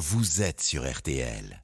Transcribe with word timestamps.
vous 0.00 0.40
êtes 0.40 0.62
sur 0.62 0.90
RTL. 0.90 1.62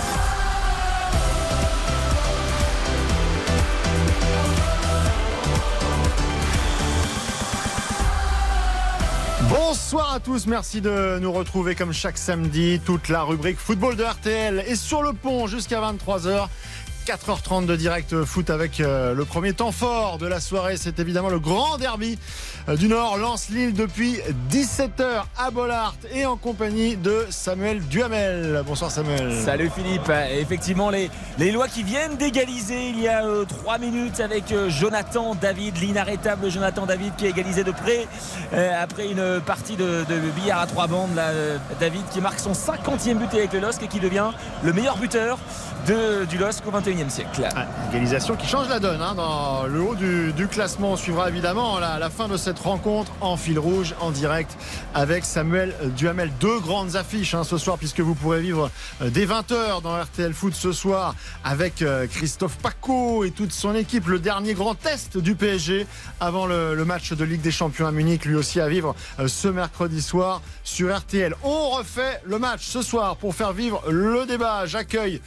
Bonsoir 9.50 10.14
à 10.14 10.20
tous, 10.20 10.48
merci 10.48 10.80
de 10.80 11.20
nous 11.20 11.32
retrouver 11.32 11.76
comme 11.76 11.92
chaque 11.92 12.18
samedi. 12.18 12.80
Toute 12.86 13.10
la 13.10 13.24
rubrique 13.24 13.58
football 13.58 13.96
de 13.96 14.04
RTL 14.04 14.60
est 14.60 14.76
sur 14.76 15.04
le 15.04 15.14
pont 15.14 15.48
jusqu'à 15.48 15.82
23h. 15.82 16.48
4h30 17.06 17.66
de 17.66 17.76
direct 17.76 18.24
foot 18.24 18.50
avec 18.50 18.80
euh, 18.80 19.14
le 19.14 19.26
premier 19.26 19.54
temps 19.54 19.72
fort 19.72 20.18
de 20.18 20.28
la 20.28 20.40
soirée. 20.40 20.78
C'est 20.78 21.00
évidemment 21.00 21.30
le 21.30 21.40
grand 21.40 21.78
derby 21.78 22.18
euh, 22.70 22.76
du 22.76 22.88
Nord. 22.88 23.18
Lance 23.18 23.50
Lille 23.50 23.74
depuis 23.74 24.20
17h 24.52 25.24
à 25.38 25.52
Bollard 25.52 25.96
et 26.14 26.26
en 26.26 26.38
compagnie 26.38 26.96
de 26.96 27.26
Samuel 27.30 27.82
Duhamel. 27.82 28.64
Bonsoir 28.66 28.90
Samuel. 28.92 29.34
Salut 29.44 29.70
Philippe, 29.76 30.10
Euh, 30.10 30.40
effectivement 30.42 30.90
les, 30.90 31.10
les 31.38 31.52
lois 31.52 31.68
qui 31.68 31.84
viennent 31.84 32.16
d'égaliser 32.16 32.90
il 32.90 33.00
y 33.02 33.08
a 33.08 33.24
3 33.48 33.78
minutes 33.80 34.20
avec 34.20 34.52
euh, 34.52 34.70
Jonathan 34.70 35.36
David, 35.36 35.78
l'inarrêtable 35.80 36.50
Jonathan 36.50 36.86
David 36.86 37.16
qui 37.18 37.26
a 37.26 37.30
égalisé 37.30 37.64
de 37.64 37.72
près 37.72 38.08
euh, 38.54 38.82
après 38.82 39.08
une 39.10 39.42
partie 39.46 39.76
de, 39.76 40.04
billard 40.36 40.62
à 40.62 40.68
trois 40.68 40.88
bandes. 40.88 41.18
Euh, 41.18 41.58
David 41.80 42.04
qui 42.12 42.22
marque 42.22 42.40
son 42.40 42.54
50e 42.54 43.16
but 43.16 43.34
avec 43.34 43.54
le 43.54 43.60
LOSC 43.60 43.84
et 43.84 43.88
qui 43.88 44.00
devient 44.00 44.32
le 44.64 44.74
meilleur 44.74 44.98
buteur 44.98 45.38
de, 45.88 46.26
du 46.26 46.38
LOSC 46.38 46.66
au 46.66 46.72
21e 46.72 47.10
siècle. 47.10 47.48
Ah, 47.56 47.66
qui 48.38 48.48
change 48.48 48.70
la 48.70 48.80
donne 48.80 49.02
hein, 49.02 49.16
dans 49.16 49.66
le 49.68 49.82
haut 49.82 49.96
du, 49.96 50.32
du 50.34 50.48
classement. 50.48 50.94
On 50.94 50.96
suivra 50.96 51.30
évidemment 51.30 51.80
la, 51.80 52.00
la 52.00 52.10
fin 52.10 52.28
de 52.28 52.38
cette 52.38 52.60
rencontre 52.60 53.12
en 53.22 53.38
fil 53.38 53.60
rouge, 53.60 53.96
en 54.00 54.12
direct 54.12 54.58
avec 54.94 55.26
Samuel 55.26 55.74
Duhamel. 55.96 56.32
Deux 56.40 56.60
grandes 56.60 56.96
affiches 56.96 57.34
hein, 57.34 57.44
ce 57.44 57.58
soir, 57.58 57.78
puisque 57.78 58.00
vous 58.00 58.16
pourrez 58.16 58.42
vivre 58.42 58.70
euh, 59.02 59.10
dès 59.10 59.26
20h 59.26 59.82
dans 59.82 60.00
RTL 60.02 60.34
Foot 60.34 60.54
ce 60.54 60.72
soir 60.72 61.16
avec 61.44 61.82
euh, 61.82 62.08
Christophe 62.08 62.58
Paco 62.58 63.24
et 63.24 63.32
toute 63.32 63.52
son 63.52 63.76
équipe. 63.76 64.08
Le 64.08 64.20
dernier 64.20 64.54
grand 64.54 64.76
test 64.76 65.18
du 65.18 65.36
PSG 65.36 65.86
avant 66.20 66.46
le, 66.46 66.76
le 66.76 66.86
match 66.86 67.12
de 67.14 67.24
Ligue 67.24 67.42
des 67.42 67.52
Champions 67.52 67.88
à 67.88 67.92
Munich, 67.92 68.26
lui 68.26 68.36
aussi 68.36 68.60
à 68.60 68.70
vivre 68.70 68.96
euh, 69.20 69.28
ce 69.28 69.48
mercredi 69.48 70.02
soir 70.02 70.42
sur 70.64 70.96
RTL. 70.96 71.36
On 71.44 71.70
refait 71.70 72.22
le 72.26 72.40
match 72.40 72.62
ce 72.66 72.82
soir 72.82 73.18
pour 73.18 73.36
faire 73.36 73.54
vivre 73.54 73.84
le 73.90 74.26
débat. 74.26 74.66
J'accueille 74.66 75.22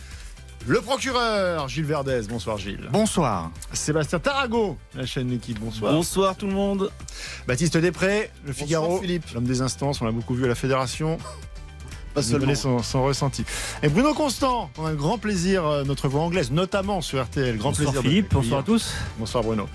le 0.66 0.80
procureur 0.80 1.68
Gilles 1.68 1.84
Verdez, 1.84 2.22
bonsoir 2.28 2.58
Gilles. 2.58 2.88
Bonsoir. 2.90 3.50
Sébastien 3.72 4.18
Tarago, 4.18 4.76
la 4.94 5.06
chaîne 5.06 5.30
L'équipe, 5.30 5.58
bonsoir. 5.60 5.92
Bonsoir 5.92 6.36
tout 6.36 6.46
le 6.46 6.52
monde. 6.52 6.90
Baptiste 7.46 7.76
Després, 7.76 8.30
le 8.44 8.52
Figaro, 8.52 9.00
Philippe. 9.00 9.24
l'homme 9.34 9.44
des 9.44 9.60
instances, 9.60 10.00
on 10.00 10.04
l'a 10.04 10.12
beaucoup 10.12 10.34
vu 10.34 10.44
à 10.44 10.48
la 10.48 10.54
fédération. 10.54 11.18
Pas 12.16 12.22
seulement. 12.22 12.54
son, 12.54 12.82
son 12.82 13.04
ressenti. 13.04 13.44
Et 13.82 13.88
Bruno 13.88 14.14
Constant, 14.14 14.70
on 14.78 14.86
a 14.86 14.90
un 14.90 14.94
grand 14.94 15.18
plaisir, 15.18 15.66
euh, 15.66 15.84
notre 15.84 16.08
voix 16.08 16.22
anglaise, 16.22 16.50
notamment 16.50 17.02
sur 17.02 17.22
RTL. 17.22 17.58
Grand 17.58 17.68
Bonsoir 17.70 17.92
plaisir. 17.92 18.02
Philippe, 18.10 18.32
bonsoir 18.32 18.60
à 18.60 18.62
tous. 18.62 18.94
Bonsoir 19.18 19.44
Bruno. 19.44 19.68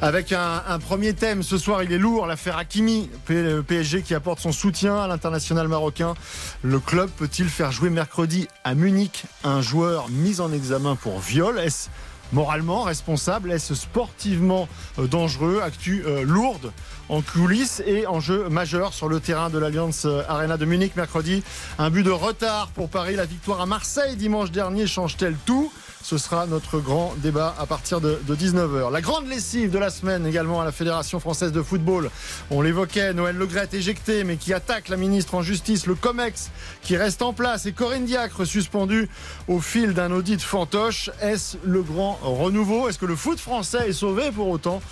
Avec 0.00 0.32
un, 0.32 0.62
un 0.66 0.78
premier 0.80 1.14
thème, 1.14 1.44
ce 1.44 1.56
soir 1.56 1.84
il 1.84 1.92
est 1.92 1.98
lourd, 1.98 2.26
l'affaire 2.26 2.58
Hakimi, 2.58 3.08
le 3.28 3.62
PSG 3.62 4.02
qui 4.02 4.12
apporte 4.14 4.40
son 4.40 4.50
soutien 4.50 4.96
à 4.96 5.06
l'international 5.06 5.68
marocain. 5.68 6.14
Le 6.62 6.80
club 6.80 7.08
peut-il 7.16 7.48
faire 7.48 7.70
jouer 7.70 7.90
mercredi 7.90 8.48
à 8.64 8.74
Munich 8.74 9.24
un 9.44 9.60
joueur 9.62 10.08
mis 10.10 10.40
en 10.40 10.52
examen 10.52 10.96
pour 10.96 11.20
viol? 11.20 11.60
Est-ce 11.60 11.90
moralement 12.32 12.82
responsable? 12.82 13.52
Est-ce 13.52 13.74
sportivement 13.76 14.68
euh, 14.98 15.06
dangereux? 15.06 15.60
Actu 15.62 16.02
euh, 16.06 16.24
lourde 16.24 16.72
en 17.14 17.22
coulisses 17.22 17.80
et 17.86 18.08
enjeu 18.08 18.48
majeur 18.48 18.92
sur 18.92 19.08
le 19.08 19.20
terrain 19.20 19.48
de 19.48 19.58
l'Alliance 19.58 20.04
euh, 20.04 20.22
Arena 20.28 20.56
de 20.56 20.64
Munich 20.64 20.96
mercredi. 20.96 21.44
Un 21.78 21.88
but 21.88 22.02
de 22.02 22.10
retard 22.10 22.68
pour 22.74 22.88
Paris. 22.88 23.14
La 23.14 23.24
victoire 23.24 23.60
à 23.60 23.66
Marseille 23.66 24.16
dimanche 24.16 24.50
dernier 24.50 24.88
change-t-elle 24.88 25.36
tout? 25.46 25.70
Ce 26.04 26.18
sera 26.18 26.46
notre 26.46 26.80
grand 26.80 27.14
débat 27.16 27.54
à 27.58 27.64
partir 27.64 27.98
de, 27.98 28.20
19h. 28.28 28.92
La 28.92 29.00
grande 29.00 29.26
lessive 29.26 29.70
de 29.70 29.78
la 29.78 29.88
semaine 29.88 30.26
également 30.26 30.60
à 30.60 30.64
la 30.64 30.70
Fédération 30.70 31.18
française 31.18 31.50
de 31.50 31.62
football. 31.62 32.10
On 32.50 32.60
l'évoquait, 32.60 33.14
Noël 33.14 33.36
Legrette 33.36 33.72
éjecté, 33.72 34.22
mais 34.22 34.36
qui 34.36 34.52
attaque 34.52 34.90
la 34.90 34.98
ministre 34.98 35.34
en 35.34 35.40
justice, 35.40 35.86
le 35.86 35.94
COMEX 35.94 36.50
qui 36.82 36.98
reste 36.98 37.22
en 37.22 37.32
place 37.32 37.64
et 37.64 37.72
Corinne 37.72 38.04
Diacre 38.04 38.46
suspendue 38.46 39.08
au 39.48 39.60
fil 39.60 39.94
d'un 39.94 40.12
audit 40.12 40.42
fantoche. 40.42 41.08
Est-ce 41.22 41.56
le 41.64 41.82
grand 41.82 42.18
renouveau? 42.22 42.86
Est-ce 42.90 42.98
que 42.98 43.06
le 43.06 43.16
foot 43.16 43.40
français 43.40 43.88
est 43.88 43.94
sauvé 43.94 44.30
pour 44.30 44.48
autant? 44.48 44.82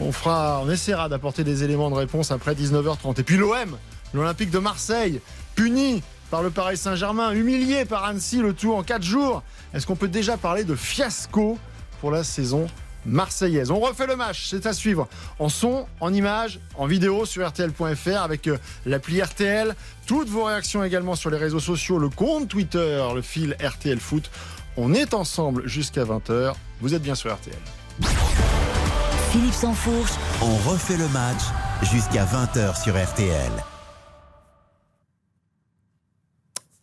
On, 0.00 0.10
fera, 0.10 0.62
on 0.64 0.70
essaiera 0.70 1.10
d'apporter 1.10 1.44
des 1.44 1.64
éléments 1.64 1.90
de 1.90 1.96
réponse 1.96 2.30
après 2.30 2.54
19h30. 2.54 3.20
Et 3.20 3.24
puis 3.24 3.36
l'OM, 3.36 3.76
l'Olympique 4.14 4.50
de 4.50 4.58
Marseille, 4.58 5.20
puni 5.54 6.02
par 6.32 6.42
le 6.42 6.48
Paris 6.48 6.78
Saint-Germain, 6.78 7.32
humilié 7.32 7.84
par 7.84 8.04
Annecy 8.04 8.38
le 8.38 8.54
tout 8.54 8.72
en 8.72 8.82
4 8.82 9.02
jours. 9.02 9.42
Est-ce 9.74 9.86
qu'on 9.86 9.96
peut 9.96 10.08
déjà 10.08 10.38
parler 10.38 10.64
de 10.64 10.74
fiasco 10.74 11.58
pour 12.00 12.10
la 12.10 12.24
saison 12.24 12.68
marseillaise? 13.04 13.70
On 13.70 13.80
refait 13.80 14.06
le 14.06 14.16
match, 14.16 14.46
c'est 14.48 14.64
à 14.64 14.72
suivre 14.72 15.08
en 15.38 15.50
son, 15.50 15.84
en 16.00 16.10
images, 16.10 16.58
en 16.76 16.86
vidéo 16.86 17.26
sur 17.26 17.46
RTL.fr 17.46 18.22
avec 18.22 18.48
euh, 18.48 18.56
l'appli 18.86 19.20
RTL. 19.20 19.76
Toutes 20.06 20.30
vos 20.30 20.44
réactions 20.44 20.82
également 20.82 21.16
sur 21.16 21.28
les 21.28 21.36
réseaux 21.36 21.60
sociaux, 21.60 21.98
le 21.98 22.08
compte 22.08 22.48
Twitter, 22.48 23.06
le 23.14 23.20
fil 23.20 23.54
RTL 23.62 24.00
Foot. 24.00 24.30
On 24.78 24.94
est 24.94 25.12
ensemble 25.12 25.68
jusqu'à 25.68 26.04
20h. 26.04 26.54
Vous 26.80 26.94
êtes 26.94 27.02
bien 27.02 27.14
sur 27.14 27.30
RTL. 27.30 27.54
Philippe 29.32 29.52
Sansfourche, 29.52 30.12
On 30.40 30.70
refait 30.70 30.96
le 30.96 31.08
match 31.08 31.42
jusqu'à 31.82 32.24
20h 32.24 32.82
sur 32.82 32.94
RTL. 32.96 33.52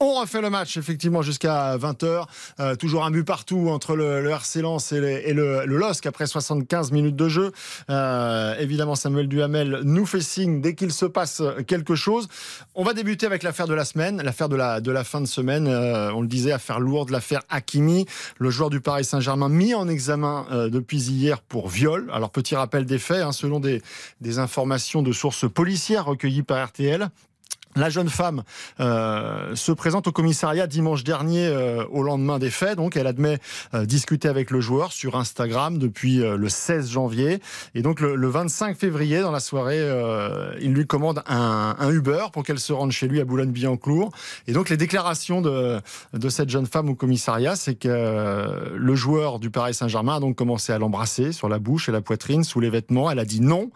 On 0.02 0.14
refait 0.22 0.40
le 0.42 0.50
match 0.50 0.78
effectivement 0.78 1.22
jusqu'à 1.22 1.76
20h. 1.76 2.24
Euh, 2.62 2.76
toujours 2.76 3.04
un 3.04 3.12
but 3.12 3.26
partout 3.26 3.68
entre 3.70 3.98
le, 3.98 4.22
le 4.22 4.30
RC 4.30 4.60
et, 4.60 5.34
le, 5.34 5.66
le- 5.66 5.78
LOSC 5.78 6.06
après 6.06 6.26
75 6.26 6.92
minutes 6.94 7.18
de 7.18 7.28
jeu. 7.28 7.52
Euh, 7.90 8.56
évidemment, 8.60 8.96
Samuel 8.96 9.28
Duhamel 9.28 9.82
nous 9.84 10.06
fait 10.06 10.22
signe 10.22 10.62
dès 10.62 10.74
qu'il 10.74 10.94
se 10.94 11.06
passe 11.06 11.42
quelque 11.68 11.96
chose. 11.96 12.30
On 12.76 12.84
va 12.86 12.94
débuter 12.94 13.26
avec 13.26 13.44
l'affaire 13.44 13.68
de 13.68 13.74
la 13.74 13.84
semaine, 13.84 14.22
l'affaire 14.22 14.48
de 14.48 14.56
la, 14.56 14.80
de 14.80 14.90
la 14.90 15.04
fin 15.04 15.20
de 15.20 15.26
semaine. 15.28 15.68
Euh, 15.68 16.14
on 16.14 16.22
le 16.22 16.28
disait, 16.28 16.54
affaire 16.54 16.80
lourde, 16.80 17.10
l'affaire 17.10 17.42
Hakimi, 17.50 18.06
le 18.38 18.50
joueur 18.50 18.70
du 18.70 18.80
Paris 18.80 19.04
Saint-Germain 19.04 19.50
mis 19.50 19.74
en 19.74 19.90
examen 19.90 20.46
euh, 20.52 20.70
depuis 20.70 21.02
hier 21.10 21.42
pour 21.42 21.68
viol. 21.68 22.10
Alors, 22.14 22.30
petit 22.30 22.56
rappel 22.56 22.86
des 22.86 23.00
faits, 23.00 23.22
hein, 23.22 23.34
selon 23.34 23.60
des, 23.60 23.82
des 24.22 24.40
informations 24.40 25.02
de 25.02 25.12
sources 25.12 25.50
policières 25.50 26.06
recueillies 26.06 26.44
par 26.44 26.66
RTL. 26.68 27.10
La 27.76 27.92
jeune 27.92 28.10
femme 28.10 28.42
euh, 28.80 29.56
se 29.56 29.72
présente 29.72 30.08
au 30.08 30.12
commissariat 30.12 30.66
dimanche 30.66 31.04
dernier 31.04 31.46
euh, 31.46 31.86
au 31.92 32.02
lendemain 32.02 32.40
des 32.40 32.50
faits. 32.50 32.76
Donc, 32.76 32.98
elle 32.98 33.06
admet 33.06 33.38
euh, 33.76 33.86
discuter 33.86 34.28
avec 34.28 34.50
le 34.50 34.60
joueur 34.60 34.92
sur 34.92 35.16
Instagram 35.16 35.78
depuis 35.78 36.24
euh, 36.24 36.36
le 36.36 36.50
16 36.50 36.90
janvier. 36.90 37.40
Et 37.76 37.84
donc, 37.84 38.00
le, 38.00 38.16
le 38.16 38.28
25 38.28 38.76
février, 38.76 39.22
dans 39.22 39.32
la 39.32 39.40
soirée, 39.40 39.80
euh, 39.80 40.52
il 40.60 40.74
lui 40.74 40.88
commande 40.88 41.22
un, 41.28 41.76
un 41.78 41.92
Uber 41.92 42.26
pour 42.34 42.44
qu'elle 42.44 42.58
se 42.60 42.74
rende 42.74 42.92
chez 42.92 43.08
lui 43.08 43.22
à 43.22 43.26
Boulogne-Billancourt. 43.26 44.10
Et 44.48 44.52
donc, 44.52 44.70
les 44.70 44.78
déclarations 44.78 45.42
de, 45.42 45.80
de 46.14 46.30
cette 46.30 46.50
jeune 46.50 46.66
femme 46.66 46.90
au 46.90 46.96
commissariat, 46.96 47.56
c'est 47.56 47.76
que 47.76 47.88
euh, 47.88 48.72
le 48.76 48.96
joueur 48.96 49.38
du 49.38 49.52
Paris 49.52 49.76
Saint-Germain 49.76 50.16
a 50.16 50.20
donc 50.20 50.36
commencé 50.36 50.74
à 50.74 50.80
l'embrasser 50.80 51.32
sur 51.32 51.48
la 51.48 51.60
bouche 51.60 51.88
et 51.88 51.92
la 51.92 52.02
poitrine, 52.02 52.44
sous 52.44 52.60
les 52.60 52.72
vêtements. 52.72 53.12
Elle 53.12 53.20
a 53.20 53.26
dit 53.26 53.42
non. 53.42 53.70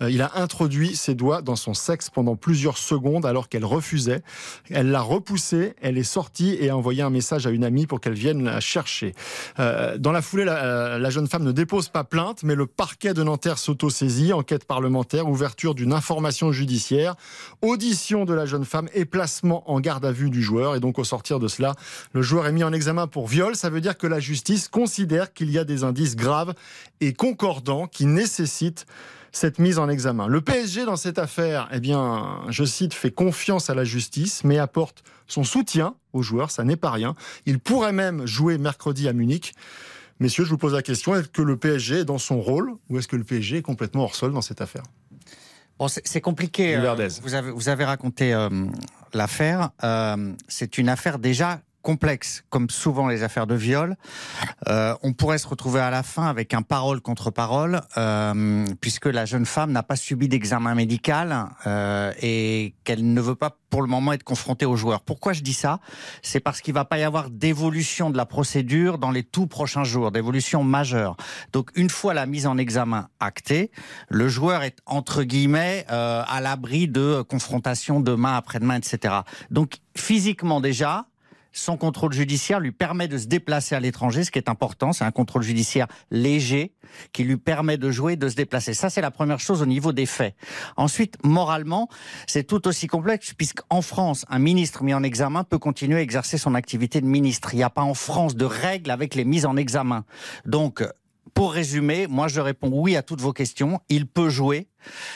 Il 0.00 0.22
a 0.22 0.30
introduit 0.36 0.94
ses 0.94 1.16
doigts 1.16 1.42
dans 1.42 1.56
son 1.56 1.74
sexe 1.74 2.10
pendant 2.10 2.36
plusieurs 2.36 2.78
secondes 2.78 3.26
alors 3.26 3.48
qu'elle 3.50 3.64
refusait. 3.64 4.22
Elle 4.70 4.90
l'a 4.90 5.02
repoussé, 5.02 5.74
elle 5.82 5.98
est 5.98 6.04
sortie 6.04 6.56
et 6.58 6.70
a 6.70 6.76
envoyé 6.76 7.02
un 7.02 7.10
message 7.10 7.46
à 7.46 7.50
une 7.50 7.64
amie 7.64 7.86
pour 7.86 8.00
qu'elle 8.00 8.14
vienne 8.14 8.44
la 8.44 8.60
chercher. 8.60 9.14
Euh, 9.58 9.98
dans 9.98 10.12
la 10.12 10.22
foulée, 10.22 10.44
la, 10.44 10.64
euh, 10.64 10.98
la 10.98 11.10
jeune 11.10 11.26
femme 11.26 11.44
ne 11.44 11.52
dépose 11.52 11.88
pas 11.88 12.04
plainte, 12.04 12.42
mais 12.42 12.54
le 12.54 12.66
parquet 12.66 13.12
de 13.12 13.22
Nanterre 13.22 13.58
s'autosaisit, 13.58 14.32
enquête 14.32 14.64
parlementaire, 14.64 15.28
ouverture 15.28 15.74
d'une 15.74 15.92
information 15.92 16.52
judiciaire, 16.52 17.16
audition 17.60 18.24
de 18.24 18.32
la 18.32 18.46
jeune 18.46 18.64
femme 18.64 18.88
et 18.94 19.04
placement 19.04 19.70
en 19.70 19.80
garde 19.80 20.04
à 20.04 20.12
vue 20.12 20.30
du 20.30 20.42
joueur. 20.42 20.76
Et 20.76 20.80
donc 20.80 20.98
au 20.98 21.04
sortir 21.04 21.38
de 21.40 21.48
cela, 21.48 21.74
le 22.12 22.22
joueur 22.22 22.46
est 22.46 22.52
mis 22.52 22.64
en 22.64 22.72
examen 22.72 23.06
pour 23.06 23.26
viol. 23.26 23.56
Ça 23.56 23.68
veut 23.68 23.80
dire 23.80 23.98
que 23.98 24.06
la 24.06 24.20
justice 24.20 24.68
considère 24.68 25.32
qu'il 25.32 25.50
y 25.50 25.58
a 25.58 25.64
des 25.64 25.84
indices 25.84 26.16
graves 26.16 26.54
et 27.00 27.12
concordants 27.12 27.86
qui 27.86 28.06
nécessitent 28.06 28.86
cette 29.32 29.58
mise 29.58 29.78
en 29.78 29.88
examen. 29.88 30.26
Le 30.26 30.40
PSG 30.40 30.84
dans 30.84 30.96
cette 30.96 31.18
affaire, 31.18 31.68
eh 31.72 31.80
bien, 31.80 32.40
je 32.48 32.64
cite, 32.64 32.94
fait 32.94 33.10
confiance 33.10 33.70
à 33.70 33.74
la 33.74 33.84
justice, 33.84 34.44
mais 34.44 34.58
apporte 34.58 35.02
son 35.26 35.44
soutien 35.44 35.94
aux 36.12 36.22
joueurs, 36.22 36.50
ça 36.50 36.64
n'est 36.64 36.76
pas 36.76 36.90
rien. 36.90 37.14
Il 37.46 37.60
pourrait 37.60 37.92
même 37.92 38.26
jouer 38.26 38.58
mercredi 38.58 39.08
à 39.08 39.12
Munich. 39.12 39.54
Messieurs, 40.18 40.44
je 40.44 40.50
vous 40.50 40.58
pose 40.58 40.74
la 40.74 40.82
question, 40.82 41.14
est-ce 41.14 41.28
que 41.28 41.42
le 41.42 41.56
PSG 41.56 42.00
est 42.00 42.04
dans 42.04 42.18
son 42.18 42.40
rôle 42.40 42.74
ou 42.88 42.98
est-ce 42.98 43.08
que 43.08 43.16
le 43.16 43.24
PSG 43.24 43.58
est 43.58 43.62
complètement 43.62 44.02
hors 44.02 44.14
sol 44.14 44.32
dans 44.32 44.42
cette 44.42 44.60
affaire? 44.60 44.82
Bon, 45.78 45.88
c'est 45.88 46.20
compliqué. 46.20 46.76
Euh, 46.76 46.80
Verdez. 46.82 47.08
vous, 47.22 47.34
avez, 47.34 47.50
vous 47.50 47.70
avez 47.70 47.84
raconté 47.86 48.34
euh, 48.34 48.50
l'affaire. 49.14 49.70
Euh, 49.82 50.34
c'est 50.46 50.76
une 50.76 50.90
affaire 50.90 51.18
déjà 51.18 51.62
complexe, 51.82 52.44
comme 52.50 52.70
souvent 52.70 53.08
les 53.08 53.22
affaires 53.22 53.46
de 53.46 53.54
viol. 53.54 53.96
Euh, 54.68 54.94
on 55.02 55.12
pourrait 55.12 55.38
se 55.38 55.48
retrouver 55.48 55.80
à 55.80 55.90
la 55.90 56.02
fin 56.02 56.26
avec 56.26 56.54
un 56.54 56.62
parole 56.62 57.00
contre 57.00 57.30
parole, 57.30 57.80
euh, 57.96 58.64
puisque 58.80 59.06
la 59.06 59.24
jeune 59.24 59.46
femme 59.46 59.72
n'a 59.72 59.82
pas 59.82 59.96
subi 59.96 60.28
d'examen 60.28 60.74
médical 60.74 61.48
euh, 61.66 62.12
et 62.20 62.74
qu'elle 62.84 63.12
ne 63.12 63.20
veut 63.20 63.34
pas 63.34 63.56
pour 63.70 63.82
le 63.82 63.88
moment 63.88 64.12
être 64.12 64.24
confrontée 64.24 64.66
aux 64.66 64.76
joueurs. 64.76 65.00
Pourquoi 65.00 65.32
je 65.32 65.42
dis 65.42 65.54
ça? 65.54 65.78
C'est 66.22 66.40
parce 66.40 66.60
qu'il 66.60 66.74
va 66.74 66.84
pas 66.84 66.98
y 66.98 67.04
avoir 67.04 67.30
d'évolution 67.30 68.10
de 68.10 68.16
la 68.16 68.26
procédure 68.26 68.98
dans 68.98 69.12
les 69.12 69.22
tout 69.22 69.46
prochains 69.46 69.84
jours, 69.84 70.10
d'évolution 70.10 70.64
majeure. 70.64 71.16
Donc 71.52 71.70
une 71.76 71.88
fois 71.88 72.12
la 72.12 72.26
mise 72.26 72.46
en 72.46 72.58
examen 72.58 73.08
actée, 73.20 73.70
le 74.08 74.28
joueur 74.28 74.64
est 74.64 74.78
entre 74.86 75.22
guillemets 75.22 75.86
euh, 75.90 76.22
à 76.26 76.40
l'abri 76.40 76.88
de 76.88 77.22
confrontations 77.22 78.00
demain, 78.00 78.36
après-demain, 78.36 78.76
etc. 78.76 79.14
Donc 79.50 79.78
physiquement 79.96 80.60
déjà, 80.60 81.06
son 81.52 81.76
contrôle 81.76 82.12
judiciaire 82.12 82.60
lui 82.60 82.72
permet 82.72 83.08
de 83.08 83.18
se 83.18 83.26
déplacer 83.26 83.74
à 83.74 83.80
l'étranger, 83.80 84.24
ce 84.24 84.30
qui 84.30 84.38
est 84.38 84.48
important. 84.48 84.92
C'est 84.92 85.04
un 85.04 85.10
contrôle 85.10 85.42
judiciaire 85.42 85.86
léger 86.10 86.72
qui 87.12 87.24
lui 87.24 87.36
permet 87.36 87.76
de 87.76 87.90
jouer, 87.90 88.16
de 88.16 88.28
se 88.28 88.36
déplacer. 88.36 88.74
Ça, 88.74 88.90
c'est 88.90 89.00
la 89.00 89.10
première 89.10 89.40
chose 89.40 89.62
au 89.62 89.66
niveau 89.66 89.92
des 89.92 90.06
faits. 90.06 90.34
Ensuite, 90.76 91.16
moralement, 91.24 91.88
c'est 92.26 92.44
tout 92.44 92.66
aussi 92.68 92.86
complexe 92.86 93.34
puisqu'en 93.34 93.82
France, 93.82 94.24
un 94.28 94.38
ministre 94.38 94.82
mis 94.82 94.94
en 94.94 95.02
examen 95.02 95.44
peut 95.44 95.58
continuer 95.58 95.98
à 95.98 96.02
exercer 96.02 96.38
son 96.38 96.54
activité 96.54 97.00
de 97.00 97.06
ministre. 97.06 97.54
Il 97.54 97.58
n'y 97.58 97.62
a 97.62 97.70
pas 97.70 97.82
en 97.82 97.94
France 97.94 98.36
de 98.36 98.44
règles 98.44 98.90
avec 98.90 99.14
les 99.14 99.24
mises 99.24 99.46
en 99.46 99.56
examen. 99.56 100.04
Donc, 100.46 100.84
pour 101.34 101.52
résumer, 101.52 102.06
moi 102.06 102.28
je 102.28 102.40
réponds 102.40 102.70
oui 102.72 102.96
à 102.96 103.02
toutes 103.02 103.20
vos 103.20 103.32
questions. 103.32 103.80
Il 103.88 104.06
peut 104.06 104.28
jouer. 104.28 104.69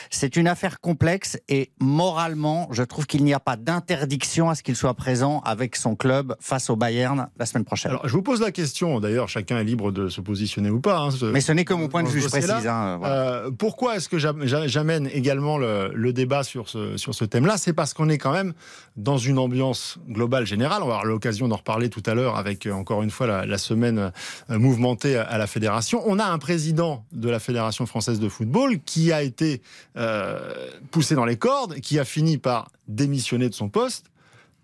C'est 0.09 0.35
une 0.35 0.47
affaire 0.47 0.79
complexe 0.79 1.37
et 1.49 1.71
moralement, 1.79 2.67
je 2.71 2.83
trouve 2.83 3.05
qu'il 3.05 3.23
n'y 3.23 3.33
a 3.33 3.39
pas 3.39 3.55
d'interdiction 3.55 4.49
à 4.49 4.55
ce 4.55 4.63
qu'il 4.63 4.75
soit 4.75 4.93
présent 4.93 5.41
avec 5.45 5.75
son 5.75 5.95
club 5.95 6.35
face 6.39 6.69
au 6.69 6.75
Bayern 6.75 7.27
la 7.37 7.45
semaine 7.45 7.65
prochaine. 7.65 7.91
Alors, 7.91 8.07
je 8.07 8.13
vous 8.13 8.21
pose 8.21 8.41
la 8.41 8.51
question, 8.51 8.99
d'ailleurs, 8.99 9.29
chacun 9.29 9.57
est 9.59 9.63
libre 9.63 9.91
de 9.91 10.09
se 10.09 10.21
positionner 10.21 10.69
ou 10.69 10.79
pas. 10.79 10.97
hein, 10.99 11.11
ce- 11.11 11.25
Mais 11.25 11.41
ce 11.41 11.51
n'est 11.51 11.65
que 11.65 11.73
mon 11.73 11.87
point 11.87 12.03
de 12.03 12.07
vue, 12.09 12.21
je 12.21 12.27
précise. 12.27 12.67
hein, 12.67 12.97
voilà. 12.99 13.15
Euh, 13.15 13.51
pourquoi 13.51 13.95
est-ce 13.97 14.09
que 14.09 14.17
j'am- 14.17 14.45
j'a- 14.45 14.67
j'amène 14.67 15.07
également 15.13 15.57
le, 15.57 15.91
le 15.93 16.13
débat 16.13 16.43
sur 16.43 16.69
ce, 16.69 16.97
sur 16.97 17.13
ce 17.15 17.25
thème-là? 17.25 17.57
C'est 17.57 17.73
parce 17.73 17.93
qu'on 17.93 18.09
est 18.09 18.17
quand 18.17 18.31
même 18.33 18.53
dans 18.97 19.17
une 19.17 19.37
ambiance 19.39 19.97
globale 20.09 20.45
générale. 20.45 20.81
On 20.83 20.87
va 20.87 20.93
avoir 20.93 21.05
l'occasion 21.05 21.47
d'en 21.47 21.57
reparler 21.57 21.89
tout 21.89 22.03
à 22.05 22.13
l'heure 22.13 22.37
avec, 22.37 22.65
euh, 22.65 22.71
encore 22.71 23.03
une 23.03 23.09
fois, 23.11 23.27
la, 23.27 23.45
la 23.45 23.57
semaine 23.57 24.11
euh, 24.49 24.57
mouvementée 24.59 25.17
à 25.17 25.37
la 25.37 25.47
fédération. 25.47 26.01
On 26.05 26.19
a 26.19 26.25
un 26.25 26.37
président 26.37 27.05
de 27.11 27.29
la 27.29 27.39
Fédération 27.39 27.85
française 27.85 28.19
de 28.19 28.29
football 28.29 28.79
qui 28.85 29.11
a 29.11 29.21
été 29.23 29.54
euh, 29.97 30.69
poussé 30.91 31.15
dans 31.15 31.25
les 31.25 31.37
cordes, 31.37 31.79
qui 31.79 31.99
a 31.99 32.05
fini 32.05 32.37
par 32.37 32.69
démissionner 32.87 33.49
de 33.49 33.53
son 33.53 33.69
poste 33.69 34.07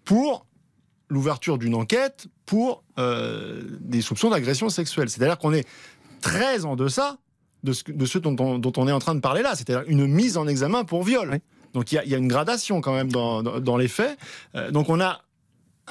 pour 0.05 0.45
l'ouverture 1.09 1.57
d'une 1.57 1.75
enquête 1.75 2.27
pour 2.45 2.83
euh, 2.97 3.61
des 3.81 4.01
soupçons 4.01 4.29
d'agression 4.29 4.69
sexuelle. 4.69 5.09
C'est-à-dire 5.09 5.37
qu'on 5.37 5.53
est 5.53 5.67
très 6.21 6.65
en 6.65 6.75
deçà 6.75 7.17
de 7.63 7.73
ce, 7.73 7.83
de 7.91 8.05
ce 8.05 8.17
dont, 8.17 8.35
on, 8.39 8.57
dont 8.59 8.73
on 8.77 8.87
est 8.87 8.91
en 8.91 8.99
train 8.99 9.15
de 9.15 9.19
parler 9.19 9.41
là, 9.41 9.55
c'est-à-dire 9.55 9.83
une 9.87 10.07
mise 10.07 10.37
en 10.37 10.47
examen 10.47 10.83
pour 10.83 11.03
viol. 11.03 11.29
Oui. 11.31 11.37
Donc 11.73 11.91
il 11.91 11.95
y, 11.95 11.97
a- 11.99 12.03
il 12.05 12.09
y 12.11 12.15
a 12.15 12.17
une 12.17 12.27
gradation 12.27 12.81
quand 12.81 12.93
même 12.93 13.11
dans, 13.11 13.43
dans- 13.43 13.59
dans 13.59 13.77
les 13.77 13.87
faits. 13.87 14.17
Euh, 14.55 14.71
donc 14.71 14.89
on 14.89 14.99
a 14.99 15.21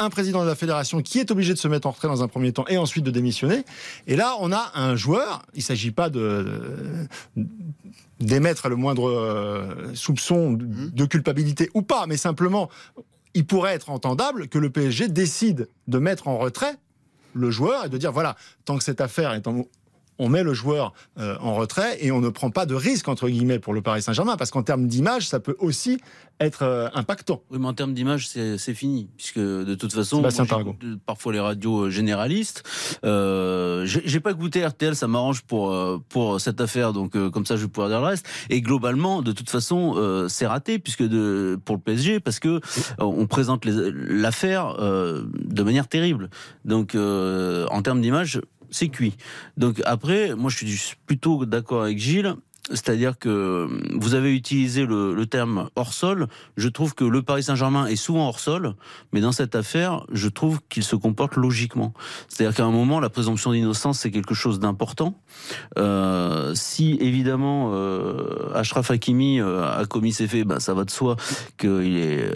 un 0.01 0.11
président 0.11 0.43
de 0.43 0.49
la 0.49 0.55
fédération 0.55 1.03
qui 1.03 1.19
est 1.19 1.31
obligé 1.31 1.53
de 1.53 1.59
se 1.59 1.69
mettre 1.69 1.87
en 1.87 1.91
retrait 1.91 2.09
dans 2.09 2.23
un 2.23 2.29
premier 2.29 2.53
temps 2.53 2.65
et 2.69 2.79
ensuite 2.79 3.05
de 3.05 3.11
démissionner. 3.11 3.65
Et 4.07 4.17
là, 4.17 4.35
on 4.41 4.51
a 4.53 4.73
un 4.75 4.97
joueur, 4.97 5.43
il 5.55 5.59
ne 5.59 5.63
s'agit 5.63 5.91
pas 5.91 6.09
de, 6.11 6.47
d'émettre 8.21 8.69
le 8.69 8.77
moindre 8.77 9.09
euh, 9.09 9.95
soupçon 9.95 10.53
de- 10.53 10.65
de 10.91 11.05
culpabilité 11.05 11.71
ou 11.75 11.83
pas, 11.83 12.07
mais 12.07 12.17
simplement, 12.17 12.69
il 13.35 13.47
pourrait 13.47 13.75
être 13.75 13.91
entendable 13.91 14.49
que 14.49 14.59
le 14.59 14.71
PSG 14.71 15.09
décide 15.09 15.69
de 15.89 15.99
mettre 15.99 16.29
en 16.29 16.39
retrait 16.39 16.75
le 17.35 17.51
joueur 17.51 17.85
et 17.85 17.89
de 17.89 17.97
dire 17.97 18.11
voilà, 18.13 18.37
tant 18.65 18.77
que 18.77 18.83
cette 18.85 19.01
affaire 19.01 19.33
est 19.35 19.47
en 19.47 19.65
on 20.21 20.29
met 20.29 20.43
le 20.43 20.55
joueur 20.55 20.93
euh, 21.19 21.37
en 21.41 21.55
retrait 21.55 21.97
et 22.01 22.13
on 22.13 22.21
ne 22.21 22.29
prend 22.29 22.51
pas 22.51 22.67
de 22.67 22.75
risque 22.75 23.09
entre 23.09 23.29
guillemets 23.29 23.59
pour 23.59 23.73
le 23.73 23.83
Paris 23.83 24.03
Saint-Germain 24.03 24.37
parce 24.37 24.51
qu'en 24.51 24.63
termes 24.63 24.87
d'image, 24.87 25.27
ça 25.27 25.41
peut 25.41 25.57
aussi 25.59 25.99
être 26.41 26.63
euh, 26.63 26.89
impactant. 26.95 27.43
Oui, 27.51 27.59
mais 27.61 27.67
en 27.67 27.75
termes 27.75 27.95
d'image, 27.95 28.29
c'est 28.29 28.75
fini. 28.75 29.09
Puisque 29.17 29.39
de 29.39 29.75
toute 29.75 29.93
façon, 29.93 30.21
moi, 30.21 30.31
parfois 31.07 31.33
les 31.33 31.41
radios 31.41 31.87
euh, 31.87 31.91
généralistes. 31.91 32.63
Euh, 33.05 33.85
J'ai 33.85 34.21
pas 34.21 34.33
écouté 34.33 34.65
RTL, 34.65 34.97
ça 34.97 35.07
m'arrange 35.07 35.43
pour, 35.43 35.75
pour 36.09 36.41
cette 36.41 36.61
affaire, 36.61 36.93
donc 36.93 37.13
comme 37.31 37.45
ça 37.45 37.57
je 37.57 37.63
vais 37.63 37.69
pouvoir 37.69 37.89
dire 37.89 38.01
le 38.01 38.07
reste. 38.07 38.27
Et 38.49 38.63
globalement, 38.63 39.23
de 39.23 39.33
toute 39.33 39.51
façon, 39.51 40.27
c'est 40.29 40.47
raté 40.47 40.79
puisque 40.79 41.03
de, 41.03 41.59
pour 41.65 41.77
le 41.77 41.83
PSG, 41.83 42.21
parce 42.21 42.39
que 42.39 42.61
on 42.99 43.27
présente 43.27 43.65
l'affaire 43.65 44.77
de 44.77 45.63
manière 45.63 45.89
terrible. 45.89 46.31
Donc 46.65 46.95
en 46.95 47.83
termes 47.83 48.01
d'image, 48.01 48.41
c'est 48.71 48.89
cuit. 48.89 49.17
Donc 49.57 49.81
après, 49.85 50.35
moi 50.35 50.51
je 50.51 50.67
suis 50.67 50.97
plutôt 51.07 51.45
d'accord 51.47 51.83
avec 51.83 51.99
Gilles. 51.99 52.35
C'est-à-dire 52.69 53.19
que 53.19 53.69
vous 53.99 54.15
avez 54.15 54.35
utilisé 54.35 54.87
le, 54.87 55.27
terme 55.27 55.69
hors 55.77 55.93
sol. 55.93 56.29
Je 56.57 56.69
trouve 56.69 56.95
que 56.95 57.05
le 57.05 57.23
Paris 57.23 57.45
Saint-Germain 57.45 57.87
est 57.87 57.97
souvent 57.97 58.29
hors 58.29 58.39
sol, 58.39 58.75
mais 59.13 59.21
dans 59.21 59.33
cette 59.33 59.55
affaire, 59.55 60.07
je 60.13 60.29
trouve 60.29 60.61
qu'il 60.69 60.85
se 60.85 60.95
comporte 60.95 61.37
logiquement. 61.37 61.93
C'est-à-dire 62.29 62.55
qu'à 62.55 62.65
un 62.65 62.71
moment, 62.71 63.01
la 63.01 63.11
présomption 63.11 63.53
d'innocence, 63.53 63.99
c'est 63.99 64.11
quelque 64.11 64.35
chose 64.35 64.61
d'important. 64.61 65.21
Euh, 65.79 66.55
si 66.55 66.97
évidemment 67.01 67.71
euh, 67.73 68.53
Ashraf 68.55 68.91
Hakimi 68.91 69.41
euh, 69.41 69.65
a 69.65 69.85
commis 69.87 70.13
ces 70.13 70.29
faits, 70.29 70.47
bah, 70.47 70.61
ça 70.61 70.75
va 70.75 70.85
de 70.85 70.91
soi 70.91 71.17
qu'il 71.59 71.97
est 71.97 72.31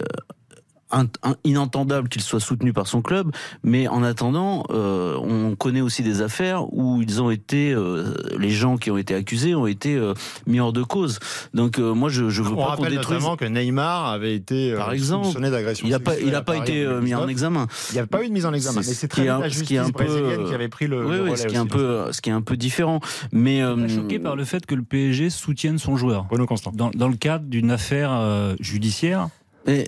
in- 0.91 1.07
in- 1.23 1.35
inentendable 1.43 2.09
qu'il 2.09 2.21
soit 2.21 2.39
soutenu 2.39 2.73
par 2.73 2.87
son 2.87 3.01
club, 3.01 3.31
mais 3.63 3.87
en 3.87 4.03
attendant, 4.03 4.63
euh, 4.69 5.15
on 5.17 5.55
connaît 5.55 5.81
aussi 5.81 6.03
des 6.03 6.21
affaires 6.21 6.71
où 6.73 7.01
ils 7.01 7.21
ont 7.21 7.29
été, 7.31 7.71
euh, 7.73 8.13
les 8.37 8.49
gens 8.51 8.77
qui 8.77 8.91
ont 8.91 8.97
été 8.97 9.15
accusés 9.15 9.55
ont 9.55 9.67
été 9.67 9.95
euh, 9.95 10.13
mis 10.47 10.59
hors 10.59 10.73
de 10.73 10.83
cause. 10.83 11.19
Donc 11.53 11.79
euh, 11.79 11.93
moi, 11.93 12.09
je, 12.09 12.29
je 12.29 12.41
veux 12.41 12.51
On 12.51 12.55
pas 12.55 12.61
qu'on 12.63 12.69
rappelle 12.69 12.89
détruise. 12.91 13.17
notamment 13.19 13.35
que 13.35 13.45
Neymar 13.45 14.05
avait 14.07 14.35
été 14.35 14.73
euh, 14.73 14.77
Par 14.77 14.91
exemple, 14.93 15.25
soupçonné 15.25 15.49
d'agression 15.51 15.87
Il 15.87 15.91
n'a 15.91 15.99
pas, 15.99 16.19
il 16.19 16.33
a 16.35 16.43
été 16.63 16.83
euh, 16.83 17.01
mis 17.01 17.13
en 17.13 17.21
2019. 17.21 17.29
examen. 17.31 17.67
Il 17.89 17.93
n'y 17.93 17.99
a 17.99 18.07
pas 18.07 18.23
eu 18.23 18.27
de 18.27 18.33
mise 18.33 18.45
en 18.45 18.53
examen, 18.53 18.81
C'est 18.81 18.87
mais 18.89 18.93
ce 18.93 18.99
c'est 19.01 19.07
qui 19.07 19.21
très 19.21 19.29
un- 19.29 19.39
la 19.39 19.49
ce 19.49 19.63
qui 19.63 19.75
est 19.75 19.83
justice 19.83 20.01
un 20.01 20.05
peu, 20.05 20.45
qui 20.47 20.53
avait 20.53 20.69
pris 20.69 20.87
le, 20.87 21.05
Oui, 21.05 21.11
le 21.11 21.23
oui, 21.23 21.29
relais 21.29 21.35
ce 21.37 21.47
qui 21.47 21.55
est 21.55 21.57
un 21.59 21.65
peu, 21.65 22.11
ce 22.11 22.21
qui 22.21 22.29
est 22.29 22.33
un 22.33 22.41
peu 22.41 22.57
différent. 22.57 22.99
Mais 23.31 23.61
euh, 23.61 23.87
choqué 23.87 24.19
par 24.19 24.35
le 24.35 24.45
fait 24.45 24.65
que 24.65 24.75
le 24.75 24.83
PSG 24.83 25.29
soutienne 25.29 25.77
son 25.77 25.97
joueur. 25.97 26.25
Bruno 26.25 26.45
Constant. 26.45 26.71
Dans, 26.73 26.89
dans 26.91 27.07
le 27.07 27.15
cadre 27.15 27.45
d'une 27.45 27.71
affaire 27.71 28.11
euh, 28.13 28.55
judiciaire, 28.59 29.29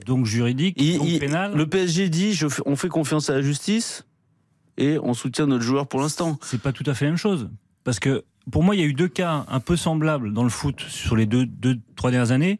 donc 0.06 0.26
juridique, 0.26 0.76
il- 0.80 0.98
donc 0.98 1.08
il- 1.08 1.20
le 1.56 1.66
PSG 1.68 2.10
dit, 2.10 2.34
je 2.34 2.48
on 2.66 2.76
fait 2.76 2.90
confiance 2.90 3.30
à 3.30 3.34
la 3.34 3.42
justice 3.42 4.06
et 4.78 4.98
on 5.02 5.14
soutient 5.14 5.48
notre 5.48 5.64
joueur 5.64 5.88
pour 5.88 6.00
l'instant. 6.02 6.38
C'est 6.42 6.62
pas 6.62 6.72
tout 6.72 6.84
à 6.88 6.94
fait 6.94 7.06
la 7.06 7.12
même 7.12 7.18
chose. 7.18 7.50
Parce 7.84 8.00
que 8.00 8.24
pour 8.52 8.64
moi, 8.64 8.76
il 8.76 8.80
y 8.82 8.84
a 8.84 8.88
eu 8.88 8.94
deux 8.94 9.08
cas 9.08 9.46
un 9.50 9.60
peu 9.60 9.76
semblables 9.76 10.34
dans 10.34 10.44
le 10.44 10.50
foot 10.50 10.80
sur 10.88 11.16
les 11.16 11.26
deux, 11.26 11.46
deux 11.46 11.78
trois 11.96 12.12
dernières 12.12 12.32
années. 12.32 12.60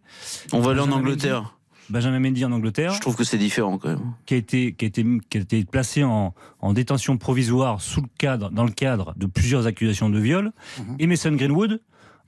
On 0.54 0.60
va 0.60 0.72
aller 0.72 0.80
en 0.82 0.92
Angleterre. 0.92 1.54
Benjamin 1.90 2.20
Mendy 2.20 2.44
en 2.44 2.52
Angleterre, 2.52 2.92
Je 2.94 3.00
trouve 3.00 3.16
que 3.16 3.24
c'est 3.24 3.38
différent 3.38 3.78
quand 3.78 3.88
même. 3.88 4.14
qui 4.26 4.34
a 4.34 4.38
été, 4.38 4.74
qui 4.74 4.84
a 4.84 4.88
été, 4.90 5.06
qui 5.30 5.38
a 5.38 5.42
été 5.42 5.64
placé 5.64 6.04
en, 6.04 6.34
en 6.60 6.74
détention 6.74 7.18
provisoire 7.18 7.82
sous 7.82 8.02
le 8.02 8.10
cadre, 8.18 8.50
dans 8.52 8.66
le 8.66 8.72
cadre 8.74 9.14
de 9.16 9.26
plusieurs 9.26 9.68
accusations 9.68 10.10
de 10.10 10.20
viol. 10.20 10.52
Mhm. 10.80 10.96
Et 11.00 11.08
Mason 11.08 11.32
Greenwood, 11.32 11.80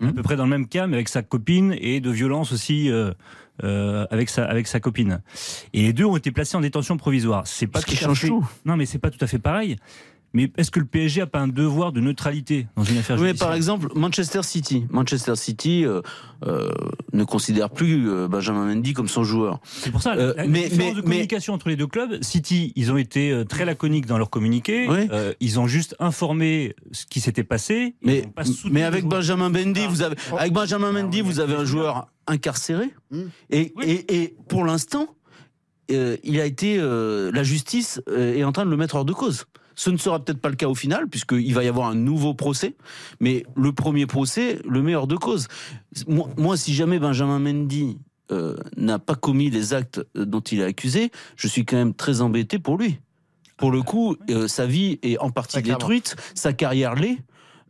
à 0.01 0.05
Mhm. 0.05 0.13
peu 0.13 0.23
près 0.23 0.37
dans 0.37 0.45
le 0.45 0.49
même 0.49 0.65
cas, 0.69 0.87
mais 0.87 0.95
avec 0.95 1.09
sa 1.09 1.23
copine 1.23 1.75
et 1.77 1.99
de 1.99 2.09
violence 2.09 2.53
aussi 2.53 2.89
euh, 2.89 3.11
euh, 3.63 4.05
avec 4.11 4.29
sa 4.29 4.45
avec 4.45 4.67
sa 4.67 4.79
copine. 4.79 5.21
Et 5.73 5.83
les 5.83 5.93
deux 5.93 6.05
ont 6.05 6.17
été 6.17 6.31
placés 6.31 6.57
en 6.57 6.61
détention 6.61 6.97
provisoire. 6.97 7.45
C'est 7.45 7.67
pas 7.67 7.81
Ce 7.81 7.85
qui 7.85 7.95
change 7.95 8.25
tout. 8.25 8.47
Non, 8.65 8.77
mais 8.77 8.85
c'est 8.85 8.99
pas 8.99 9.11
tout 9.11 9.23
à 9.23 9.27
fait 9.27 9.39
pareil. 9.39 9.77
Mais 10.33 10.51
est-ce 10.57 10.69
que 10.69 10.79
le 10.79 10.85
PSG 10.85 11.21
a 11.21 11.27
pas 11.27 11.39
un 11.39 11.47
devoir 11.47 11.91
de 11.91 11.99
neutralité 12.01 12.67
dans 12.75 12.83
une 12.83 12.97
affaire 12.99 13.17
Oui, 13.19 13.27
judiciaire 13.27 13.47
par 13.47 13.55
exemple, 13.55 13.87
Manchester 13.95 14.43
City. 14.43 14.85
Manchester 14.91 15.35
City 15.35 15.85
euh, 15.85 16.01
euh, 16.45 16.69
ne 17.13 17.23
considère 17.23 17.69
plus 17.71 18.07
euh, 18.07 18.27
Benjamin 18.27 18.65
Mendy 18.65 18.93
comme 18.93 19.07
son 19.07 19.23
joueur. 19.23 19.59
C'est 19.63 19.91
pour 19.91 20.01
ça, 20.03 20.13
Euh, 20.15 20.33
la, 20.35 20.43
la 20.43 20.47
mais- 20.47 20.69
différence 20.69 20.77
mais- 20.77 20.89
de 20.91 20.95
mais- 20.97 21.01
communication 21.03 21.53
entre 21.55 21.69
les 21.69 21.75
deux 21.75 21.87
clubs, 21.87 22.21
City, 22.23 22.73
ils 22.75 22.91
ont 22.91 22.97
été 22.97 23.31
euh, 23.31 23.43
très 23.43 23.65
laconiques 23.65 24.05
dans 24.05 24.17
leur 24.19 24.29
communiqué. 24.29 24.87
Oui. 24.87 25.07
Euh, 25.11 25.33
ils 25.39 25.59
ont 25.59 25.65
juste 25.67 25.95
informé 25.99 26.75
ce 26.91 27.05
qui 27.07 27.21
s'était 27.21 27.43
passé. 27.43 27.95
Mais, 28.03 28.21
pas 28.35 28.43
les 28.71 28.83
avec. 28.83 29.05
Benjamin 29.05 29.49
Mendy, 29.49 29.87
vous 29.87 30.01
avez, 30.03 30.15
Oh. 30.31 30.35
avec 30.37 30.53
Benjamin 30.53 30.89
Ah, 30.89 31.01
Mendy, 31.01 31.21
oui, 31.21 31.27
vous 31.27 31.39
avez 31.39 31.55
un 31.55 31.65
joueur 31.65 32.07
incarcéré. 32.27 32.85
Hmm. 33.09 33.23
Et, 33.49 33.73
Oui. 33.75 33.85
et, 33.87 34.21
et 34.23 34.35
pour 34.47 34.63
l'instant, 34.63 35.07
euh, 35.91 36.17
il 36.23 36.39
a 36.39 36.45
été, 36.45 36.77
euh, 36.77 37.31
la 37.33 37.41
justice 37.41 37.99
euh, 38.09 38.35
est 38.35 38.43
en 38.43 38.51
train 38.51 38.65
de 38.65 38.69
le 38.69 38.77
mettre 38.77 38.93
hors 38.95 39.05
de 39.05 39.13
cause. 39.13 39.45
Ce 39.79 39.89
ne 39.89 39.95
sera 39.95 40.19
peut-être 40.19 40.41
pas 40.41 40.49
le 40.49 40.57
cas 40.57 40.67
au 40.67 40.75
final, 40.75 41.07
puisqu'il 41.07 41.53
va 41.53 41.63
y 41.63 41.69
avoir 41.69 41.87
un 41.87 41.95
nouveau 41.95 42.33
procès. 42.33 42.75
Mais 43.21 43.45
le 43.55 43.71
premier 43.71 44.07
procès, 44.07 44.59
le 44.67 44.93
hors 44.93 45.07
de 45.07 45.15
cause. 45.15 45.47
Moi, 46.05 46.27
moi, 46.35 46.57
si 46.57 46.73
jamais 46.73 46.99
Benjamin 46.99 47.39
Mendy 47.39 47.97
euh, 48.29 48.57
n'a 48.75 48.99
pas 48.99 49.15
commis 49.15 49.49
les 49.49 49.73
actes 49.73 50.01
dont 50.15 50.41
il 50.41 50.59
est 50.59 50.65
accusé, 50.65 51.13
je 51.37 51.47
suis 51.47 51.63
quand 51.63 51.77
même 51.77 51.93
très 51.93 52.19
embêté 52.19 52.59
pour 52.59 52.77
lui. 52.77 52.99
Pour 53.55 53.71
le 53.71 53.81
coup, 53.81 54.17
euh, 54.29 54.49
sa 54.49 54.65
vie 54.65 54.99
est 55.01 55.17
en 55.19 55.29
partie 55.29 55.61
détruite, 55.61 56.17
sa 56.35 56.51
carrière 56.51 56.95
l'est. 56.95 57.19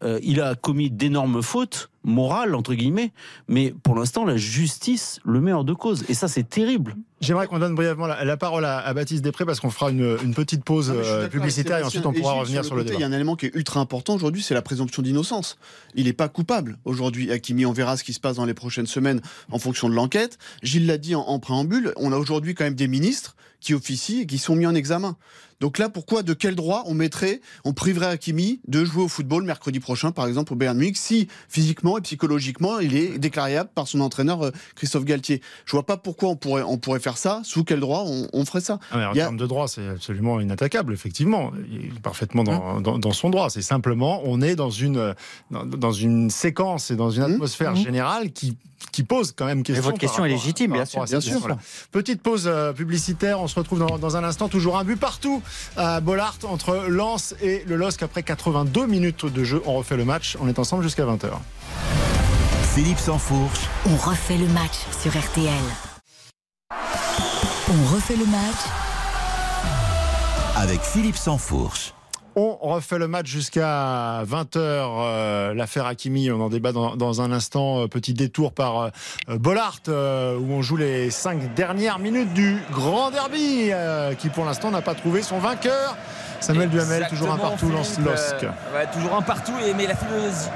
Euh, 0.01 0.19
il 0.23 0.41
a 0.41 0.55
commis 0.55 0.89
d'énormes 0.89 1.43
fautes. 1.43 1.91
Morale 2.03 2.55
entre 2.55 2.73
guillemets, 2.73 3.11
mais 3.47 3.73
pour 3.83 3.95
l'instant 3.95 4.25
la 4.25 4.37
justice 4.37 5.19
le 5.25 5.41
met 5.41 5.51
hors 5.51 5.65
de 5.65 5.73
cause 5.73 6.05
et 6.09 6.13
ça 6.13 6.27
c'est 6.27 6.47
terrible. 6.47 6.95
J'aimerais 7.21 7.47
qu'on 7.47 7.59
donne 7.59 7.75
brièvement 7.75 8.07
la, 8.07 8.23
la 8.23 8.37
parole 8.37 8.63
à, 8.63 8.79
à, 8.79 8.93
Baptiste 8.93 9.23
Després 9.23 9.45
parce 9.45 9.59
qu'on 9.59 9.69
fera 9.69 9.91
une, 9.91 10.17
une, 10.23 10.33
petite 10.33 10.63
pause 10.63 10.93
euh, 10.95 11.27
publicitaire 11.27 11.79
et 11.79 11.83
ensuite 11.83 12.05
on 12.05 12.13
pourra 12.13 12.33
revenir 12.33 12.63
sur 12.63 12.75
le, 12.75 12.83
côté, 12.83 12.91
débat. 12.91 12.99
Il 12.99 13.01
y 13.01 13.03
a 13.03 13.07
un 13.07 13.11
élément 13.11 13.35
qui 13.35 13.47
est 13.47 13.55
ultra 13.55 13.81
important 13.81 14.15
aujourd'hui, 14.15 14.41
c'est 14.41 14.53
la 14.53 14.61
présomption 14.61 15.01
d'innocence. 15.01 15.57
Il 15.95 16.05
n'est 16.05 16.13
pas 16.13 16.29
coupable 16.29 16.77
aujourd'hui. 16.85 17.29
Hakimi, 17.29 17.65
on 17.65 17.73
verra 17.73 17.97
ce 17.97 18.05
qui 18.05 18.13
se 18.13 18.21
passe 18.21 18.37
dans 18.37 18.45
les 18.45 18.53
prochaines 18.53 18.87
semaines 18.87 19.19
en 19.51 19.59
fonction 19.59 19.89
de 19.89 19.95
l'enquête. 19.95 20.37
Gilles 20.63 20.85
l'a 20.85 20.97
dit 20.97 21.13
en, 21.13 21.21
en 21.21 21.39
préambule, 21.39 21.91
on 21.97 22.13
a 22.13 22.17
aujourd'hui 22.17 22.55
quand 22.55 22.63
même 22.63 22.75
des 22.75 22.87
ministres 22.87 23.35
qui 23.59 23.73
officient 23.73 24.21
et 24.21 24.25
qui 24.25 24.37
sont 24.37 24.55
mis 24.55 24.65
en 24.65 24.75
examen. 24.75 25.17
Donc 25.59 25.77
là, 25.77 25.89
pourquoi, 25.89 26.23
de 26.23 26.33
quel 26.33 26.55
droit 26.55 26.83
on 26.85 26.93
mettrait, 26.93 27.41
on 27.65 27.73
priverait 27.73 28.05
Hakimi 28.07 28.61
de 28.67 28.85
jouer 28.85 29.03
au 29.03 29.07
football 29.07 29.43
mercredi 29.43 29.79
prochain, 29.79 30.11
par 30.11 30.27
exemple, 30.27 30.53
au 30.53 30.55
Bayern 30.55 30.77
Munich, 30.77 30.97
si 30.97 31.27
physiquement 31.49 31.88
et 31.97 32.01
psychologiquement, 32.01 32.79
il 32.79 32.95
est 32.95 33.17
déclarable 33.17 33.69
par 33.73 33.87
son 33.87 34.01
entraîneur 34.01 34.45
euh, 34.45 34.51
Christophe 34.75 35.05
Galtier. 35.05 35.41
Je 35.65 35.71
vois 35.71 35.85
pas 35.85 35.97
pourquoi 35.97 36.29
on 36.29 36.35
pourrait, 36.35 36.63
on 36.63 36.77
pourrait 36.77 36.99
faire 36.99 37.17
ça, 37.17 37.41
sous 37.43 37.63
quel 37.63 37.79
droit 37.79 38.03
on, 38.05 38.27
on 38.33 38.45
ferait 38.45 38.61
ça. 38.61 38.79
Ah 38.91 39.09
en 39.09 39.11
a- 39.11 39.13
termes 39.13 39.37
de 39.37 39.45
droit, 39.47 39.67
c'est 39.67 39.87
absolument 39.87 40.39
inattaquable, 40.39 40.93
effectivement. 40.93 41.51
Il 41.71 41.85
est 41.95 41.99
parfaitement 42.01 42.43
dans, 42.43 42.81
dans- 42.81 42.99
dans 42.99 43.11
son 43.13 43.29
droit. 43.29 43.49
C'est 43.49 43.61
simplement, 43.61 44.21
on 44.25 44.41
est 44.41 44.55
dans 44.55 44.69
une, 44.69 45.15
dans, 45.51 45.65
dans 45.65 45.91
une 45.91 46.29
séquence 46.29 46.91
et 46.91 46.95
dans 46.95 47.09
une 47.11 47.23
atmosphère 47.23 47.75
générale 47.75 48.31
qui, 48.31 48.57
qui 48.91 49.03
pose 49.03 49.33
quand 49.35 49.45
même 49.45 49.63
question. 49.63 49.83
votre 49.83 49.95
par 49.95 49.99
question 49.99 50.25
est 50.25 50.29
rapport 50.29 50.41
légitime, 50.43 50.71
bien 50.73 50.85
sûr, 50.85 51.03
bien 51.05 51.19
sûr. 51.21 51.57
Petite 51.91 52.21
pause 52.21 52.43
euh, 52.47 52.71
publicitaire. 52.73 53.39
On 53.41 53.47
se 53.47 53.55
retrouve 53.55 53.79
dans, 53.79 53.97
dans 53.97 54.15
un 54.17 54.23
instant. 54.23 54.47
Toujours 54.49 54.77
un 54.77 54.83
but 54.83 54.95
partout 54.97 55.41
à 55.77 55.99
Bollard 56.01 56.37
entre 56.43 56.85
Lens 56.87 57.35
et 57.41 57.63
le 57.67 57.75
LOSC 57.75 58.01
après 58.03 58.23
82 58.23 58.85
minutes 58.87 59.25
de 59.25 59.43
jeu. 59.43 59.61
On 59.65 59.73
refait 59.75 59.97
le 59.97 60.05
match. 60.05 60.37
On 60.41 60.47
est 60.47 60.59
ensemble 60.59 60.83
jusqu'à 60.83 61.05
20h. 61.05 61.27
Philippe 62.75 62.99
Sansfourche, 62.99 63.67
On 63.85 63.95
refait 63.95 64.37
le 64.37 64.47
match 64.47 64.85
sur 65.01 65.11
RTL. 65.11 65.53
On 66.71 67.93
refait 67.93 68.15
le 68.15 68.25
match 68.25 68.61
avec 70.55 70.81
Philippe 70.81 71.17
Sansfourche. 71.17 71.93
On 72.35 72.55
refait 72.61 72.97
le 72.99 73.07
match 73.07 73.27
jusqu'à 73.27 74.23
20h. 74.23 75.53
L'affaire 75.53 75.85
Hakimi, 75.85 76.31
on 76.31 76.39
en 76.41 76.49
débat 76.49 76.71
dans, 76.71 76.95
dans 76.95 77.21
un 77.21 77.31
instant. 77.31 77.81
Euh, 77.81 77.87
Petit 77.87 78.13
détour 78.13 78.53
par 78.53 78.79
euh, 78.81 78.89
Bollard, 79.37 79.79
euh, 79.89 80.37
où 80.37 80.53
on 80.53 80.61
joue 80.61 80.77
les 80.77 81.09
cinq 81.09 81.53
dernières 81.55 81.99
minutes 81.99 82.33
du 82.33 82.57
grand 82.71 83.09
derby, 83.11 83.69
euh, 83.71 84.13
qui 84.13 84.29
pour 84.29 84.45
l'instant 84.45 84.71
n'a 84.71 84.81
pas 84.81 84.93
trouvé 84.95 85.21
son 85.21 85.39
vainqueur. 85.39 85.97
Samuel 86.41 86.69
Duhamel, 86.69 87.05
toujours 87.09 87.33
un 87.33 87.37
partout, 87.37 87.67
lance 87.69 87.99
LOSC. 87.99 88.43
euh, 88.45 88.47
ouais, 88.73 88.87
toujours 88.93 89.13
un 89.13 89.21
partout, 89.21 89.51
et, 89.67 89.73
mais 89.73 89.85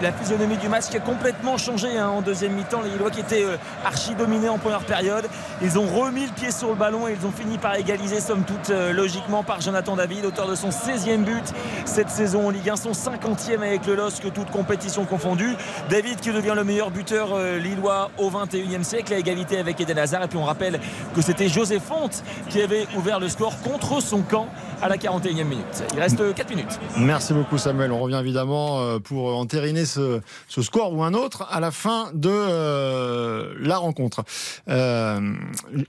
la, 0.01 0.11
physionomie 0.13 0.55
du 0.55 0.69
match 0.69 0.85
qui 0.85 0.95
a 0.95 1.01
complètement 1.01 1.57
changé 1.57 1.97
hein, 1.97 2.07
en 2.07 2.21
deuxième 2.21 2.53
mi-temps. 2.53 2.81
Les 2.83 2.91
Lillois 2.91 3.11
qui 3.11 3.19
étaient 3.19 3.43
euh, 3.43 3.57
archi 3.85 4.15
dominés 4.15 4.47
en 4.47 4.57
première 4.57 4.85
période. 4.85 5.25
Ils 5.61 5.77
ont 5.77 5.85
remis 5.85 6.25
le 6.25 6.31
pied 6.31 6.51
sur 6.51 6.69
le 6.69 6.75
ballon 6.75 7.09
et 7.09 7.17
ils 7.19 7.27
ont 7.27 7.33
fini 7.33 7.57
par 7.57 7.75
égaliser, 7.75 8.21
somme 8.21 8.43
toute, 8.45 8.69
euh, 8.69 8.93
logiquement, 8.93 9.43
par 9.43 9.59
Jonathan 9.59 9.97
David, 9.97 10.23
auteur 10.23 10.47
de 10.47 10.55
son 10.55 10.69
16e 10.69 11.25
but 11.25 11.53
cette 11.85 12.09
saison 12.09 12.47
en 12.47 12.49
Ligue 12.49 12.69
1, 12.69 12.75
son 12.75 12.91
50e 12.91 13.57
avec 13.57 13.85
le 13.85 13.95
LOSC, 13.95 14.31
toute 14.33 14.49
compétition 14.51 15.05
confondue. 15.05 15.55
David 15.89 16.19
qui 16.19 16.31
devient 16.31 16.53
le 16.55 16.63
meilleur 16.63 16.91
buteur 16.91 17.33
euh, 17.33 17.57
lillois 17.57 18.11
au 18.17 18.29
21e 18.29 18.83
siècle, 18.83 19.13
à 19.13 19.17
égalité 19.17 19.57
avec 19.57 19.79
Eden 19.79 19.97
Hazard. 19.97 20.23
Et 20.23 20.27
puis 20.27 20.37
on 20.37 20.43
rappelle 20.43 20.79
que 21.15 21.21
c'était 21.21 21.49
José 21.49 21.79
Fonte 21.79 22.23
qui 22.49 22.61
avait 22.61 22.87
ouvert 22.97 23.19
le 23.19 23.29
score 23.29 23.59
contre 23.61 24.01
son 24.01 24.21
camp 24.21 24.47
à 24.83 24.89
la 24.89 24.97
41e 24.97 25.45
minute. 25.45 25.83
Il 25.93 25.99
reste 25.99 26.33
4 26.35 26.49
minutes. 26.49 26.77
Merci 26.97 27.33
beaucoup 27.33 27.57
Samuel. 27.57 27.91
On 27.93 27.99
revient 27.99 28.19
évidemment 28.19 28.81
euh, 28.81 28.99
pour 28.99 29.35
entériner 29.37 29.85
ce, 29.85 30.19
ce 30.49 30.61
score 30.61 30.93
ou 30.93 31.03
un 31.03 31.13
autre 31.13 31.47
à 31.49 31.59
la 31.61 31.71
fin 31.71 32.11
de 32.13 32.29
euh, 32.29 33.53
la 33.59 33.77
rencontre. 33.77 34.23
Euh, 34.67 35.33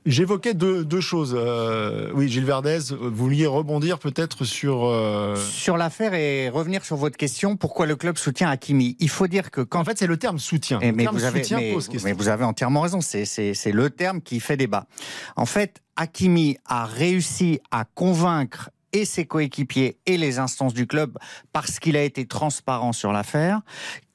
J'évoquais 0.06 0.54
deux, 0.54 0.84
deux 0.84 1.00
choses. 1.00 1.34
Euh, 1.36 2.10
oui, 2.14 2.28
Gilles 2.28 2.44
Verdez, 2.44 2.78
vous 2.98 3.10
vouliez 3.14 3.46
rebondir 3.46 3.98
peut-être 3.98 4.44
sur... 4.44 4.84
euh, 4.84 5.34
Sur 5.36 5.76
l'affaire 5.76 6.14
et 6.14 6.48
revenir 6.48 6.84
sur 6.84 6.96
votre 6.96 7.16
question, 7.16 7.56
pourquoi 7.56 7.86
le 7.86 7.96
club 7.96 8.16
soutient 8.16 8.48
Hakimi? 8.48 8.96
Il 9.00 9.10
faut 9.10 9.26
dire 9.26 9.50
que 9.50 9.60
quand 9.60 9.80
En 9.80 9.84
fait, 9.84 9.98
c'est 9.98 10.06
le 10.06 10.16
terme 10.18 10.38
soutien. 10.38 10.78
Eh, 10.82 10.86
le 10.90 10.92
mais, 10.92 11.02
terme 11.04 11.16
vous 11.16 11.24
avez, 11.24 11.42
soutien 11.42 11.58
mais- 11.58 11.72
pose 11.72 11.88
question. 11.88 12.08
mais 12.08 12.14
vous 12.14 12.28
avez 12.28 12.44
entièrement 12.44 12.80
raison, 12.82 13.00
c'est- 13.00 13.24
c'est 13.24 13.54
c'est 13.54 13.72
le 13.72 13.90
terme 13.90 14.20
qui 14.20 14.38
fait 14.40 14.56
débat. 14.56 14.86
En 15.36 15.46
fait, 15.46 15.80
Hakimi 15.96 16.56
a 16.66 16.86
réussi 16.86 17.60
à 17.70 17.84
convaincre 17.84 18.70
et 18.94 19.04
ses 19.04 19.26
coéquipiers 19.26 19.98
et 20.06 20.16
les 20.16 20.38
instances 20.38 20.72
du 20.72 20.86
club 20.86 21.18
parce 21.52 21.78
qu'il 21.78 21.96
a 21.98 22.02
été 22.02 22.26
transparent 22.26 22.94
sur 22.94 23.12
l'affaire 23.12 23.60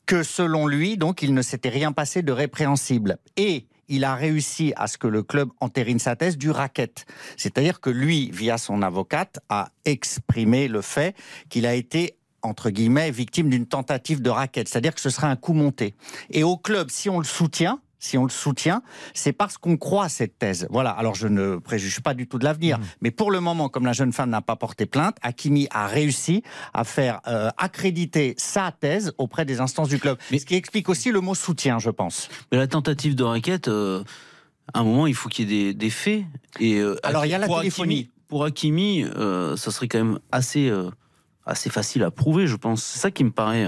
que 0.08 0.24
selon 0.24 0.66
lui, 0.66 0.98
donc, 0.98 1.22
il 1.22 1.36
ne 1.36 1.44
s'était 1.44 1.70
rien 1.70 1.92
passé 1.92 2.24
de 2.24 2.32
répréhensible. 2.32 3.20
Et 3.38 3.68
il 3.90 4.04
a 4.04 4.16
réussi 4.16 4.74
à 4.76 4.88
ce 4.88 4.98
que 4.98 5.06
le 5.06 5.22
club 5.22 5.50
entérine 5.60 6.00
sa 6.00 6.16
thèse 6.16 6.36
du 6.36 6.50
racket. 6.50 7.06
C'est-à-dire 7.38 7.80
que 7.80 7.92
lui, 7.92 8.32
via 8.32 8.58
son 8.58 8.82
avocate, 8.82 9.40
a 9.50 9.70
exprimé 9.86 10.68
le 10.68 10.82
fait 10.82 11.16
qu'il 11.50 11.68
a 11.68 11.76
été 11.76 12.16
entre 12.42 12.70
guillemets, 12.70 13.12
victime 13.12 13.50
d'une 13.50 13.66
tentative 13.66 14.22
de 14.22 14.30
racket. 14.30 14.68
C'est-à-dire 14.68 14.96
que 14.96 15.02
ce 15.02 15.10
serait 15.10 15.28
un 15.28 15.36
coup 15.36 15.54
monté. 15.54 15.94
Et 16.30 16.44
au 16.44 16.56
club, 16.56 16.90
si 16.90 17.10
on 17.10 17.20
le 17.20 17.26
soutient, 17.26 17.82
si 18.00 18.18
on 18.18 18.24
le 18.24 18.30
soutient, 18.30 18.82
c'est 19.14 19.34
parce 19.34 19.58
qu'on 19.58 19.78
croit 19.78 20.06
à 20.06 20.10
cette 20.10 20.38
thèse. 20.40 20.68
Voilà. 20.70 20.92
Alors 20.92 21.16
je 21.16 21.28
ne 21.28 21.58
préjuge 21.58 22.00
pas 22.00 22.14
du 22.14 22.28
tout 22.28 22.40
de 22.40 22.46
l'avenir, 22.46 22.80
mais 23.02 23.12
pour 23.12 23.30
le 23.30 23.40
moment, 23.42 23.70
comme 23.70 23.86
la 23.86 23.94
jeune 23.94 24.14
femme 24.14 24.30
n'a 24.30 24.42
pas 24.42 24.56
porté 24.56 24.86
plainte, 24.86 25.18
Hakimi 25.22 25.68
a 25.72 25.86
réussi 25.88 26.42
à 26.74 26.84
faire 26.86 27.20
euh, 27.28 27.50
accréditer 27.58 28.34
sa 28.38 28.72
thèse 28.72 29.14
auprès 29.18 29.46
des 29.46 29.60
instances 29.60 29.90
du 29.90 30.00
club. 30.00 30.18
Mais- 30.32 30.40
Ce 30.40 30.46
qui 30.46 30.56
explique 30.56 30.88
aussi 30.90 31.12
le 31.12 31.20
mot 31.22 31.36
soutien, 31.36 31.78
je 31.80 31.90
pense. 31.90 32.30
Mais 32.52 32.58
la 32.58 32.68
tentative 32.68 33.16
de 33.16 33.24
raquette, 33.24 33.68
euh, 33.68 34.04
à 34.74 34.80
un 34.80 34.84
moment, 34.84 35.06
il 35.08 35.14
faut 35.16 35.28
qu'il 35.30 35.52
y 35.52 35.54
ait 35.54 35.66
des, 35.66 35.74
des 35.74 35.90
faits. 35.90 36.24
Et, 36.60 36.78
euh, 36.80 36.96
Alors, 37.04 37.26
il 37.26 37.30
y 37.32 37.34
a 37.34 37.38
la 37.38 37.48
pour 37.48 37.60
téléphonie. 37.60 38.10
Pour 38.28 38.46
Hakimi, 38.46 39.04
ça 39.58 39.72
serait 39.72 39.88
quand 39.88 39.98
même 39.98 40.20
assez, 40.32 40.72
assez 41.48 41.70
facile 41.72 42.04
à 42.04 42.12
prouver, 42.12 42.46
je 42.46 42.56
pense. 42.56 42.84
C'est 42.84 43.00
ça 43.00 43.10
qui 43.12 43.24
me 43.24 43.32
paraît, 43.32 43.68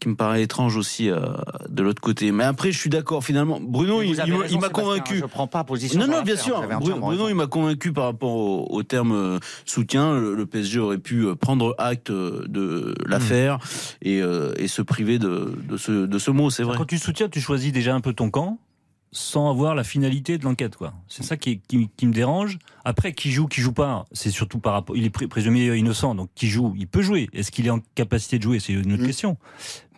qui 0.00 0.08
me 0.08 0.14
paraît 0.16 0.42
étrange 0.42 0.76
aussi 0.76 1.10
euh, 1.10 1.20
de 1.68 1.82
l'autre 1.82 2.00
côté. 2.00 2.30
Mais 2.32 2.44
après, 2.44 2.72
je 2.72 2.78
suis 2.78 2.90
d'accord. 2.90 3.24
Finalement, 3.24 3.58
Bruno, 3.60 4.02
il, 4.02 4.16
m'a- 4.16 4.24
raison, 4.24 4.34
il 4.34 4.38
m'a 4.38 4.46
Sébastien, 4.48 4.68
convaincu. 4.70 5.16
Je 5.16 5.22
ne 5.22 5.26
prends 5.26 5.46
pas 5.46 5.64
position. 5.64 5.98
Non, 6.00 6.06
non, 6.06 6.22
bien 6.22 6.36
sûr. 6.36 6.62
Bruno, 7.00 7.28
il 7.28 7.34
m'a 7.34 7.46
convaincu 7.46 7.92
par 7.92 8.04
rapport 8.04 8.30
au, 8.34 8.66
au 8.70 8.82
terme 8.82 9.12
euh, 9.12 9.38
soutien. 9.64 10.14
Le, 10.18 10.34
le 10.34 10.46
PSG 10.46 10.78
aurait 10.78 10.98
pu 10.98 11.22
euh, 11.26 11.34
prendre 11.34 11.74
acte 11.78 12.10
de 12.12 12.94
l'affaire 13.06 13.58
et, 14.02 14.20
euh, 14.22 14.52
et 14.56 14.68
se 14.68 14.82
priver 14.82 15.18
de, 15.18 15.56
de 15.68 15.76
ce, 15.76 16.06
de 16.06 16.18
ce 16.18 16.30
mot, 16.30 16.50
c'est 16.50 16.62
vrai. 16.62 16.76
Quand 16.76 16.84
tu 16.86 16.98
soutiens, 16.98 17.28
tu 17.28 17.40
choisis 17.40 17.72
déjà 17.72 17.94
un 17.94 18.00
peu 18.00 18.12
ton 18.12 18.30
camp 18.30 18.58
sans 19.10 19.48
avoir 19.50 19.74
la 19.74 19.84
finalité 19.84 20.36
de 20.36 20.44
l'enquête. 20.44 20.76
quoi. 20.76 20.92
C'est 21.08 21.22
ça 21.22 21.38
qui, 21.38 21.60
qui- 21.66 21.88
qui 21.96 22.06
me 22.06 22.12
dérange. 22.12 22.58
Après, 22.84 23.14
qui 23.14 23.30
joue, 23.30 23.46
qui 23.46 23.62
joue 23.62 23.72
pas, 23.72 24.04
c'est 24.12 24.30
surtout 24.30 24.58
par 24.58 24.74
rapport. 24.74 24.96
Il 24.98 25.04
est 25.06 25.10
pré- 25.10 25.26
présumé 25.28 25.74
innocent, 25.78 26.14
donc 26.14 26.28
qui 26.34 26.46
joue, 26.46 26.74
il 26.76 26.86
peut 26.86 27.00
jouer. 27.00 27.30
Est-ce 27.32 27.50
qu'il 27.50 27.66
est 27.66 27.70
en 27.70 27.80
capacité 27.94 28.36
de 28.36 28.42
jouer? 28.42 28.60
C'est 28.60 28.74
une 28.74 28.92
autre 28.92 29.02
Mm. 29.02 29.06
question. 29.06 29.38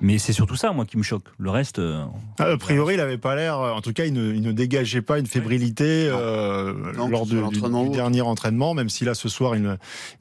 Mais 0.01 0.19
c'est 0.19 0.33
surtout 0.33 0.57
ça, 0.57 0.73
moi, 0.73 0.87
qui 0.87 0.97
me 0.97 1.03
choque. 1.03 1.25
Le 1.39 1.51
reste. 1.51 1.79
euh, 1.79 2.05
A 2.39 2.57
priori, 2.57 2.95
il 2.95 2.97
n'avait 2.97 3.19
pas 3.19 3.35
l'air, 3.35 3.59
euh, 3.61 3.73
en 3.73 3.81
tout 3.83 3.93
cas, 3.93 4.05
il 4.07 4.15
ne, 4.15 4.33
il 4.33 4.41
ne 4.41 4.53
dégageait 4.53 5.03
pas 5.03 5.19
une 5.19 5.27
fébrilité 5.27 6.09
euh, 6.11 6.73
Non, 6.97 7.09
lors 7.09 7.27
de- 7.27 7.43
du, 7.51 7.91
dernier 7.91 8.23
entraînement, 8.23 8.73
même 8.73 8.89
si 8.89 9.05
là, 9.05 9.15
ce 9.15 9.29
soir, 9.29 9.57
il 9.57 9.63
ne, 9.63 9.75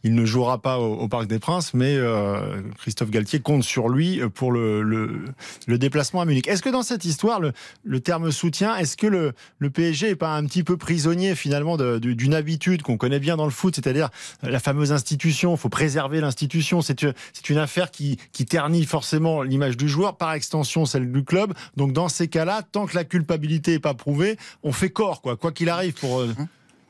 il 0.04 0.16
ne 0.16 0.26
jouera 0.26 0.62
pas 0.62 0.80
au, 0.80 0.96
au 0.96 1.08
Parc 1.08 1.28
des 1.28 1.40
Princes, 1.40 1.74
mais 1.74 1.96
euh, 1.96 2.62
Christophe 2.78 3.10
Galtier 3.10 3.40
compte 3.40 3.64
sur 3.64 3.88
lui 3.90 4.20
pour 4.34 4.52
le, 4.52 4.82
le, 4.82 5.22
le 5.68 5.78
déplacement 5.78 6.22
à 6.22 6.26
Munich. 6.26 6.48
Est-ce 6.48 6.62
que 6.62 6.70
dans 6.70 6.84
cette 6.84 7.06
histoire, 7.06 7.40
le, 7.40 7.54
le 7.84 8.00
terme 8.02 8.32
soutien, 8.32 8.76
est-ce 8.76 8.98
que 8.98 9.08
le, 9.08 9.32
le 9.60 9.70
PSG 9.70 10.10
n'est 10.10 10.16
pas 10.16 10.36
un 10.36 10.46
petit 10.46 10.64
peu 10.64 10.76
prisonnier 10.76 11.36
finalement 11.36 11.78
d'une 11.78 12.34
habitude 12.34 12.82
qu'on 12.82 12.98
connaît 12.98 13.20
bien 13.20 13.38
dans 13.38 13.46
le 13.46 13.52
foot, 13.52 13.76
c'est-à-dire 13.76 14.10
la 14.44 14.60
fameuse 14.60 14.92
institution, 14.92 15.54
il 15.56 15.58
faut 15.58 15.70
préserver 15.70 16.20
l'institution, 16.20 16.82
c'est 16.82 17.02
une, 17.02 17.14
c'est 17.32 17.50
une 17.50 17.58
affaire 17.58 17.92
qui, 17.92 18.18
qui 18.34 18.46
ternit 18.46 18.84
forcément 18.86 19.42
l'image 19.42 19.69
du 19.78 19.88
joueur, 19.88 20.18
par 20.18 20.34
extension 20.34 20.86
celle 20.86 21.12
du 21.12 21.24
club. 21.24 21.54
Donc 21.76 21.94
dans 21.94 22.10
ces 22.10 22.28
cas-là, 22.28 22.62
tant 22.64 22.86
que 22.86 22.96
la 22.96 23.04
culpabilité 23.04 23.72
n'est 23.72 23.80
pas 23.80 23.94
prouvée, 23.94 24.38
on 24.64 24.72
fait 24.72 24.90
corps, 24.90 25.22
quoi, 25.22 25.36
quoi 25.38 25.52
qu'il 25.52 25.70
arrive. 25.70 25.94
Pour, 25.94 26.20
euh, 26.20 26.34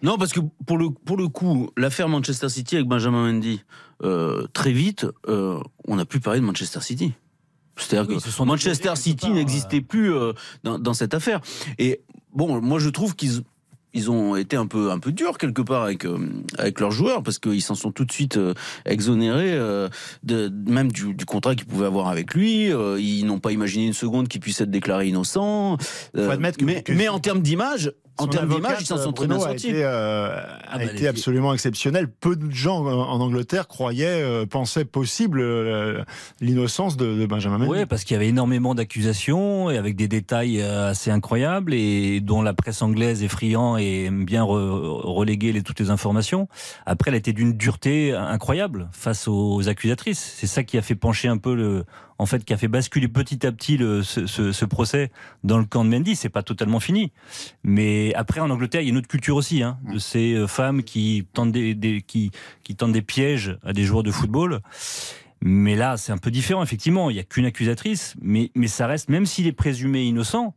Non, 0.01 0.17
parce 0.17 0.31
que 0.31 0.39
pour 0.65 0.77
le, 0.77 0.89
pour 0.89 1.17
le 1.17 1.27
coup, 1.27 1.69
l'affaire 1.77 2.09
Manchester 2.09 2.50
City 2.50 2.75
avec 2.75 2.88
Benjamin 2.88 3.31
Mendy, 3.31 3.63
euh, 4.03 4.48
très 4.53 4.71
vite, 4.71 5.05
euh, 5.27 5.59
on 5.88 5.95
n'a 5.98 6.05
plus 6.05 6.19
parlé 6.19 6.39
de 6.39 6.45
Manchester 6.45 6.81
City. 6.81 7.13
C'est-à-dire 7.75 8.09
Oui, 8.09 8.15
que 8.15 8.21
ce 8.21 8.31
sont 8.31 8.43
des 8.43 8.50
Manchester 8.51 8.95
City 8.95 9.29
n'existait 9.29 9.81
plus 9.81 10.13
euh, 10.13 10.33
dans, 10.63 10.79
dans 10.79 10.93
cette 10.93 11.13
affaire. 11.13 11.41
Et 11.77 12.01
bon, 12.33 12.62
moi 12.62 12.79
je 12.79 12.89
trouve 12.89 13.15
qu'ils 13.15 13.41
ils 13.93 14.12
ont 14.12 14.36
été 14.36 14.55
un 14.55 14.67
peu 14.67 14.91
un 14.91 15.00
peu 15.00 15.12
durs 15.12 15.38
quelque 15.38 15.62
part 15.62 15.84
avec 15.84 16.05
euh, 16.05 16.17
avec 16.58 16.79
leurs 16.79 16.91
joueurs 16.91 17.24
parce 17.24 17.39
qu'ils 17.39 17.62
s'en 17.62 17.75
sont 17.75 17.91
tout 17.91 18.05
de 18.05 18.12
suite 18.12 18.38
euh, 18.38 18.53
exonérés 18.86 19.53
euh, 19.53 19.89
de 20.24 20.51
même 20.67 20.91
du, 20.91 21.13
du 21.13 21.25
contrat 21.25 21.55
qu'ils 21.55 21.65
pouvaient 21.65 21.88
avoir 21.88 22.08
avec 22.08 22.34
lui. 22.34 22.65
Ils 22.69 23.25
n'ont 23.25 23.39
pas 23.39 23.51
imaginé 23.51 23.88
une 23.88 23.93
seconde 23.93 24.27
qu'il 24.27 24.41
puisse 24.41 24.62
être 24.62 24.72
déclaré 24.72 25.08
innocent. 25.08 25.77
Faut 26.15 26.22
admettre 26.31 26.58
que- 26.58 26.65
mais, 26.65 26.84
que- 26.84 26.91
mais 26.93 27.08
en 27.08 27.19
termes 27.19 27.41
d'image, 27.41 27.91
En 28.19 28.27
termes 28.27 28.47
d'image, 28.49 28.63
avocate, 28.65 28.81
il 28.81 28.85
s'en 28.85 28.97
sont 28.97 29.11
très 29.13 29.27
Bruno, 29.27 29.39
bien 29.41 29.45
a 29.45 29.49
sortis. 29.51 29.67
été, 29.69 29.83
euh, 29.83 30.41
Ah, 30.67 30.75
a 30.75 30.77
bah, 30.77 30.83
été 30.85 30.93
les- 31.01 31.07
absolument 31.07 31.53
exceptionnel. 31.53 32.07
Peu 32.09 32.35
de 32.35 32.51
gens 32.51 32.85
en 32.85 33.19
Angleterre 33.21 33.67
croyaient, 33.67 34.21
euh, 34.21 34.45
pensaient 34.45 34.85
possible 34.85 35.39
euh, 35.41 36.03
l'innocence 36.41 36.97
de, 36.97 37.15
de 37.15 37.25
Benjamin 37.25 37.57
Mendy. 37.59 37.71
Oui, 37.71 37.85
parce 37.85 38.03
qu'il 38.03 38.13
y 38.13 38.17
avait 38.17 38.27
énormément 38.29 38.75
d'accusations 38.75 39.69
et 39.69 39.77
avec 39.77 39.95
des 39.95 40.07
détails 40.07 40.61
euh, 40.61 40.89
assez 40.89 41.11
incroyables 41.11 41.73
et 41.73 42.19
dont 42.21 42.41
la 42.41 42.53
presse 42.53 42.81
anglaise 42.81 43.23
est 43.23 43.27
friand 43.27 43.77
et 43.77 44.05
aime 44.05 44.25
bien 44.25 44.43
re- 44.43 45.01
reléguer 45.03 45.51
les, 45.51 45.61
toutes 45.63 45.79
les 45.79 45.89
informations. 45.89 46.47
Après, 46.85 47.09
elle 47.11 47.17
était 47.17 47.33
d'une 47.33 47.53
dureté 47.53 48.13
incroyable 48.13 48.89
face 48.91 49.27
aux 49.27 49.67
accusatrices. 49.69 50.33
C'est 50.38 50.47
ça 50.47 50.63
qui 50.63 50.77
a 50.77 50.81
fait 50.81 50.95
pencher 50.95 51.27
un 51.27 51.38
peu 51.38 51.55
le, 51.55 51.85
en 52.19 52.25
fait, 52.25 52.43
qui 52.43 52.53
a 52.53 52.57
fait 52.57 52.67
basculer 52.67 53.07
petit 53.07 53.47
à 53.47 53.51
petit 53.51 53.77
ce, 53.77 54.65
procès 54.65 55.09
dans 55.43 55.57
le 55.57 55.65
camp 55.65 55.85
de 55.85 55.89
Mendy. 55.89 56.15
C'est 56.15 56.29
pas 56.29 56.43
totalement 56.43 56.81
fini, 56.81 57.11
mais 57.63 58.13
après 58.13 58.41
en 58.41 58.49
Angleterre, 58.49 58.81
il 58.81 58.85
y 58.85 58.88
a 58.88 58.91
une 58.91 58.97
autre 58.97 59.07
culture 59.07 59.38
aussi, 59.38 59.63
hein, 59.63 59.79
de 59.91 59.97
ces 59.97 60.33
euh, 60.33 60.45
femmes 60.45 60.83
qui 60.83 61.25
tentent 61.33 61.53
des, 61.53 62.03
qui, 62.05 62.31
qui 62.63 62.75
tentent 62.75 62.91
des 62.91 63.01
pièges 63.01 63.57
à 63.63 63.71
des 63.71 63.83
joueurs 63.83 64.03
de 64.03 64.11
football. 64.11 64.59
Mais 65.41 65.77
là, 65.77 65.95
c'est 65.95 66.11
un 66.11 66.17
peu 66.17 66.31
différent, 66.31 66.61
effectivement. 66.61 67.09
Il 67.09 67.13
n'y 67.13 67.21
a 67.21 67.23
qu'une 67.23 67.45
accusatrice, 67.45 68.15
mais, 68.21 68.51
mais 68.53 68.67
ça 68.67 68.85
reste, 68.85 69.07
même 69.09 69.25
s'il 69.25 69.47
est 69.47 69.53
présumé 69.53 70.03
innocent, 70.03 70.53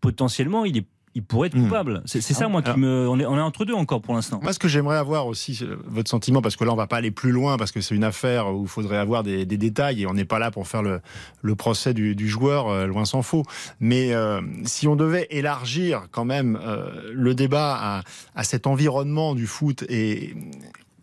potentiellement, 0.00 0.64
il, 0.64 0.78
est, 0.78 0.86
il 1.14 1.22
pourrait 1.22 1.48
être 1.48 1.56
Hmm. 1.56 1.64
coupable. 1.64 2.02
C'est 2.06 2.20
c'est 2.20 2.32
ça, 2.34 2.48
moi, 2.48 2.62
qui 2.62 2.78
me. 2.78 3.08
On 3.08 3.18
est, 3.20 3.26
on 3.26 3.36
est 3.36 3.40
entre 3.40 3.64
deux 3.64 3.74
encore 3.74 4.00
pour 4.00 4.14
l'instant. 4.14 4.40
Moi, 4.42 4.52
ce 4.52 4.58
que 4.58 4.68
j'aimerais 4.68 4.96
avoir 4.96 5.26
aussi, 5.26 5.62
votre 5.86 6.08
sentiment, 6.08 6.40
parce 6.40 6.56
que 6.56 6.64
là, 6.64 6.72
on 6.72 6.76
va 6.76 6.86
pas 6.86 6.96
aller 6.96 7.10
plus 7.10 7.32
loin, 7.32 7.56
parce 7.58 7.70
que 7.70 7.80
c'est 7.80 7.94
une 7.94 8.04
affaire 8.04 8.54
où 8.54 8.62
il 8.62 8.68
faudrait 8.68 8.96
avoir 8.96 9.22
des, 9.22 9.44
des 9.44 9.58
détails, 9.58 10.02
et 10.02 10.06
on 10.06 10.14
n'est 10.14 10.24
pas 10.24 10.38
là 10.38 10.50
pour 10.50 10.66
faire 10.66 10.82
le, 10.82 11.00
le 11.42 11.54
procès 11.54 11.92
du, 11.92 12.14
du 12.14 12.28
joueur, 12.28 12.68
euh, 12.68 12.86
loin 12.86 13.04
s'en 13.04 13.22
faut. 13.22 13.42
Mais 13.78 14.14
euh, 14.14 14.40
si 14.64 14.88
on 14.88 14.96
devait 14.96 15.26
élargir 15.30 16.06
quand 16.10 16.24
même 16.24 16.58
euh, 16.62 17.10
le 17.12 17.34
débat 17.34 17.76
à, 17.78 18.02
à 18.34 18.44
cet 18.44 18.66
environnement 18.66 19.34
du 19.34 19.46
foot 19.46 19.84
et 19.90 20.34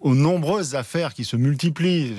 aux 0.01 0.15
nombreuses 0.15 0.75
affaires 0.75 1.13
qui 1.13 1.25
se 1.25 1.35
multiplient 1.35 2.13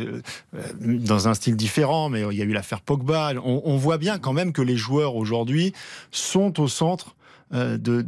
euh, 0.54 0.62
dans 0.82 1.28
un 1.28 1.34
style 1.34 1.56
différent, 1.56 2.08
mais 2.10 2.22
il 2.30 2.36
y 2.36 2.42
a 2.42 2.44
eu 2.44 2.52
l'affaire 2.52 2.82
Pogba. 2.82 3.32
On, 3.42 3.62
on 3.64 3.76
voit 3.78 3.96
bien 3.98 4.18
quand 4.18 4.34
même 4.34 4.52
que 4.52 4.60
les 4.62 4.76
joueurs 4.76 5.16
aujourd'hui 5.16 5.72
sont 6.10 6.60
au 6.60 6.68
centre 6.68 7.16
de 7.52 8.06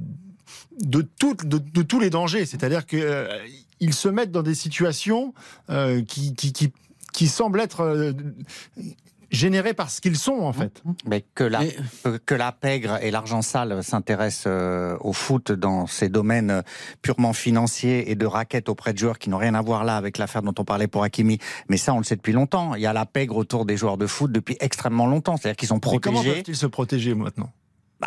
de, 0.80 1.02
tout- 1.02 1.34
de, 1.34 1.58
de 1.58 1.82
tous 1.82 2.00
les 2.00 2.10
dangers. 2.10 2.46
C'est-à-dire 2.46 2.86
qu'ils 2.86 3.94
se 3.94 4.08
mettent 4.08 4.32
dans 4.32 4.42
des 4.42 4.54
situations 4.54 5.34
euh, 5.70 6.02
qui, 6.02 6.34
qui, 6.34 6.52
qui, 6.52 6.72
qui 7.12 7.28
semblent 7.28 7.60
être 7.60 7.80
euh, 7.82 8.12
générées 9.30 9.74
par 9.74 9.90
ce 9.90 10.00
qu'ils 10.00 10.16
sont, 10.16 10.40
en 10.40 10.52
fait. 10.52 10.82
Mais 11.06 11.24
que 11.34 11.44
la, 11.44 11.60
Mais- 11.60 11.76
euh, 12.06 12.18
que 12.24 12.34
la 12.34 12.52
pègre 12.52 12.98
et 13.02 13.10
l'argent 13.10 13.42
sale 13.42 13.82
s'intéressent 13.82 14.44
euh, 14.46 14.96
au 15.00 15.12
foot 15.12 15.52
dans 15.52 15.86
ces 15.86 16.08
domaines 16.08 16.50
euh, 16.50 16.62
purement 17.02 17.32
financiers 17.32 18.10
et 18.10 18.14
de 18.14 18.26
raquettes 18.26 18.68
auprès 18.68 18.92
de 18.92 18.98
joueurs 18.98 19.18
qui 19.18 19.30
n'ont 19.30 19.38
rien 19.38 19.54
à 19.54 19.62
voir 19.62 19.84
là 19.84 19.96
avec 19.96 20.18
l'affaire 20.18 20.42
dont 20.42 20.54
on 20.58 20.64
parlait 20.64 20.86
pour 20.88 21.02
Hakimi. 21.04 21.38
Mais 21.68 21.76
ça, 21.76 21.94
on 21.94 21.98
le 21.98 22.04
sait 22.04 22.16
depuis 22.16 22.32
longtemps. 22.32 22.74
Il 22.74 22.82
y 22.82 22.86
a 22.86 22.92
la 22.92 23.06
pègre 23.06 23.36
autour 23.36 23.64
des 23.66 23.76
joueurs 23.76 23.96
de 23.98 24.06
foot 24.06 24.32
depuis 24.32 24.56
extrêmement 24.60 25.06
longtemps. 25.06 25.36
C'est-à-dire 25.36 25.56
qu'ils 25.56 25.68
sont 25.68 25.76
Mais 25.76 25.98
comment 25.98 26.18
protégés. 26.20 26.34
peuvent-ils 26.42 26.56
se 26.56 26.66
protéger 26.66 27.14
maintenant? 27.14 27.50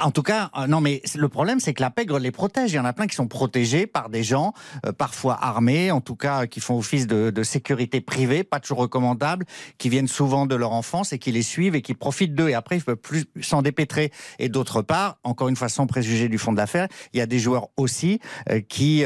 En 0.01 0.11
tout 0.11 0.23
cas, 0.23 0.49
euh, 0.57 0.67
non, 0.67 0.81
mais 0.81 1.01
le 1.15 1.29
problème, 1.29 1.59
c'est 1.59 1.73
que 1.73 1.81
la 1.81 1.89
pègre 1.89 2.19
les 2.19 2.31
protège. 2.31 2.71
Il 2.71 2.75
y 2.75 2.79
en 2.79 2.85
a 2.85 2.93
plein 2.93 3.07
qui 3.07 3.15
sont 3.15 3.27
protégés 3.27 3.87
par 3.87 4.09
des 4.09 4.23
gens, 4.23 4.53
euh, 4.85 4.91
parfois 4.91 5.37
armés, 5.41 5.91
en 5.91 6.01
tout 6.01 6.15
cas, 6.15 6.43
euh, 6.43 6.45
qui 6.45 6.59
font 6.59 6.77
office 6.77 7.07
de, 7.07 7.43
sécurité 7.43 8.01
privée, 8.01 8.43
pas 8.43 8.59
toujours 8.59 8.79
recommandable, 8.79 9.45
qui 9.77 9.89
viennent 9.89 10.07
souvent 10.07 10.45
de 10.45 10.55
leur 10.55 10.71
enfance 10.71 11.13
et 11.13 11.19
qui 11.19 11.31
les 11.31 11.43
suivent 11.43 11.75
et 11.75 11.81
qui 11.81 11.93
profitent 11.93 12.33
d'eux. 12.33 12.49
Et 12.49 12.55
après, 12.55 12.77
ils 12.77 12.79
ne 12.79 12.83
peuvent 12.83 12.95
plus 12.95 13.25
s'en 13.41 13.61
dépêtrer. 13.61 14.11
Et 14.39 14.49
d'autre 14.49 14.81
part, 14.81 15.19
encore 15.23 15.47
une 15.47 15.55
fois, 15.55 15.69
sans 15.69 15.85
préjuger 15.85 16.27
du 16.27 16.37
fond 16.37 16.51
de 16.51 16.57
l'affaire, 16.57 16.87
il 17.13 17.19
y 17.19 17.21
a 17.21 17.27
des 17.27 17.39
joueurs 17.39 17.67
aussi 17.77 18.19
qui, 18.67 19.05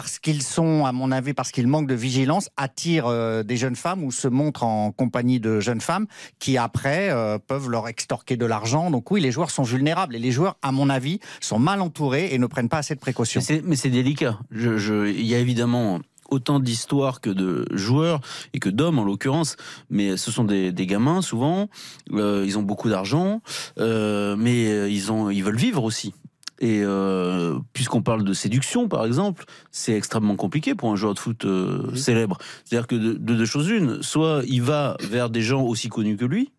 parce 0.00 0.20
qu'ils 0.20 0.44
sont, 0.44 0.86
à 0.86 0.92
mon 0.92 1.10
avis, 1.10 1.34
parce 1.34 1.50
qu'ils 1.50 1.66
manquent 1.66 1.88
de 1.88 1.94
vigilance, 1.96 2.50
attirent 2.56 3.08
euh, 3.08 3.42
des 3.42 3.56
jeunes 3.56 3.74
femmes 3.74 4.04
ou 4.04 4.12
se 4.12 4.28
montrent 4.28 4.62
en 4.62 4.92
compagnie 4.92 5.40
de 5.40 5.58
jeunes 5.58 5.80
femmes 5.80 6.06
qui 6.38 6.56
après 6.56 7.10
euh, 7.10 7.36
peuvent 7.44 7.68
leur 7.68 7.88
extorquer 7.88 8.36
de 8.36 8.46
l'argent. 8.46 8.92
Donc 8.92 9.10
oui, 9.10 9.20
les 9.20 9.32
joueurs 9.32 9.50
sont 9.50 9.64
vulnérables 9.64 10.14
et 10.14 10.20
les 10.20 10.30
joueurs, 10.30 10.56
à 10.62 10.70
mon 10.70 10.88
avis, 10.88 11.18
sont 11.40 11.58
mal 11.58 11.80
entourés 11.80 12.28
et 12.30 12.38
ne 12.38 12.46
prennent 12.46 12.68
pas 12.68 12.78
assez 12.78 12.94
de 12.94 13.00
précautions. 13.00 13.40
Mais 13.64 13.74
c'est- 13.74 13.88
délicat. 13.90 14.38
Il 14.52 15.26
y 15.26 15.34
a 15.34 15.38
évidemment 15.38 15.98
autant 16.30 16.60
d'histoires 16.60 17.20
que 17.20 17.30
de 17.30 17.66
joueurs 17.72 18.20
et 18.52 18.60
que 18.60 18.68
d'hommes 18.68 19.00
en 19.00 19.04
l'occurrence, 19.04 19.56
mais 19.90 20.16
ce 20.16 20.30
sont 20.30 20.44
des, 20.44 20.72
gamins 20.72 21.22
souvent. 21.22 21.68
euh, 22.12 22.44
ils 22.46 22.56
ont 22.56 22.62
beaucoup 22.62 22.88
d'argent, 22.88 23.40
mais 23.78 24.92
ils 24.94 25.10
ont, 25.10 25.28
ils 25.28 25.42
veulent 25.42 25.56
vivre 25.56 25.82
aussi. 25.82 26.14
Et 26.60 26.82
euh, 26.82 27.58
puisqu'on 27.72 28.02
parle 28.02 28.24
de 28.24 28.32
séduction, 28.32 28.88
par 28.88 29.06
exemple, 29.06 29.44
c'est 29.70 29.92
extrêmement 29.92 30.36
compliqué 30.36 30.74
pour 30.74 30.90
un 30.90 30.96
joueur 30.96 31.14
de 31.14 31.18
foot 31.18 31.44
euh, 31.44 31.94
célèbre. 31.94 32.38
C'est-à-dire 32.64 32.86
que 32.86 32.96
de, 32.96 33.12
de 33.12 33.34
deux 33.34 33.44
choses 33.44 33.68
une, 33.68 34.02
soit 34.02 34.42
il 34.46 34.62
va 34.62 34.96
vers 35.00 35.30
des 35.30 35.42
gens 35.42 35.62
aussi 35.62 35.88
connus 35.88 36.16
que 36.16 36.24
lui, 36.24 36.52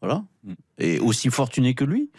voilà, 0.00 0.24
et 0.78 0.98
aussi 0.98 1.30
fortunés 1.30 1.74
que 1.74 1.84
lui, 1.84 2.10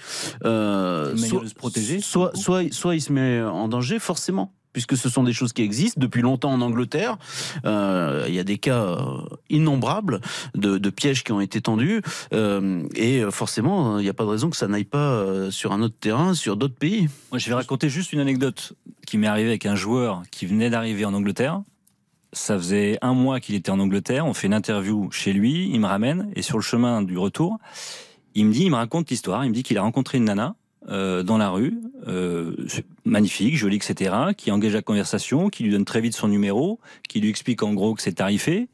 euh, 0.45 1.15
soit, 1.17 1.47
se 1.47 1.53
protéger, 1.53 1.99
soit, 1.99 2.35
soit, 2.35 2.73
soit 2.73 2.95
il 2.95 3.01
se 3.01 3.11
met 3.11 3.41
en 3.41 3.67
danger 3.67 3.99
forcément. 3.99 4.53
Puisque 4.75 4.97
ce 4.97 5.07
sont 5.07 5.23
des 5.23 5.31
choses 5.31 5.53
qui 5.53 5.61
existent 5.61 6.01
depuis 6.01 6.21
longtemps 6.21 6.51
en 6.51 6.59
Angleterre, 6.59 7.15
Euh, 7.65 8.25
il 8.27 8.33
y 8.33 8.39
a 8.39 8.43
des 8.43 8.57
cas 8.57 8.83
euh, 8.83 9.21
innombrables 9.49 10.19
de, 10.53 10.89
pièges 10.89 11.23
qui 11.23 11.31
ont 11.31 11.39
été 11.39 11.61
tendus, 11.61 12.01
euh, 12.33 12.83
et 12.93 13.23
forcément, 13.31 13.99
il 13.99 14.03
n'y 14.03 14.09
a 14.09 14.13
pas 14.13 14.25
de 14.25 14.29
raison 14.29 14.49
que 14.49 14.57
ça 14.57 14.67
n'aille 14.67 14.83
pas 14.83 15.49
sur 15.49 15.71
un 15.71 15.81
autre 15.81 15.95
terrain, 15.97 16.33
sur 16.33 16.57
d'autres 16.57 16.75
pays. 16.75 17.07
Moi, 17.31 17.39
je 17.39 17.47
vais 17.47 17.55
raconter 17.55 17.87
juste 17.87 18.11
une 18.11 18.19
anecdote 18.19 18.73
qui 19.07 19.17
m'est 19.17 19.27
arrivée 19.27 19.49
avec 19.49 19.65
un 19.65 19.75
joueur 19.75 20.23
qui 20.29 20.45
venait 20.45 20.69
d'arriver 20.69 21.05
en 21.05 21.13
Angleterre. 21.13 21.61
Ça 22.33 22.57
faisait 22.57 22.97
un 23.01 23.13
mois 23.13 23.39
qu'il 23.39 23.55
était 23.55 23.71
en 23.71 23.79
Angleterre. 23.79 24.25
On 24.25 24.33
fait 24.33 24.47
une 24.47 24.53
interview 24.53 25.09
chez 25.11 25.31
lui. 25.31 25.69
Il 25.71 25.79
me 25.79 25.87
ramène 25.87 26.31
et 26.35 26.41
sur 26.41 26.57
le 26.57 26.63
chemin 26.63 27.01
du 27.01 27.17
retour, 27.17 27.57
il 28.33 28.45
me 28.45 28.51
dit, 28.51 28.63
il 28.63 28.71
me 28.71 28.75
raconte 28.75 29.09
l'histoire. 29.09 29.45
Il 29.45 29.49
me 29.49 29.53
dit 29.53 29.63
qu'il 29.63 29.77
a 29.77 29.81
rencontré 29.81 30.17
une 30.17 30.25
nana 30.25 30.55
euh, 30.87 31.23
dans 31.23 31.37
la 31.37 31.49
rue, 31.49 31.81
euh, 32.07 32.55
magnifique, 33.05 33.57
jolie, 33.57 33.77
etc., 33.77 34.15
qui 34.37 34.51
engage 34.51 34.73
la 34.73 34.83
conversation, 34.83 35.49
qui 35.49 35.63
lui 35.63 35.71
donne 35.71 35.85
très 35.85 35.99
vite 35.99 36.13
son 36.13 36.27
numéro, 36.27 36.79
qui 37.09 37.19
lui 37.19 37.29
explique 37.29 37.63
en 37.63 37.73
gros 37.73 37.95
que 37.95 38.03
c'est 38.03 38.13
tarifé, 38.13 38.67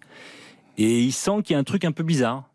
et 0.78 1.00
il 1.00 1.14
sent 1.14 1.44
qu'il 1.44 1.54
y 1.54 1.56
a 1.56 1.60
un 1.60 1.64
truc 1.64 1.86
un 1.86 1.92
peu 1.94 2.04
bizarre. 2.04 2.50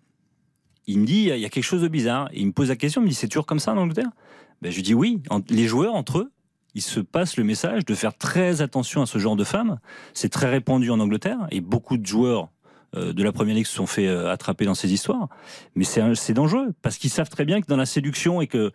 Il 0.87 1.01
me 1.01 1.07
dit, 1.07 1.31
il 1.33 1.39
y 1.39 1.45
a 1.45 1.49
quelque 1.49 1.65
chose 1.65 1.83
de 1.83 1.89
bizarre. 1.89 2.29
Et 2.33 2.41
il 2.41 2.47
me 2.47 2.53
pose 2.53 2.69
la 2.69 2.77
question, 2.77 3.01
il 3.01 3.05
me 3.05 3.09
dit, 3.09 3.15
c'est 3.15 3.29
toujours 3.29 3.47
comme 3.47 3.59
ça 3.59 3.73
en 3.73 3.79
Angleterre? 3.79 4.11
Ben, 4.63 4.71
Je 4.71 4.77
lui 4.77 4.83
dis 4.83 4.95
oui. 4.95 5.23
Les 5.49 5.67
joueurs, 5.67 5.95
entre 5.95 6.19
eux, 6.19 6.33
ils 6.75 6.83
se 6.83 7.01
passent 7.01 7.37
le 7.37 7.45
message 7.45 7.85
de 7.85 7.95
faire 7.95 8.17
très 8.17 8.61
attention 8.61 9.03
à 9.03 9.07
ce 9.07 9.19
genre 9.19 9.37
de 9.37 9.45
femmes. 9.45 9.79
C'est 10.13 10.29
très 10.29 10.49
répandu 10.49 10.91
en 10.91 11.01
Angleterre 11.01 11.47
et 11.51 11.61
beaucoup 11.61 11.97
de 11.97 12.07
joueurs 12.07 12.51
euh, 12.95 13.13
de 13.13 13.25
la 13.25 13.33
Première 13.33 13.55
Ligue 13.55 13.67
se 13.67 13.75
sont 13.75 13.87
fait 13.87 14.09
attraper 14.09 14.65
dans 14.67 14.75
ces 14.75 14.93
histoires. 14.93 15.29
Mais 15.75 15.85
c'est 15.85 16.35
dangereux 16.35 16.75
parce 16.83 16.99
qu'ils 16.99 17.11
savent 17.11 17.31
très 17.31 17.45
bien 17.45 17.61
que 17.61 17.67
dans 17.67 17.77
la 17.77 17.87
séduction 17.87 18.41
et 18.41 18.47
que 18.47 18.73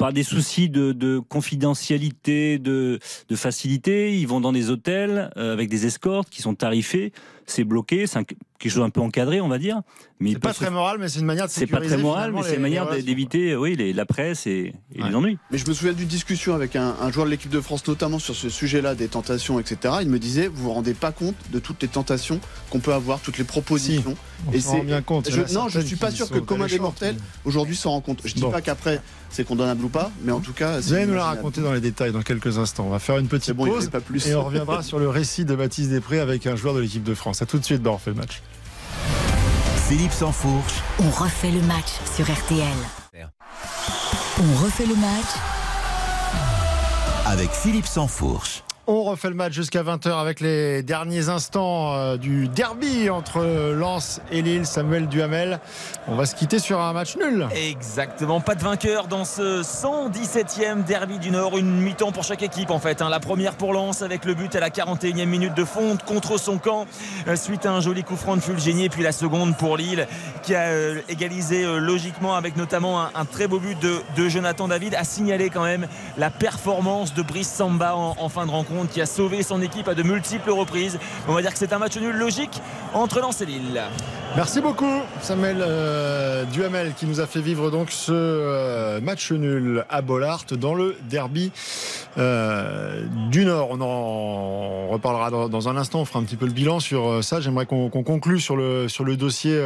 par 0.00 0.14
des 0.14 0.22
soucis 0.22 0.70
de, 0.70 0.92
de 0.92 1.18
confidentialité, 1.18 2.58
de, 2.58 2.98
de 3.28 3.36
facilité, 3.36 4.18
ils 4.18 4.26
vont 4.26 4.40
dans 4.40 4.52
des 4.52 4.70
hôtels 4.70 5.30
euh, 5.36 5.52
avec 5.52 5.68
des 5.68 5.84
escortes 5.86 6.30
qui 6.30 6.40
sont 6.42 6.54
tarifés. 6.54 7.12
C'est 7.46 7.64
bloqué, 7.64 8.06
c'est 8.06 8.24
quelque 8.24 8.72
chose 8.72 8.82
un 8.84 8.90
peu 8.90 9.00
encadré, 9.00 9.40
on 9.40 9.48
va 9.48 9.58
dire. 9.58 9.82
Mais 10.20 10.32
C'est 10.32 10.38
pas 10.38 10.52
se- 10.52 10.60
très 10.60 10.70
moral, 10.70 10.98
mais 11.00 11.08
c'est 11.08 11.18
une 11.18 11.26
manière 11.26 11.46
de 11.46 11.50
c'est 11.50 11.66
pas 11.66 11.80
très 11.80 11.96
moral, 11.96 12.32
mais 12.32 12.42
c'est 12.44 12.54
une 12.56 12.62
manière 12.62 12.88
d'éviter 13.02 13.56
oui, 13.56 13.74
les- 13.76 13.92
la 13.92 14.06
presse 14.06 14.46
et, 14.46 14.72
et 14.94 15.02
Ouais. 15.02 15.08
les 15.08 15.14
ennuis. 15.16 15.38
Mais 15.50 15.58
je 15.58 15.66
me 15.68 15.74
souviens 15.74 15.92
d'une 15.92 16.06
discussion 16.08 16.54
avec 16.54 16.76
un, 16.76 16.94
un 17.00 17.10
joueur 17.10 17.26
de 17.26 17.30
l'équipe 17.30 17.50
de 17.50 17.60
France, 17.60 17.86
notamment 17.88 18.18
sur 18.20 18.36
ce 18.36 18.48
sujet-là 18.48 18.94
des 18.94 19.08
tentations, 19.08 19.58
etc. 19.58 19.94
Il 20.02 20.08
me 20.08 20.18
disait, 20.20 20.46
vous 20.46 20.62
vous 20.64 20.72
rendez 20.72 20.94
pas 20.94 21.10
compte 21.12 21.34
de 21.52 21.58
toutes 21.58 21.82
les 21.82 21.88
tentations 21.88 22.40
qu'on 22.70 22.78
peut 22.80 22.92
avoir, 22.94 23.18
toutes 23.20 23.38
les 23.38 23.44
propositions. 23.44 24.14
On 24.48 24.52
Et 24.52 24.60
s'en 24.60 24.70
rend 24.72 24.78
c'est- 24.78 24.84
bien 24.86 25.02
compte. 25.02 25.30
Je- 25.30 25.52
non, 25.52 25.68
je 25.68 25.80
suis 25.80 25.96
pas 25.96 26.10
sûr 26.12 26.30
que 26.30 26.38
commun 26.38 26.66
des 26.68 26.78
mortels 26.78 27.16
aujourd'hui 27.44 27.74
s'en 27.76 27.90
rend 27.90 28.00
compte. 28.00 28.20
Je 28.24 28.32
dis 28.34 28.40
Bon. 28.42 28.50
pas 28.50 28.60
qu'après 28.62 29.00
c'est 29.30 29.44
condamnable 29.44 29.84
ou 29.84 29.88
pas, 29.88 30.10
mais 30.22 30.32
en 30.32 30.40
tout 30.40 30.52
cas, 30.52 30.76
Vous 30.76 30.82
c'est 30.82 30.96
allez 30.96 31.06
nous 31.06 31.14
la 31.14 31.24
raconter 31.24 31.60
dans 31.60 31.72
les 31.72 31.80
détails 31.80 32.12
dans 32.12 32.22
quelques 32.22 32.58
instants. 32.58 32.84
On 32.86 32.90
va 32.90 32.98
faire 32.98 33.18
une 33.18 33.28
petite 33.28 33.54
bon, 33.54 33.66
pause 33.66 33.88
pas 33.88 34.00
plus. 34.00 34.26
et 34.26 34.34
on 34.34 34.44
reviendra 34.44 34.82
sur 34.82 34.98
le 34.98 35.08
récit 35.08 35.44
de 35.44 35.54
Baptiste 35.54 35.90
Després 35.90 36.18
avec 36.20 36.46
un 36.46 36.56
joueur 36.56 36.74
de 36.74 36.80
l'équipe 36.80 37.04
de 37.04 37.14
France. 37.14 37.40
À 37.42 37.46
tout 37.46 37.58
de 37.58 37.64
suite 37.64 37.82
dans 37.82 37.94
refait 37.94 38.10
le 38.10 38.16
match. 38.16 38.42
Philippe 39.88 40.12
Sansfourche, 40.12 40.74
On 41.00 41.10
refait 41.10 41.50
le 41.50 41.62
match 41.62 41.88
sur 42.14 42.24
RTL. 42.24 42.66
On 44.38 44.64
refait 44.64 44.86
le 44.86 44.94
match 44.94 45.26
avec 47.26 47.50
Philippe 47.50 47.86
Sansfourche. 47.86 48.62
On 48.92 49.04
refait 49.04 49.28
le 49.28 49.36
match 49.36 49.52
jusqu'à 49.52 49.84
20h 49.84 50.18
avec 50.18 50.40
les 50.40 50.82
derniers 50.82 51.28
instants 51.28 51.94
euh, 51.94 52.16
du 52.16 52.48
derby 52.48 53.08
entre 53.08 53.40
Lens 53.72 54.20
et 54.32 54.42
Lille. 54.42 54.66
Samuel 54.66 55.06
Duhamel. 55.06 55.60
On 56.08 56.16
va 56.16 56.26
se 56.26 56.34
quitter 56.34 56.58
sur 56.58 56.80
un 56.80 56.92
match 56.92 57.16
nul. 57.16 57.46
Exactement, 57.54 58.40
pas 58.40 58.56
de 58.56 58.64
vainqueur 58.64 59.06
dans 59.06 59.24
ce 59.24 59.62
117e 59.62 60.82
derby 60.82 61.20
du 61.20 61.30
Nord. 61.30 61.56
Une 61.56 61.80
mi-temps 61.80 62.10
pour 62.10 62.24
chaque 62.24 62.42
équipe 62.42 62.70
en 62.70 62.80
fait. 62.80 63.00
hein. 63.00 63.08
La 63.08 63.20
première 63.20 63.54
pour 63.54 63.72
Lens 63.74 64.02
avec 64.02 64.24
le 64.24 64.34
but 64.34 64.56
à 64.56 64.58
la 64.58 64.70
41e 64.70 65.24
minute 65.24 65.54
de 65.54 65.64
fonte 65.64 66.02
contre 66.02 66.36
son 66.36 66.58
camp 66.58 66.86
euh, 67.28 67.36
suite 67.36 67.66
à 67.66 67.70
un 67.70 67.80
joli 67.80 68.02
coup 68.02 68.16
franc 68.16 68.34
de 68.34 68.40
Fulgeni. 68.40 68.86
Et 68.86 68.88
puis 68.88 69.04
la 69.04 69.12
seconde 69.12 69.56
pour 69.56 69.76
Lille 69.76 70.08
qui 70.42 70.56
a 70.56 70.62
euh, 70.62 71.00
égalisé 71.08 71.64
logiquement 71.78 72.34
avec 72.34 72.56
notamment 72.56 73.02
un, 73.02 73.24
très 73.24 73.46
beau 73.46 73.60
but 73.60 73.78
de, 73.80 74.28
Jonathan 74.28 74.66
David. 74.66 74.96
A 74.96 75.04
signalé 75.04 75.48
quand 75.48 75.62
même 75.62 75.86
la 76.18 76.30
performance 76.30 77.14
de 77.14 77.22
Brice 77.22 77.52
Samba 77.52 77.94
en 77.94 78.28
fin 78.28 78.46
de 78.46 78.50
rencontre 78.50 78.79
qui 78.88 79.00
a 79.00 79.06
sauvé 79.06 79.42
son 79.42 79.60
équipe 79.62 79.88
à 79.88 79.94
de 79.94 80.02
multiples 80.02 80.50
reprises. 80.50 80.98
On 81.28 81.34
va 81.34 81.42
dire 81.42 81.52
que 81.52 81.58
c'est 81.58 81.72
un 81.72 81.78
match 81.78 81.96
nul 81.96 82.14
logique 82.16 82.60
entre 82.94 83.20
Lens 83.20 83.40
et 83.40 83.46
Lille. 83.46 83.82
Merci 84.36 84.60
beaucoup 84.60 85.02
Samuel 85.20 85.58
euh, 85.60 86.44
Duhamel 86.44 86.94
qui 86.94 87.06
nous 87.06 87.18
a 87.18 87.26
fait 87.26 87.40
vivre 87.40 87.72
donc 87.72 87.90
ce 87.90 88.12
euh, 88.12 89.00
match 89.00 89.32
nul 89.32 89.84
à 89.88 90.02
Bollard 90.02 90.44
dans 90.52 90.74
le 90.74 90.96
derby 91.08 91.50
euh, 92.16 93.04
du 93.30 93.44
Nord. 93.44 93.68
On 93.72 93.80
en 93.80 94.88
reparlera 94.88 95.30
dans, 95.30 95.68
un 95.68 95.76
instant, 95.76 96.00
on 96.00 96.04
fera 96.04 96.20
un 96.20 96.24
petit 96.24 96.36
peu 96.36 96.46
le 96.46 96.52
bilan 96.52 96.78
sur 96.78 97.24
ça. 97.24 97.40
J'aimerais 97.40 97.66
qu'on 97.66 97.90
conclue 97.90 98.40
sur 98.40 98.56
le, 98.56 98.88
sur 98.88 99.04
le 99.04 99.16
dossier 99.16 99.58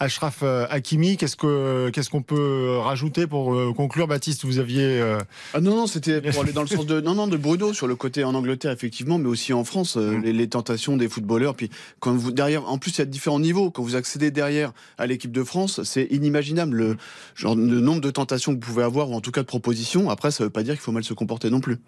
Ashraf 0.00 0.40
euh, 0.42 0.66
Hakimi. 0.70 1.16
Qu'est-ce 1.16 1.36
que 1.36 1.90
qu'est-ce 1.90 2.10
qu'on 2.10 2.22
peut 2.22 2.78
rajouter 2.78 3.26
pour 3.26 3.54
euh, 3.54 3.72
conclure 3.74 4.06
Baptiste, 4.06 4.44
vous 4.44 4.58
aviez 4.58 4.84
euh, 5.00 5.18
Ah 5.54 5.60
non, 5.60 5.74
non, 5.76 5.86
c'était 5.86 6.20
pour 6.20 6.42
aller 6.42 6.52
dans 6.52 6.62
le 6.62 6.68
sens 6.68 6.86
de, 6.86 7.00
non, 7.00 7.14
non, 7.14 7.26
de 7.26 7.36
Bruno 7.36 7.72
sur 7.72 7.86
le 7.86 7.96
côté 7.96 8.24
en 8.24 8.34
Angleterre, 8.34 8.72
effectivement, 8.72 9.18
mais 9.18 9.28
aussi 9.28 9.52
en 9.52 9.64
France, 9.64 9.96
euh, 9.96 10.08
Mm. 10.08 10.22
les, 10.22 10.32
les 10.32 10.48
tentations 10.48 10.96
des 10.96 11.08
footballeurs. 11.08 11.54
Puis 11.54 11.70
quand 12.00 12.14
vous, 12.14 12.32
derrière, 12.32 12.68
en 12.68 12.78
plus, 12.78 12.92
il 12.92 12.98
y 12.98 13.02
a 13.02 13.04
différents 13.04 13.40
niveaux. 13.40 13.70
Quand 13.70 13.82
vous 13.82 13.96
accédez 13.96 14.30
derrière 14.30 14.72
à 14.96 15.06
l'équipe 15.06 15.32
de 15.32 15.44
France, 15.44 15.82
c'est 15.82 16.04
inimaginable 16.10 16.76
le, 16.76 16.96
genre, 17.34 17.54
le 17.56 17.80
nombre 17.80 18.00
de 18.00 18.10
tentations 18.10 18.52
que 18.56 18.64
vous 18.64 18.72
pouvez 18.72 18.84
avoir, 18.84 19.10
ou 19.10 19.14
en 19.14 19.20
tout 19.20 19.30
cas 19.32 19.42
de 19.42 19.46
propositions. 19.46 20.10
Après, 20.10 20.30
ça 20.30 20.44
veut 20.44 20.50
pas 20.50 20.62
dire 20.62 20.74
qu'il 20.74 20.82
faut 20.82 20.92
mal 20.92 21.04
se 21.04 21.14
comporter 21.14 21.50
non 21.50 21.60
plus. 21.60 21.78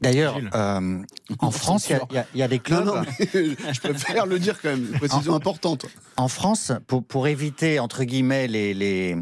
D'ailleurs, 0.00 0.38
euh, 0.54 1.02
en 1.38 1.50
France, 1.50 1.88
il 1.88 1.92
y 1.92 1.94
a- 1.96 2.06
il 2.10 2.14
y, 2.14 2.18
a- 2.18 2.26
il 2.34 2.40
y 2.40 2.42
a 2.42 2.48
des 2.48 2.58
clubs. 2.58 2.84
Non, 2.86 2.96
non, 2.96 3.02
je 3.72 3.80
préfère 3.80 4.26
le 4.26 4.38
dire 4.38 4.60
quand 4.60 4.70
même. 4.70 4.86
Une 4.92 4.98
précision 4.98 5.34
importante. 5.34 5.86
En 6.16 6.28
France, 6.28 6.72
pour, 6.86 7.04
pour 7.04 7.28
éviter, 7.28 7.78
entre 7.80 8.04
guillemets, 8.04 8.46
les, 8.48 8.74
les, 8.74 9.16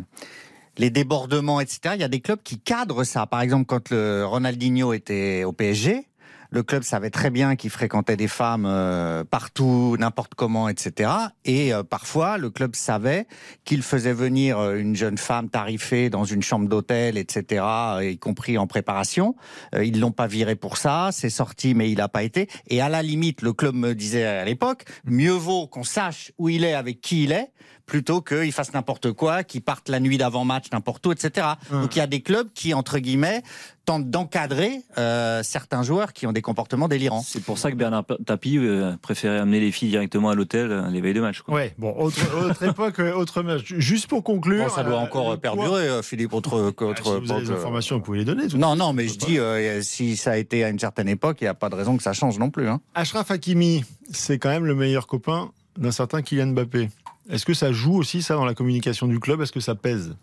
les 0.78 0.90
débordements, 0.90 1.60
etc., 1.60 1.80
il 1.94 2.00
y 2.00 2.04
a 2.04 2.08
des 2.08 2.20
clubs 2.20 2.40
qui 2.42 2.58
cadrent 2.58 3.04
ça. 3.04 3.26
Par 3.26 3.40
exemple, 3.40 3.66
quand 3.66 3.90
le 3.90 4.24
Ronaldinho 4.24 4.92
était 4.92 5.44
au 5.44 5.52
PSG, 5.52 6.07
le 6.50 6.62
club 6.62 6.82
savait 6.82 7.10
très 7.10 7.30
bien 7.30 7.56
qu'il 7.56 7.70
fréquentait 7.70 8.16
des 8.16 8.28
femmes 8.28 8.66
euh, 8.66 9.24
partout, 9.24 9.96
n'importe 9.98 10.34
comment, 10.34 10.68
etc. 10.68 11.10
Et 11.44 11.74
euh, 11.74 11.82
parfois, 11.82 12.38
le 12.38 12.50
club 12.50 12.74
savait 12.74 13.26
qu'il 13.64 13.82
faisait 13.82 14.12
venir 14.12 14.58
euh, 14.58 14.76
une 14.76 14.96
jeune 14.96 15.18
femme 15.18 15.50
tarifée 15.50 16.10
dans 16.10 16.24
une 16.24 16.42
chambre 16.42 16.68
d'hôtel, 16.68 17.18
etc., 17.18 17.64
euh, 17.64 18.10
y 18.10 18.18
compris 18.18 18.56
en 18.56 18.66
préparation. 18.66 19.36
Euh, 19.74 19.84
ils 19.84 20.00
l'ont 20.00 20.12
pas 20.12 20.26
viré 20.26 20.56
pour 20.56 20.76
ça, 20.76 21.10
c'est 21.12 21.30
sorti, 21.30 21.74
mais 21.74 21.90
il 21.90 21.98
n'a 21.98 22.08
pas 22.08 22.22
été. 22.22 22.48
Et 22.68 22.80
à 22.80 22.88
la 22.88 23.02
limite, 23.02 23.42
le 23.42 23.52
club 23.52 23.74
me 23.74 23.94
disait 23.94 24.24
à 24.24 24.44
l'époque, 24.44 24.84
mieux 25.04 25.32
vaut 25.32 25.66
qu'on 25.66 25.84
sache 25.84 26.32
où 26.38 26.48
il 26.48 26.64
est, 26.64 26.74
avec 26.74 27.00
qui 27.00 27.24
il 27.24 27.32
est, 27.32 27.52
plutôt 27.88 28.20
qu'il 28.20 28.52
fasse 28.52 28.72
n'importe 28.74 29.12
quoi, 29.12 29.42
qu'il 29.42 29.62
parte 29.62 29.88
la 29.88 29.98
nuit 29.98 30.18
d'avant-match 30.18 30.66
n'importe 30.72 31.04
où, 31.06 31.12
etc. 31.12 31.46
Donc 31.72 31.96
il 31.96 31.98
y 31.98 32.02
a 32.02 32.06
des 32.06 32.20
clubs 32.20 32.46
qui, 32.54 32.74
entre 32.74 32.98
guillemets, 32.98 33.42
tentent 33.86 34.10
d'encadrer 34.10 34.82
euh, 34.98 35.42
certains 35.42 35.82
joueurs 35.82 36.12
qui 36.12 36.26
ont 36.26 36.32
des 36.32 36.42
comportements 36.42 36.88
délirants. 36.88 37.22
C'est 37.26 37.42
pour 37.42 37.56
ça 37.56 37.70
que 37.70 37.76
Bernard 37.76 38.04
Tapie 38.26 38.58
euh, 38.58 38.94
préférait 39.00 39.38
amener 39.38 39.60
les 39.60 39.72
filles 39.72 39.88
directement 39.88 40.28
à 40.28 40.34
l'hôtel 40.34 40.70
euh, 40.70 40.90
les 40.90 41.00
veilles 41.00 41.14
de 41.14 41.22
match. 41.22 41.40
quoi. 41.40 41.54
Ouais, 41.54 41.74
bon, 41.78 41.94
autre, 41.96 42.20
autre 42.44 42.62
époque, 42.64 42.98
euh, 43.00 43.14
autre 43.14 43.42
match. 43.42 43.64
Juste 43.78 44.06
pour 44.06 44.22
conclure. 44.22 44.64
Bon, 44.66 44.70
ça 44.74 44.84
doit 44.84 44.96
euh, 45.00 45.04
encore 45.04 45.38
perdurer, 45.40 46.02
Philippe, 46.02 46.34
autre... 46.34 46.70
toi- 46.72 46.88
autre- 46.88 47.02
Ah, 47.06 47.18
si 47.20 47.26
vous 47.26 47.32
avez 47.32 47.46
des 47.46 47.50
informations, 47.52 47.96
vous 47.96 48.02
pouvez 48.02 48.18
les 48.18 48.24
donner. 48.26 48.46
tout 48.48 48.58
Non, 48.58 48.76
non, 48.76 48.92
mais 48.92 49.08
je 49.08 49.16
dis, 49.16 49.38
euh, 49.38 49.80
si 49.80 50.16
ça 50.18 50.32
a 50.32 50.36
été 50.36 50.62
à 50.64 50.68
une 50.68 50.78
certaine 50.78 51.08
époque, 51.08 51.38
il 51.40 51.44
n'y 51.44 51.48
a 51.48 51.54
pas 51.54 51.70
de 51.70 51.74
raison 51.74 51.96
que 51.96 52.02
ça 52.02 52.12
change 52.12 52.38
non 52.38 52.50
plus. 52.50 52.68
Hein. 52.68 52.80
Ashraf 52.94 53.30
Hakimi, 53.30 53.84
c'est 54.12 54.38
quand 54.38 54.50
même 54.50 54.66
le 54.66 54.74
meilleur 54.74 55.06
copain 55.06 55.50
d'un 55.78 55.92
certain 55.92 56.20
Kylian 56.20 56.48
Mbappé. 56.48 56.90
Est-ce 57.30 57.44
que 57.44 57.54
ça 57.54 57.72
joue 57.72 57.94
aussi 57.94 58.22
ça 58.22 58.34
dans 58.34 58.44
la 58.44 58.54
communication 58.54 59.06
du 59.06 59.20
club? 59.20 59.40
Est-ce 59.42 59.52
que 59.52 59.60
ça 59.60 59.74
pèse? 59.74 60.16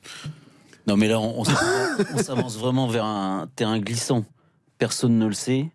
Non, 0.87 0.97
mais 0.97 1.07
là, 1.07 1.19
on, 1.19 1.41
on 1.41 2.17
s'avance- 2.17 2.57
vraiment 2.57 2.87
vers 2.87 3.05
un 3.05 3.47
terrain 3.55 3.79
glissant. 3.79 4.25
Personne 4.77 5.17
ne 5.17 5.25
le 5.27 5.33
sait. 5.33 5.69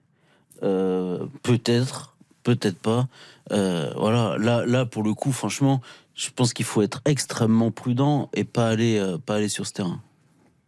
Euh, 0.63 1.25
peut-être, 1.43 2.17
peut-être 2.43 2.79
pas. 2.79 3.07
Euh, 3.53 3.93
voilà, 3.97 4.37
là, 4.39 4.65
là, 4.67 4.87
pour 4.87 5.03
le 5.03 5.15
coup, 5.15 5.33
franchement, 5.33 5.81
je 6.15 6.31
pense 6.31 6.53
qu'il 6.53 6.65
faut 6.67 6.83
être 6.83 7.01
extrêmement 7.05 7.71
prudent 7.71 8.29
et 8.35 8.45
pas 8.45 8.69
aller, 8.69 8.99
euh, 8.99 9.17
pas 9.19 9.37
aller 9.37 9.49
sur 9.49 9.67
ce 9.67 9.73
terrain. 9.73 10.01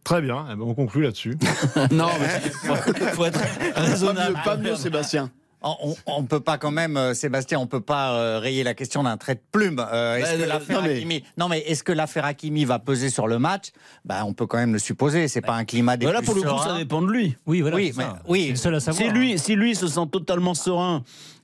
Très 0.03 0.21
bien, 0.21 0.45
eh 0.51 0.55
ben, 0.55 0.63
on 0.63 0.73
conclut 0.73 1.03
là-dessus. 1.03 1.37
non, 1.91 2.09
mais 2.19 2.39
faut, 2.49 2.75
faut 3.13 3.25
être 3.25 3.39
Pas 3.73 3.81
raisonnable. 3.81 4.35
mieux, 4.35 4.43
pas 4.43 4.57
mieux, 4.57 4.75
Sébastien. 4.75 5.31
On, 5.63 5.95
on 6.07 6.23
peut 6.23 6.39
pas 6.41 6.57
quand 6.57 6.71
même, 6.71 6.97
euh, 6.97 7.13
Sébastien, 7.13 7.57
on 7.59 7.67
peut 7.67 7.79
pas 7.81 8.13
euh, 8.13 8.39
rayer 8.39 8.63
la 8.63 8.73
question 8.73 9.03
d'un 9.03 9.15
trait 9.17 9.35
de 9.35 9.41
plume. 9.51 9.79
Euh, 9.79 10.17
est-ce 10.17 10.35
que 10.43 10.47
l'affaire 10.47 10.81
non, 10.81 10.87
mais- 10.87 10.95
Hakimi, 10.97 11.23
non 11.37 11.47
mais 11.47 11.59
est-ce 11.59 11.83
que 11.83 11.91
l'affaire 11.93 12.25
Hakimi 12.25 12.65
va 12.65 12.79
peser 12.79 13.09
sur 13.09 13.27
le 13.27 13.39
match? 13.39 13.67
Bah, 14.03 14.23
on 14.25 14.33
peut 14.33 14.45
quand 14.45 14.57
même 14.57 14.73
le 14.73 14.79
supposer. 14.79 15.27
C'est 15.27 15.41
pas 15.41 15.55
un 15.55 15.65
climat 15.65 15.95
des 15.97 16.05
Voilà, 16.05 16.19
plus 16.19 16.25
pour 16.27 16.35
le 16.35 16.41
coup, 16.41 16.57
ça 16.63 16.77
dépend 16.77 17.01
de 17.01 17.11
lui. 17.11 17.37
Oui, 17.45 17.61
voilà. 17.61 17.77
Oui, 17.77 17.91
c'est 17.93 17.97
mais- 17.97 18.03
ça. 18.03 18.19
oui. 18.27 18.43
C'est 18.45 18.49
le 18.51 18.55
seul 18.57 18.75
à 18.75 18.79
savoir. 18.81 19.03
Si 19.07 19.09
lui, 19.11 19.39
si 19.39 19.55
lui 19.55 19.75
se 19.75 19.87
sent 19.87 20.07
totalement 20.11 20.53
serein, 20.53 21.03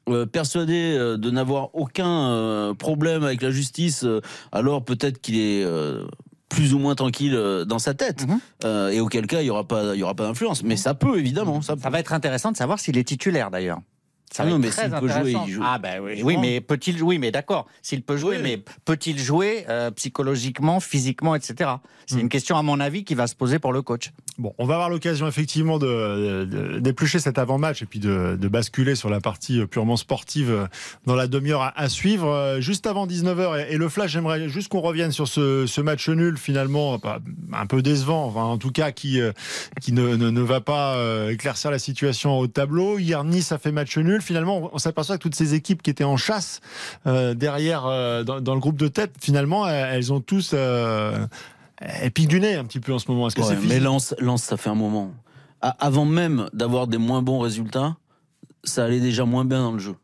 euh, 0.10 0.26
persuadé 0.26 0.96
euh, 0.98 1.18
de 1.18 1.30
n'avoir 1.32 1.70
aucun 1.74 2.30
euh, 2.32 2.74
problème 2.74 3.24
avec 3.24 3.42
la 3.42 3.52
justice, 3.52 4.04
euh, 4.04 4.22
alors 4.52 4.84
peut-être 4.84 5.22
qu'il 5.22 5.38
est 5.40 5.64
euh, 5.64 6.04
plus 6.50 6.74
ou 6.74 6.80
moins 6.80 6.96
tranquille 6.96 7.36
euh, 7.36 7.64
dans 7.64 7.78
sa 7.80 7.94
tête. 7.94 8.28
Mhm. 8.28 8.40
Euh, 8.66 8.90
et 8.90 9.00
auquel 9.00 9.28
cas, 9.28 9.42
il 9.42 9.46
y 9.46 9.50
aura 9.50 9.66
pas, 9.68 9.94
il 9.94 10.00
y 10.00 10.04
aura 10.04 10.16
pas 10.16 10.24
d'influence. 10.24 10.64
Mais 10.64 10.78
ça 10.78 10.94
peut 10.96 11.18
évidemment. 11.20 11.62
Ça, 11.62 11.76
peut. 11.76 11.82
Ça 11.84 11.90
va 11.90 12.00
être 12.00 12.12
intéressant 12.12 12.52
de 12.52 12.58
savoir 12.58 12.80
s'il 12.80 12.98
est 12.98 13.04
titulaire 13.04 13.52
d'ailleurs. 13.52 13.80
Ça 14.32 14.44
Ah 14.44 14.46
non, 14.50 14.60
mais 14.60 14.70
s'il 14.72 14.90
peut 14.92 15.08
jouer, 15.08 15.34
il 15.48 15.54
joue. 15.54 15.62
Ah 15.66 15.80
ben 15.80 16.00
oui, 16.04 16.22
oui 16.24 16.38
mais 16.38 16.62
peut-il 16.62 16.98
jouer 16.98 17.18
Mais 17.18 17.32
d'accord, 17.32 17.66
s'il 17.82 18.04
peut 18.04 18.16
jouer, 18.18 18.36
Oui. 18.38 18.44
mais 18.44 18.64
peut-il 18.86 19.18
jouer 19.20 19.66
euh, 19.70 19.90
psychologiquement, 19.92 20.80
physiquement, 20.80 21.34
etc. 21.36 21.72
C'est 22.06 22.16
Hmm. 22.16 22.20
une 22.22 22.30
question 22.30 22.58
à 22.58 22.64
mon 22.64 22.80
avis 22.80 23.04
qui 23.04 23.14
va 23.16 23.28
se 23.28 23.36
poser 23.36 23.60
pour 23.60 23.72
le 23.74 23.82
coach. 23.84 24.12
Bon, 24.40 24.54
on 24.58 24.66
va 24.66 24.76
avoir 24.76 24.90
l'occasion 24.90 25.28
effectivement 25.28 25.78
de, 25.80 26.46
de- 26.46 26.80
d'éplucher 26.80 27.20
cet 27.20 27.38
avant-match 27.38 27.82
et 27.84 27.86
puis 27.86 28.00
de, 28.00 28.36
de 28.40 28.48
basculer 28.48 28.96
sur 28.96 29.10
la 29.10 29.20
partie 29.20 29.64
purement 29.68 29.96
sportive 29.98 30.50
euh, 30.52 30.66
dans 31.06 31.16
la 31.16 31.28
demi-heure 31.28 31.62
à, 31.62 31.80
à 31.80 31.90
suivre. 31.90 32.28
Euh, 32.28 32.62
Juste 32.62 32.88
avant 32.88 33.06
19h 33.08 33.68
et, 33.70 33.74
et 33.74 33.78
le 33.78 33.90
flash, 33.90 34.12
j'aimerais 34.12 34.48
juste 34.50 34.70
qu'on 34.70 34.80
revienne 34.82 35.12
sur 35.12 35.28
ce, 35.28 35.66
ce 35.68 35.82
match 35.82 36.08
nul 36.10 36.38
finalement 36.38 37.00
un 37.54 37.66
peu 37.66 37.82
décevant, 37.82 38.26
enfin, 38.26 38.44
en 38.44 38.58
tout 38.58 38.72
cas 38.72 38.92
qui, 38.92 39.20
euh, 39.22 39.32
qui 39.82 39.92
ne, 39.92 40.16
ne, 40.16 40.30
ne 40.30 40.42
va 40.42 40.62
pas 40.62 40.96
euh, 40.96 41.30
éclaircir 41.32 41.70
la 41.72 41.80
situation 41.80 42.38
au 42.40 42.48
tableau. 42.48 42.98
Hier, 43.00 43.24
Nice 43.24 43.52
a 43.52 43.58
fait 43.58 43.72
match 43.72 43.98
nul. 43.98 44.19
Finalement, 44.22 44.70
on, 44.74 44.78
s'aperçoit 44.78 45.18
que 45.18 45.24
toutes 45.24 45.36
ces 45.36 45.54
équipes 45.54 45.82
qui 45.82 45.90
étaient 45.90 46.04
en 46.04 46.18
chasse 46.18 46.62
euh, 47.08 47.34
derrière 47.34 47.86
euh, 47.86 48.24
dans, 48.24 48.42
dans 48.42 48.54
le 48.54 48.60
groupe 48.60 48.78
de 48.78 48.88
tête, 48.88 49.16
finalement, 49.20 49.68
elles, 49.68 49.96
elles 49.96 50.14
ont 50.14 50.22
tous... 50.22 50.52
Euh, 50.54 51.26
elles 51.82 52.12
piquent 52.12 52.28
du 52.28 52.40
nez 52.40 52.56
un 52.56 52.66
petit 52.66 52.80
peu 52.80 52.94
en 52.94 53.00
ce 53.00 53.10
moment. 53.10 53.28
Est-ce 53.28 53.36
que 53.36 53.42
Ouais, 53.42 53.56
c'est 53.60 53.68
mais 53.68 53.80
Lens, 53.80 54.14
Lens, 54.20 54.44
ça 54.44 54.58
fait 54.58 54.70
un 54.70 54.76
moment. 54.76 55.14
Avant 55.62 56.06
même 56.06 56.50
d'avoir 56.54 56.88
des 56.88 56.98
moins 56.98 57.22
bons 57.22 57.40
résultats, 57.40 57.96
ça 58.64 58.86
allait 58.86 59.00
déjà 59.00 59.26
moins 59.26 59.46
bien 59.46 59.62
dans 59.62 59.72
le 59.72 59.80
jeu. 59.80 59.96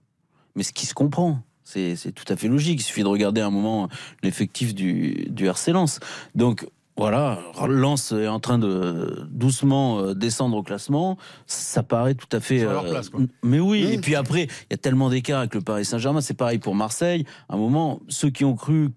Mais 0.56 0.64
ce 0.64 0.72
qui 0.72 0.86
se 0.86 0.94
comprend, 0.94 1.42
c'est 1.64 1.96
c'est 1.96 2.12
tout 2.12 2.26
à 2.32 2.36
fait 2.36 2.48
logique. 2.48 2.80
Il 2.80 2.84
suffit 2.84 3.04
de 3.04 3.08
regarder 3.08 3.42
un 3.42 3.50
moment 3.50 3.90
l'effectif 4.24 4.74
du, 4.74 5.28
du 5.30 5.48
RC 5.48 5.72
Lens. 5.72 6.00
Donc 6.34 6.66
voilà, 6.98 7.40
Lens 7.68 8.12
est 8.14 8.28
en 8.28 8.40
train 8.40 8.58
de 8.58 9.28
doucement 9.30 10.00
euh, 10.00 10.14
descendre 10.14 10.56
au 10.58 10.64
classement. 10.64 11.18
Ça 11.46 11.84
paraît 11.84 12.16
tout 12.16 12.28
à 12.32 12.40
fait. 12.40 12.60
Sur 12.60 12.72
leur 12.72 12.86
place, 12.86 13.10
quoi. 13.10 13.20
Mais 13.44 13.60
oui, 13.60 13.84
Mmh. 13.86 13.92
et 13.94 13.98
puis 13.98 14.16
après, 14.16 14.44
il 14.44 14.72
y 14.72 14.74
a 14.74 14.78
tellement 14.78 15.10
d'écart 15.10 15.40
avec 15.40 15.56
le 15.56 15.62
Paris 15.62 15.84
Saint-Germain. 15.86 16.22
C'est 16.22 16.34
pareil 16.36 16.60
pour 16.60 16.74
Marseille. 16.76 17.26
À 17.50 17.56
un 17.56 17.58
moment, 17.58 18.00
ceux 18.08 18.30
qui 18.30 18.46
ont 18.46 18.56
cru 18.56 18.92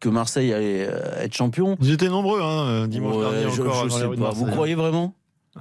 que 0.00 0.08
Marseille 0.08 0.52
allait 0.52 0.86
euh, 0.88 1.22
être 1.24 1.34
champion, 1.34 1.76
Vous 1.80 1.90
étiez 1.92 2.08
nombreux 2.08 2.40
hein, 2.42 2.86
dimanche 2.88 3.14
Ouais, 3.16 3.30
dernier 3.30 3.52
je, 3.54 3.62
encore. 3.62 3.84
je 3.84 3.94
sais 3.94 4.00
pas. 4.02 4.06
Vous 4.08 4.16
Marseille. 4.20 4.46
croyez 4.50 4.74
vraiment? 4.74 5.14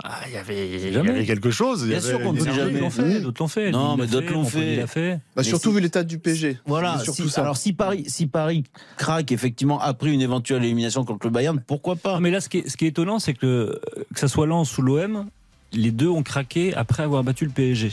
Ah, 0.03 0.19
Il 0.27 0.33
y 0.33 0.37
avait, 0.37 0.69
il 0.69 0.93
y 0.93 0.97
avait 0.97 1.25
quelque 1.25 1.49
chose. 1.51 1.81
il 1.81 1.85
y 1.85 1.87
Bien 1.89 1.97
avait 1.97 2.07
sûr 2.07 2.21
qu'on 2.21 2.33
ne 2.33 2.37
dit 2.37 2.43
énergie. 2.43 2.59
jamais. 2.59 2.71
D'autres 2.79 2.83
l'ont 2.83 2.89
fait, 2.89 3.19
d'autres 3.21 3.41
l'ont 3.41 3.47
fait. 3.47 3.71
Non, 3.71 3.97
mais 3.97 4.07
d'autres 4.07 4.31
l'ont 4.33 4.43
fait. 4.45 4.87
fait. 4.87 5.19
Bah, 5.35 5.43
surtout 5.43 5.69
si- 5.69 5.75
vu 5.75 5.81
l'état 5.81 6.03
du 6.03 6.19
PG. 6.19 6.57
Voilà. 6.65 6.99
Si- 6.99 7.29
ça. 7.29 7.41
alors 7.41 7.57
si 7.57 7.73
Paris, 7.73 8.03
si 8.07 8.27
Paris 8.27 8.63
craque 8.97 9.31
effectivement 9.31 9.79
après 9.79 10.11
une 10.11 10.21
éventuelle 10.21 10.63
élimination 10.63 11.03
contre 11.03 11.27
le 11.27 11.31
Bayern, 11.31 11.61
pourquoi 11.65 11.95
pas? 11.95 12.15
Non, 12.15 12.19
mais 12.21 12.31
là, 12.31 12.41
ce 12.41 12.49
qui 12.49 12.59
est, 12.59 12.69
ce 12.69 12.77
qui 12.77 12.85
est 12.85 12.89
étonnant, 12.89 13.19
c'est 13.19 13.33
que 13.33 13.45
le- 13.45 13.81
que 14.13 14.19
ça 14.19 14.27
soit 14.27 14.45
Lens 14.47 14.77
ou 14.77 14.81
l'OM, 14.81 15.25
les 15.73 15.91
deux 15.91 16.07
ont 16.09 16.23
craqué 16.23 16.73
après 16.73 17.03
avoir 17.03 17.23
battu 17.23 17.45
le 17.45 17.51
PSG. 17.51 17.91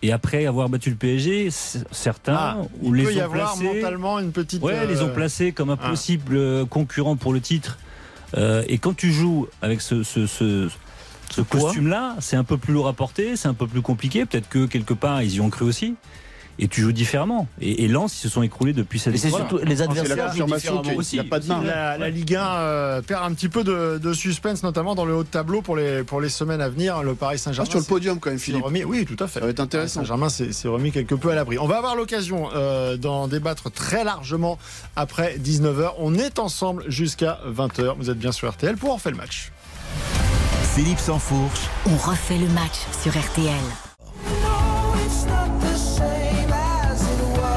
Et 0.00 0.12
après 0.12 0.46
avoir 0.46 0.68
battu 0.68 0.90
le 0.90 0.96
PSG, 0.96 1.48
certains 1.90 2.34
Ah, 2.38 2.56
ou 2.82 2.94
il 2.94 2.98
les 3.00 3.04
peut 3.06 3.14
y 3.14 3.20
ont 3.20 3.24
avoir 3.24 3.54
placés, 3.56 3.74
mentalement 3.74 4.18
une 4.20 4.30
petite. 4.30 4.62
ouais, 4.62 4.74
euh, 4.74 4.86
les 4.86 5.02
ont 5.02 5.08
placés 5.12 5.50
comme 5.50 5.70
un 5.70 5.76
possible 5.76 6.36
euh, 6.36 6.64
concurrent 6.64 7.16
pour 7.16 7.32
le 7.32 7.40
titre. 7.40 7.78
Euh, 8.36 8.62
et 8.68 8.78
quand 8.78 8.94
tu 8.96 9.10
joues 9.10 9.48
avec 9.60 9.80
ce, 9.80 10.04
ce, 10.04 10.26
ce, 10.26 10.68
Ce 11.30 11.40
costume-là, 11.42 12.16
c'est 12.20 12.36
un 12.36 12.44
peu 12.44 12.56
plus 12.56 12.72
lourd 12.74 12.88
à 12.88 12.92
porter, 12.92 13.36
c'est 13.36 13.48
un 13.48 13.54
peu 13.54 13.66
plus 13.66 13.82
compliqué. 13.82 14.24
Peut-être 14.26 14.48
que 14.48 14.66
quelque 14.66 14.94
part, 14.94 15.22
ils 15.22 15.34
y 15.34 15.40
ont 15.40 15.50
cru 15.50 15.64
aussi. 15.64 15.94
Et 16.60 16.66
tu 16.66 16.80
joues 16.80 16.90
différemment. 16.90 17.46
Et, 17.60 17.84
et 17.84 17.88
Lens, 17.88 18.12
ils 18.16 18.22
se 18.22 18.28
sont 18.28 18.42
écroulés 18.42 18.72
depuis 18.72 18.98
cette 18.98 19.14
Et 19.14 19.16
c'est 19.16 19.30
surtout 19.30 19.58
les 19.58 19.76
la 19.76 19.84
adversaires 19.84 20.34
jouent 20.34 20.44
différemment 20.46 20.82
qu'il 20.82 20.98
aussi. 20.98 21.14
n'y 21.14 21.20
a 21.20 21.24
pas 21.24 21.38
de 21.38 21.46
main. 21.46 21.62
La, 21.62 21.96
la 21.98 22.10
Ligue 22.10 22.34
1 22.34 22.44
euh, 22.44 23.00
perd 23.00 23.22
un 23.24 23.32
petit 23.32 23.48
peu 23.48 23.62
de, 23.62 23.98
de 24.02 24.12
suspense, 24.12 24.64
notamment 24.64 24.96
dans 24.96 25.04
le 25.04 25.14
haut 25.14 25.22
de 25.22 25.28
tableau 25.28 25.62
pour 25.62 25.76
les, 25.76 26.02
pour 26.02 26.20
les 26.20 26.28
semaines 26.28 26.60
à 26.60 26.68
venir. 26.68 27.04
Le 27.04 27.14
Paris 27.14 27.36
Ah, 27.36 27.42
Saint-Germain. 27.44 27.70
sur 27.70 27.78
le 27.78 27.84
podium 27.84 28.18
quand 28.18 28.30
même, 28.30 28.40
Philippe. 28.40 28.64
remis- 28.64 28.82
oui, 28.82 29.04
tout 29.06 29.22
à 29.22 29.28
fait. 29.28 29.38
Ça 29.38 29.44
va 29.46 29.52
être 29.52 29.60
intéressant. 29.60 30.00
Saint-Germain 30.00 30.30
s'est 30.30 30.50
s'est 30.52 30.66
remis 30.66 30.90
quelque 30.90 31.14
peu 31.14 31.30
à 31.30 31.36
l'abri. 31.36 31.58
On 31.60 31.68
va 31.68 31.76
avoir 31.78 31.94
l'occasion 31.94 32.48
euh, 32.56 32.96
d'en 32.96 33.28
débattre 33.28 33.70
très 33.70 34.02
largement 34.02 34.58
après 34.96 35.38
19h. 35.38 35.92
On 35.98 36.16
est 36.16 36.40
ensemble 36.40 36.82
jusqu'à 36.88 37.38
20h. 37.48 37.94
Vous 38.00 38.10
êtes 38.10 38.18
bien 38.18 38.32
sur 38.32 38.50
RTL 38.50 38.76
pour 38.76 38.92
en 38.92 38.98
faire 38.98 39.12
le 39.12 39.18
match. 39.18 39.52
Philippe 40.78 41.00
Sansfourche, 41.00 41.68
On 41.86 41.96
refait 41.96 42.38
le 42.38 42.46
match 42.50 42.86
sur 43.02 43.10
RTL. 43.10 43.52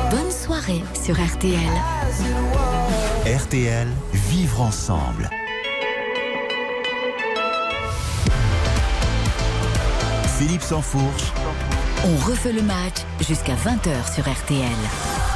Bonne 0.09 0.31
soirée 0.31 0.81
sur 0.99 1.13
RTL. 1.13 1.59
RTL, 3.27 3.87
vivre 4.11 4.61
ensemble. 4.61 5.29
Philippe 10.39 10.63
Sansfourche, 10.63 11.31
On 12.03 12.25
refait 12.25 12.53
le 12.53 12.63
match 12.63 13.03
jusqu'à 13.19 13.53
20h 13.53 14.15
sur 14.15 14.27
RTL. 14.27 15.30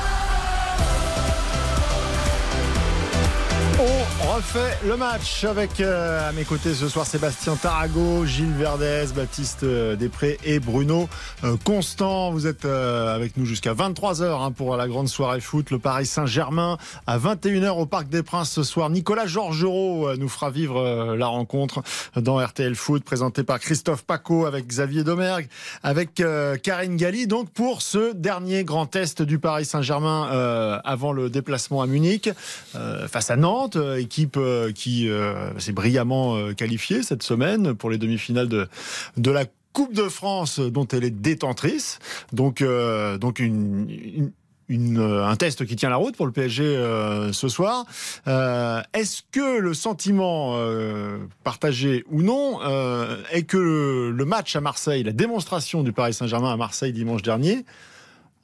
On 3.88 4.36
refait 4.36 4.78
le 4.86 4.98
match 4.98 5.44
avec 5.44 5.80
euh, 5.80 6.30
à 6.30 6.32
mes 6.32 6.44
côtés 6.44 6.74
ce 6.74 6.88
soir 6.88 7.06
Sébastien 7.06 7.56
Tarago, 7.56 8.26
Gilles 8.26 8.54
Verdez, 8.58 9.06
Baptiste 9.16 9.64
euh, 9.64 9.96
Després 9.96 10.38
et 10.44 10.60
Bruno 10.60 11.08
euh, 11.44 11.56
Constant. 11.64 12.32
Vous 12.32 12.48
êtes 12.48 12.66
euh, 12.66 13.14
avec 13.14 13.38
nous 13.38 13.46
jusqu'à 13.46 13.74
23h 13.74 14.24
hein, 14.24 14.52
pour 14.52 14.76
la 14.78 14.88
grande 14.88 15.08
soirée 15.08 15.42
foot. 15.42 15.70
Le 15.70 15.80
Paris 15.80 16.06
Saint-Germain 16.06 16.78
à 17.06 17.20
21h 17.20 17.70
au 17.80 17.86
Parc 17.86 18.10
des 18.10 18.24
Princes 18.24 18.52
ce 18.52 18.64
soir. 18.64 18.90
Nicolas 18.90 19.28
Georgerot 19.28 20.08
euh, 20.08 20.18
nous 20.18 20.30
fera 20.30 20.50
vivre 20.50 21.16
la 21.16 21.28
rencontre 21.28 21.84
dans 22.16 22.44
RTL 22.44 22.76
Foot 22.76 23.04
présenté 23.04 23.44
par 23.44 23.60
Christophe 23.60 24.04
Paco 24.04 24.46
avec 24.46 24.68
Xavier 24.68 25.04
Domergue, 25.04 25.48
avec 25.84 26.22
Karine 26.64 26.96
Galli. 26.96 27.28
Donc 27.28 27.50
pour 27.52 27.82
ce 27.82 28.14
dernier 28.14 28.64
grand 28.64 28.86
test 28.86 29.22
du 29.22 29.40
Paris 29.40 29.66
Saint-Germain 29.66 30.80
avant 30.84 31.12
le 31.12 31.30
déplacement 31.30 31.82
à 31.82 31.88
Munich 31.88 32.30
face 33.08 33.30
à 33.32 33.36
Nantes, 33.36 33.75
euh, 33.76 33.98
équipe 33.98 34.38
euh, 34.38 34.72
qui 34.72 35.10
euh, 35.10 35.58
s'est 35.60 35.72
brillamment 35.72 36.54
qualifiée 36.54 37.04
cette 37.04 37.24
semaine 37.24 37.74
pour 37.74 37.90
les 37.90 37.98
demi-finales 37.98 38.50
de, 38.50 38.68
de 39.18 39.32
la 39.32 39.46
Coupe 39.74 39.94
de 39.94 40.08
France 40.08 40.60
dont 40.60 40.88
elle 40.88 41.04
est 41.04 41.10
détentrice. 41.10 42.00
Donc, 42.32 42.64
donc 43.20 43.42
un 44.70 45.36
test 45.36 45.66
qui 45.66 45.76
tient 45.76 45.90
la 45.90 45.98
route 45.98 46.16
pour 46.16 46.26
le 46.26 46.32
PSG 46.32 46.64
ce 47.34 47.48
soir. 47.50 47.86
Est-ce 48.26 49.24
que 49.34 49.60
le 49.60 49.74
sentiment 49.74 50.58
partagé 51.44 52.06
ou 52.10 52.22
non 52.22 52.62
est 53.34 53.44
que 53.44 54.14
le 54.16 54.26
match 54.26 54.56
à 54.56 54.62
Marseille, 54.62 55.04
la 55.04 55.12
démonstration 55.12 55.84
du 55.84 55.92
Paris 55.92 56.14
Saint-Germain 56.14 56.54
à 56.54 56.58
Marseille 56.58 56.94
dimanche 56.94 57.22
dernier, 57.22 57.66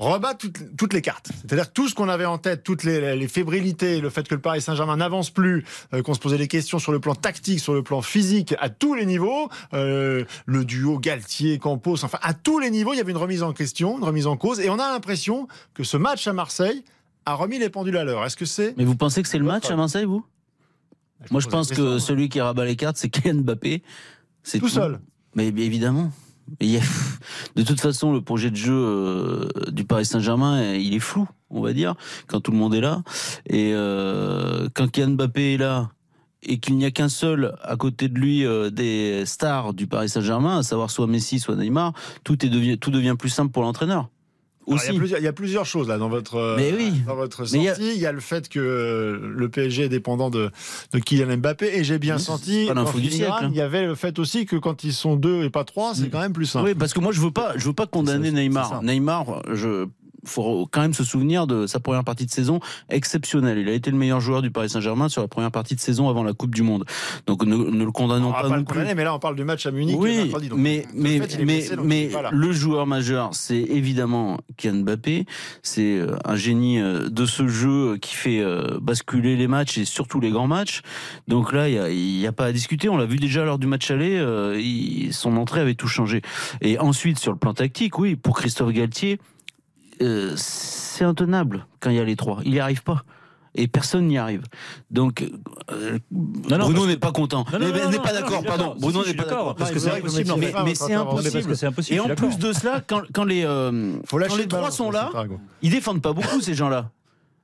rebat 0.10 0.34
toutes, 0.34 0.76
toutes 0.78 0.94
les 0.94 1.02
cartes. 1.02 1.30
C'est-à-dire 1.42 1.72
tout 1.72 1.88
ce 1.88 1.96
qu'on 1.96 2.10
avait 2.10 2.26
en 2.26 2.38
tête, 2.38 2.64
toutes 2.64 2.84
les, 2.84 3.16
les 3.16 3.28
fébrilités, 3.28 4.02
le 4.02 4.10
fait 4.10 4.28
que 4.28 4.36
le 4.36 4.42
Paris 4.42 4.62
Saint-Germain 4.62 4.98
n'avance 4.98 5.30
plus, 5.30 5.64
euh, 5.94 6.02
qu'on 6.02 6.14
se 6.14 6.20
posait 6.20 6.38
des 6.38 6.48
questions 6.48 6.80
sur 6.80 6.92
le 6.92 7.00
plan 7.00 7.16
tactique, 7.16 7.60
sur 7.60 7.74
le 7.74 7.84
plan 7.84 8.02
physique, 8.02 8.56
à 8.60 8.70
tous 8.70 8.94
les 8.96 9.06
niveaux, 9.06 9.50
euh, 9.74 10.26
le 10.46 10.66
duo 10.66 11.00
Galtier-Campos, 11.00 12.04
enfin 12.04 12.20
à 12.22 12.34
tous 12.34 12.60
les 12.60 12.72
niveaux, 12.72 12.94
il 12.94 12.98
y 12.98 13.02
avait 13.02 13.12
une 13.12 13.18
remise 13.18 13.44
en 13.44 13.54
question, 13.54 13.98
une 13.98 14.04
remise 14.04 14.28
en 14.28 14.38
cause, 14.38 14.60
et 14.60 14.70
on 14.70 14.80
a 14.80 14.92
l'impression 14.92 15.48
que 15.74 15.84
ce 15.84 15.98
match 15.98 16.28
à 16.28 16.34
Marseille 16.34 16.84
a 17.26 17.36
remis 17.36 17.60
les 17.60 17.70
pendules 17.70 17.98
à 17.98 18.04
l'heure. 18.04 18.26
Est-ce 18.26 18.38
que 18.38 18.46
c'est 18.46 18.74
Mais 18.78 18.86
vous 18.86 18.96
pensez 18.96 19.22
que 19.22 19.30
c'est 19.30 19.38
le 19.38 19.46
match 19.46 19.70
à 19.70 19.76
Marseille, 19.76 20.06
vous? 20.06 20.26
Moi, 21.30 21.40
je 21.40 21.48
pense 21.48 21.70
que 21.70 21.82
moi. 21.82 22.00
celui 22.00 22.30
qui 22.30 22.42
rabat 22.42 22.66
les 22.66 22.76
cartes, 22.76 22.98
c'est 22.98 23.10
Kylian 23.10 23.42
Mbappé. 23.42 23.84
C'est 24.42 24.60
Tout 24.60 24.70
seul. 24.70 25.00
Mais 25.36 25.48
évidemment. 25.48 26.12
De 27.56 27.64
toute 27.64 27.82
façon, 27.82 28.14
le 28.14 28.22
projet 28.22 28.52
de 28.52 28.56
jeu 28.56 28.74
euh, 28.74 29.50
du 29.72 29.84
Paris 29.86 30.06
Saint-Germain, 30.06 30.62
euh, 30.62 30.78
il 30.78 30.94
est 30.94 31.00
flou, 31.00 31.28
on 31.50 31.62
va 31.62 31.74
dire, 31.74 31.96
quand 32.28 32.42
tout 32.42 32.52
le 32.52 32.58
monde 32.58 32.74
est 32.74 32.82
là. 32.82 33.04
Et 33.48 33.72
euh, 33.74 34.68
quand 34.74 34.90
Kylian 34.90 35.12
Mbappé 35.12 35.54
est 35.54 35.58
là 35.58 35.92
et 36.44 36.60
qu'il 36.60 36.76
n'y 36.76 36.86
a 36.86 36.92
qu'un 36.92 37.10
seul 37.10 37.56
à 37.62 37.76
côté 37.76 38.08
de 38.08 38.18
lui 38.18 38.46
euh, 38.46 38.70
des 38.70 39.26
stars 39.26 39.74
du 39.74 39.88
Paris 39.88 40.10
Saint-Germain, 40.10 40.60
à 40.60 40.64
savoir 40.64 40.90
soit 40.90 41.08
Messi, 41.08 41.40
soit 41.40 41.56
Neymar, 41.56 41.94
tout, 42.24 42.46
est 42.46 42.50
devient, 42.50 42.78
tout 42.78 42.92
devient 42.92 43.16
plus 43.18 43.30
simple 43.30 43.52
pour 43.52 43.64
l'entraîneur. 43.64 44.10
Alors, 44.68 44.80
il, 44.84 44.94
y 44.94 44.96
a 44.96 45.00
plusieurs, 45.00 45.20
il 45.20 45.24
y 45.24 45.28
a 45.28 45.34
plusieurs 45.34 45.66
choses 45.66 45.88
là 45.88 45.98
dans 45.98 46.10
votre, 46.10 46.36
euh, 46.36 46.56
Mais 46.58 46.72
oui. 46.78 46.92
dans 47.08 47.16
votre 47.16 47.42
Mais 47.52 47.60
il 47.60 47.66
sortie. 47.68 47.84
y 47.84 47.88
a- 47.90 47.94
Il 47.94 48.00
y, 48.00 48.06
a... 48.06 48.12
le 48.12 48.20
fait 48.20 48.48
que 48.48 48.60
euh, 48.60 49.20
le 49.36 49.50
PSG 49.50 49.84
est 49.84 49.90
dépendant 49.90 50.30
de, 50.30 50.52
de 50.94 51.00
Kylian 51.00 51.38
Mbappé 51.38 51.78
et 51.78 51.84
j'ai 51.84 51.98
bien 52.00 52.18
senti 52.18 52.66
pas 52.68 52.74
l'info 52.74 52.98
en 52.98 53.02
du 53.02 53.10
filigrane, 53.10 53.30
siècle, 53.32 53.46
hein. 53.46 53.50
il 53.52 53.58
y 53.58 53.62
avait 53.62 53.86
le 53.86 53.96
fait 53.96 54.20
aussi 54.20 54.46
que 54.46 54.56
quand 54.56 54.84
ils 54.84 54.94
sont 54.94 55.16
deux 55.16 55.44
et 55.44 55.50
pas 55.50 55.64
trois, 55.64 55.94
c'est 55.96 56.04
Mm. 56.08 56.10
quand 56.12 56.20
même 56.20 56.34
plus 56.34 56.46
simple. 56.46 56.68
Oui, 56.70 56.76
parce 56.76 56.94
que 56.94 57.00
moi 57.00 57.12
je 57.12 57.22
veux 57.22 57.32
pas, 57.32 57.54
je 57.58 57.66
veux 57.66 57.74
pas 57.74 57.88
condamner 57.88 58.32
Neymar. 58.32 58.84
Neymar, 58.84 59.42
je 59.54 59.88
faut 60.26 60.68
quand 60.72 60.82
même 60.82 60.94
se 60.94 61.04
souvenir 61.04 61.48
de 61.48 61.68
sa 61.68 61.80
première 61.80 62.04
partie 62.04 62.26
de 62.26 62.32
saison 62.32 62.60
exceptionnelle. 62.90 63.58
Il 63.58 63.70
a 63.70 63.74
été 63.74 63.92
le 63.92 63.98
meilleur 63.98 64.20
joueur 64.20 64.42
du 64.42 64.52
Paris 64.52 64.70
Saint-Germain 64.70 65.10
sur 65.10 65.22
la 65.22 65.28
première 65.28 65.52
partie 65.52 65.76
de 65.76 65.80
saison 65.80 66.10
avant 66.10 66.24
la 66.24 66.34
Coupe 66.34 66.54
du 66.56 66.62
Monde. 66.64 66.86
Donc 67.28 67.44
ne, 67.46 67.56
ne 67.56 67.84
le 67.84 67.88
On 67.88 67.92
condamnons 67.92 68.30
va 68.30 68.36
pas, 68.36 68.42
pas 68.44 68.50
non 68.50 68.56
le 68.58 68.64
plus. 68.64 68.74
condamner, 68.76 68.96
mais 68.96 69.04
là 69.04 69.14
on 69.16 69.20
parle 69.20 69.36
du 69.36 69.44
match 69.44 69.66
à 69.66 69.72
Munich 69.72 69.96
Oui, 70.00 70.18
mercredi. 70.18 70.50
donc 70.50 70.60
mais 70.60 70.86
mais 70.94 71.20
fait, 71.20 71.34
il 71.40 71.46
mais 71.46 71.68
blessé, 71.70 71.74
il 71.74 72.38
le 72.38 72.52
joueur 72.52 72.88
majeur, 72.88 73.30
c'est 73.34 73.58
évidemment 73.60 74.40
Kylian 74.58 74.82
Mbappé. 74.84 75.26
C'est 75.64 75.98
euh, 75.98 76.16
un 76.26 76.36
génie 76.36 76.80
euh, 76.80 77.10
de 77.10 77.26
ce 77.26 77.48
jeu 77.48 77.98
qui 77.98 78.16
fait 78.16 78.40
euh, 78.42 78.80
basculer 78.82 79.36
les 79.36 79.48
matchs 79.48 79.78
et 79.78 79.86
surtout 79.86 80.20
les 80.20 80.30
grands 80.32 80.48
matchs. 80.48 80.82
Donc 81.28 81.54
là, 81.54 81.68
il 81.70 81.76
y 81.76 81.80
a, 81.80 81.90
il 81.90 82.26
a 82.28 82.32
pas 82.32 82.46
à 82.46 82.52
discuter. 82.52 82.90
On 82.90 82.98
l'a 82.98 83.06
vu 83.06 83.18
déjà 83.18 83.44
lors 83.44 83.60
du 83.60 83.68
match 83.68 83.90
aller. 83.92 84.18
euh, 84.18 84.60
il- 84.60 85.14
son 85.14 85.36
entrée 85.38 85.60
avait 85.62 85.76
tout 85.76 85.88
changé. 85.88 86.22
Et 86.62 86.80
ensuite 86.80 87.20
sur 87.20 87.32
le 87.32 87.38
plan 87.38 87.54
tactique, 87.54 87.98
oui, 88.00 88.16
pour 88.16 88.38
Christophe 88.38 88.72
Galtier, 88.72 89.20
euh, 90.02 90.34
c'est 90.36 91.04
intenable 91.06 91.66
quand 91.80 91.90
il 91.90 91.96
y 91.96 92.00
a 92.00 92.04
les 92.04 92.16
trois. 92.16 92.40
Il 92.46 92.52
n'y 92.52 92.60
arrive 92.60 92.84
pas. 92.84 93.04
Et 93.54 93.68
personne 93.68 94.08
n'y 94.08 94.18
arrive. 94.18 94.44
Donc, 94.92 95.30
euh, 95.72 96.00
non, 96.10 96.58
Bruno 96.60 96.86
n'est 96.88 96.94
que- 96.96 97.00
pas 97.00 97.12
content. 97.12 97.46
Non, 97.52 97.60
non, 97.60 97.90
n'est 97.90 97.98
pas 98.00 98.14
d'accord, 98.14 98.44
pardon. 98.44 98.64
d'accord. 98.68 98.76
Bruno 98.80 99.04
Si, 99.04 99.10
si, 99.10 99.16
n'est 99.16 99.18
pas 99.18 99.24
je 99.24 99.28
suis 99.28 99.36
d'accord. 99.36 99.56
Parce 99.56 99.72
que 99.72 99.80
c'est 99.80 99.92
impossible. 99.92 100.34
Mais, 100.64 100.76
c'est 100.76 101.66
impossible. 101.66 101.98
Et 101.98 102.00
en 102.00 102.16
plus 102.16 102.38
de 102.38 102.54
cela, 102.54 102.82
quand, 102.88 103.02
quand 103.14 103.26
les, 103.26 103.44
euh, 103.44 103.98
quand 104.10 104.18
les 104.20 104.44
le 104.44 104.48
trois 104.48 104.72
sont 104.72 104.90
là, 104.90 105.10
ils 105.62 105.70
défendent 105.72 106.02
pas 106.02 106.14
beaucoup 106.14 106.40
ces 106.40 106.54
gens-là. 106.54 106.92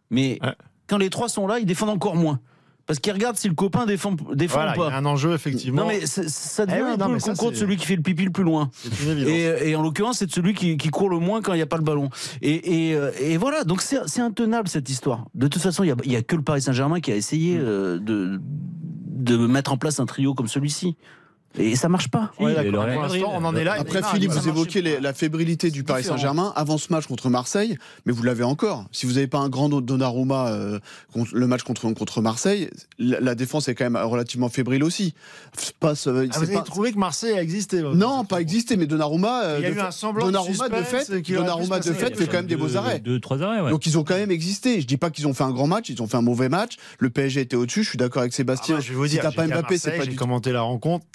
Mais 0.09 0.39
Ouais. 0.41 0.53
quand 0.87 0.97
les 0.97 1.09
trois 1.09 1.27
sont 1.27 1.45
là, 1.45 1.59
ils 1.59 1.65
défendent 1.65 1.89
encore 1.89 2.15
moins. 2.15 2.39
Parce 2.87 2.99
qu'ils 2.99 3.11
regardent 3.13 3.35
si 3.35 3.49
le 3.49 3.53
copain 3.53 3.85
défend, 3.85 4.15
défend 4.33 4.55
Voilà, 4.59 4.71
ou 4.71 4.75
il 4.75 4.79
y 4.79 4.87
a 4.87 4.89
pas. 4.91 4.95
un 4.97 5.05
enjeu 5.05 5.33
effectivement. 5.33 5.81
Non 5.81 5.87
mais 5.89 6.05
ça 6.05 6.65
devient 6.65 6.77
Eh 6.79 6.83
oui, 6.83 6.89
un 6.91 6.97
non, 6.97 7.07
peu 7.07 7.13
le 7.15 7.19
concours 7.19 7.51
de 7.51 7.55
celui 7.57 7.75
qui 7.75 7.85
fait 7.85 7.97
le 7.97 8.01
pipi 8.01 8.23
le 8.23 8.31
plus 8.31 8.43
loin. 8.45 8.69
Et, 9.27 9.69
et 9.69 9.75
en 9.75 9.81
l'occurrence, 9.81 10.19
c'est 10.19 10.25
de 10.27 10.31
celui 10.31 10.53
qui, 10.53 10.77
qui 10.77 10.89
court 10.89 11.09
le 11.09 11.19
moins 11.19 11.41
quand 11.41 11.51
il 11.53 11.57
n'y 11.57 11.61
a 11.61 11.65
pas 11.67 11.77
le 11.77 11.83
ballon. 11.83 12.09
Et, 12.41 12.89
et, 12.89 12.95
euh, 12.95 13.11
et 13.19 13.35
voilà, 13.37 13.65
donc 13.65 13.81
c'est 13.81 14.21
intenable 14.21 14.69
cette 14.69 14.89
histoire. 14.89 15.25
De 15.35 15.47
toute 15.49 15.61
façon, 15.61 15.83
il 15.83 15.93
n'y 16.07 16.15
a, 16.15 16.21
que 16.23 16.35
le 16.37 16.41
Paris 16.43 16.61
Saint-Germain 16.61 17.01
qui 17.01 17.11
a 17.11 17.15
essayé 17.15 17.57
euh, 17.59 17.99
de, 17.99 18.39
de 18.41 19.35
mettre 19.35 19.73
en 19.73 19.77
place 19.77 19.99
un 19.99 20.05
trio 20.05 20.33
comme 20.33 20.47
celui-ci. 20.47 20.95
Et 21.59 21.75
ça 21.75 21.89
marche 21.89 22.09
pas. 22.09 22.31
Pour 22.37 22.47
l'instant, 22.47 23.01
Madrid. 23.01 23.23
on 23.29 23.45
en 23.45 23.55
est 23.55 23.63
là. 23.63 23.75
Après, 23.79 24.01
Philippe, 24.03 24.31
vous 24.31 24.47
évoquez 24.47 24.81
les- 24.81 24.99
la 24.99 25.13
fébrilité 25.13 25.71
du 25.71 25.83
Paris. 25.83 26.03
Saint-Germain 26.03 26.53
avant 26.55 26.77
ce 26.77 26.91
match 26.91 27.05
contre 27.07 27.29
Marseille, 27.29 27.77
mais 28.05 28.13
vous 28.13 28.23
l'avez 28.23 28.43
encore. 28.43 28.85
Si 28.91 29.05
vous 29.05 29.13
n'avez 29.13 29.27
pas 29.27 29.39
un 29.39 29.49
grand 29.49 29.67
Donnarumma, 29.69 30.47
euh, 30.49 30.79
le 31.33 31.47
match 31.47 31.63
contre, 31.63 31.91
contre 31.93 32.21
Marseille, 32.21 32.69
la, 32.99 33.19
la 33.19 33.35
défense 33.35 33.67
est 33.67 33.75
quand 33.75 33.89
même 33.89 33.97
relativement 33.97 34.49
fébrile 34.49 34.83
aussi. 34.83 35.13
Pas, 35.79 35.93
Ah, 35.93 36.11
vous 36.11 36.17
avez 36.19 36.53
pas- 36.53 36.61
trouvé 36.61 36.91
que 36.93 36.97
Marseille 36.97 37.33
a 37.37 37.41
existé 37.41 37.81
non, 37.81 38.23
pas 38.25 38.39
existé, 38.41 38.77
mais 38.77 38.85
Donnarumma, 38.85 39.43
euh, 39.43 39.55
Il 39.59 39.63
y 39.63 39.65
a 39.65 39.69
de 39.69 39.73
eu 39.73 39.77
fait- 39.77 39.81
un 39.85 39.91
semblant 39.91 40.25
de 40.25 40.31
Donnarumma 40.31 40.69
de 40.69 40.75
suspense 40.75 40.87
fait, 41.05 41.11
aurait 41.11 41.21
pu 41.21 41.31
Donnarumma 41.33 41.79
de 41.79 41.83
fait 41.91 42.15
fait 42.15 42.27
quand 42.27 42.33
même 42.37 42.47
des 42.47 42.55
beaux 42.55 42.75
arrêts. 42.77 42.99
Deux, 42.99 43.19
trois 43.19 43.41
arrêts, 43.41 43.61
ouais. 43.61 43.71
Donc 43.71 43.85
ils 43.85 43.97
ont 43.97 44.03
quand 44.03 44.15
même 44.15 44.31
existé. 44.31 44.79
Je 44.81 44.87
dis 44.87 44.97
pas 44.97 45.09
qu'ils 45.09 45.27
ont 45.27 45.33
fait 45.33 45.43
un 45.43 45.51
grand 45.51 45.67
match, 45.67 45.89
ils 45.89 46.01
ont 46.01 46.07
fait 46.07 46.17
un 46.17 46.21
mauvais 46.21 46.49
match. 46.49 46.77
Le 46.99 47.09
PSG 47.09 47.41
était 47.41 47.55
au-dessus. 47.55 47.83
Je 47.83 47.89
suis 47.89 47.97
d'accord 47.97 48.21
avec 48.21 48.33
Ah 48.33 48.37
Sébastien. 48.37 48.75
bah, 48.75 48.81
je 48.81 48.89
vais 48.89 48.95
vous 48.95 49.05
si 49.05 49.11
dire, 49.11 49.23
t'as 49.23 49.31
pas 49.31 49.47
Mbappé, 49.47 49.77
c'est 49.77 49.97
pas 49.97 50.05
du 50.05 50.15
commenté 50.15 50.51
la 50.51 50.61
rencontre. 50.61 51.05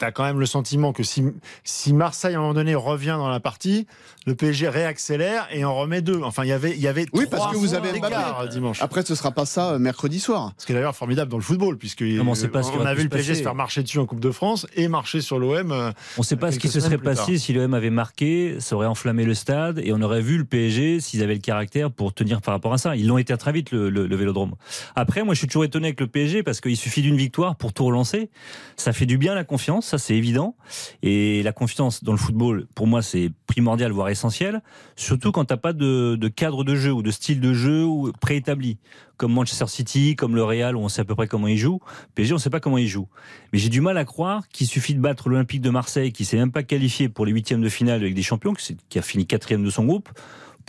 T'as- 0.00 0.06
T'as 0.06 0.12
quand 0.12 0.24
même 0.24 0.40
le 0.40 0.46
sentiment 0.46 0.92
que 0.92 1.02
si, 1.04 1.22
si 1.62 1.92
Marseille 1.92 2.34
à 2.34 2.38
un 2.38 2.40
moment 2.40 2.54
donné 2.54 2.74
revient 2.74 3.14
dans 3.18 3.28
la 3.28 3.38
partie, 3.38 3.86
le 4.26 4.34
PSG 4.34 4.68
réaccélère 4.68 5.46
et 5.52 5.64
en 5.64 5.74
remet 5.76 6.02
deux. 6.02 6.20
Enfin, 6.22 6.42
il 6.44 6.48
y 6.48 6.52
avait, 6.52 6.72
il 6.72 6.80
y 6.80 6.88
avait 6.88 7.06
Oui, 7.12 7.26
trois 7.26 7.38
parce 7.38 7.52
que 7.52 7.56
vous 7.58 7.74
avez 7.74 7.92
Mbappé. 7.98 8.48
dimanche. 8.50 8.82
Après, 8.82 9.02
ce 9.04 9.14
sera 9.14 9.30
pas 9.30 9.46
ça 9.46 9.72
euh, 9.74 9.78
mercredi 9.78 10.18
soir. 10.18 10.52
Ce 10.58 10.66
qui 10.66 10.72
est 10.72 10.74
d'ailleurs 10.74 10.96
formidable 10.96 11.30
dans 11.30 11.36
le 11.36 11.42
football, 11.44 11.76
puisque 11.78 12.02
Non, 12.02 12.24
on 12.28 12.34
sait 12.34 12.48
pas 12.48 12.60
a 12.60 12.94
vu 12.94 13.04
le 13.04 13.08
PSG 13.08 13.34
se 13.36 13.42
faire 13.42 13.54
marcher 13.54 13.82
dessus 13.82 13.98
en 13.98 14.06
Coupe 14.06 14.20
de 14.20 14.30
France 14.32 14.66
et 14.74 14.88
marcher 14.88 15.20
sur 15.20 15.38
l'OM. 15.38 15.70
euh, 15.70 15.92
On 16.16 16.22
ne 16.22 16.24
sait 16.24 16.34
pas 16.36 16.50
ce 16.50 16.58
qui 16.58 16.68
se 16.68 16.80
serait 16.80 16.98
passé 16.98 17.38
si 17.38 17.52
l'OM 17.52 17.72
avait 17.74 17.90
marqué, 17.90 18.56
ça 18.58 18.74
aurait 18.76 18.86
enflammé 18.88 19.24
le 19.24 19.34
stade 19.34 19.80
et 19.84 19.92
on 19.92 20.00
aurait 20.02 20.22
vu 20.22 20.38
le 20.38 20.44
PSG 20.44 20.98
s'ils 21.00 21.22
avaient 21.22 21.34
le 21.34 21.40
caractère 21.40 21.90
pour 21.92 22.12
tenir 22.12 22.40
par 22.40 22.54
rapport 22.54 22.72
à 22.72 22.78
ça. 22.78 22.96
Ils 22.96 23.06
l'ont 23.06 23.18
été 23.18 23.36
très 23.36 23.52
vite, 23.52 23.70
le, 23.70 23.90
le- 23.90 24.06
le 24.08 24.16
vélodrome. 24.16 24.54
Après, 24.96 25.22
moi, 25.22 25.34
je 25.34 25.38
suis 25.38 25.46
toujours 25.46 25.64
étonné 25.64 25.88
avec 25.88 26.00
le 26.00 26.06
PSG 26.08 26.42
parce 26.42 26.60
qu'il 26.60 26.76
suffit 26.76 27.02
d'une 27.02 27.16
victoire 27.16 27.54
pour 27.56 27.72
tout 27.72 27.84
relancer. 27.84 28.30
Ça 28.76 28.92
fait 28.92 29.06
du 29.06 29.16
bien 29.18 29.34
la 29.34 29.44
confiance. 29.44 29.89
Ça 29.90 29.98
c'est 29.98 30.14
évident. 30.14 30.56
Et 31.02 31.42
la 31.42 31.52
confiance 31.52 32.04
dans 32.04 32.12
le 32.12 32.18
football, 32.18 32.66
pour 32.74 32.86
moi, 32.86 33.02
c'est 33.02 33.30
primordial, 33.46 33.90
voire 33.90 34.08
essentiel. 34.08 34.62
Surtout 34.96 35.32
quand 35.32 35.44
t'as 35.44 35.56
pas 35.56 35.72
de, 35.72 36.16
cadre 36.28 36.64
de 36.64 36.74
jeu 36.76 36.92
ou 36.92 37.02
de 37.02 37.10
style 37.10 37.40
de 37.40 37.52
jeu 37.52 37.86
préétabli, 38.20 38.78
comme 39.16 39.32
Manchester 39.32 39.66
City, 39.66 40.16
comme 40.16 40.34
le 40.34 40.44
Real, 40.44 40.76
où 40.76 40.80
on 40.80 40.88
sait 40.88 41.02
à 41.02 41.04
peu 41.04 41.14
près 41.14 41.26
comment 41.26 41.48
ils 41.48 41.58
jouent. 41.58 41.80
PSG, 42.14 42.34
on 42.34 42.38
sait 42.38 42.50
pas 42.50 42.60
comment 42.60 42.78
ils 42.78 42.88
jouent. 42.88 43.08
Mais 43.52 43.58
j'ai 43.58 43.68
du 43.68 43.80
mal 43.80 43.98
à 43.98 44.04
croire 44.04 44.48
qu'il 44.48 44.66
suffit 44.66 44.94
de 44.94 45.00
battre 45.00 45.28
l'Olympique 45.28 45.60
de 45.60 45.70
Marseille, 45.70 46.12
qui 46.12 46.24
s'est 46.24 46.36
même 46.36 46.52
pas 46.52 46.62
qualifié 46.62 47.08
pour 47.08 47.26
les 47.26 47.32
huitièmes 47.32 47.60
de 47.60 47.68
finale 47.68 48.00
avec 48.00 48.14
des 48.14 48.22
champions, 48.22 48.54
qui 48.54 48.98
a 48.98 49.02
fini 49.02 49.26
quatrième 49.26 49.64
de 49.64 49.70
son 49.70 49.84
groupe, 49.84 50.08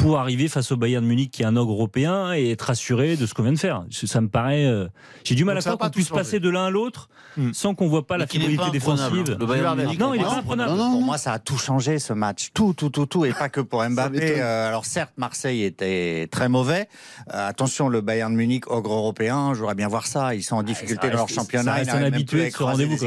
pour 0.02 0.18
arriver 0.20 0.48
face 0.48 0.72
au 0.72 0.78
Bayern 0.78 1.04
de 1.04 1.08
Munich, 1.10 1.30
qui 1.32 1.44
est 1.44 1.46
un 1.46 1.56
ogre 1.56 1.74
européen, 1.74 2.34
et 2.34 2.52
être 2.52 2.70
assuré 2.72 3.16
de 3.18 3.26
ce 3.28 3.34
qu'on 3.36 3.44
vient 3.44 3.54
de 3.54 3.60
faire. 3.60 3.84
Ça 3.92 4.20
me 4.20 4.28
paraît. 4.30 4.66
euh, 4.66 4.88
J'ai 5.24 5.36
du 5.36 5.46
mal 5.46 5.56
Donc 5.56 5.68
à 5.68 5.76
croire 5.76 5.90
qu'on 5.90 5.94
puisse 5.94 6.08
changer. 6.10 6.20
passer 6.22 6.40
de 6.40 6.50
l'un 6.50 6.66
à 6.66 6.70
l'autre 6.70 7.10
Hmm. 7.38 7.54
sans 7.54 7.74
qu'on 7.76 7.88
voit 7.88 8.06
pas 8.06 8.18
la 8.18 8.26
imprenable, 8.26 8.72
défensive. 8.74 9.24
hein. 9.32 9.38
Le 9.40 9.46
Bayern 9.46 9.78
Munich 9.82 9.98
Non, 9.98 10.14
il 10.14 10.20
est 10.20 10.24
pas 10.26 10.40
imprenable. 10.40 10.72
Non, 10.72 10.76
non, 10.76 10.92
Pour 10.92 11.02
moi, 11.02 11.18
ça 11.18 11.32
a 11.32 11.40
tout 11.40 11.58
changé 11.58 11.98
ce 11.98 12.12
match. 12.12 12.50
Tout, 12.54 12.74
tout, 12.74 12.90
tout, 12.90 13.06
tout. 13.06 13.24
Et 13.24 13.32
pas 13.32 13.48
que 13.48 13.62
pour 13.62 13.82
Mbappé. 13.88 14.42
Euh, 14.42 14.68
alors 14.68 14.84
certes, 14.84 15.14
Marseille 15.16 15.64
était 15.64 16.28
très 16.30 16.50
mauvais. 16.50 16.90
Euh, 17.34 17.48
attention, 17.48 17.88
le 17.88 18.02
Bayern 18.02 18.34
de 18.34 18.38
Munich, 18.38 18.70
ogre 18.70 18.92
européen, 18.94 19.54
j'aurais 19.54 19.76
bien 19.76 19.88
voir 19.88 20.08
ça. 20.08 20.36
Ils 20.36 20.44
sont 20.44 20.58
en 20.58 20.64
difficulté 20.64 21.10
dans 21.10 21.16
leur 21.20 21.30
championnat. 21.30 21.64
ça 21.64 21.74
reste 21.78 21.84
Ils 21.86 21.88
n'arrivent 21.94 22.02
un 22.02 22.10
même 22.10 22.14
habitué 22.16 22.38
plus 22.38 22.44
à 22.44 22.48
de 22.50 22.52
ce 22.54 22.64
rendez-vous. 22.64 23.06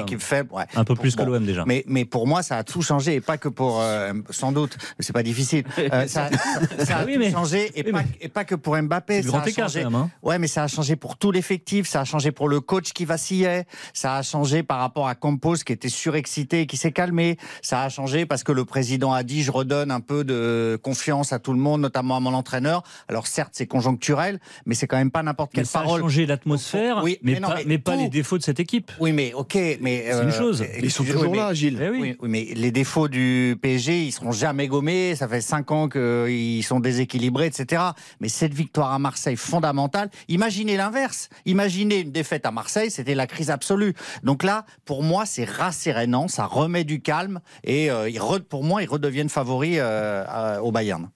Ouais. 0.54 0.64
Un 0.74 0.84
peu 0.84 0.94
plus 0.94 1.14
que 1.16 1.22
l'OM 1.22 1.44
déjà. 1.44 1.64
Mais, 1.66 1.84
mais 1.86 2.06
pour 2.06 2.26
moi, 2.26 2.42
ça 2.42 2.56
a 2.56 2.64
tout 2.64 2.80
changé 2.80 3.16
et 3.16 3.20
pas 3.20 3.36
que 3.36 3.48
pour, 3.50 3.82
euh, 3.82 4.14
sans 4.30 4.52
doute, 4.52 4.78
mais 4.98 5.04
c'est 5.04 5.12
pas 5.12 5.22
difficile. 5.22 5.64
Euh, 5.92 6.06
ça, 6.06 6.30
ça- 6.84 6.92
ça 6.94 6.98
a 7.00 7.04
Oui, 7.04 7.14
tout 7.14 7.18
mais- 7.20 7.30
changé 7.32 7.70
et, 7.74 7.82
oui, 7.84 7.92
pas, 7.92 7.98
mais- 8.02 8.08
et 8.20 8.28
pas 8.28 8.44
que 8.44 8.54
pour 8.54 8.76
Mbappé. 8.76 9.22
Ça 9.22 9.28
grand 9.28 9.40
a 9.40 9.48
écart 9.48 9.68
changé. 9.68 9.84
même. 9.84 9.94
hein. 9.94 10.10
Ouais, 10.22 10.38
mais 10.38 10.46
ça 10.46 10.62
a 10.64 10.68
changé 10.68 10.96
pour 10.96 11.16
tout 11.16 11.30
l'effectif, 11.30 11.88
ça 11.88 12.00
a 12.00 12.04
changé 12.04 12.30
pour 12.32 12.48
le 12.48 12.60
coach 12.60 12.92
qui 12.92 13.04
vacillait, 13.04 13.64
ça 13.92 14.16
a 14.16 14.22
changé 14.22 14.62
par 14.62 14.78
rapport 14.78 15.08
à 15.08 15.14
Campos 15.14 15.56
qui 15.64 15.72
était 15.72 15.88
surexcité 15.88 16.62
et 16.62 16.66
qui 16.66 16.76
s'est 16.76 16.92
calmé, 16.92 17.36
ça 17.62 17.82
a 17.82 17.88
changé 17.88 18.26
parce 18.26 18.42
que 18.44 18.52
le 18.52 18.64
président 18.64 19.12
a 19.12 19.22
dit 19.22 19.42
je 19.42 19.50
redonne 19.50 19.90
un 19.90 20.00
peu 20.00 20.24
de 20.24 20.78
confiance 20.82 21.32
à 21.32 21.38
tout 21.38 21.52
le 21.52 21.58
monde, 21.58 21.80
notamment 21.80 22.16
à 22.16 22.20
mon 22.20 22.34
entraîneur. 22.34 22.82
Alors 23.08 23.26
certes, 23.26 23.50
c'est 23.54 23.66
conjoncturel, 23.66 24.40
mais 24.66 24.74
c'est 24.74 24.86
quand 24.86 24.96
même 24.96 25.10
pas 25.10 25.22
n'importe 25.22 25.52
quelle 25.52 25.66
ça 25.66 25.80
a 25.80 25.82
parole. 25.82 26.00
changé 26.00 26.26
l'atmosphère, 26.26 27.02
Oui, 27.02 27.18
mais, 27.22 27.34
mais 27.34 27.40
non, 27.40 27.48
pas, 27.48 27.54
mais 27.56 27.64
mais 27.66 27.78
pas 27.78 27.92
tout. 27.94 28.00
les 28.00 28.08
défauts 28.08 28.38
de 28.38 28.42
cette 28.42 28.60
équipe. 28.60 28.90
Oui, 29.00 29.12
mais 29.12 29.32
ok, 29.34 29.54
mais 29.80 30.04
C'est 30.10 30.22
une 30.22 30.30
chose. 30.32 30.62
euh, 30.62 30.66
Ils 30.82 30.90
sont 30.90 31.04
toujours 31.04 31.34
là, 31.34 31.52
Gilles. 31.54 31.78
Eh 31.82 31.90
oui. 31.90 31.98
oui, 32.00 32.16
oui, 32.20 32.28
mais 32.28 32.48
les 32.54 32.70
défauts 32.70 33.08
du 33.08 33.56
PSG, 33.60 34.04
ils 34.04 34.12
seront 34.12 34.32
jamais 34.32 34.66
gommés. 34.68 35.14
Ça 35.16 35.28
fait 35.28 35.40
cinq 35.40 35.70
ans 35.70 35.88
qu'ils 35.88 36.63
sont 36.64 36.80
déséquilibrés, 36.80 37.46
etc. 37.46 37.82
Mais 38.20 38.28
cette 38.28 38.54
victoire 38.54 38.92
à 38.92 38.98
Marseille 38.98 39.36
fondamentale. 39.36 40.10
Imaginez 40.28 40.76
l'inverse. 40.76 41.28
Imaginez 41.46 42.00
une 42.00 42.10
défaite 42.12 42.46
à 42.46 42.50
Marseille, 42.50 42.90
c'était 42.90 43.14
la 43.14 43.26
crise 43.26 43.50
absolue. 43.50 43.94
Donc 44.22 44.42
là, 44.42 44.64
pour 44.84 45.02
moi, 45.02 45.26
c'est 45.26 45.44
rassérénant, 45.44 46.28
ça 46.28 46.46
remet 46.46 46.84
du 46.84 47.00
calme 47.00 47.40
et 47.62 47.90
euh, 47.90 48.08
ils 48.08 48.18
re- 48.18 48.40
pour 48.42 48.64
moi, 48.64 48.82
ils 48.82 48.88
redeviennent 48.88 49.28
favoris 49.28 49.78
euh, 49.80 50.58
au 50.60 50.72
Bayern. 50.72 51.08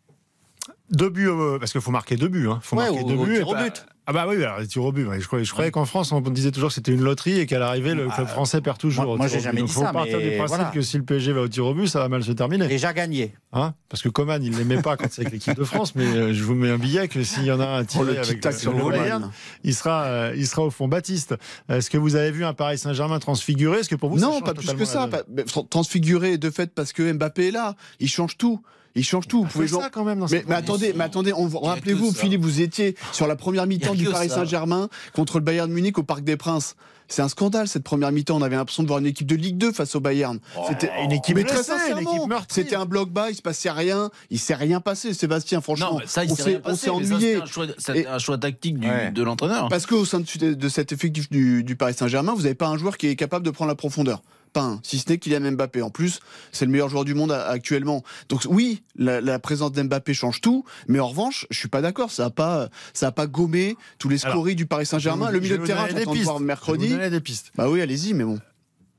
Deux 0.90 1.10
buts, 1.10 1.28
euh, 1.28 1.58
parce 1.58 1.72
qu'il 1.72 1.80
faut 1.82 1.90
marquer 1.90 2.16
deux 2.16 2.28
buts. 2.28 2.48
Hein. 2.48 2.60
faut 2.62 2.76
Ouais, 2.76 2.84
marquer 2.90 3.04
au- 3.04 3.08
deux 3.08 3.14
au 3.16 3.24
buts. 3.24 3.32
tir 3.34 3.40
et 3.46 3.50
au 3.50 3.52
pas- 3.52 3.62
but. 3.64 3.86
Ah 4.10 4.14
bah 4.14 4.24
oui, 4.26 4.36
alors 4.42 4.58
les 4.58 4.66
tirs 4.66 4.82
au 4.84 4.90
but. 4.90 5.06
Je 5.20 5.26
croyais, 5.26 5.44
je 5.44 5.52
croyais 5.52 5.70
qu'en 5.70 5.84
France, 5.84 6.12
on 6.12 6.22
disait 6.22 6.50
toujours 6.50 6.70
que 6.70 6.74
c'était 6.74 6.92
une 6.92 7.02
loterie 7.02 7.40
et 7.40 7.46
qu'à 7.46 7.58
l'arrivée, 7.58 7.92
le 7.94 8.08
club 8.08 8.26
français 8.26 8.62
perd 8.62 8.78
toujours. 8.78 9.04
moi- 9.04 9.16
moi, 9.18 9.26
j'ai 9.28 9.38
jamais 9.40 9.60
dit 9.60 9.68
faut 9.70 9.82
ça, 9.82 9.92
partir 9.92 10.16
mais 10.16 10.30
du 10.30 10.36
principe 10.38 10.56
voilà. 10.56 10.70
que 10.70 10.80
si 10.80 10.96
le 10.96 11.02
PSG 11.02 11.32
va 11.32 11.42
au 11.42 11.48
tir 11.48 11.66
au 11.66 11.74
but, 11.74 11.88
ça 11.88 11.98
va 12.00 12.08
mal 12.08 12.24
se 12.24 12.32
terminer. 12.32 12.68
Déjà 12.68 12.94
gagné. 12.94 13.34
Hein? 13.52 13.74
Parce 13.90 14.02
que 14.02 14.08
Coman, 14.08 14.42
il 14.42 14.56
l'aimait 14.56 14.80
pas 14.80 14.96
quand 14.96 15.08
c'est 15.10 15.20
avec 15.20 15.34
l'équipe 15.34 15.54
de 15.58 15.62
France, 15.64 15.94
mais 15.94 16.06
euh, 16.06 16.32
je 16.32 16.42
vous 16.42 16.54
mets 16.54 16.70
un 16.70 16.78
billet 16.78 17.06
que 17.08 17.22
s'il 17.22 17.44
y 17.44 17.52
en 17.52 17.60
a 17.60 17.66
un 17.66 17.82
Oh, 17.82 17.84
tiré 17.84 18.04
le 18.14 18.18
avec 18.20 18.42
le, 18.42 18.52
sur 18.52 18.72
le 18.72 18.78
le 18.78 18.84
Bayern, 18.84 19.02
Bayern. 19.02 19.30
il 19.64 19.74
sera, 19.74 20.04
euh, 20.04 20.34
il 20.34 20.46
sera 20.46 20.62
au 20.62 20.70
fond. 20.70 20.88
Baptiste, 20.88 21.34
est-ce 21.68 21.90
que 21.90 21.98
vous 21.98 22.16
avez 22.16 22.30
vu 22.30 22.46
un 22.46 22.54
Paris 22.54 22.78
Saint-Germain 22.78 23.18
transfiguré? 23.18 23.80
Est-ce 23.80 23.90
que 23.90 23.94
pour 23.94 24.08
vous, 24.08 24.18
non, 24.18 24.40
pas 24.40 24.54
plus 24.54 24.72
que 24.74 24.84
ça. 24.86 25.06
pas- 25.08 25.22
transfiguré 25.68 26.38
de 26.38 26.48
fait 26.50 26.72
parce 26.74 26.94
que 26.94 27.12
Mbappé 27.12 27.48
est 27.48 27.50
là. 27.50 27.74
Il 28.00 28.08
change 28.08 28.38
tout. 28.38 28.62
Il 28.94 29.04
change 29.04 29.28
tout. 29.28 29.40
Vous 29.40 29.44
Faites 29.44 29.52
pouvez 29.52 29.66
jouer- 29.68 29.82
ça 29.82 29.90
quand 29.90 30.02
même 30.02 30.18
dans 30.18 30.26
Mais, 30.30 30.42
attendez, 30.50 30.92
mais 30.96 31.04
attendez, 31.04 31.32
on, 31.32 31.46
rappelez-vous. 31.46 32.12
Philippe, 32.12 32.40
vous 32.40 32.60
étiez 32.62 32.96
sur 33.12 33.26
la 33.28 33.36
première 33.36 33.66
mi-temps 33.66 33.94
du 34.04 34.10
Paris. 34.10 34.28
Saint-Germain 34.30 34.88
contre 35.14 35.38
le 35.38 35.44
Bayern 35.44 35.68
de 35.68 35.74
Munich 35.74 35.98
au 35.98 36.02
Parc 36.02 36.22
des 36.22 36.36
Princes. 36.36 36.76
C'est 37.10 37.22
un 37.22 37.28
scandale 37.28 37.68
cette 37.68 37.84
première 37.84 38.12
mi-temps. 38.12 38.36
On 38.36 38.42
avait 38.42 38.56
l'impression 38.56 38.82
de 38.82 38.88
voir 38.88 38.98
une 39.00 39.06
équipe 39.06 39.26
de 39.26 39.34
Ligue 39.34 39.56
2 39.56 39.72
face 39.72 39.94
au 39.94 40.00
Bayern. 40.00 40.38
C'était 40.68 40.90
une 41.04 41.12
équipe 41.12 41.36
mais 41.36 41.42
blessée, 41.42 41.62
très 41.62 41.78
sincèrement, 41.78 42.00
une 42.10 42.16
équipe 42.18 42.28
meurtrie. 42.28 42.46
C'était 42.62 42.76
un 42.76 42.84
bloc 42.84 43.08
bas, 43.10 43.30
il 43.30 43.34
se 43.34 43.40
passait 43.40 43.70
rien, 43.70 44.10
il 44.28 44.38
s'est 44.38 44.54
rien 44.54 44.80
passé. 44.82 45.14
Sébastien, 45.14 45.62
franchement, 45.62 45.94
Non, 45.94 46.00
ça, 46.04 46.24
il 46.24 46.32
on 46.32 46.74
s'est 46.74 46.90
ennuyé. 46.90 47.18
c'était 47.36 47.42
un 47.42 47.46
choix- 47.46 47.66
C'était 47.78 48.00
Et- 48.00 48.06
un 48.06 48.18
choix 48.18 48.36
tactique 48.36 48.78
du- 48.78 48.86
Ouais. 48.90 49.10
de 49.10 49.22
l'entraîneur. 49.22 49.68
Parce 49.70 49.86
qu'au 49.86 50.04
sein 50.04 50.20
de, 50.20 50.52
de 50.52 50.68
cet 50.68 50.92
effectif 50.92 51.30
du, 51.30 51.64
du 51.64 51.76
Paris 51.76 51.94
Saint-Germain, 51.94 52.34
vous 52.34 52.42
n'avez 52.42 52.54
pas 52.54 52.68
un 52.68 52.76
joueur 52.76 52.98
qui 52.98 53.06
est 53.06 53.16
capable 53.16 53.44
de 53.46 53.50
prendre 53.50 53.70
la 53.70 53.74
profondeur. 53.74 54.20
Pas 54.52 54.62
un, 54.62 54.80
si 54.82 54.98
ce 54.98 55.08
n'est 55.08 55.18
Kylian 55.18 55.52
Mbappé. 55.52 55.82
En 55.82 55.90
plus, 55.90 56.20
c'est 56.52 56.64
le 56.64 56.70
meilleur 56.70 56.88
joueur 56.88 57.04
du 57.04 57.14
monde 57.14 57.32
a- 57.32 57.48
actuellement. 57.48 58.02
Donc 58.28 58.42
oui, 58.48 58.82
la, 58.96 59.20
la 59.20 59.38
présence 59.38 59.72
d'Mbappé 59.72 60.14
change 60.14 60.40
tout, 60.40 60.64
mais 60.86 61.00
en 61.00 61.08
revanche, 61.08 61.46
je 61.50 61.58
suis 61.58 61.68
pas 61.68 61.82
d'accord. 61.82 62.10
Ça 62.10 62.26
a 62.26 62.30
pas, 62.30 62.68
ça 62.94 63.08
a 63.08 63.12
pas 63.12 63.26
gommé 63.26 63.76
tous 63.98 64.08
les 64.08 64.24
Alors, 64.24 64.36
scories 64.36 64.54
du 64.54 64.66
Paris 64.66 64.86
Saint-Germain. 64.86 65.30
Le 65.30 65.40
milieu 65.40 65.58
de 65.58 65.66
terrain, 65.66 65.86
j'attends 65.88 66.14
de 66.14 66.18
voir 66.20 66.40
mercredi. 66.40 66.96
des 67.10 67.20
pistes. 67.20 67.52
Bah 67.56 67.68
oui, 67.68 67.80
allez-y, 67.80 68.14
mais 68.14 68.24
bon. 68.24 68.38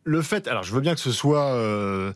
Le 0.10 0.22
fait, 0.24 0.48
alors 0.48 0.64
je 0.64 0.74
veux 0.74 0.82
bien 0.82 0.96
que 0.96 1.00
ce 1.00 1.12
soit 1.12 1.54
euh, 1.54 2.12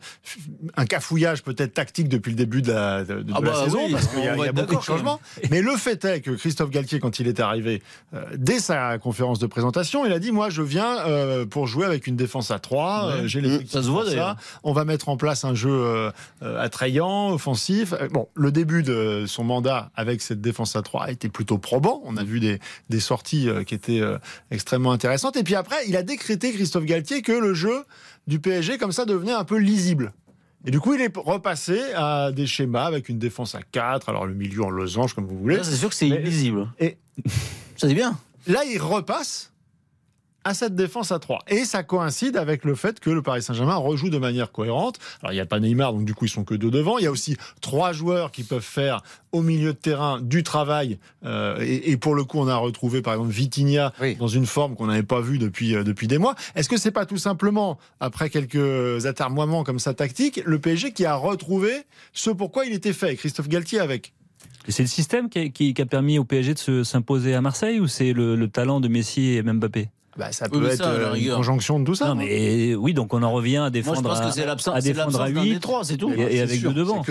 un 0.76 0.84
cafouillage 0.86 1.42
peut-être 1.42 1.74
tactique 1.74 2.08
depuis 2.08 2.30
le 2.30 2.36
début 2.36 2.60
de 2.62 2.72
la, 2.72 3.04
de, 3.04 3.22
de 3.22 3.32
Ah 3.34 3.40
la 3.40 3.50
bah 3.50 3.64
saison, 3.64 3.84
oui, 3.86 3.92
parce 3.92 4.06
qu'il 4.08 4.24
y 4.24 4.28
a, 4.28 4.36
y 4.36 4.50
beaucoup 4.52 4.76
de 4.76 4.80
changements. 4.82 5.20
Mais 5.50 5.62
le 5.62 5.76
fait 5.76 6.04
est 6.04 6.20
que 6.20 6.32
Christophe 6.32 6.70
Galtier, 6.70 6.98
quand 7.00 7.20
il 7.20 7.28
est 7.28 7.38
arrivé, 7.40 7.82
euh, 8.14 8.24
dès 8.36 8.58
sa 8.58 8.98
conférence 8.98 9.38
de 9.38 9.46
présentation, 9.46 10.04
il 10.04 10.12
a 10.12 10.18
dit 10.18 10.32
Moi, 10.32 10.50
je 10.50 10.62
viens 10.62 10.98
euh, 11.06 11.46
pour 11.46 11.66
jouer 11.66 11.86
avec 11.86 12.06
une 12.06 12.16
défense 12.16 12.50
à 12.50 12.58
3, 12.58 13.06
Ouais. 13.06 13.28
j'ai 13.28 13.40
Mmh, 13.40 13.44
l'effectif 13.44 13.70
ça 13.72 13.82
se 13.82 13.88
voit, 13.88 14.04
d'ailleurs. 14.04 14.36
On 14.62 14.72
va 14.72 14.84
mettre 14.84 15.08
en 15.08 15.16
place 15.16 15.44
un 15.44 15.54
jeu 15.54 15.70
euh, 15.70 16.10
euh, 16.42 16.60
attrayant, 16.60 17.30
offensif. 17.32 17.92
Euh, 17.92 18.08
Bon, 18.10 18.28
le 18.34 18.52
début 18.52 18.82
de 18.82 19.24
son 19.26 19.44
mandat 19.44 19.90
avec 19.96 20.20
cette 20.22 20.40
défense 20.40 20.76
à 20.76 20.82
3 20.82 21.04
a 21.04 21.10
été 21.10 21.28
plutôt 21.28 21.58
probant. 21.58 22.00
On 22.04 22.16
a 22.16 22.24
vu 22.24 22.38
des, 22.40 22.60
des 22.90 23.00
sorties 23.00 23.48
euh, 23.48 23.64
qui 23.64 23.74
étaient 23.74 24.00
euh, 24.00 24.18
extrêmement 24.50 24.92
intéressantes. 24.92 25.36
Et 25.36 25.42
puis 25.42 25.54
après, 25.56 25.76
il 25.88 25.96
a 25.96 26.02
décrété, 26.02 26.52
Christophe 26.52 26.84
Galtier, 26.84 27.22
que 27.22 27.32
le 27.32 27.54
jeu 27.54 27.83
du 28.26 28.38
PSG, 28.40 28.78
comme 28.78 28.92
ça, 28.92 29.04
devenait 29.04 29.32
un 29.32 29.44
peu 29.44 29.56
lisible. 29.58 30.12
Et 30.66 30.70
du 30.70 30.80
coup, 30.80 30.94
il 30.94 31.00
est 31.02 31.14
repassé 31.16 31.78
à 31.94 32.32
des 32.32 32.46
schémas 32.46 32.84
avec 32.86 33.08
une 33.08 33.18
défense 33.18 33.54
à 33.54 33.60
4, 33.62 34.08
alors 34.08 34.26
le 34.26 34.34
milieu 34.34 34.62
en 34.64 34.70
losange, 34.70 35.14
comme 35.14 35.26
vous 35.26 35.38
voulez. 35.38 35.62
C'est 35.62 35.76
sûr 35.76 35.90
que 35.90 35.94
c'est 35.94 36.08
illisible. 36.08 36.68
Et 36.80 36.96
Ça, 37.76 37.86
c'est 37.88 37.94
bien. 37.94 38.18
là, 38.46 38.64
il 38.64 38.78
repasse 38.80 39.52
à 40.44 40.54
cette 40.54 40.74
défense 40.74 41.10
à 41.12 41.18
3. 41.18 41.40
Et 41.48 41.64
ça 41.64 41.82
coïncide 41.82 42.36
avec 42.36 42.64
le 42.64 42.74
fait 42.74 43.00
que 43.00 43.10
le 43.10 43.22
Paris 43.22 43.42
Saint-Germain 43.42 43.76
rejoue 43.76 44.10
de 44.10 44.18
manière 44.18 44.52
cohérente. 44.52 44.98
Alors, 45.22 45.32
il 45.32 45.36
n'y 45.36 45.40
a 45.40 45.46
pas 45.46 45.58
Neymar, 45.60 45.92
donc 45.92 46.04
du 46.04 46.14
coup, 46.14 46.26
ils 46.26 46.30
sont 46.30 46.44
que 46.44 46.54
deux 46.54 46.70
devant. 46.70 46.98
Il 46.98 47.04
y 47.04 47.06
a 47.06 47.10
aussi 47.10 47.36
trois 47.60 47.92
joueurs 47.92 48.30
qui 48.30 48.42
peuvent 48.44 48.60
faire 48.62 49.02
au 49.32 49.42
milieu 49.42 49.72
de 49.72 49.78
terrain 49.78 50.20
du 50.20 50.42
travail. 50.42 50.98
Euh, 51.24 51.58
et, 51.60 51.90
et 51.90 51.96
pour 51.96 52.14
le 52.14 52.24
coup, 52.24 52.38
on 52.38 52.46
a 52.48 52.56
retrouvé, 52.56 53.02
par 53.02 53.14
exemple, 53.14 53.30
Vitinha 53.32 53.92
Oui. 54.00 54.14
dans 54.16 54.28
une 54.28 54.46
forme 54.46 54.76
qu'on 54.76 54.86
n'avait 54.86 55.02
pas 55.02 55.20
vue 55.20 55.38
depuis, 55.38 55.74
euh, 55.74 55.82
depuis 55.84 56.06
des 56.06 56.18
mois. 56.18 56.34
Est-ce 56.54 56.68
que 56.68 56.76
c'est 56.76 56.90
pas 56.92 57.06
tout 57.06 57.16
simplement, 57.18 57.78
après 58.00 58.30
quelques 58.30 59.06
atermoiements 59.06 59.64
comme 59.64 59.78
ça 59.78 59.94
tactiques, 59.94 60.40
le 60.44 60.58
PSG 60.58 60.92
qui 60.92 61.04
a 61.04 61.14
retrouvé 61.16 61.72
ce 62.12 62.30
pourquoi 62.30 62.66
il 62.66 62.72
était 62.74 62.92
fait, 62.92 63.16
Christophe 63.16 63.48
Galtier 63.48 63.80
avec? 63.80 64.12
C'est 64.68 64.82
le 64.82 64.88
système 64.88 65.28
qui 65.28 65.38
a, 65.38 65.48
qui- 65.48 65.74
qui 65.74 65.82
a 65.82 65.86
permis 65.86 66.18
au 66.18 66.24
PSG 66.24 66.54
de 66.54 66.58
se- 66.58 66.84
s'imposer 66.84 67.34
à 67.34 67.40
Marseille 67.42 67.80
ou 67.80 67.86
c'est 67.86 68.12
le, 68.14 68.34
le 68.34 68.48
talent 68.48 68.80
de 68.80 68.88
Messi 68.88 69.32
et 69.32 69.42
Mbappé? 69.42 69.90
Bah, 70.16 70.32
Ça 70.32 70.48
peut 70.48 70.64
être 70.68 70.76
ça, 70.76 70.90
euh, 70.90 71.14
une 71.14 71.34
conjonction 71.34 71.80
de 71.80 71.84
tout 71.84 71.94
ça. 71.94 72.08
Non, 72.08 72.14
mais 72.14 72.74
oui, 72.74 72.94
donc 72.94 73.12
on 73.14 73.22
en 73.22 73.32
revient 73.32 73.56
à 73.56 73.60
Moi, 73.60 73.68
je 73.68 73.72
défendre 73.72 74.02
pense 74.02 74.20
à, 74.20 74.26
que 74.26 74.30
c'est 74.32 74.46
l'absence 74.46 74.76
à 74.76 74.80
c'est 74.80 74.92
défendre 74.92 75.20
à 75.20 75.24
l'absence 75.26 75.34
d'un 75.34 75.42
8 75.42 75.54
des 75.54 75.60
trois, 75.60 75.84
c'est 75.84 75.96
tout. 75.96 76.12
et, 76.12 76.40
avec 76.40 76.58
sûr, 76.60 76.70
deux 76.72 76.80
devant. 76.80 77.02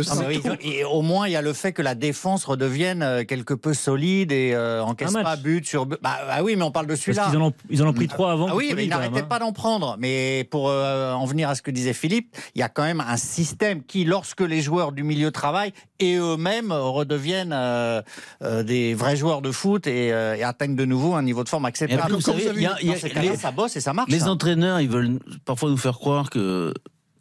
ils- 0.61 0.77
et 0.79 0.83
au 0.85 1.01
moins, 1.01 1.27
il 1.27 1.31
y 1.31 1.35
a 1.35 1.41
le 1.41 1.53
fait 1.53 1.73
que 1.73 1.81
la 1.81 1.95
défense 1.95 2.45
redevienne 2.45 3.01
euh, 3.03 3.23
quelque 3.23 3.53
peu 3.53 3.73
solide 3.73 4.31
et 4.31 4.53
euh, 4.53 4.83
encaisse 4.83 5.13
pas 5.13 5.35
but 5.35 5.65
sur 5.65 5.85
but. 5.85 5.99
Bah, 6.01 6.17
bah 6.27 6.43
oui, 6.43 6.55
mais 6.55 6.63
on 6.63 6.71
parle 6.71 6.87
de 6.87 6.95
celui-là. 6.95 7.29
ont, 7.35 7.53
ils 7.69 7.83
en 7.83 7.87
ont 7.87 7.93
pris 7.93 8.07
trois 8.07 8.31
avant. 8.31 8.47
Ah 8.49 8.55
oui, 8.55 8.71
mais 8.75 8.85
ils 8.85 8.89
n'arrêtaient 8.89 9.19
hein. 9.19 9.27
pas 9.29 9.39
d'en 9.39 9.51
prendre. 9.51 9.95
Mais 9.99 10.47
pour 10.49 10.69
euh, 10.69 11.13
en 11.13 11.25
venir 11.25 11.49
à 11.49 11.55
ce 11.55 11.61
que 11.61 11.71
disait 11.71 11.93
Philippe, 11.93 12.35
il 12.55 12.59
y 12.59 12.63
a 12.63 12.69
quand 12.69 12.83
même 12.83 13.01
un 13.01 13.17
système 13.17 13.83
qui, 13.83 14.05
lorsque 14.05 14.41
les 14.41 14.61
joueurs 14.61 14.91
du 14.91 15.03
milieu 15.03 15.31
travaillent 15.31 15.73
et 15.99 16.15
eux-mêmes 16.15 16.71
redeviennent 16.71 17.53
euh, 17.53 18.01
euh, 18.43 18.63
des 18.63 18.93
vrais 18.93 19.15
joueurs 19.15 19.41
de 19.41 19.51
foot 19.51 19.87
et, 19.87 20.11
euh, 20.11 20.35
et 20.35 20.43
atteignent 20.43 20.75
de 20.75 20.85
nouveau 20.85 21.13
un 21.13 21.21
niveau 21.23 21.43
de 21.43 21.49
forme 21.49 21.65
acceptable. 21.65 22.01
il 22.17 22.61
y 22.61 22.65
a- 22.65 22.73
vu, 22.73 22.77
il 22.81 22.87
y 22.89 22.91
a- 22.91 22.92
dans 22.93 22.99
ces 22.99 23.09
cas-là, 23.09 23.31
les- 23.31 23.37
ça 23.37 23.51
bosse 23.51 23.75
et 23.75 23.81
ça 23.81 23.93
marche. 23.93 24.09
Les 24.11 24.19
ça. 24.19 24.31
entraîneurs, 24.31 24.79
ils 24.81 24.89
veulent 24.89 25.19
parfois 25.45 25.69
nous 25.69 25.77
faire 25.77 25.97
croire 25.97 26.29
que 26.29 26.73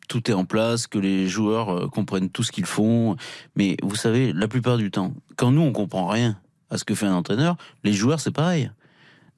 tout 0.09 0.31
est 0.31 0.35
en 0.35 0.45
place, 0.45 0.87
que 0.87 0.99
les 0.99 1.29
joueurs 1.29 1.71
euh, 1.71 1.89
comprennent 1.89 2.29
tout 2.31 2.43
ce 2.43 2.53
qu'ils 2.53 2.67
font. 2.67 3.17
Mais 3.57 3.77
vous 3.83 3.97
savez, 3.97 4.33
la 4.33 4.49
plupart 4.49 4.77
du 4.77 4.91
temps, 4.91 5.15
quand 5.37 5.51
nous, 5.51 5.63
on 5.63 5.73
comprend 5.73 6.07
rien 6.07 6.39
à 6.71 6.79
ce 6.79 6.85
que 6.85 6.95
fait 6.95 7.07
un 7.07 7.15
entraîneur, 7.15 7.57
les 7.85 7.93
joueurs, 7.93 8.21
c'est 8.21 8.31
pareil. 8.33 8.71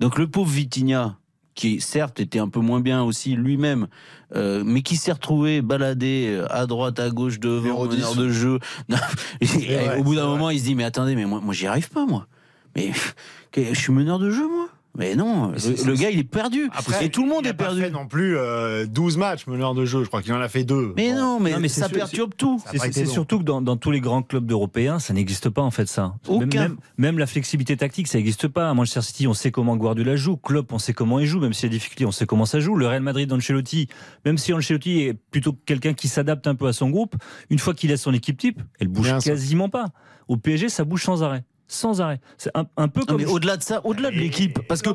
Donc 0.00 0.18
le 0.18 0.26
pauvre 0.28 0.50
Vitinha, 0.50 1.16
qui 1.54 1.80
certes 1.80 2.18
était 2.18 2.40
un 2.40 2.48
peu 2.48 2.58
moins 2.58 2.80
bien 2.80 3.04
aussi 3.04 3.36
lui-même, 3.36 3.86
euh, 4.34 4.64
mais 4.66 4.82
qui 4.82 4.96
s'est 4.96 5.12
retrouvé 5.12 5.62
baladé 5.62 6.26
euh, 6.30 6.46
à 6.52 6.66
droite, 6.66 6.98
à 6.98 7.10
gauche, 7.10 7.38
devant, 7.38 7.84
meneur 7.86 8.12
10. 8.14 8.18
de 8.18 8.28
jeu. 8.28 8.58
Non, 8.88 8.96
et 9.40 9.44
vrai, 9.46 9.98
au 9.98 10.02
bout 10.02 10.16
d'un 10.16 10.26
moment, 10.26 10.50
il 10.50 10.58
se 10.58 10.64
dit, 10.64 10.74
mais 10.74 10.82
attendez, 10.82 11.14
mais 11.14 11.26
moi, 11.26 11.40
moi 11.40 11.54
j'y 11.54 11.68
arrive 11.68 11.90
pas, 11.90 12.06
moi. 12.06 12.26
Mais 12.74 12.90
que- 13.52 13.72
je 13.72 13.78
suis 13.78 13.92
meneur 13.92 14.18
de 14.18 14.30
jeu, 14.30 14.48
moi. 14.48 14.68
Mais 14.96 15.16
non, 15.16 15.48
Mais 15.48 15.58
le, 15.58 15.84
le 15.86 15.94
gars 15.96 16.10
il 16.10 16.20
est 16.20 16.24
perdu. 16.24 16.70
Après, 16.72 17.04
et 17.04 17.10
tout 17.10 17.22
le 17.24 17.28
monde 17.28 17.40
il 17.42 17.48
a 17.48 17.50
est 17.50 17.54
pas 17.54 17.64
perdu. 17.64 17.80
fait 17.80 17.90
non 17.90 18.06
plus 18.06 18.36
euh, 18.36 18.86
12 18.86 19.16
matchs 19.16 19.46
meneur 19.48 19.74
de 19.74 19.84
jeu. 19.84 20.04
Je 20.04 20.08
crois 20.08 20.22
qu'il 20.22 20.32
en 20.32 20.40
a 20.40 20.48
fait 20.48 20.62
deux. 20.62 20.92
Mais 20.96 21.10
Bon. 21.12 21.18
non, 21.18 21.40
mais, 21.40 21.50
Non, 21.52 21.58
mais 21.60 21.68
c'est 21.68 21.80
ça 21.80 21.88
sûr, 21.88 21.96
perturbe 21.96 22.34
tout. 22.36 22.62
C'est- 22.72 23.04
surtout 23.06 23.38
que 23.40 23.44
dans, 23.44 23.60
dans 23.60 23.76
tous 23.76 23.90
les 23.90 24.00
grands 24.00 24.22
clubs 24.22 24.48
européens, 24.50 24.98
ça 25.00 25.12
n'existe 25.12 25.48
pas 25.50 25.62
en 25.62 25.70
fait 25.72 25.86
ça. 25.88 26.14
Même, 26.28 26.36
Aucun. 26.42 26.60
même, 26.60 26.76
même 26.96 27.18
la 27.18 27.26
flexibilité 27.26 27.76
tactique, 27.76 28.06
ça 28.06 28.18
n'existe 28.18 28.46
pas. 28.48 28.70
À 28.70 28.74
Manchester 28.74 29.02
City, 29.02 29.26
on 29.26 29.34
sait 29.34 29.50
comment 29.50 29.76
Guardiola 29.76 30.14
joue. 30.16 30.36
Klopp, 30.36 30.72
on 30.72 30.78
sait 30.78 30.92
comment 30.92 31.18
il 31.18 31.26
joue. 31.26 31.40
Même 31.40 31.52
s'il 31.54 31.64
y 31.64 31.66
a 31.66 31.70
des 31.70 31.76
difficultés, 31.76 32.06
on 32.06 32.12
sait 32.12 32.26
comment 32.26 32.46
ça 32.46 32.60
joue. 32.60 32.76
Le 32.76 32.86
Real 32.86 33.02
Madrid 33.02 33.28
d'Ancelotti, 33.28 33.88
même 34.24 34.38
si 34.38 34.52
Ancelotti 34.52 35.00
est 35.00 35.14
plutôt 35.14 35.54
quelqu'un 35.66 35.94
qui 35.94 36.06
s'adapte 36.08 36.46
un 36.46 36.54
peu 36.54 36.66
à 36.68 36.72
son 36.72 36.90
groupe, 36.90 37.16
une 37.50 37.58
fois 37.58 37.74
qu'il 37.74 37.90
a 37.92 37.96
son 37.96 38.12
équipe 38.14 38.38
type, 38.38 38.60
elle 38.78 38.88
bouge 38.88 39.06
Bien 39.06 39.18
quasiment 39.18 39.68
pas. 39.68 39.86
Au 40.28 40.36
PSG, 40.36 40.68
ça 40.68 40.84
bouge 40.84 41.02
sans 41.04 41.22
arrêt. 41.22 41.44
Sans 41.74 42.00
arrêt. 42.00 42.20
C'est 42.38 42.50
un, 42.54 42.66
un 42.76 42.88
peu 42.88 43.00
Non, 43.00 43.06
comme. 43.06 43.16
mais 43.18 43.26
au-delà 43.26 43.56
de 43.56 43.62
ça, 43.62 43.80
au-delà 43.84 44.10
de 44.10 44.16
l'équipe, 44.16 44.60
parce 44.68 44.80
que 44.82 44.90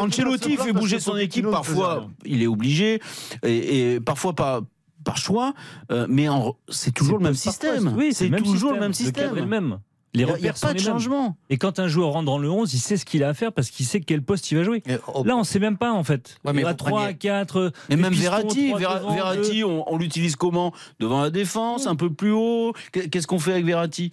Ancelotti 0.00 0.56
fait 0.56 0.72
bouger 0.72 1.00
son 1.00 1.16
équipe 1.16 1.48
parfois, 1.50 2.08
il 2.24 2.42
est 2.42 2.46
obligé, 2.46 3.00
et, 3.42 3.92
et 3.94 4.00
parfois 4.00 4.34
par, 4.34 4.62
par 5.04 5.16
choix, 5.16 5.54
euh, 5.92 6.06
mais 6.08 6.28
en- 6.28 6.56
c'est 6.68 6.92
toujours 6.92 7.18
le 7.18 7.24
même 7.24 7.34
système. 7.34 7.94
Oui, 7.96 8.10
c'est 8.12 8.30
toujours 8.30 8.72
le 8.72 8.80
même 8.80 8.92
système. 8.94 9.24
cadre 9.26 9.38
est 9.38 9.40
le 9.42 9.46
même. 9.46 9.78
Les 10.14 10.22
Il 10.22 10.40
n'y 10.42 10.48
a, 10.48 10.54
pas 10.54 10.72
de 10.72 10.78
changement. 10.78 11.36
Et 11.50 11.58
quand 11.58 11.78
un 11.78 11.88
joueur 11.88 12.12
rentre 12.12 12.24
dans 12.24 12.38
le 12.38 12.48
11, 12.50 12.72
il 12.72 12.78
sait 12.78 12.96
ce 12.96 13.04
qu'il 13.04 13.22
a 13.22 13.28
à 13.28 13.34
faire 13.34 13.52
parce 13.52 13.68
qu'il 13.68 13.84
sait 13.84 14.00
quel 14.00 14.22
poste 14.22 14.50
il 14.50 14.56
va 14.56 14.64
jouer. 14.64 14.82
Là, 14.86 15.36
on 15.36 15.40
ne 15.40 15.44
sait 15.44 15.58
même 15.58 15.76
pas 15.76 15.92
en 15.92 16.04
fait. 16.04 16.38
Ouais, 16.42 16.54
mais 16.54 16.62
il 16.62 16.64
y 16.64 16.66
a 16.66 16.70
vous 16.70 16.76
3, 16.76 16.90
preniez- 17.02 17.16
4. 17.18 17.70
Mais 17.90 17.96
même 17.96 18.12
pistons, 18.12 18.22
Verratti, 18.30 18.72
devant, 18.72 19.12
Verratti, 19.14 19.62
on, 19.64 19.92
on 19.92 19.98
l'utilise 19.98 20.34
comment? 20.36 20.72
Devant 21.00 21.20
la 21.20 21.28
défense, 21.28 21.86
un 21.86 21.96
peu 21.96 22.10
plus 22.10 22.32
haut. 22.32 22.72
Qu'est- 22.92 23.10
Qu'est-ce 23.10 23.26
qu'on 23.26 23.38
fait 23.38 23.52
avec 23.52 23.66
Verratti? 23.66 24.10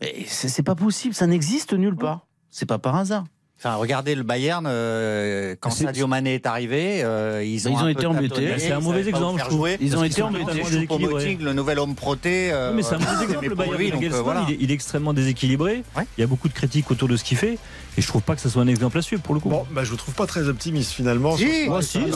C'est 0.00 0.48
c'est 0.48 0.62
pas 0.62 0.74
possible, 0.74 1.14
ça 1.14 1.26
n'existe 1.26 1.72
nulle 1.72 1.96
part. 1.96 2.26
C'est 2.50 2.66
pas 2.66 2.78
par 2.78 2.96
hasard. 2.96 3.24
Enfin, 3.58 3.76
regardez 3.76 4.14
le 4.14 4.22
Bayern, 4.22 4.66
euh, 4.68 5.56
quand 5.58 5.70
C'est- 5.70 5.84
Sadio 5.84 6.06
Mané 6.06 6.34
est 6.34 6.44
arrivé, 6.44 7.02
euh, 7.02 7.42
ils 7.42 7.66
ont, 7.66 7.86
ils 7.86 7.90
été 7.92 8.04
embêtés. 8.04 8.58
c'est 8.58 8.72
un 8.72 8.80
mauvais 8.80 9.08
exemple, 9.08 9.40
je 9.42 9.48
trouve. 9.48 9.68
Ils 9.80 9.96
ont 9.96 10.04
été 10.04 10.20
embêtés. 10.20 10.62
Moting, 10.98 11.40
le 11.40 11.52
nouvel 11.54 11.78
homme 11.78 11.94
proté. 11.94 12.52
euh, 12.52 12.70
Oui, 12.70 12.76
mais 12.76 12.82
c'est 12.82 12.96
un 12.96 12.98
mauvais 12.98 13.24
exemple, 13.24 13.38
mais 13.40 13.48
le 13.48 13.54
Bayern 13.54 13.78
lui, 13.78 13.90
donc, 13.92 14.02
euh, 14.04 14.20
voilà. 14.20 14.44
il, 14.46 14.52
est, 14.54 14.58
il 14.60 14.70
est 14.70 14.74
extrêmement 14.74 15.14
déséquilibré. 15.14 15.82
Ouais. 15.96 16.06
Il 16.18 16.20
y 16.20 16.24
a 16.24 16.26
beaucoup 16.26 16.48
de 16.48 16.52
critiques 16.52 16.90
autour 16.90 17.08
de 17.08 17.16
ce 17.16 17.24
qu'il 17.24 17.38
fait. 17.38 17.58
Et 17.98 18.02
je 18.02 18.06
trouve 18.08 18.22
pas 18.22 18.34
que 18.34 18.40
ça 18.42 18.50
soit 18.50 18.62
un 18.62 18.66
exemple 18.66 18.98
à 18.98 19.02
suivre 19.02 19.22
pour 19.22 19.34
le 19.34 19.40
coup. 19.40 19.48
Bon, 19.48 19.64
bah, 19.70 19.82
je 19.84 19.90
vous 19.90 19.96
trouve 19.96 20.14
pas 20.14 20.26
très 20.26 20.48
optimiste 20.48 20.92
finalement. 20.92 21.36
Si. 21.36 21.44
ce 21.64 21.68
match. 21.70 21.84
si, 21.84 21.98
Ah, 21.98 22.10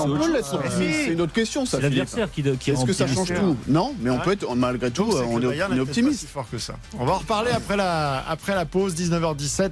c'est 0.70 0.83
Euh, 1.09 1.12
une 1.12 1.20
autre 1.22 1.33
question, 1.33 1.64
ça. 1.64 1.78
c'est 1.78 1.83
l'adversaire 1.85 2.31
qui, 2.31 2.43
qui 2.59 2.70
Est-ce 2.70 2.85
que 2.85 2.93
ça 2.93 3.07
change 3.07 3.33
tout 3.33 3.57
Non, 3.66 3.95
mais 4.01 4.11
on 4.11 4.16
Ouais. 4.18 4.22
peut 4.22 4.33
être, 4.33 4.55
malgré 4.55 4.91
tout, 4.91 5.09
on 5.11 5.41
est, 5.41 5.81
optimiste. 5.81 6.20
si 6.20 6.26
fort 6.26 6.47
que 6.51 6.59
ça. 6.59 6.74
On 6.99 7.05
va 7.07 7.12
en 7.12 7.18
reparler 7.18 7.51
après 7.51 7.76
la, 7.76 8.22
après 8.28 8.55
la 8.55 8.64
pause, 8.66 8.95
19h17. 8.95 9.70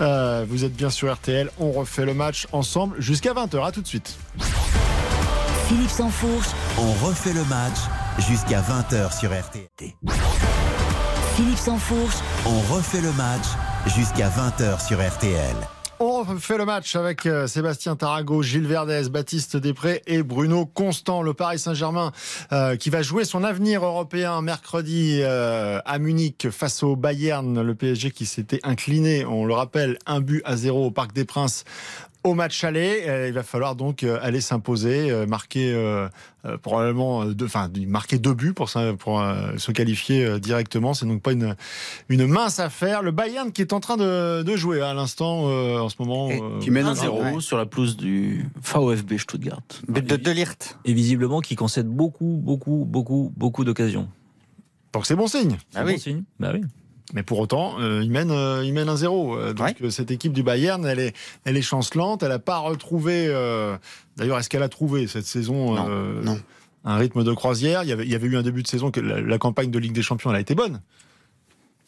Euh, 0.00 0.44
vous 0.48 0.64
êtes 0.64 0.74
bien 0.74 0.90
sur 0.90 1.12
RTL. 1.12 1.50
On 1.58 1.70
refait 1.72 2.04
le 2.04 2.14
match 2.14 2.46
ensemble 2.52 2.96
jusqu'à 3.00 3.32
20h. 3.32 3.64
À 3.64 3.70
tout 3.72 3.80
de 3.82 3.86
suite. 3.86 4.16
Philippe 5.68 5.90
Sansfourche, 5.90 6.48
On 6.78 6.92
refait 7.06 7.32
le 7.32 7.44
match 7.44 7.76
jusqu'à 8.28 8.60
20h 8.60 9.18
sur 9.18 9.30
RTL. 9.30 9.66
Philippe 11.36 11.58
Sansfourche, 11.58 12.16
On 12.46 12.60
refait 12.74 13.00
le 13.00 13.12
match 13.12 13.44
jusqu'à 13.86 14.28
20h 14.28 14.86
sur 14.86 14.98
RTL. 15.06 15.56
On 16.00 16.22
refait 16.22 16.58
le 16.58 16.64
match 16.64 16.96
avec 16.96 17.24
euh, 17.24 17.46
Sébastien 17.46 17.94
Tarago, 17.94 18.42
Gilles 18.42 18.66
Verdez, 18.66 19.08
Baptiste 19.08 19.56
Després 19.56 20.02
et 20.06 20.24
Bruno 20.24 20.66
Constant. 20.66 21.22
Le 21.22 21.34
Paris 21.34 21.60
Saint-Germain 21.60 22.10
euh, 22.52 22.76
qui 22.76 22.90
va 22.90 23.02
jouer 23.02 23.24
son 23.24 23.44
avenir 23.44 23.84
européen 23.84 24.42
mercredi 24.42 25.20
euh, 25.22 25.78
à 25.84 25.98
Munich 25.98 26.50
face 26.50 26.82
au 26.82 26.96
Bayern. 26.96 27.62
Le 27.62 27.74
PSG 27.74 28.10
qui 28.10 28.26
s'était 28.26 28.60
incliné, 28.64 29.24
on 29.24 29.44
le 29.46 29.54
rappelle, 29.54 29.98
un 30.06 30.20
but 30.20 30.42
à 30.44 30.56
zéro 30.56 30.86
au 30.86 30.90
Parc 30.90 31.12
des 31.12 31.24
Princes 31.24 31.64
au 32.24 32.34
match 32.34 32.64
aller. 32.64 33.04
Euh, 33.06 33.28
il 33.28 33.34
va 33.34 33.42
falloir 33.42 33.76
donc 33.76 34.02
euh, 34.02 34.18
aller 34.22 34.40
s'imposer, 34.40 35.10
euh, 35.10 35.26
marquer 35.26 35.72
euh, 35.72 36.08
euh, 36.46 36.56
probablement 36.56 37.26
deux, 37.26 37.44
enfin 37.44 37.70
marquer 37.86 38.18
deux 38.18 38.32
buts 38.34 38.54
pour, 38.54 38.70
ça- 38.70 38.94
pour 38.98 39.20
euh, 39.20 39.56
se 39.58 39.70
qualifier 39.72 40.40
directement. 40.40 40.94
C'est 40.94 41.06
donc 41.06 41.22
pas 41.22 41.32
une, 41.32 41.54
une 42.08 42.26
mince 42.26 42.58
affaire. 42.60 43.02
Le 43.02 43.10
Bayern 43.12 43.52
qui 43.52 43.60
est 43.60 43.72
en 43.74 43.80
train 43.80 43.96
de, 43.98 44.42
de 44.42 44.56
jouer 44.56 44.80
à 44.80 44.94
l'instant 44.94 45.44
euh, 45.48 45.78
en 45.78 45.88
ce 45.90 45.96
moment. 46.00 46.30
Et 46.30 46.40
euh, 46.40 46.58
Qui 46.60 46.70
mène 46.70 46.86
1-0 46.86 47.34
Ouais. 47.34 47.40
sur 47.40 47.58
la 47.58 47.66
pelouse 47.66 47.96
du 47.96 48.46
VfB 48.62 49.18
Stuttgart. 49.18 49.60
De 49.88 50.00
Delirte. 50.16 50.78
Et 50.86 50.94
visiblement, 50.94 51.40
qui 51.40 51.54
concède 51.56 51.86
beaucoup, 51.86 52.40
beaucoup, 52.42 52.84
beaucoup, 52.88 53.32
beaucoup 53.36 53.64
d'occasions. 53.64 54.08
Donc 54.94 55.04
c'est 55.06 55.16
bon 55.16 55.26
signe. 55.26 55.56
Ah 55.74 55.82
oui. 55.84 55.92
bon 55.92 55.98
signe 55.98 56.22
Bah 56.40 56.52
oui. 56.54 56.62
Mais 57.12 57.22
pour 57.22 57.38
autant, 57.38 57.78
euh, 57.80 58.00
il 58.02 58.10
mène, 58.10 58.30
euh, 58.30 58.64
il 58.64 58.72
mène 58.72 58.88
un 58.88 58.96
zéro. 58.96 59.36
Euh, 59.36 59.52
donc 59.52 59.66
Ouais. 59.66 59.74
euh, 59.82 59.90
cette 59.90 60.10
équipe 60.10 60.32
du 60.32 60.42
Bayern, 60.42 60.84
elle 60.86 60.98
est, 60.98 61.14
elle 61.44 61.56
est 61.56 61.62
chancelante. 61.62 62.22
Elle 62.22 62.30
n'a 62.30 62.38
pas 62.38 62.58
retrouvé. 62.58 63.26
D'ailleurs, 64.16 64.38
est-ce 64.38 64.48
qu'elle 64.48 64.62
a 64.62 64.68
trouvé 64.70 65.06
cette 65.06 65.26
saison 65.26 65.74
Non, 65.74 65.88
non. 66.22 66.40
un 66.84 66.96
rythme 66.96 67.22
de 67.22 67.32
croisière? 67.34 67.82
Il 67.82 67.88
y, 67.90 67.92
avait, 67.92 68.04
il 68.04 68.10
y 68.10 68.14
avait 68.14 68.26
eu 68.26 68.36
un 68.38 68.42
début 68.42 68.62
de 68.62 68.68
saison 68.68 68.90
que 68.90 69.00
la, 69.00 69.20
la 69.20 69.38
campagne 69.38 69.70
de 69.70 69.78
Ligue 69.78 69.92
des 69.92 70.02
Champions, 70.02 70.30
elle 70.30 70.36
a 70.36 70.40
été 70.40 70.54
bonne. 70.54 70.80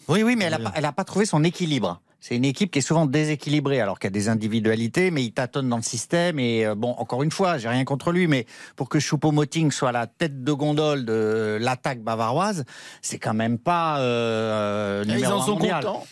Oui, 0.08 0.22
oui, 0.22 0.36
mais 0.36 0.44
elle 0.44 0.52
n'a 0.62 0.70
pas, 0.70 0.92
pas 0.92 1.04
trouvé 1.04 1.24
son 1.24 1.42
équilibre. 1.44 2.00
C'est 2.20 2.34
une 2.34 2.44
équipe 2.44 2.72
qui 2.72 2.80
est 2.80 2.82
souvent 2.82 3.06
déséquilibrée, 3.06 3.80
alors 3.80 3.98
qu'il 3.98 4.08
y 4.08 4.12
a 4.12 4.18
des 4.18 4.28
individualités, 4.28 5.10
mais 5.10 5.22
il 5.22 5.32
tâtonne 5.32 5.68
dans 5.68 5.76
le 5.76 5.82
système. 5.82 6.38
Et 6.38 6.66
euh, 6.66 6.74
bon, 6.74 6.90
encore 6.98 7.22
une 7.22 7.30
fois, 7.30 7.58
j'ai 7.58 7.68
rien 7.68 7.84
contre 7.84 8.10
lui, 8.10 8.26
mais 8.26 8.46
pour 8.74 8.88
que 8.88 8.98
Choupo-Moting 8.98 9.70
soit 9.70 9.92
la 9.92 10.06
tête 10.06 10.42
de 10.42 10.52
gondole 10.52 11.04
de 11.04 11.58
l'attaque 11.60 12.00
bavaroise, 12.02 12.64
c'est 13.02 13.18
quand 13.18 13.34
même 13.34 13.58
pas 13.58 14.00
euh, 14.00 15.04
Ils 15.06 15.14
numéro 15.14 15.34
en 15.34 15.42
sont 15.42 15.52
mondial. 15.52 15.84
contents. 15.84 16.06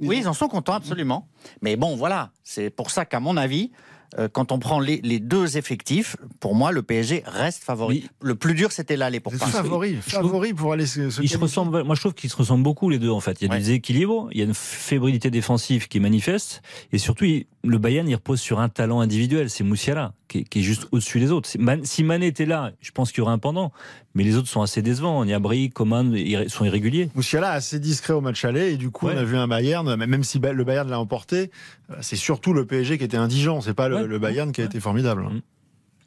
Oui, 0.00 0.18
ils 0.18 0.28
en 0.28 0.32
sont 0.32 0.48
contents, 0.48 0.72
absolument. 0.72 1.28
Mais 1.60 1.76
bon, 1.76 1.94
voilà, 1.94 2.32
c'est 2.42 2.70
pour 2.70 2.90
ça 2.90 3.04
qu'à 3.04 3.20
mon 3.20 3.36
avis, 3.36 3.70
euh, 4.18 4.28
quand 4.30 4.52
on 4.52 4.58
prend 4.58 4.78
les, 4.80 5.00
les 5.02 5.18
deux 5.20 5.56
effectifs, 5.56 6.16
pour 6.40 6.54
moi, 6.54 6.72
le 6.72 6.82
PSG 6.82 7.22
reste 7.26 7.64
favori. 7.64 8.08
Le 8.20 8.34
plus 8.34 8.54
dur, 8.54 8.72
c'était 8.72 8.96
l'aller 8.96 9.20
pour 9.20 9.32
C'est 9.32 9.38
Paris. 9.38 9.52
favori, 9.52 9.96
favori 10.00 10.54
pour 10.54 10.72
aller 10.72 10.86
se, 10.86 11.10
se 11.10 11.22
Ils 11.22 11.28
se 11.28 11.38
ressemblent, 11.38 11.82
moi 11.84 11.94
je 11.94 12.00
trouve 12.00 12.14
qu'ils 12.14 12.30
se 12.30 12.36
ressemblent 12.36 12.62
beaucoup 12.64 12.90
les 12.90 12.98
deux 12.98 13.10
en 13.10 13.20
fait. 13.20 13.40
Il 13.40 13.44
y 13.46 13.48
a 13.48 13.52
Ouais. 13.52 13.58
du 13.58 13.64
déséquilibre, 13.64 14.28
il 14.32 14.38
y 14.38 14.42
a 14.42 14.44
une 14.44 14.54
fébrilité 14.54 15.30
défensive 15.30 15.88
qui 15.88 15.98
est 15.98 16.00
manifeste, 16.00 16.62
et 16.92 16.98
surtout 16.98 17.24
il- 17.24 17.46
le 17.64 17.78
Bayern 17.78 18.08
il 18.08 18.14
repose 18.14 18.40
sur 18.40 18.58
un 18.60 18.68
talent 18.68 19.00
individuel, 19.00 19.48
c'est 19.50 19.62
Moussiala 19.64 20.14
qui 20.28 20.38
est, 20.38 20.44
qui 20.44 20.58
est 20.60 20.62
juste 20.62 20.88
au-dessus 20.92 21.20
des 21.20 21.30
autres. 21.30 21.48
Si 21.48 21.58
Man- 21.58 21.84
Si 21.84 22.02
Mané 22.04 22.26
était 22.26 22.46
là, 22.46 22.72
je 22.80 22.90
pense 22.90 23.10
qu'il 23.12 23.18
y 23.18 23.20
aurait 23.22 23.32
un 23.32 23.38
pendant, 23.38 23.72
mais 24.14 24.24
les 24.24 24.36
autres 24.36 24.48
sont 24.48 24.62
assez 24.62 24.82
décevants. 24.82 25.24
Niabri, 25.24 25.70
Coman 25.70 26.12
sont 26.48 26.64
irréguliers. 26.64 27.08
Moussiala 27.14 27.50
assez 27.52 27.78
discret 27.78 28.12
au 28.14 28.20
match 28.20 28.44
aller 28.44 28.72
et 28.72 28.76
du 28.76 28.90
coup 28.90 29.06
Ouais. 29.06 29.14
on 29.14 29.18
a 29.18 29.24
vu 29.24 29.36
un 29.36 29.46
Bayern, 29.48 29.94
même 29.96 30.24
si 30.24 30.38
le 30.40 30.64
Bayern 30.64 30.88
l'a 30.90 30.98
emporté, 30.98 31.50
euh, 31.90 31.94
c'est 32.00 32.16
surtout 32.16 32.52
le 32.52 32.66
PSG 32.66 32.98
qui 32.98 33.04
était 33.04 33.16
indigent, 33.16 33.60
c'est 33.60 33.74
pas 33.74 33.88
le, 33.88 33.96
Ouais. 33.96 34.06
le 34.06 34.18
Bayern 34.18 34.50
qui 34.52 34.60
a 34.60 34.64
Ouais. 34.64 34.68
été 34.68 34.80
formidable. 34.80 35.22
Mm. 35.22 35.40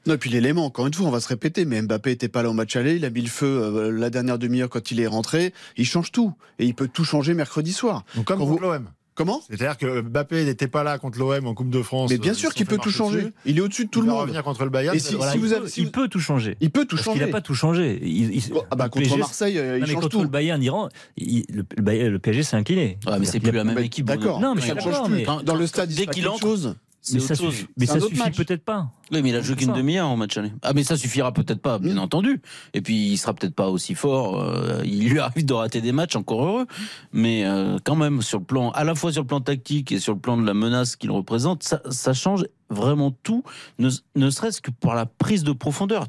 Non, 0.07 0.13
et 0.13 0.17
puis 0.19 0.29
l'élément, 0.29 0.65
encore 0.65 0.85
une 0.85 0.93
fois, 0.93 1.07
on 1.07 1.11
va 1.11 1.19
se 1.19 1.27
répéter, 1.27 1.65
mais 1.65 1.81
Mbappé 1.81 2.11
était 2.11 2.27
pas 2.27 2.43
là 2.43 2.49
au 2.51 2.53
match 2.53 2.75
aller, 2.75 2.95
il 2.95 3.05
a 3.05 3.09
mis 3.09 3.21
le 3.23 3.27
feu 3.27 3.47
euh, 3.47 3.91
la 3.91 4.11
dernière 4.11 4.37
demi-heure 4.37 4.69
quand 4.69 4.91
il 4.91 4.99
est 4.99 5.07
rentré, 5.07 5.51
il 5.77 5.85
change 5.85 6.11
tout. 6.11 6.31
Et 6.59 6.65
il 6.65 6.75
peut 6.75 6.87
tout 6.87 7.03
changer 7.05 7.33
mercredi 7.33 7.73
soir. 7.73 8.03
Donc 8.15 8.25
comme 8.25 8.39
vous- 8.39 8.59
l'OM. 8.59 8.87
Comment? 9.15 9.41
C'est-à-dire 9.47 9.77
que 9.77 10.01
Mbappé 10.01 10.43
n'était 10.43 10.67
pas 10.67 10.83
là 10.83 10.97
contre 10.97 11.17
l'OM 11.19 11.47
en 11.47 11.53
Coupe 11.53 11.69
de 11.69 11.81
France. 11.81 12.09
Mais 12.11 12.17
bien 12.17 12.33
euh, 12.33 12.35
sûr 12.35 12.53
qu'il 12.53 12.65
peut 12.65 12.77
tout 12.77 12.89
changer. 12.91 13.21
dessus. 13.21 13.33
Il 13.45 13.57
est 13.57 13.61
au-dessus 13.61 13.85
de 13.85 13.89
tout 13.89 13.99
Il 13.99 14.03
le 14.03 14.07
va 14.07 14.13
monde. 14.13 14.21
revenir 14.23 14.43
contre 14.43 14.63
le 14.65 14.69
Bayern. 14.69 14.93
Et 14.95 14.99
si- 14.99 15.15
voilà, 15.15 15.31
si 15.31 15.37
il, 15.37 15.41
vous 15.41 15.49
peut, 15.49 15.55
avez- 15.55 15.69
si 15.69 15.79
il 15.81 15.85
vous- 15.85 15.91
peut 15.91 16.07
tout 16.09 16.19
changer. 16.19 16.57
Il 16.59 16.69
peut 16.69 16.85
tout 16.85 16.97
Parce 16.97 17.05
changer. 17.05 17.19
qu'il 17.19 17.25
n'a 17.27 17.31
pas 17.31 17.41
tout 17.41 17.55
changé. 17.55 17.99
Il- 18.03 18.35
il- 18.35 18.43
Ah 18.69 18.75
bah, 18.75 18.85
le 18.85 18.89
contre 18.89 19.03
PSG 19.05 19.17
Marseille, 19.17 19.55
non, 19.55 19.61
il 19.63 19.79
mais 19.81 19.85
change 19.87 19.93
contre 19.95 20.09
tout. 20.09 20.21
le 20.21 20.27
Bayern, 20.27 20.61
il 20.61 20.69
rend- 20.69 20.89
il- 21.15 21.45
le, 21.49 21.63
le 21.77 21.81
Bayern- 21.81 22.11
le 22.11 22.19
PSG 22.19 22.43
s'est 22.43 22.57
incliné. 22.57 22.97
Ouais, 23.07 23.17
mais 23.17 23.25
c'est 23.25 23.37
Il 23.37 23.41
plus 23.43 23.51
la 23.53 23.63
même 23.63 23.77
équipe. 23.79 24.05
D'accord. 24.05 24.39
Non, 24.41 24.53
mais 24.53 24.61
ça 24.61 24.75
ne 24.75 24.81
change 24.81 25.03
plus. 25.05 25.13
mais- 25.13 25.23
Quand- 25.23 25.43
Dans 25.43 25.55
le 25.55 25.65
stade, 25.65 25.91
il 25.91 25.95
dès 25.95 26.07
qu'il 26.07 26.27
entre, 26.27 26.41
chose. 26.41 26.75
Mais 27.13 27.19
ça, 27.19 27.35
chose. 27.35 27.53
suffit, 27.53 27.67
mais 27.77 27.85
ça 27.85 27.95
peut-être 28.35 28.63
pas. 28.63 28.89
Oui, 29.11 29.21
mais 29.21 29.29
il 29.29 29.35
a 29.35 29.41
joué 29.41 29.55
qu'une 29.55 29.73
demi-heure 29.73 30.07
en 30.07 30.17
match 30.17 30.37
aller. 30.37 30.51
Ah, 30.63 30.73
mais 30.73 30.83
ça 30.83 30.97
suffira 30.97 31.31
peut-être 31.31 31.61
pas, 31.61 31.77
bien 31.77 31.93
Mm. 31.95 31.99
entendu. 31.99 32.41
Et 32.73 32.81
puis, 32.81 33.11
il 33.11 33.17
sera 33.17 33.33
peut-être 33.33 33.53
pas 33.53 33.69
aussi 33.69 33.93
fort. 33.93 34.41
euh, 34.41 34.81
il 34.83 35.09
lui 35.09 35.19
arrive 35.19 35.45
de 35.45 35.53
rater 35.53 35.81
des 35.81 35.91
matchs, 35.91 36.15
encore 36.15 36.43
heureux. 36.43 36.65
Mais 37.13 37.45
euh, 37.45 37.77
quand 37.83 37.95
même, 37.95 38.21
sur 38.21 38.39
le 38.39 38.45
plan, 38.45 38.71
à 38.71 38.83
la 38.83 38.95
fois 38.95 39.11
sur 39.11 39.21
le 39.21 39.27
plan 39.27 39.39
tactique 39.41 39.91
et 39.91 39.99
sur 39.99 40.13
le 40.13 40.19
plan 40.19 40.35
de 40.37 40.45
la 40.45 40.53
menace 40.55 40.95
qu'il 40.95 41.11
représente, 41.11 41.61
ça, 41.63 41.81
ça 41.91 42.13
change 42.13 42.45
vraiment 42.71 43.11
tout, 43.11 43.43
ne, 43.77 43.89
ne 44.15 44.29
serait-ce 44.31 44.59
que 44.61 44.71
par 44.71 44.95
la 44.95 45.05
prise 45.05 45.43
de 45.43 45.51
profondeur. 45.51 46.07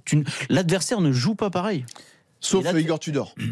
L'adversaire 0.48 1.00
ne 1.02 1.12
joue 1.12 1.34
pas 1.34 1.50
pareil. 1.50 1.84
Sauf 2.40 2.64
là, 2.64 2.78
Igor 2.78 2.98
Tudor. 2.98 3.34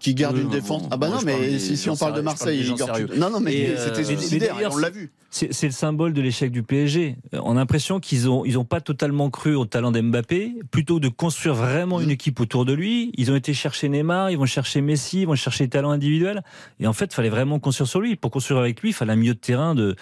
Qui 0.00 0.14
garde 0.14 0.38
une 0.38 0.48
défense. 0.48 0.82
ah 0.90 0.96
bah 0.96 1.08
non, 1.08 1.18
mais 1.24 1.58
si, 1.58 1.88
on 1.88 1.96
parle 1.96 2.14
de 2.14 2.20
Marseille, 2.22 2.64
sérieux. 2.76 3.06
Tudor. 3.06 3.18
Non, 3.18 3.30
non, 3.30 3.40
mais 3.40 3.76
c'était 3.76 4.00
euh, 4.00 4.04
mais- 4.08 4.16
suicidaire, 4.16 4.56
on 4.72 4.76
l'a 4.78 4.90
vu. 4.90 5.10
C'est 5.30 5.66
le 5.66 5.70
symbole 5.70 6.12
de 6.12 6.20
l'échec 6.20 6.50
du 6.50 6.64
PSG. 6.64 7.16
Euh, 7.34 7.40
On 7.44 7.52
a 7.52 7.60
l'impression 7.60 8.00
qu'ils 8.00 8.28
ont, 8.28 8.44
ils 8.44 8.58
ont 8.58 8.64
pas 8.64 8.80
totalement 8.80 9.30
cru 9.30 9.54
au 9.54 9.64
talent 9.64 9.92
d'Mbappé. 9.92 10.54
Plutôt 10.72 10.98
de 10.98 11.08
construire 11.08 11.54
vraiment 11.54 12.00
une 12.00 12.10
équipe 12.10 12.40
autour 12.40 12.64
de 12.64 12.72
lui, 12.72 13.12
ils 13.16 13.30
ont 13.30 13.36
été 13.36 13.54
chercher 13.54 13.88
Neymar, 13.88 14.30
ils 14.30 14.38
vont 14.38 14.46
chercher 14.46 14.80
Messi, 14.80 15.20
ils 15.20 15.26
vont 15.26 15.36
chercher 15.36 15.64
les 15.64 15.70
talents 15.70 15.90
individuels. 15.90 16.42
Et 16.80 16.88
en 16.88 16.92
fait, 16.92 17.04
il 17.04 17.14
fallait 17.14 17.28
vraiment 17.28 17.60
construire 17.60 17.88
sur 17.88 18.00
lui. 18.00 18.16
Pour 18.16 18.32
construire 18.32 18.58
avec 18.58 18.80
lui, 18.80 18.90
il 18.90 18.92
fallait 18.92 19.12
un 19.12 19.16
milieu 19.16 19.34
de 19.34 19.38
terrain 19.38 19.76
de, 19.76 19.94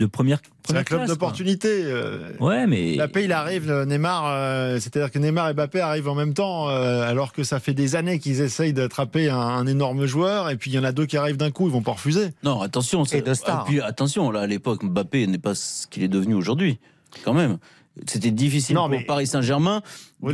de 0.00 0.06
première, 0.06 0.40
C'est 0.66 0.72
un 0.72 0.82
première 0.82 0.84
club 0.86 1.06
d'opportunité. 1.06 1.68
euh, 1.84 2.30
Ouais, 2.40 2.66
mais. 2.66 2.96
Mbappé, 2.96 3.24
il 3.24 3.32
arrive, 3.32 3.70
euh, 3.70 3.84
Neymar, 3.84 4.24
euh, 4.26 4.78
c'est-à-dire 4.80 5.10
que 5.10 5.18
Neymar 5.18 5.50
et 5.50 5.54
Mbappé 5.54 5.78
arrivent 5.80 6.08
en 6.08 6.14
même 6.14 6.32
temps, 6.34 6.68
euh, 6.70 7.02
alors 7.02 7.32
que 7.32 7.44
ça 7.44 7.60
fait 7.60 7.74
des 7.74 7.96
années 7.96 8.18
qu'ils 8.18 8.40
essayent 8.40 8.72
d'attraper 8.72 9.28
un, 9.28 9.36
un 9.38 9.66
énorme 9.66 10.06
joueur, 10.06 10.48
et 10.50 10.56
puis 10.56 10.70
il 10.70 10.74
y 10.74 10.78
en 10.78 10.84
a 10.84 10.92
deux 10.92 11.04
qui 11.06 11.16
arrivent 11.18 11.36
d'un 11.36 11.50
coup, 11.50 11.68
ils 11.68 11.72
vont 11.72 11.82
pas 11.82 11.92
refuser. 11.92 12.28
Non, 12.42 12.62
attention. 12.62 13.04
Et 13.04 13.20
de 13.22 13.34
stars. 13.34 13.64
puis, 13.66 13.80
attention, 13.80 14.30
là, 14.30 14.40
à 14.40 14.46
l'époque, 14.46 14.82
Mbappé 14.82 15.26
n'est 15.26 15.38
pas 15.38 15.54
ce 15.54 15.86
qu'il 15.86 16.02
est 16.02 16.08
devenu 16.08 16.34
aujourd'hui. 16.34 16.78
quand 17.24 17.34
même. 17.34 17.58
C'était 18.06 18.30
difficile 18.30 18.76
Non, 18.76 18.82
pour 18.82 18.90
mais- 18.90 19.04
Paris 19.04 19.26
Saint-Germain 19.26 19.82
de, 20.22 20.32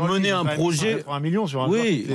mener 0.00 0.30
un 0.32 0.44
projet. 0.46 0.92
180 0.92 1.20
millions 1.20 1.46
sur 1.46 1.62
un 1.62 1.68
Oui, 1.68 2.06
de- 2.08 2.14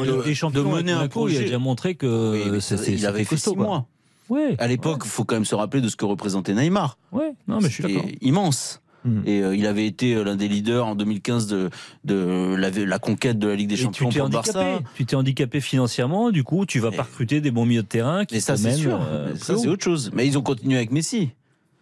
mener 0.61 0.91
un 0.91 0.95
Monaco, 0.95 0.97
il 0.97 1.03
a 1.03 1.07
projet. 1.09 1.39
déjà 1.45 1.59
montré 1.59 1.95
que 1.95 2.31
Oui, 2.51 2.59
c'est- 2.61 2.77
ça, 2.77 2.83
c'est- 2.83 2.91
il 2.93 3.05
avait 3.05 3.23
c'était 3.23 3.37
fait 3.37 3.53
quoi. 3.55 3.85
Ouais. 4.29 4.55
À 4.59 4.67
l'époque, 4.67 5.01
il 5.05 5.09
faut 5.09 5.23
quand 5.25 5.35
même 5.35 5.45
se 5.45 5.55
rappeler 5.55 5.81
de 5.81 5.89
ce 5.89 5.95
que 5.95 6.05
représentait 6.05 6.53
Neymar. 6.53 6.97
Ouais, 7.11 7.33
non, 7.47 7.59
mais 7.61 7.69
je 7.69 7.73
suis 7.73 7.83
d'accord. 7.83 8.05
immense. 8.21 8.81
Mhm. 9.03 9.23
Et 9.25 9.41
euh, 9.41 9.55
il 9.55 9.65
avait 9.65 9.87
été 9.87 10.13
euh, 10.13 10.23
l'un 10.23 10.35
des 10.35 10.47
leaders 10.47 10.85
en 10.85 10.93
2015 10.95 11.47
de, 11.47 11.69
de 12.05 12.55
la, 12.55 12.69
la 12.69 12.99
conquête 12.99 13.39
de 13.39 13.47
la 13.47 13.55
Ligue 13.55 13.69
des 13.69 13.75
tu 13.75 13.81
Champions 13.81 14.09
pour 14.09 14.21
handicapé. 14.25 14.53
Barça. 14.53 14.79
Tu 14.95 15.05
t'es 15.05 15.15
handicapé 15.15 15.59
financièrement, 15.59 16.29
du 16.29 16.43
coup, 16.43 16.65
tu 16.67 16.79
vas 16.79 16.89
Et- 16.93 16.95
pas 16.97 17.03
recruter 17.03 17.41
des 17.41 17.49
bons 17.49 17.65
milieux 17.65 17.81
de 17.81 17.87
terrain 17.87 18.25
qui 18.25 18.35
Et 18.35 18.39
ça, 18.39 18.55
c'est 18.57 18.73
sûr. 18.73 18.99
euh, 19.01 19.29
Mais 19.33 19.39
ça, 19.39 19.57
c'est 19.57 19.67
autre 19.67 19.83
chose. 19.83 20.11
Mais 20.13 20.27
ils 20.27 20.37
ont 20.37 20.43
continué 20.43 20.77
avec 20.77 20.91
Messi. 20.91 21.31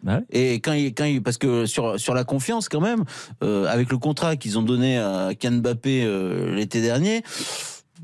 Bah 0.02 0.20
ouais. 0.20 0.24
Et 0.32 0.54
quand 0.62 0.72
il, 0.72 0.94
quand 0.94 1.04
il- 1.04 1.22
parce 1.22 1.38
que 1.38 1.66
sur, 1.66 2.00
sur 2.00 2.14
la 2.14 2.24
confiance, 2.24 2.70
quand 2.70 2.80
même, 2.80 3.04
euh, 3.44 3.66
avec 3.68 3.92
le 3.92 3.98
contrat 3.98 4.38
qu'ils 4.38 4.58
ont 4.58 4.64
donné 4.64 4.98
à 4.98 5.32
Kylian 5.38 5.58
Mbappé 5.58 6.08
l'été 6.56 6.80
dernier, 6.82 7.22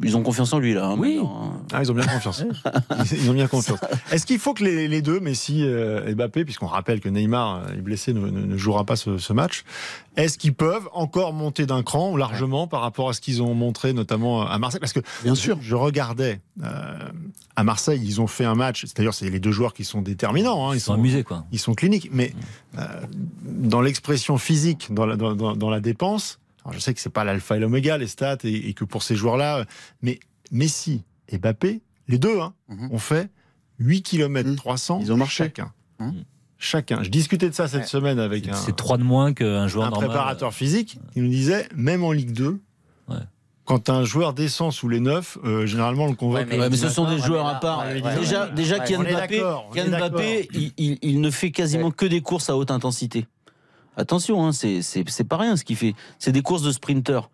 ils 0.04 0.18
ont 0.18 0.24
confiance 0.24 0.52
en 0.54 0.60
lui, 0.60 0.74
là. 0.74 0.88
hein, 0.88 0.96
Oui. 0.98 1.20
hein. 1.24 1.52
Ah, 1.74 1.82
ils 1.82 1.92
ont 1.92 1.96
bien 1.96 2.06
confiance. 2.06 2.44
Ils 3.12 3.30
ont 3.30 3.34
bien 3.34 3.48
confiance. 3.48 3.80
Est-ce 4.12 4.26
qu'il 4.26 4.40
faut 4.40 4.54
que 4.54 4.64
les, 4.64 4.88
les 4.88 5.02
deux, 5.02 5.20
Messi 5.20 5.64
euh, 5.64 6.08
et 6.08 6.16
Mbappé, 6.16 6.44
puisqu'on 6.46 6.68
rappelle 6.68 7.00
que 7.00 7.10
Neymar 7.10 7.56
euh, 7.68 7.74
est 7.74 7.82
blessé, 7.82 8.14
ne, 8.14 8.20
ne- 8.20 8.46
ne 8.46 8.58
jouera 8.58 8.84
pas 8.84 8.96
ce, 8.96 9.18
ce 9.18 9.34
match, 9.34 9.64
est-ce 10.18 10.38
qu'ils 10.38 10.54
peuvent 10.54 10.88
encore 10.94 11.34
monter 11.34 11.66
d'un 11.66 11.82
cran 11.84 12.12
ou 12.12 12.18
largement 12.18 12.68
par 12.68 12.82
rapport 12.82 13.10
à 13.10 13.14
ce 13.14 13.22
qu'ils 13.22 13.42
ont 13.42 13.54
montré, 13.54 13.94
notamment 13.94 14.46
à 14.48 14.58
Marseille? 14.60 14.80
Parce 14.80 14.94
que 14.94 15.00
Bien 15.24 15.36
sûr. 15.36 15.58
je 15.62 15.76
regardais 15.76 16.40
euh, 16.64 16.98
à 17.56 17.64
Marseille, 17.64 18.02
ils 18.04 18.20
ont 18.22 18.28
fait 18.28 18.46
un 18.46 18.56
match. 18.56 18.86
D'ailleurs, 18.96 19.14
c'est 19.14 19.30
les 19.30 19.40
deux 19.40 19.52
joueurs 19.52 19.74
qui 19.74 19.84
sont 19.86 20.02
déterminants. 20.02 20.70
hein, 20.70 20.76
Ils 20.76 20.82
sont 20.82 20.94
amusés, 20.94 21.24
quoi. 21.24 21.46
ils 21.52 21.60
sont 21.60 21.74
cliniques, 21.74 22.10
mais 22.12 22.34
euh, 22.78 22.82
dans 23.44 23.82
l'expression 23.82 24.38
physique, 24.38 24.88
dans 24.94 25.06
la, 25.06 25.16
dans, 25.16 25.34
dans- 25.36 25.56
dans 25.56 25.70
la 25.70 25.80
dépense, 25.80 26.40
alors 26.66 26.74
je 26.74 26.80
sais 26.80 26.94
que 26.94 27.00
c'est 27.00 27.10
pas 27.10 27.24
l'alpha 27.24 27.56
et 27.56 27.60
l'oméga 27.60 27.98
les 27.98 28.08
stats 28.08 28.38
et, 28.44 28.70
et 28.70 28.74
que 28.74 28.84
pour 28.84 29.04
ces 29.04 29.16
joueurs-là, 29.16 29.60
euh, 29.60 29.66
mais 30.02 30.20
Messi 30.52 31.04
et 31.30 31.38
Mbappé, 31.38 31.82
les 32.08 32.18
deux, 32.18 32.40
hein, 32.42 32.54
Mhm. 32.70 32.90
ont 32.92 32.98
fait 33.00 33.30
8 33.80 34.02
km 34.04 34.50
Mhm. 34.50 34.56
300 34.56 35.00
Ils 35.02 35.12
ont 35.14 35.18
marché. 35.18 35.46
chacun. 35.46 35.72
Mhm. 36.00 36.24
Chacun. 36.58 37.04
Je 37.04 37.10
discutais 37.10 37.50
de 37.50 37.54
ça 37.56 37.68
cette 37.68 37.82
Ouais. 37.82 37.88
semaine 37.88 38.20
avec 38.20 38.48
un, 38.48 38.54
C'est 38.54 38.76
trois 38.76 38.98
de 38.98 39.04
moins 39.04 39.34
qu'un 39.34 39.68
joueur 39.68 39.88
un 39.88 39.90
normal. 39.92 40.10
préparateur 40.10 40.54
physique 40.54 41.00
qui 41.14 41.22
nous 41.22 41.28
disait, 41.30 41.68
même 41.76 42.04
en 42.04 42.12
Ligue 42.12 42.32
2, 42.32 42.60
Ouais. 43.10 43.18
quand 43.66 43.90
un 43.90 44.04
joueur 44.04 44.34
descend 44.34 44.72
sous 44.72 44.88
les 44.88 45.00
9, 45.02 45.38
généralement 45.66 46.06
on 46.06 46.10
le 46.10 46.16
convoque. 46.16 46.40
Ouais, 46.40 46.46
mais- 46.50 46.60
Ouais, 46.60 46.70
mais 46.70 46.78
ce 46.78 46.90
sont 46.90 47.10
des 47.10 47.20
joueurs 47.20 47.46
à 47.48 47.60
part. 47.60 47.80
ouais, 47.86 48.02
déjà, 48.20 48.46
ouais. 48.48 48.54
déjà 48.54 48.80
Kylian 48.80 49.04
Mbappé 49.04 50.48
il, 50.54 50.72
il- 50.78 50.98
il 51.02 51.22
ne 51.22 51.30
fait 51.30 51.52
quasiment 51.52 51.92
que 51.92 52.06
des 52.06 52.22
courses 52.22 52.50
à 52.50 52.56
haute 52.56 52.72
intensité. 52.72 53.28
Attention, 53.98 54.46
hein, 54.46 54.52
c'est 54.52 55.24
pas 55.28 55.38
rien 55.38 55.56
ce 55.58 55.64
qu'il 55.64 55.76
fait. 55.76 55.96
C'est 56.20 56.32
des 56.32 56.42
courses 56.42 56.62
de 56.64 56.72
sprinter. 56.72 57.30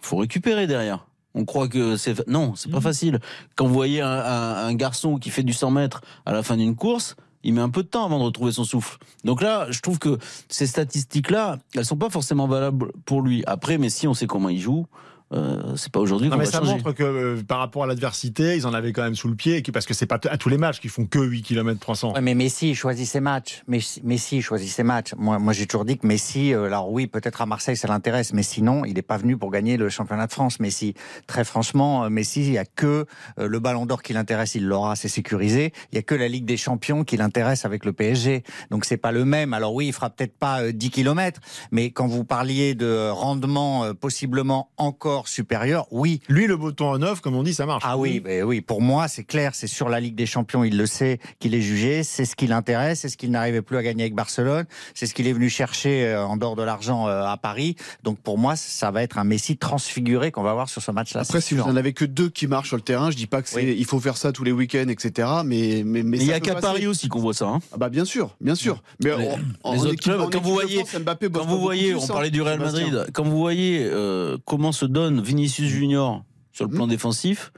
faut 0.00 0.16
récupérer 0.16 0.66
derrière. 0.66 1.06
On 1.34 1.44
croit 1.44 1.68
que 1.68 1.96
c'est. 1.96 2.26
Non, 2.28 2.54
c'est 2.54 2.70
pas 2.70 2.80
facile. 2.80 3.20
Quand 3.56 3.66
vous 3.66 3.74
voyez 3.74 4.00
un, 4.00 4.08
un- 4.08 4.66
un 4.68 4.74
garçon 4.74 5.18
qui 5.18 5.28
fait 5.30 5.42
du 5.42 5.52
100 5.52 5.70
mètres 5.70 6.00
à 6.24 6.32
la 6.32 6.42
fin 6.42 6.56
d'une 6.56 6.74
course, 6.76 7.14
il 7.42 7.52
met 7.54 7.60
un 7.60 7.68
peu 7.68 7.82
de 7.82 7.88
temps 7.88 8.04
avant 8.06 8.18
de 8.18 8.24
retrouver 8.24 8.52
son 8.52 8.64
souffle. 8.64 8.96
Donc 9.24 9.42
là, 9.42 9.66
je 9.70 9.80
trouve 9.80 9.98
que 9.98 10.18
ces 10.48 10.66
statistiques-là, 10.66 11.58
elles 11.74 11.84
sont 11.84 11.96
pas 11.98 12.08
forcément 12.10 12.46
valables 12.48 12.90
pour 13.04 13.20
lui. 13.20 13.42
Après, 13.46 13.76
mais 13.78 13.90
si 13.90 14.08
on 14.08 14.14
sait 14.14 14.26
comment 14.26 14.48
il 14.48 14.58
joue, 14.60 14.86
euh, 15.32 15.74
c'est 15.76 15.90
pas 15.90 15.98
aujourd'hui 16.00 16.30
qu'on 16.30 16.36
mais 16.36 16.44
va 16.44 16.50
ça 16.50 16.58
changer. 16.58 16.72
montre 16.74 16.92
que 16.92 17.02
euh, 17.02 17.42
par 17.46 17.58
rapport 17.58 17.82
à 17.84 17.86
l'adversité, 17.86 18.56
ils 18.56 18.66
en 18.66 18.72
avaient 18.74 18.92
quand 18.92 19.02
même 19.02 19.16
sous 19.16 19.28
le 19.28 19.34
pied, 19.34 19.56
et 19.56 19.62
que- 19.62 19.72
parce 19.72 19.84
que 19.86 19.92
c'est 19.94 20.06
pas 20.06 20.20
à 20.30 20.38
tous 20.38 20.48
les 20.48 20.58
matchs 20.58 20.78
qu'ils 20.80 20.90
font 20.90 21.04
que 21.06 21.18
8 21.18 21.42
km 21.42 21.80
300. 21.80 22.14
Ouais, 22.14 22.20
mais 22.20 22.34
Messi 22.34 22.74
choisit 22.74 23.06
ses 23.08 23.20
matchs. 23.20 23.62
Messi, 23.66 24.40
choisit 24.42 24.68
ses 24.70 24.82
matchs. 24.84 25.14
Moi, 25.16 25.38
moi 25.38 25.52
j'ai 25.52 25.66
toujours 25.66 25.84
dit 25.84 25.98
que 25.98 26.06
Messi, 26.06 26.52
euh, 26.54 26.66
alors 26.66 26.90
oui, 26.92 27.06
peut-être 27.08 27.40
à 27.42 27.46
Marseille 27.46 27.76
ça 27.76 27.88
l'intéresse, 27.88 28.32
mais 28.32 28.42
sinon, 28.44 28.84
il 28.84 28.94
n'est 28.94 29.02
pas 29.02 29.16
venu 29.16 29.36
pour 29.36 29.50
gagner 29.50 29.76
le 29.76 29.88
championnat 29.88 30.26
de 30.28 30.32
France. 30.32 30.60
Messi, 30.60 30.94
très 31.26 31.44
franchement, 31.44 32.04
euh, 32.04 32.08
Messi, 32.08 32.44
il 32.44 32.50
n'y 32.52 32.58
a 32.58 32.64
que 32.64 33.06
euh, 33.38 33.48
le 33.48 33.58
Ballon 33.58 33.86
d'Or 33.86 34.02
qui 34.02 34.12
l'intéresse, 34.12 34.54
il 34.54 34.64
l'aura, 34.66 34.94
c'est 34.96 35.08
sécurisé. 35.08 35.72
Il 35.92 35.96
y 35.96 35.98
a 35.98 36.02
que 36.02 36.14
la 36.14 36.28
Ligue 36.28 36.44
des 36.44 36.56
Champions 36.56 37.02
qui 37.04 37.16
l'intéresse 37.16 37.64
avec 37.64 37.84
le 37.84 37.92
PSG. 37.92 38.44
Donc 38.70 38.84
c'est 38.84 38.96
pas 38.96 39.10
le 39.12 39.24
même. 39.24 39.54
Alors 39.54 39.74
oui, 39.74 39.88
il 39.88 39.92
fera 39.92 40.10
peut-être 40.10 40.36
pas 40.38 40.62
euh, 40.62 40.72
10 40.72 40.90
km, 40.90 41.40
mais 41.72 41.90
quand 41.90 42.06
vous 42.06 42.24
parliez 42.24 42.74
de 42.74 43.08
rendement 43.10 43.84
euh, 43.84 43.92
possiblement 43.92 44.70
encore 44.76 45.15
supérieur, 45.24 45.86
oui, 45.90 46.20
Lui, 46.28 46.46
le 46.46 46.56
bouton 46.56 46.88
en 46.90 47.02
off, 47.02 47.20
comme 47.20 47.34
on 47.36 47.42
dit, 47.42 47.54
ça 47.54 47.64
marche. 47.66 47.82
ah 47.86 47.96
oui, 47.96 48.20
ben 48.20 48.44
oui, 48.44 48.60
pour 48.60 48.82
moi, 48.82 49.08
c'est 49.08 49.24
clair, 49.24 49.52
c'est 49.54 49.66
sur 49.66 49.88
la 49.88 50.00
Ligue 50.00 50.14
des 50.14 50.26
Champions, 50.26 50.62
il 50.64 50.76
le 50.76 50.86
sait 50.86 51.18
qu'il 51.38 51.54
est 51.54 51.60
jugé, 51.62 52.02
c'est 52.02 52.24
ce 52.24 52.36
qui 52.36 52.46
l'intéresse, 52.46 53.00
c'est 53.00 53.08
ce 53.08 53.16
qu'il 53.16 53.30
n'arrivait 53.30 53.62
plus 53.62 53.76
à 53.78 53.82
gagner 53.82 54.02
avec 54.04 54.14
Barcelone, 54.14 54.66
c'est 54.94 55.06
ce 55.06 55.14
qu'il 55.14 55.26
est 55.26 55.32
venu 55.32 55.48
chercher 55.48 56.04
euh, 56.06 56.24
en 56.26 56.36
dehors 56.36 56.56
de 56.56 56.62
l'argent 56.62 57.08
euh, 57.08 57.24
à 57.24 57.36
Paris. 57.36 57.76
Donc 58.02 58.18
pour 58.18 58.36
moi, 58.38 58.56
ça 58.56 58.90
va 58.90 59.02
être 59.02 59.18
un 59.18 59.24
Messi 59.24 59.56
transfiguré 59.56 60.30
qu'on 60.32 60.42
va 60.42 60.52
voir 60.54 60.68
sur 60.68 60.82
ce 60.82 60.90
match-là. 60.90 61.22
Après, 61.22 61.40
si 61.40 61.54
vous 61.54 61.62
sûr. 61.62 61.70
en 61.70 61.76
avez 61.76 61.92
que 61.92 62.04
deux 62.04 62.28
qui 62.28 62.46
marchent 62.46 62.68
sur 62.68 62.76
le 62.76 62.82
terrain, 62.82 63.10
je 63.10 63.16
dis 63.16 63.26
pas 63.26 63.40
que 63.42 63.48
c'est, 63.48 63.56
Oui. 63.64 63.76
il 63.78 63.84
faut 63.86 64.00
faire 64.00 64.16
ça 64.16 64.32
tous 64.32 64.44
les 64.44 64.52
week-ends, 64.52 64.88
etc. 64.88 65.28
Mais, 65.44 65.82
mais, 65.84 66.02
mais 66.02 66.16
Mais 66.16 66.18
il 66.18 66.26
y 66.26 66.32
a 66.32 66.40
qu'à. 66.40 66.56
Paris 66.56 66.86
aussi 66.86 67.08
qu'on 67.08 67.20
voit 67.20 67.34
ça. 67.34 67.46
hein. 67.46 67.60
Ah 67.72 67.76
bah 67.76 67.88
bien 67.90 68.04
sûr, 68.04 68.34
bien 68.40 68.54
sûr. 68.54 68.82
Mais 69.04 69.10
Les- 69.16 69.28
en- 69.28 69.38
en 69.62 69.72
les 69.74 69.78
autres 69.80 69.88
équipe- 69.92 70.02
clubs, 70.04 70.20
en 70.22 70.30
quand 70.30 70.40
vous 70.40 70.52
voyez- 70.52 70.84
France, 70.84 71.00
Mbappé 71.00 71.28
bosse 71.28 71.42
Quand 71.42 71.48
vous 71.48 71.60
voyez, 71.60 71.94
on 71.94 72.02
hein, 72.02 72.06
parlait 72.08 72.30
du 72.30 72.42
Real. 72.42 72.58
Madrid, 72.58 73.06
quand 73.12 73.22
vous 73.24 73.36
voyez 73.38 73.80
euh, 73.84 74.36
comment 74.46 74.72
se 74.72 74.84
donne 74.86 75.05
Vinicius 75.10 75.68
Junior 75.68 76.24
sur 76.52 76.66
le 76.66 76.70
plan 76.70 76.86
défensif, 76.86 77.52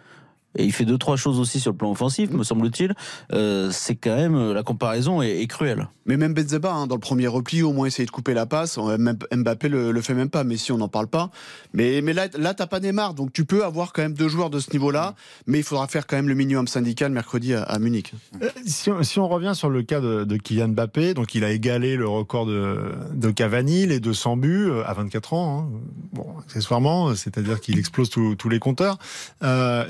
et 0.57 0.65
il 0.65 0.73
fait 0.73 0.85
deux 0.85 0.99
trois 0.99 1.17
choses 1.17 1.39
aussi 1.39 1.61
sur 1.61 1.73
le 1.73 1.77
plan 1.77 1.91
offensif, 1.91 2.31
me 2.31 2.43
semble-t-il, 2.43 2.95
euh, 3.33 3.71
c'est 3.71 3.97
quand 3.97 4.17
même 4.17 4.35
euh, 4.35 4.55
la 4.55 4.63
comparaison 4.63 5.21
est, 5.23 5.41
est 5.41 5.47
cruelle. 5.47 5.89
Mais 6.07 6.17
même 6.17 6.33
Benzema, 6.33 6.73
hein, 6.73 6.87
dans 6.87 6.95
le 6.95 7.01
premier 7.01 7.27
repli, 7.27 7.63
au 7.63 7.73
moins 7.73 7.87
essayer 7.87 8.07
de 8.07 8.11
couper 8.11 8.33
la 8.35 8.47
passe. 8.47 8.79
Euh, 8.79 8.97
Mbappé 8.99 9.69
le, 9.69 9.93
le 9.93 10.01
fait 10.01 10.15
même 10.15 10.31
pas, 10.31 10.43
mais 10.45 10.57
si 10.57 10.73
on 10.73 10.79
n'en 10.79 10.89
parle 10.89 11.07
pas. 11.07 11.31
Mais, 11.75 12.01
mais 12.01 12.15
là, 12.15 12.29
là 12.39 12.55
t'as 12.55 12.67
pas 12.67 12.81
Neymar, 12.81 13.13
donc 13.15 13.33
tu 13.33 13.45
peux 13.45 13.63
avoir 13.65 13.93
quand 13.93 14.01
même 14.03 14.15
deux 14.15 14.29
joueurs 14.29 14.49
de 14.51 14.59
ce 14.59 14.73
niveau-là, 14.73 15.15
mais 15.47 15.59
il 15.59 15.65
faudra 15.65 15.87
faire 15.87 16.07
quand 16.07 16.17
même 16.17 16.29
le 16.29 16.35
minimum 16.35 16.67
syndical 16.67 17.13
mercredi 17.13 17.53
à, 17.55 17.63
à 17.63 17.79
Munich. 17.79 18.15
Euh, 18.43 18.49
Si 18.65 18.91
on, 18.91 19.03
si 19.03 19.19
on 19.19 19.29
revient 19.29 19.53
sur 19.55 19.69
le 19.69 19.83
cas 19.83 20.01
de, 20.01 20.25
de 20.25 20.37
Kylian 20.39 20.69
Mbappé, 20.69 21.13
donc 21.15 21.35
il 21.35 21.45
a 21.45 21.51
égalé 21.51 21.97
le 21.97 22.09
record 22.09 22.47
de, 22.47 22.79
de 23.13 23.31
Cavani, 23.31 23.87
les 23.87 24.01
200 24.01 24.39
buts 24.39 24.71
à 24.87 24.95
24 24.95 25.33
ans. 25.35 25.59
hein. 25.71 25.79
Bon, 26.15 26.27
accessoirement, 26.39 27.15
c'est-à-dire 27.15 27.61
qu'il 27.61 27.79
explose 27.79 28.09
tous- 28.09 28.49
les 28.49 28.59
compteurs. 28.59 28.99
Euh, 29.43 29.85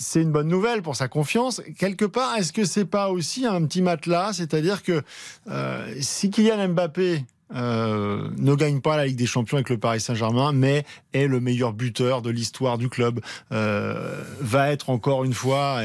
c'est 0.00 0.22
une 0.22 0.32
bonne 0.32 0.48
nouvelle 0.48 0.80
pour 0.80 0.96
sa 0.96 1.08
confiance. 1.08 1.60
Quelque 1.78 2.06
part, 2.06 2.34
est-ce 2.36 2.54
que 2.54 2.64
c'est 2.64 2.86
pas 2.86 3.10
aussi 3.10 3.44
un 3.44 3.62
petit 3.66 3.82
matelas? 3.82 4.32
C'est-à-dire 4.32 4.82
que 4.82 5.02
euh, 5.50 5.94
si 6.00 6.30
Kylian 6.30 6.68
Mbappé 6.68 7.26
euh, 7.54 8.30
ne 8.38 8.54
gagne 8.54 8.80
pas 8.80 8.96
la 8.96 9.06
Ligue 9.06 9.18
des 9.18 9.26
Champions 9.26 9.58
avec 9.58 9.68
le 9.68 9.76
Paris 9.76 10.00
Saint-Germain, 10.00 10.52
mais 10.52 10.86
est 11.12 11.26
le 11.26 11.38
meilleur 11.40 11.74
buteur 11.74 12.22
de 12.22 12.30
l'histoire 12.30 12.78
du 12.78 12.88
club, 12.88 13.20
euh, 13.52 14.24
va 14.40 14.70
être 14.70 14.88
encore 14.88 15.24
une 15.24 15.34
fois 15.34 15.82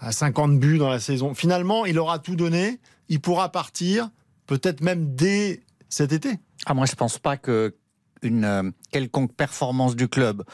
à 0.00 0.10
50 0.10 0.58
buts 0.58 0.78
dans 0.78 0.90
la 0.90 0.98
saison. 0.98 1.32
Finalement, 1.32 1.86
il 1.86 2.00
aura 2.00 2.18
tout 2.18 2.34
donné, 2.34 2.80
il 3.08 3.20
pourra 3.20 3.52
partir, 3.52 4.10
peut-être 4.46 4.80
même 4.80 5.14
dès 5.14 5.60
cet 5.88 6.12
été. 6.12 6.30
Ah, 6.66 6.74
moi, 6.74 6.86
je 6.86 6.96
pense 6.96 7.20
pas 7.20 7.36
que 7.36 7.76
une 8.22 8.72
quelconque 8.92 9.34
performance 9.34 9.96
du 9.96 10.08
club 10.08 10.44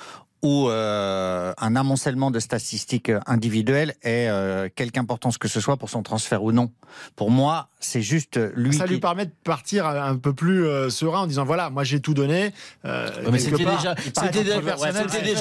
ou 0.42 0.68
euh, 0.68 1.52
un 1.58 1.74
amoncellement 1.76 2.30
de 2.30 2.38
statistiques 2.38 3.10
individuelles 3.26 3.94
ait 4.02 4.28
euh, 4.28 4.68
quelque 4.74 4.98
importance 4.98 5.36
que 5.38 5.48
ce 5.48 5.60
soit 5.60 5.76
pour 5.76 5.90
son 5.90 6.02
transfert 6.02 6.42
ou 6.44 6.52
non. 6.52 6.70
Pour 7.16 7.30
moi, 7.30 7.68
c'est 7.80 8.02
juste 8.02 8.38
lui 8.54 8.74
Ça 8.76 8.84
qui... 8.84 8.94
lui 8.94 9.00
permet 9.00 9.26
de 9.26 9.32
partir 9.44 9.86
un 9.86 10.16
peu 10.16 10.32
plus 10.32 10.64
euh, 10.66 10.90
serein 10.90 11.20
en 11.22 11.26
disant 11.26 11.44
voilà, 11.44 11.70
moi 11.70 11.84
j'ai 11.84 12.00
tout 12.00 12.14
donné. 12.14 12.52
euh, 12.84 13.08
mais 13.32 13.38
c'était 13.38 13.64
déjà, 13.64 13.94
c'était 13.98 14.38
ouais, 14.38 14.44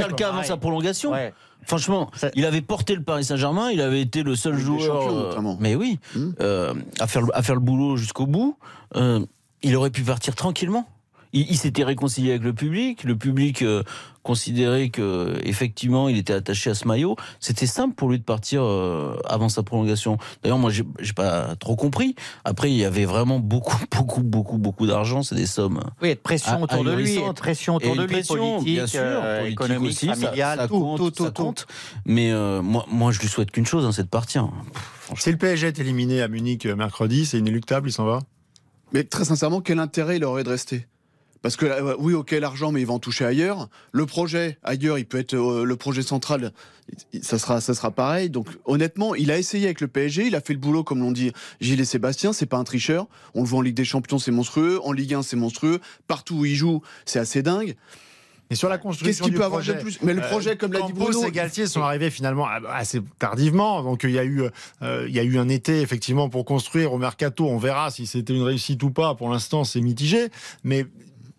le 0.08 0.14
cas 0.16 0.30
avant 0.30 0.40
ouais. 0.40 0.44
sa 0.46 0.58
prolongation. 0.58 1.12
Ouais. 1.12 1.34
Franchement, 1.66 2.10
il 2.36 2.46
avait 2.46 2.62
porté 2.62 2.96
le 2.96 3.04
Paris 3.04 3.26
Saint-Germain, 3.26 3.72
il 3.72 3.82
avait 3.82 4.02
été 4.02 4.24
le 4.24 4.36
seul 4.36 4.58
joueur, 4.58 5.12
euh, 5.12 5.56
mais 5.60 5.76
oui, 5.76 6.00
Hmm. 6.16 6.32
euh, 6.40 6.74
à 7.00 7.08
faire 7.08 7.22
le- 7.24 7.36
à 7.38 7.42
faire 7.44 7.56
le 7.56 7.62
boulot 7.62 7.98
jusqu'au 7.98 8.26
bout. 8.26 8.58
Euh, 8.96 9.20
il 9.64 9.76
aurait 9.76 9.90
pu 9.90 10.02
partir 10.04 10.34
tranquillement. 10.36 10.88
Il, 11.34 11.50
il 11.50 11.58
s'était 11.58 11.84
réconcilié 11.84 12.30
avec 12.32 12.44
le 12.44 12.54
public. 12.54 13.04
Le 13.04 13.18
public 13.18 13.62
euh, 13.64 13.84
considérait 14.28 14.90
que 14.90 15.40
effectivement 15.44 16.10
il 16.10 16.18
était 16.18 16.34
attaché 16.34 16.70
à 16.70 16.74
ce 16.76 16.86
maillot. 16.86 17.16
C'était 17.40 17.66
simple 17.66 17.96
pour 17.96 18.10
lui 18.10 18.20
de 18.20 18.24
partir 18.26 18.62
euh, 18.62 19.18
avant 19.26 19.48
sa 19.48 19.64
prolongation. 19.64 20.18
D'ailleurs, 20.44 20.58
moi, 20.58 20.70
j'ai 20.70 21.14
pas 21.16 21.56
trop 21.56 21.78
compris. 21.78 22.14
Après, 22.44 22.70
il 22.70 22.76
y 22.76 22.84
avait 22.84 23.06
vraiment 23.06 23.40
beaucoup, 23.40 23.78
beaucoup, 23.96 24.24
beaucoup, 24.24 24.58
beaucoup 24.58 24.86
d'argent. 24.86 25.24
C'est 25.24 25.36
des 25.36 25.46
sommes. 25.46 25.82
Oui, 26.02 26.10
et 26.10 26.16
de 26.16 26.20
pression 26.20 26.62
autour 26.62 26.84
de 26.84 26.92
lui, 26.94 27.16
et 27.16 27.26
de 27.28 27.32
pression 27.32 27.76
autour 27.76 27.94
Et 27.94 27.98
de 27.98 28.02
lui, 28.04 28.08
pression, 28.16 28.36
politique, 28.36 28.74
bien 28.76 28.88
sûr, 28.88 29.00
euh, 29.02 29.40
politique 29.40 29.62
économique, 29.62 29.90
aussi, 29.92 30.08
ça- 30.08 30.14
familiale, 30.16 30.60
ça, 30.60 30.68
tout, 30.68 30.80
compte, 30.82 30.98
tout, 30.98 31.12
tout, 31.12 31.24
ça 31.24 31.32
tout. 31.32 31.44
compte. 31.44 31.68
Mais 32.06 32.32
euh, 32.32 32.62
moi, 32.62 32.86
moi, 32.92 33.14
je 33.14 33.20
lui 33.22 33.30
souhaite 33.30 33.52
qu'une 33.52 33.66
chose, 33.66 33.86
hein, 33.86 33.92
c'est 33.94 34.04
de 34.04 34.10
partir. 34.10 34.50
Si 35.18 35.32
le 35.32 35.38
PSG 35.38 35.68
est 35.68 35.80
éliminé 35.80 36.22
à 36.22 36.28
Munich 36.28 36.66
euh, 36.66 36.76
mercredi, 36.76 37.26
c'est 37.26 37.38
inéluctable, 37.40 37.88
il 37.88 37.94
s'en 37.94 38.04
va? 38.06 38.20
Mais 38.92 39.06
très 39.06 39.24
sincèrement, 39.24 39.62
quel 39.62 39.80
intérêt 39.80 40.18
il 40.18 40.24
aurait 40.26 40.44
de 40.44 40.50
rester? 40.50 40.86
Parce 41.42 41.56
que 41.56 41.66
euh, 41.66 41.96
oui, 42.00 42.14
ok, 42.14 42.32
l'argent, 42.32 42.72
mais 42.72 42.82
il 42.82 42.88
va 42.88 42.94
en 42.94 43.00
toucher 43.00 43.26
ailleurs. 43.26 43.70
Le 43.92 44.06
projet 44.06 44.58
ailleurs, 44.64 44.98
il 44.98 45.06
peut 45.06 45.20
être 45.20 45.36
euh, 45.36 45.64
le 45.64 45.76
projet 45.76 46.02
central, 46.02 46.52
ça 47.22 47.38
sera, 47.38 47.62
ça 47.62 47.74
sera 47.74 47.92
pareil. 47.92 48.30
Donc 48.30 48.48
honnêtement, 48.66 49.16
il 49.16 49.32
a 49.32 49.38
essayé 49.38 49.66
avec 49.66 49.82
le 49.82 49.88
PSG, 49.88 50.28
il 50.28 50.36
a 50.36 50.42
fait 50.42 50.54
le 50.54 50.60
boulot 50.60 50.84
comme 50.84 51.00
l'ont 51.00 51.12
dit 51.12 51.32
Gilles 51.62 51.82
et 51.82 51.86
Sébastien. 51.86 52.34
C'est 52.34 52.46
pas 52.46 52.58
un 52.58 52.64
tricheur. 52.64 53.08
On 53.34 53.42
le 53.42 53.48
voit 53.48 53.60
en 53.60 53.62
Ligue 53.62 53.76
des 53.76 53.86
Champions, 53.86 54.20
c'est 54.20 54.32
monstrueux. 54.32 54.80
En 54.84 54.92
Ligue 54.92 55.14
1, 55.14 55.24
c'est 55.24 55.38
monstrueux. 55.38 55.80
Partout 56.08 56.38
où 56.38 56.46
il 56.46 56.56
joue, 56.56 56.82
c'est 57.06 57.20
assez 57.20 57.42
dingue. 57.42 57.76
Et 58.50 58.56
sur 58.56 58.70
la 58.70 58.78
construction 58.78 59.26
Qu'est-ce 59.26 59.30
qu'il 59.30 59.38
peut 59.38 59.44
avoir 59.44 59.62
de 59.62 59.74
plus? 59.74 60.00
Mais 60.02 60.14
le 60.14 60.22
projet, 60.22 60.56
comme 60.56 60.72
l'a 60.72 60.82
dit 60.82 60.94
Bruno, 60.94 61.26
et 61.26 61.32
Galtier 61.32 61.68
sont 61.68 61.82
arrivés 61.82 62.10
finalement 62.10 62.48
assez 62.70 63.02
tardivement. 63.20 63.84
Donc 63.84 64.04
il 64.04 64.12
y 64.12 64.20
a 64.20 64.24
eu, 64.24 64.44
euh, 64.82 65.06
il 65.08 65.14
y 65.14 65.20
a 65.20 65.24
eu 65.24 65.38
un 65.38 65.50
été 65.50 65.82
effectivement 65.82 66.30
pour 66.30 66.46
construire 66.46 66.94
au 66.94 66.98
mercato. 66.98 67.46
On 67.46 67.58
verra 67.58 67.92
si 67.92 68.08
c'était 68.08 68.34
une 68.34 68.44
réussite 68.44 68.82
ou 68.84 68.90
pas. 68.90 69.16
Pour 69.16 69.30
l'instant, 69.30 69.66
c'est 69.66 69.82
mitigé. 69.82 70.30
Mais 70.64 70.86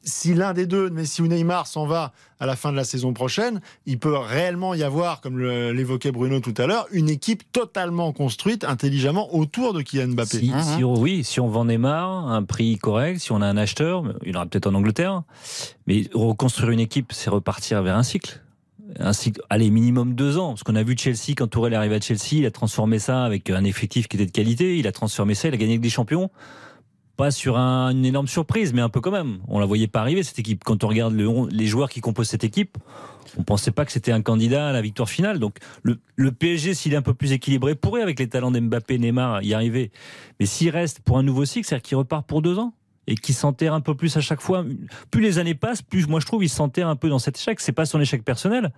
si 0.09 0.35
l'un 0.35 0.53
des 0.55 0.67
deux, 0.67 0.91
Messi 0.91 1.23
ou 1.23 1.27
Neymar, 1.27 1.67
s'en 1.67 1.87
va 1.87 2.13
à 2.41 2.47
la 2.47 2.57
fin 2.57 2.71
de 2.73 2.77
la 2.77 2.85
saison 2.85 3.13
prochaine, 3.13 3.61
il 3.87 3.99
peut 3.99 4.17
réellement 4.17 4.75
y 4.75 4.83
avoir, 4.83 5.21
comme 5.21 5.39
l'évoquait 5.41 6.13
Bruno 6.13 6.41
tout 6.41 6.55
à 6.57 6.67
l'heure, 6.67 6.87
une 6.93 7.09
équipe 7.09 7.43
totalement 7.53 8.13
construite 8.13 8.65
intelligemment 8.65 9.35
autour 9.35 9.73
de 9.75 9.83
Kylian 9.83 10.09
Mbappé. 10.09 10.39
Si, 10.39 10.53
si 10.77 10.85
on- 10.85 10.99
oui, 10.99 11.25
si 11.25 11.41
on 11.41 11.49
vend 11.49 11.65
Neymar, 11.65 12.29
un 12.31 12.43
prix 12.43 12.79
correct, 12.79 13.19
si 13.21 13.33
on 13.33 13.43
a 13.43 13.47
un 13.47 13.57
acheteur, 13.57 14.05
il 14.25 14.29
y 14.29 14.33
en 14.33 14.37
aura 14.37 14.47
peut-être 14.47 14.67
en 14.67 14.75
Angleterre, 14.75 15.23
mais 15.87 16.05
reconstruire 16.15 16.71
une 16.71 16.81
équipe, 16.81 17.13
c'est 17.13 17.31
repartir 17.31 17.83
vers 17.83 17.97
un 17.97 18.03
cycle. 18.03 18.41
Un 19.01 19.13
cycle, 19.13 19.43
allez, 19.51 19.71
minimum 19.71 20.15
deux 20.15 20.39
ans. 20.39 20.49
Parce 20.51 20.63
qu'on 20.63 20.75
a 20.75 20.83
vu 20.83 20.97
Chelsea, 20.97 21.35
quand 21.37 21.47
Tourelle 21.47 21.75
est 21.75 21.77
arrivé 21.77 21.97
à 21.97 22.01
Chelsea, 22.01 22.33
il 22.39 22.47
a 22.47 22.51
transformé 22.51 22.99
ça 22.99 23.23
avec 23.25 23.51
un 23.51 23.65
effectif 23.65 24.09
qui 24.09 24.17
était 24.17 24.25
de 24.27 24.31
qualité, 24.31 24.79
il 24.79 24.87
a 24.87 24.93
transformé 24.93 25.35
ça, 25.35 25.49
il 25.49 25.55
a 25.55 25.57
gagné 25.59 25.73
avec 25.73 25.83
des 25.83 25.91
champions. 25.91 26.31
Pas 27.19 27.31
sur 27.33 27.59
un- 27.59 27.91
une 27.91 28.07
énorme 28.07 28.29
surprise, 28.29 28.73
mais 28.73 28.81
un 28.81 28.89
peu 28.89 29.01
quand 29.01 29.11
même. 29.11 29.41
On 29.49 29.59
la 29.59 29.67
voyait 29.67 29.89
pas 29.89 30.01
arriver, 30.01 30.23
cette 30.23 30.39
équipe. 30.39 30.63
Quand 30.65 30.85
on 30.85 30.89
regarde 30.89 31.15
les 31.51 31.67
joueurs 31.67 31.91
qui 31.91 32.01
composent 32.01 32.29
cette 32.29 32.45
équipe, 32.45 32.79
on 33.37 33.43
pensait 33.43 33.73
pas 33.73 33.85
que 33.85 33.91
c'était 33.91 34.13
un 34.13 34.23
candidat 34.23 34.69
à 34.69 34.73
la 34.73 34.81
victoire 34.81 35.09
finale. 35.09 35.41
Donc, 35.41 35.57
le, 35.83 35.99
le 36.15 36.31
PSG, 36.33 36.75
s'il 36.75 36.95
est 36.95 36.97
un 36.97 37.03
peu 37.03 37.15
plus 37.15 37.33
équilibré, 37.33 37.75
pourrait, 37.75 38.03
avec 38.03 38.21
les 38.21 38.29
talents 38.29 38.53
d'Mbappé, 38.53 38.99
Neymar, 38.99 39.43
y 39.43 39.53
arriver. 39.53 39.91
Mais 40.39 40.47
s'il 40.47 40.71
reste 40.71 41.01
pour 41.01 41.19
un 41.19 41.25
nouveau 41.25 41.45
cycle, 41.45 41.67
c'est-à-dire 41.67 41.83
qu'il 41.83 41.97
repart 41.99 42.25
pour 42.27 42.41
deux 42.41 42.59
ans 42.59 42.73
et 43.11 43.15
qu'il 43.15 43.35
s'enterre 43.35 43.73
un 43.73 43.81
peu 43.81 43.95
plus 43.95 44.17
à 44.17 44.21
chaque 44.21 44.41
fois. 44.43 44.65
Plus 45.11 45.23
les 45.23 45.39
années 45.39 45.55
passent, 45.55 45.81
plus 45.83 46.07
moi 46.07 46.21
je 46.21 46.27
trouve 46.27 46.45
il 46.45 46.49
s'enterre 46.51 46.89
un 46.89 46.95
peu 46.97 47.09
dans 47.09 47.19
cet 47.19 47.39
échec. 47.39 47.59
C'est 47.59 47.73
pas 47.73 47.87
son 47.87 48.01
échec 48.01 48.23
personnel. 48.23 48.71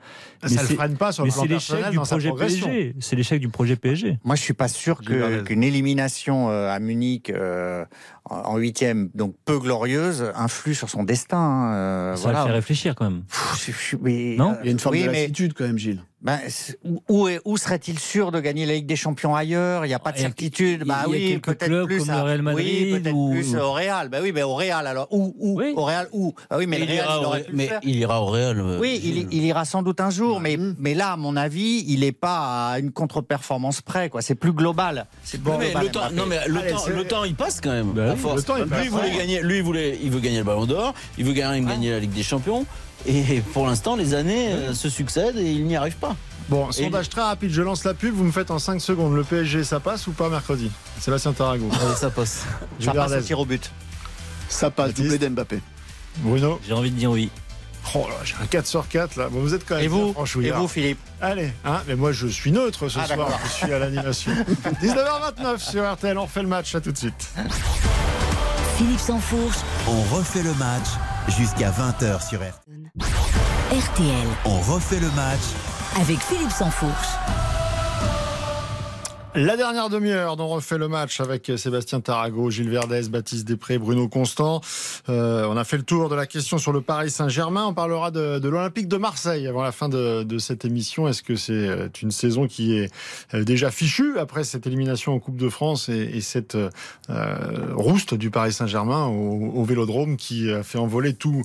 Ça 0.42 0.48
mais 0.48 0.50
le 0.62 0.66
c'est- 0.68 0.74
freine 0.76 0.96
pas 0.96 1.10
sur 1.12 1.24
mais 1.24 1.30
le 1.30 1.34
plan 1.34 1.46
personnel 1.46 1.90
du 1.90 1.96
dans 1.96 2.02
projet. 2.04 2.30
PSG. 2.32 2.94
C'est 3.00 3.16
l'échec 3.16 3.40
du 3.40 3.48
projet 3.48 3.74
PSG. 3.76 4.18
Moi, 4.24 4.36
je 4.36 4.42
suis 4.42 4.54
pas 4.54 4.68
sûr 4.68 5.00
qu'une 5.02 5.64
élimination 5.64 6.48
euh, 6.50 6.70
à 6.70 6.78
Munich 6.78 7.30
euh, 7.30 7.84
en 8.24 8.56
huitième, 8.56 9.10
donc 9.14 9.34
peu 9.44 9.58
glorieuse, 9.58 10.30
influe 10.36 10.74
sur 10.74 10.88
son 10.88 11.02
destin. 11.02 11.36
hein, 11.38 11.74
euh, 11.74 12.16
Ça 12.16 12.22
voilà. 12.22 12.40
le 12.42 12.46
fait 12.46 12.52
réfléchir 12.52 12.94
quand 12.94 13.10
même. 13.10 13.22
Pff, 13.28 13.66
je- 13.66 13.72
je- 13.72 13.96
mais, 14.00 14.36
Non 14.38 14.52
euh, 14.52 14.54
il 14.62 14.66
y 14.66 14.68
a 14.68 14.72
une 14.72 14.78
forme 14.78 14.94
oui, 14.94 15.02
de 15.02 15.08
mais 15.08 15.20
lassitude 15.22 15.54
quand 15.54 15.64
même, 15.64 15.78
Gilles. 15.78 16.02
Ben, 16.22 16.38
où- 17.08 17.28
où, 17.44 17.56
serait-il 17.56 17.98
sûr 17.98 18.30
de 18.30 18.40
gagner 18.40 18.66
la 18.66 18.74
Ligue 18.74 18.86
des 18.86 18.96
Champions 18.96 19.34
ailleurs? 19.34 19.84
Il 19.86 19.88
n'y 19.88 19.94
a 19.94 19.98
pas 19.98 20.12
de 20.12 20.18
Il 20.18 20.20
certitude. 20.20 20.82
il 20.84 20.88
y 20.88 20.90
a 20.90 20.94
Bah 20.94 21.04
oui, 21.08 21.28
quelques 21.30 21.44
peut-être 21.46 21.64
clubs 21.64 21.86
plus 21.86 21.98
comme 22.00 22.10
à- 22.10 22.16
le 22.18 22.22
Real 22.22 22.42
Madrid 22.42 22.66
Oui, 22.94 23.00
peut-être 23.00 23.14
ou- 23.16 23.30
plus 23.30 23.56
au 23.56 23.72
Real. 23.72 24.08
Bah 24.10 24.18
oui, 24.22 24.32
mais 24.34 24.42
au 24.42 24.54
Real 24.54 24.86
alors. 24.86 25.08
Où, 25.10 25.34
où? 25.38 25.58
Oui. 25.60 25.72
Au 25.76 25.84
Real 25.84 26.08
où? 26.12 26.34
Ah 26.50 26.58
oui, 26.58 26.66
mais, 26.66 26.78
le 26.78 26.84
il 26.84 26.90
Real, 26.90 27.04
ira 27.06 27.16
il 27.18 27.24
au, 27.24 27.26
aurait 27.28 27.42
pu 27.44 27.50
le 27.52 27.56
mais 27.56 27.66
faire. 27.68 27.80
il 27.82 27.96
ira 27.96 28.22
au 28.22 28.26
Real. 28.26 28.60
euh, 28.60 28.78
Oui, 28.78 29.00
il, 29.02 29.28
il 29.32 29.44
ira 29.44 29.64
sans 29.64 29.82
doute 29.82 30.00
un 30.00 30.10
jour, 30.10 30.40
mais, 30.40 30.56
Mm. 30.56 30.76
mais 30.78 30.94
là, 30.94 31.12
à 31.12 31.16
mon 31.16 31.36
avis, 31.36 31.84
il 31.88 32.00
n'est 32.00 32.12
pas 32.12 32.72
à 32.72 32.78
une 32.78 32.92
contre-performance 32.92 33.80
près. 33.80 34.10
quoi. 34.10 34.20
C'est 34.22 34.34
plus 34.34 34.52
global. 34.52 35.06
C'est 35.24 35.42
Non, 35.44 35.56
mais 35.58 35.66
global, 35.70 35.84
le 35.86 35.90
temps, 35.90 36.00
non 36.12 36.26
mais 36.26 36.38
le, 36.48 36.58
Allez, 36.58 36.70
temps, 36.72 36.78
c'est- 36.78 36.92
le 36.92 37.04
temps 37.04 37.24
il 37.24 37.34
passe 37.34 37.60
quand 37.60 37.70
même. 37.70 37.92
Bah 37.92 38.10
à 38.10 38.12
oui, 38.14 38.18
force. 38.18 38.36
le 38.36 38.42
temps, 38.42 38.56
il 38.56 38.64
lui 38.64 38.84
il 38.84 38.90
voulait 38.90 39.10
gagner, 39.16 39.42
lui 39.42 39.56
il 39.58 39.62
voulait, 39.62 39.98
il 40.02 40.10
veut 40.10 40.20
gagner 40.20 40.38
le 40.38 40.44
Ballon 40.44 40.66
d'Or, 40.66 40.94
il 41.18 41.24
veut 41.24 41.32
même 41.32 41.66
gagner 41.66 41.90
la 41.90 41.98
Ligue 42.00 42.12
des 42.12 42.22
Champions. 42.22 42.66
Et 43.06 43.40
pour 43.52 43.66
l'instant 43.66 43.96
les 43.96 44.14
années 44.14 44.48
euh, 44.52 44.74
se 44.74 44.88
succèdent 44.88 45.36
et 45.38 45.50
il 45.52 45.64
n'y 45.66 45.76
arrive 45.76 45.96
pas. 45.96 46.16
Bon, 46.48 46.72
sondage 46.72 47.08
très 47.08 47.22
rapide, 47.22 47.50
je 47.50 47.62
lance 47.62 47.84
la 47.84 47.94
pub, 47.94 48.12
vous 48.14 48.24
me 48.24 48.32
faites 48.32 48.50
en 48.50 48.58
5 48.58 48.80
secondes. 48.80 49.14
Le 49.14 49.22
PSG, 49.22 49.62
ça 49.62 49.78
passe 49.78 50.06
ou 50.08 50.12
pas 50.12 50.28
mercredi? 50.28 50.70
Sébastien 50.98 51.32
Tarago. 51.32 51.68
Allez, 51.72 51.94
ça 51.94 52.10
passe. 52.10 52.44
Ça 52.80 52.92
passe 52.92 53.24
tir 53.24 53.38
au 53.38 53.44
but. 53.44 53.70
Ça 54.48 54.70
passe, 54.70 54.92
doublé 54.94 55.16
d'Mbappé. 55.18 55.60
Bruno 56.18 56.60
J'ai 56.66 56.72
envie 56.74 56.90
de 56.90 56.96
dire 56.96 57.10
oui. 57.12 57.30
Oh 57.94 58.06
là, 58.08 58.16
j'ai 58.24 58.34
un 58.42 58.46
4 58.46 58.66
sur 58.66 58.88
4 58.88 59.16
là. 59.16 59.28
Bon, 59.30 59.40
vous 59.40 59.54
êtes 59.54 59.64
quand 59.66 59.76
même 59.76 59.84
Et 59.84 59.88
vous, 59.88 60.14
et 60.42 60.50
vous, 60.50 60.68
Philippe 60.68 60.98
Allez, 61.20 61.50
hein, 61.64 61.80
mais 61.86 61.94
moi 61.94 62.12
je 62.12 62.26
suis 62.26 62.50
neutre 62.52 62.88
ce 62.88 62.98
Ah, 62.98 63.06
soir, 63.06 63.30
je 63.44 63.48
suis 63.50 63.72
à 63.72 63.78
l'animation. 63.78 64.32
19h29 64.82 65.58
sur 65.58 65.90
RTL, 65.92 66.18
on 66.18 66.24
refait 66.24 66.42
le 66.42 66.48
match, 66.48 66.74
à 66.74 66.80
tout 66.80 66.92
de 66.92 66.98
suite. 66.98 67.32
Philippe 68.80 68.98
Sansfourche, 68.98 69.58
On 69.86 70.00
refait 70.16 70.42
le 70.42 70.54
match 70.54 70.86
jusqu'à 71.28 71.70
20h 71.70 72.26
sur 72.26 72.38
RTL. 72.38 72.90
RTL, 73.70 74.26
On 74.46 74.58
refait 74.72 75.00
le 75.00 75.10
match 75.10 75.42
avec 76.00 76.18
Philippe 76.20 76.50
Sansfourche. 76.50 77.08
La 79.36 79.56
dernière 79.56 79.88
demi-heure 79.90 80.36
dont 80.36 80.46
on 80.46 80.48
refait 80.48 80.76
le 80.76 80.88
match 80.88 81.20
avec 81.20 81.52
Sébastien 81.56 82.00
Tarago, 82.00 82.50
Gilles 82.50 82.68
Verdez, 82.68 83.02
Baptiste 83.08 83.46
Després, 83.46 83.78
Bruno 83.78 84.08
Constant. 84.08 84.60
Euh, 85.08 85.46
on 85.48 85.56
a 85.56 85.62
fait 85.62 85.76
le 85.76 85.84
tour 85.84 86.08
de 86.08 86.16
la 86.16 86.26
question 86.26 86.58
sur 86.58 86.72
le 86.72 86.80
Paris 86.80 87.10
Saint-Germain. 87.10 87.66
On 87.66 87.72
parlera 87.72 88.10
de, 88.10 88.40
de 88.40 88.48
l'Olympique 88.48 88.88
de 88.88 88.96
Marseille 88.96 89.46
avant 89.46 89.62
la 89.62 89.70
fin 89.70 89.88
de, 89.88 90.24
de 90.24 90.38
cette 90.38 90.64
émission. 90.64 91.06
Est-ce 91.06 91.22
que 91.22 91.36
c'est 91.36 91.52
euh, 91.52 91.88
une 92.02 92.10
saison 92.10 92.48
qui 92.48 92.76
est 92.76 92.92
euh, 93.32 93.44
déjà 93.44 93.70
fichue 93.70 94.18
après 94.18 94.42
cette 94.42 94.66
élimination 94.66 95.12
en 95.12 95.20
Coupe 95.20 95.36
de 95.36 95.48
France 95.48 95.88
et, 95.88 96.10
et 96.12 96.20
cette 96.20 96.56
euh, 96.56 96.68
rouste 97.76 98.14
du 98.14 98.30
Paris 98.30 98.52
Saint-Germain 98.52 99.06
au, 99.06 99.52
au 99.54 99.64
Vélodrome 99.64 100.16
qui 100.16 100.50
a 100.50 100.64
fait 100.64 100.78
envoler 100.78 101.14
tout 101.14 101.44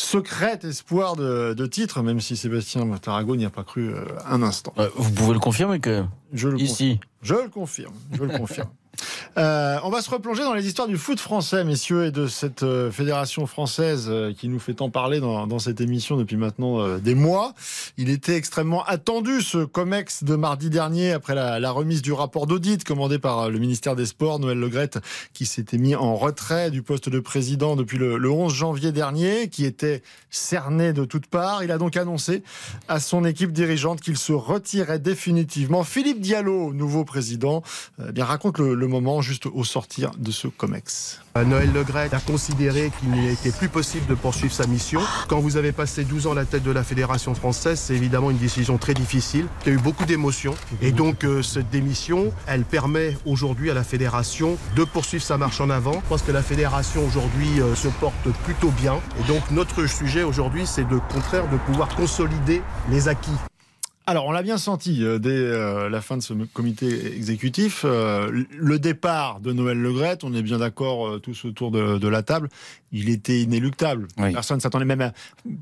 secret 0.00 0.60
espoir 0.62 1.16
de, 1.16 1.54
de 1.54 1.66
titre, 1.66 2.02
même 2.02 2.20
si 2.20 2.36
Sébastien 2.36 2.86
Tarago 2.98 3.36
n'y 3.36 3.44
a 3.44 3.50
pas 3.50 3.64
cru 3.64 3.88
euh, 3.94 4.04
un 4.26 4.42
instant. 4.42 4.72
Ouais, 4.76 4.88
vous 4.96 5.10
pouvez 5.12 5.34
le 5.34 5.40
confirmer 5.40 5.80
que 5.80 6.04
Je 6.32 6.48
le 6.48 6.54
confirme. 6.54 6.70
ici. 6.72 7.00
Je 7.22 7.34
le 7.34 7.48
confirme, 7.48 7.94
je 8.12 8.22
le 8.24 8.38
confirme. 8.38 8.68
Euh, 9.36 9.78
on 9.84 9.90
va 9.90 10.02
se 10.02 10.10
replonger 10.10 10.42
dans 10.42 10.54
les 10.54 10.66
histoires 10.66 10.88
du 10.88 10.96
foot 10.96 11.20
français, 11.20 11.64
messieurs, 11.64 12.06
et 12.06 12.10
de 12.10 12.26
cette 12.26 12.62
euh, 12.62 12.90
fédération 12.90 13.46
française 13.46 14.06
euh, 14.08 14.32
qui 14.32 14.48
nous 14.48 14.58
fait 14.58 14.74
tant 14.74 14.90
parler 14.90 15.20
dans, 15.20 15.58
cette 15.58 15.80
émission 15.80 16.16
depuis 16.16 16.36
maintenant 16.36 16.98
des 16.98 17.14
mois. 17.16 17.52
Il 17.96 18.10
était 18.10 18.36
extrêmement 18.36 18.84
attendu, 18.84 19.42
ce 19.42 19.64
COMEX 19.64 20.22
de 20.22 20.36
mardi 20.36 20.70
dernier, 20.70 21.12
après 21.12 21.34
la, 21.34 21.70
remise 21.70 22.00
du 22.00 22.12
rapport 22.12 22.46
d'audit 22.46 22.84
commandé 22.84 23.18
par 23.18 23.50
le 23.50 23.58
ministère 23.58 23.96
des 23.96 24.06
Sports, 24.06 24.38
Noël 24.38 24.58
Legrette, 24.58 24.98
qui 25.32 25.46
s'était 25.46 25.78
mis 25.78 25.96
en 25.96 26.14
retrait 26.14 26.70
du 26.70 26.82
poste 26.82 27.08
de 27.08 27.18
président 27.18 27.74
depuis 27.74 27.98
le, 27.98 28.18
le 28.18 28.30
11 28.30 28.54
janvier 28.54 28.92
dernier, 28.92 29.48
qui 29.48 29.64
était 29.64 30.02
cerné 30.30 30.92
de 30.92 31.04
toutes 31.04 31.26
parts. 31.26 31.64
Il 31.64 31.72
a 31.72 31.78
donc 31.78 31.96
annoncé 31.96 32.42
à 32.86 33.00
son 33.00 33.24
équipe 33.24 33.52
dirigeante 33.52 34.00
qu'il 34.00 34.16
se 34.16 34.32
retirait 34.32 35.00
définitivement. 35.00 35.82
Philippe 35.82 36.20
Diallo, 36.20 36.72
nouveau 36.72 37.04
président, 37.04 37.62
eh 38.06 38.12
bien 38.12 38.24
raconte 38.24 38.58
le, 38.58 38.74
le 38.74 38.87
moment 38.88 39.22
juste 39.22 39.46
au 39.46 39.64
sortir 39.64 40.10
de 40.18 40.30
ce 40.30 40.48
COMEX. 40.48 41.20
Noël 41.44 41.72
Legret 41.72 42.10
a 42.12 42.20
considéré 42.20 42.90
qu'il 42.98 43.10
n'était 43.10 43.52
plus 43.52 43.68
possible 43.68 44.06
de 44.06 44.14
poursuivre 44.14 44.52
sa 44.52 44.66
mission. 44.66 45.00
Quand 45.28 45.40
vous 45.40 45.56
avez 45.56 45.72
passé 45.72 46.04
12 46.04 46.26
ans 46.26 46.32
à 46.32 46.34
la 46.34 46.44
tête 46.44 46.62
de 46.62 46.70
la 46.70 46.82
Fédération 46.82 47.34
française, 47.34 47.78
c'est 47.78 47.94
évidemment 47.94 48.30
une 48.30 48.38
décision 48.38 48.78
très 48.78 48.94
difficile, 48.94 49.46
qui 49.62 49.70
a 49.70 49.72
eu 49.72 49.78
beaucoup 49.78 50.04
d'émotions. 50.04 50.54
Et 50.82 50.92
donc 50.92 51.24
euh, 51.24 51.42
cette 51.42 51.70
démission, 51.70 52.32
elle 52.46 52.64
permet 52.64 53.16
aujourd'hui 53.26 53.70
à 53.70 53.74
la 53.74 53.84
Fédération 53.84 54.56
de 54.76 54.84
poursuivre 54.84 55.24
sa 55.24 55.36
marche 55.36 55.60
en 55.60 55.70
avant. 55.70 55.94
Je 56.04 56.08
pense 56.08 56.22
que 56.22 56.32
la 56.32 56.42
Fédération 56.42 57.06
aujourd'hui 57.06 57.60
euh, 57.60 57.74
se 57.74 57.88
porte 57.88 58.28
plutôt 58.44 58.70
bien. 58.70 58.98
Et 59.20 59.28
donc 59.28 59.50
notre 59.50 59.86
sujet 59.86 60.22
aujourd'hui, 60.22 60.66
c'est 60.66 60.88
de 60.88 60.98
contraire 61.12 61.48
de 61.50 61.56
pouvoir 61.58 61.88
consolider 61.94 62.62
les 62.90 63.08
acquis. 63.08 63.30
Alors, 64.08 64.24
on 64.26 64.32
l'a 64.32 64.42
bien 64.42 64.56
senti 64.56 65.04
euh, 65.04 65.18
dès 65.18 65.28
euh, 65.30 65.90
la 65.90 66.00
fin 66.00 66.16
de 66.16 66.22
ce 66.22 66.32
comité 66.32 67.14
exécutif. 67.14 67.82
euh, 67.84 68.44
le 68.56 68.78
départ 68.78 69.40
de 69.40 69.52
Noël 69.52 69.78
Legrette, 69.78 70.24
on 70.24 70.32
est 70.32 70.40
bien 70.40 70.56
d'accord 70.58 71.06
euh, 71.08 71.18
tous 71.18 71.44
autour 71.44 71.70
de, 71.70 71.98
de 71.98 72.08
la 72.08 72.22
table, 72.22 72.48
il 72.90 73.10
était 73.10 73.42
inéluctable. 73.42 74.08
Oui. 74.16 74.32
Personne 74.32 74.56
ne 74.56 74.62
s'attendait 74.62 74.86
même 74.86 75.02
à, 75.02 75.12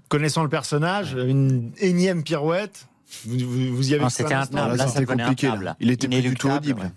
connaissant 0.09 0.45
le 0.45 0.49
personnage, 0.49 1.15
une 1.15 1.73
énième 1.79 2.23
pirouette. 2.23 2.87
Vous, 3.25 3.37
vous, 3.39 3.75
vous 3.77 3.91
y 3.91 3.95
avez 3.95 4.05
un 4.05 4.09
c'était 4.11 4.33
instant 4.35 4.59
intenable. 4.59 4.77
là, 4.77 4.85
Là, 4.85 4.89
c'était 4.93 5.07
compliqué, 5.07 5.49
là. 5.61 5.77
Il 5.81 5.91
était 5.91 6.07
plus 6.07 6.17
du 6.23 6.35
tout 6.35 6.47
Inéluctable, 6.47 6.55
audible. 6.57 6.81
ouais. 6.83 6.91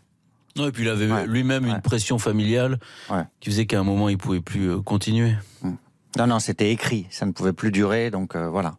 Non, 0.56 0.68
et 0.68 0.72
puis 0.72 0.84
il 0.84 0.90
avait 0.90 1.12
Ouais. 1.12 1.26
lui-même 1.26 1.64
Ouais. 1.66 1.72
une 1.72 1.82
pression 1.82 2.20
familiale 2.20 2.80
Ouais. 3.10 3.24
qui 3.40 3.50
faisait 3.50 3.66
qu'à 3.66 3.80
un 3.80 3.84
moment 3.84 4.08
il 4.10 4.20
pouvait 4.20 4.40
plus 4.42 4.70
euh, 4.70 4.82
continuer. 4.82 5.34
Non, 6.18 6.28
non, 6.28 6.40
c'était 6.40 6.72
écrit. 6.72 7.08
Ça 7.10 7.26
ne 7.26 7.32
pouvait 7.32 7.54
plus 7.54 7.72
durer, 7.72 8.12
donc 8.12 8.36
euh, 8.36 8.50
voilà. 8.50 8.76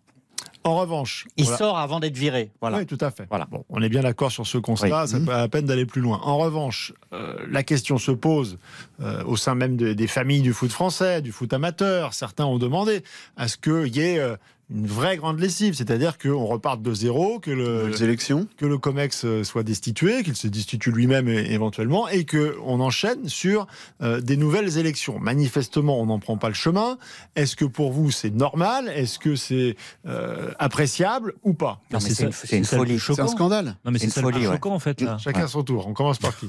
En 0.63 0.77
revanche, 0.77 1.27
Il 1.39 1.45
voilà. 1.45 1.59
sort 1.59 1.79
avant 1.79 2.01
d'être 2.01 2.17
viré. 2.19 2.51
Voilà. 2.61 2.79
Oui, 2.79 2.87
tout 2.87 2.99
à 3.01 3.11
fait. 3.11 3.27
Voilà. 3.31 3.47
Bon, 3.51 3.65
on 3.71 3.81
est 3.83 3.89
bien 3.89 4.03
d'accord 4.03 4.31
sur 4.31 4.47
ce 4.47 4.59
constat, 4.59 5.03
Oui. 5.05 5.09
ça 5.09 5.19
Mhm. 5.19 5.25
pas 5.27 5.39
la 5.39 5.49
peine 5.49 5.65
d'aller 5.65 5.87
plus 5.87 6.03
loin. 6.03 6.21
En 6.23 6.37
revanche, 6.37 6.93
euh, 7.15 7.35
la 7.51 7.63
question 7.63 7.97
se 7.97 8.11
pose 8.11 8.59
euh, 9.01 9.25
au 9.25 9.37
sein 9.39 9.55
même 9.55 9.77
de- 9.79 9.95
des 9.95 10.07
familles 10.07 10.43
du 10.43 10.53
foot 10.53 10.71
français, 10.71 11.23
du 11.23 11.33
foot 11.33 11.53
amateur. 11.55 12.13
Certains 12.13 12.45
ont 12.45 12.59
demandé 12.59 13.03
à 13.39 13.49
ce 13.49 13.57
qu'il 13.57 13.97
y 13.97 14.01
ait 14.01 14.19
euh, 14.19 14.37
une 14.73 14.87
vraie 14.87 15.17
grande 15.17 15.41
lessive, 15.41 15.75
c'est-à-dire 15.75 16.17
qu'on 16.19 16.47
reparte 16.47 16.81
de 16.83 16.95
zéro, 16.95 17.41
que 17.41 17.51
le, 17.51 17.89
Les 17.89 18.05
élections. 18.05 18.47
que 18.57 18.67
le 18.67 18.79
COMEX 18.79 19.25
euh, 19.25 19.45
soit 19.45 19.63
destitué, 19.63 20.23
qu'il 20.23 20.37
se 20.37 20.47
destitue 20.49 20.91
lui-même 20.93 21.29
éventuellement, 21.29 22.09
et 22.09 22.25
qu'on 22.25 22.81
enchaîne 22.81 23.29
sur 23.29 23.67
euh, 24.03 24.21
des 24.21 24.37
nouvelles 24.37 24.79
élections. 24.79 25.19
Manifestement, 25.19 26.01
on 26.01 26.07
n'en 26.07 26.19
prend 26.19 26.37
pas 26.37 26.49
le 26.49 26.55
chemin. 26.55 26.99
Est-ce 27.37 27.57
que 27.57 27.65
pour 27.65 27.93
vous, 27.93 28.11
c'est 28.11 28.31
normal? 28.35 28.89
Est-ce 28.95 29.19
que 29.19 29.35
c'est 29.37 29.77
euh, 30.07 30.51
appréciable 30.59 31.35
ou 31.43 31.55
pas? 31.55 31.81
C'est 31.99 32.25
une- 32.25 32.33
c'est 32.33 32.57
une 32.59 32.65
folie. 32.65 32.99
C'est 33.01 33.21
un 33.21 33.27
scandale. 33.27 33.77
Non, 33.85 33.91
mais 33.91 33.99
C'est 33.99 34.07
une 34.07 34.11
ça 34.13 34.21
le 34.21 34.27
plus 34.29 34.35
folie, 34.35 34.47
ouais. 34.47 34.53
choquant 34.55 34.75
en 34.75 34.79
fait. 34.79 35.01
Là. 35.01 35.19
Chacun 35.19 35.47
son 35.49 35.63
tour. 35.63 35.87
On 35.89 35.93
commence 35.95 36.19
par 36.19 36.37
qui? 36.39 36.49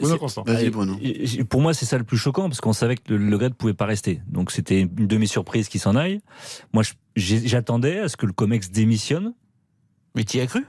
Bruno 0.00 0.18
Constant. 0.18 0.44
Bruno. 0.72 0.96
Pour 1.48 1.60
moi, 1.60 1.74
c'est 1.74 1.86
ça 1.86 1.98
le 1.98 2.04
plus 2.04 2.18
choquant 2.18 2.48
parce 2.48 2.60
qu'on 2.60 2.72
savait 2.72 2.96
que 2.96 3.02
le, 3.14 3.18
le 3.18 3.38
ne 3.38 3.48
pouvait 3.48 3.74
pas 3.74 3.86
rester. 3.86 4.20
Donc 4.28 4.50
c'était 4.50 4.80
une 4.82 5.06
demi-surprise 5.06 5.68
qui 5.68 5.78
s'en 5.78 5.96
aille. 5.96 6.20
Moi, 6.72 6.82
je- 6.82 6.92
j'attendais 7.16 7.98
à 8.00 8.08
ce 8.08 8.16
que 8.16 8.26
le 8.26 8.32
COMEX 8.32 8.70
démissionne. 8.70 9.34
Mais 10.14 10.24
tu 10.24 10.38
y 10.38 10.40
as 10.40 10.46
cru? 10.46 10.66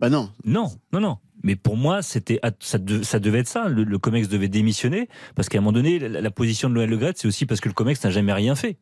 Bah 0.00 0.10
non. 0.10 0.30
Non, 0.44 0.68
non, 0.92 1.00
non. 1.00 1.18
Mais 1.44 1.56
pour 1.56 1.76
moi, 1.76 2.02
c'était 2.02 2.40
ça, 2.60 2.78
de- 2.78 3.02
ça 3.02 3.18
devait 3.18 3.40
être 3.40 3.48
ça. 3.48 3.68
Le, 3.68 3.84
le 3.84 3.98
COMEX 3.98 4.28
devait 4.28 4.48
démissionner 4.48 5.08
parce 5.34 5.48
qu'à 5.48 5.58
un 5.58 5.60
moment 5.60 5.72
donné, 5.72 5.98
la, 5.98 6.20
la 6.20 6.30
position 6.30 6.68
de 6.68 6.74
Noël 6.74 6.90
Le 6.90 6.96
Gret, 6.96 7.12
c'est 7.16 7.26
aussi 7.28 7.46
parce 7.46 7.60
que 7.60 7.68
le 7.68 7.74
COMEX 7.74 8.02
n'a 8.04 8.10
jamais 8.10 8.32
rien 8.32 8.54
fait. 8.54 8.76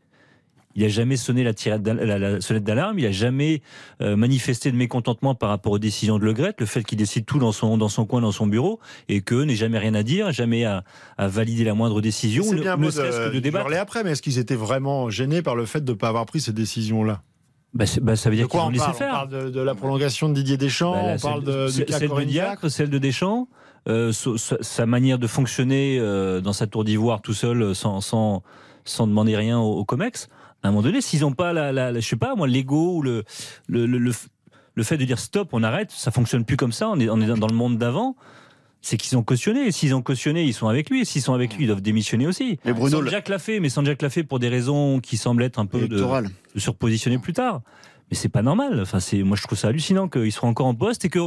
Il 0.76 0.82
n'a 0.82 0.88
jamais 0.88 1.16
sonné 1.16 1.42
la, 1.42 2.40
sonnette 2.40 2.62
d'alarme. 2.64 2.98
Il 2.98 3.04
n'a 3.04 3.10
jamais 3.10 3.60
euh, 4.00 4.14
manifesté 4.16 4.70
de 4.70 4.76
mécontentement 4.76 5.34
par 5.34 5.48
rapport 5.48 5.72
aux 5.72 5.78
décisions 5.80 6.18
de 6.18 6.24
Le 6.24 6.32
Gret, 6.32 6.54
le 6.58 6.66
fait 6.66 6.84
qu'il 6.84 6.96
décide 6.98 7.26
tout 7.26 7.38
dans 7.40 7.50
son, 7.52 7.76
dans 7.76 7.88
son 7.88 8.06
coin, 8.06 8.20
dans 8.20 8.30
son 8.32 8.46
bureau, 8.46 8.78
et 9.08 9.20
que 9.20 9.34
n'ait 9.42 9.56
jamais 9.56 9.78
rien 9.78 9.94
à 9.94 10.02
dire, 10.04 10.30
jamais 10.32 10.64
à, 10.64 10.84
à 11.18 11.26
valider 11.26 11.64
la 11.64 11.74
moindre 11.74 12.00
décision, 12.00 12.44
C'est 12.44 12.54
ne, 12.54 12.60
bien 12.62 12.76
ne 12.76 12.90
serait-ce 12.90 13.16
que 13.18 13.28
de 13.30 13.34
de 13.34 13.40
débattre. 13.40 13.66
après, 13.80 14.04
mais 14.04 14.12
est-ce 14.12 14.22
qu'ils 14.22 14.38
étaient 14.38 14.54
vraiment 14.54 15.10
gênés 15.10 15.42
par 15.42 15.56
le 15.56 15.66
fait 15.66 15.84
de 15.84 15.90
ne 15.90 15.96
pas 15.96 16.08
avoir 16.08 16.24
pris 16.26 16.40
ces 16.40 16.52
décisions-là? 16.52 17.22
Bah, 17.74 17.84
bah, 18.02 18.16
ça 18.16 18.30
veut 18.30 18.36
De 18.36 18.40
dire 18.40 18.46
qu'ils 18.48 18.52
quoi 18.58 18.64
ont 18.64 18.68
on 18.68 18.70
laissé 18.70 18.84
parle? 18.84 18.94
On 18.94 18.98
faire. 18.98 19.10
parle 19.12 19.28
de, 19.28 19.50
de 19.50 19.60
la 19.60 19.74
prolongation 19.74 20.28
de 20.28 20.34
Didier 20.34 20.56
Deschamps, 20.56 20.92
Bah, 20.92 21.02
là, 21.02 21.14
on 21.16 21.18
parle 21.18 21.44
celle- 21.44 21.54
de, 21.54 21.66
du 21.66 21.92
celle- 21.92 22.08
de 22.10 22.24
Diacre, 22.24 22.68
celle 22.70 22.90
de 22.90 22.98
Deschamps, 22.98 23.48
euh, 23.88 24.12
sa, 24.12 24.56
sa 24.60 24.86
manière 24.86 25.18
de 25.18 25.26
fonctionner 25.26 25.98
euh, 26.00 26.40
dans 26.40 26.52
sa 26.52 26.66
tour 26.66 26.84
d'ivoire 26.84 27.22
tout 27.22 27.32
seul, 27.34 27.74
sans, 27.74 28.00
sans, 28.00 28.42
sans 28.84 29.06
demander 29.08 29.36
rien 29.36 29.58
au, 29.58 29.72
au 29.78 29.84
Comex. 29.84 30.28
À 30.62 30.68
un 30.68 30.70
moment 30.72 30.82
donné, 30.82 31.00
s'ils 31.00 31.20
n'ont 31.20 31.32
pas 31.32 31.52
la, 31.52 31.72
la- 31.72 31.90
la- 31.92 32.00
je 32.00 32.06
sais 32.08 32.16
pas, 32.16 32.34
moi, 32.34 32.46
l'ego 32.46 32.96
ou 32.96 33.02
le, 33.02 33.24
le, 33.68 33.86
le, 33.86 34.12
le 34.74 34.82
fait 34.82 34.96
de 34.98 35.04
dire 35.04 35.18
stop, 35.18 35.48
on 35.52 35.62
arrête, 35.62 35.90
ça 35.90 36.11
fonctionne 36.11 36.44
plus 36.44 36.56
comme 36.56 36.72
ça, 36.72 36.88
on 36.90 36.98
est, 37.00 37.08
on 37.08 37.20
est 37.20 37.26
dans 37.26 37.46
le 37.46 37.54
monde 37.54 37.78
d'avant. 37.78 38.16
C'est 38.82 38.96
qu'ils 38.96 39.18
ont 39.18 39.22
cautionné. 39.22 39.66
Et 39.66 39.72
s'ils 39.72 39.94
ont 39.94 40.00
cautionné, 40.00 40.44
ils 40.44 40.54
sont 40.54 40.66
avec 40.68 40.88
lui. 40.88 41.02
Et 41.02 41.04
s'ils 41.04 41.20
sont 41.20 41.34
avec 41.34 41.54
lui, 41.54 41.64
ils 41.64 41.66
doivent 41.66 41.82
démissionner 41.82 42.26
aussi. 42.26 42.58
Mais 42.64 42.72
Bruno, 42.72 42.96
Sans 42.96 43.00
le- 43.02 43.11
Jack 43.11 43.28
l'a 43.28 43.38
fait, 43.38 43.61
mais 43.61 43.68
sans 43.68 43.84
Jack 43.84 44.00
l'a 44.00 44.08
fait 44.08 44.24
pour 44.24 44.38
des 44.38 44.48
raisons 44.48 45.00
qui 45.00 45.18
semblent 45.18 45.42
être 45.42 45.58
un 45.58 45.66
peu 45.66 45.80
de, 45.88 45.98
de 46.54 46.61
surpositionner 46.61 47.18
plus 47.18 47.34
tard. 47.34 47.61
Mais 48.11 48.16
c'est 48.16 48.28
pas 48.28 48.42
normal. 48.42 48.80
Enfin, 48.80 48.98
c'est, 49.00 49.22
moi, 49.22 49.36
je 49.36 49.42
trouve 49.42 49.56
ça 49.58 49.68
hallucinant 49.68 50.08
qu'ils 50.08 50.32
soient 50.32 50.48
encore 50.48 50.66
en 50.66 50.74
poste 50.74 51.04
et 51.04 51.08
que- 51.08 51.20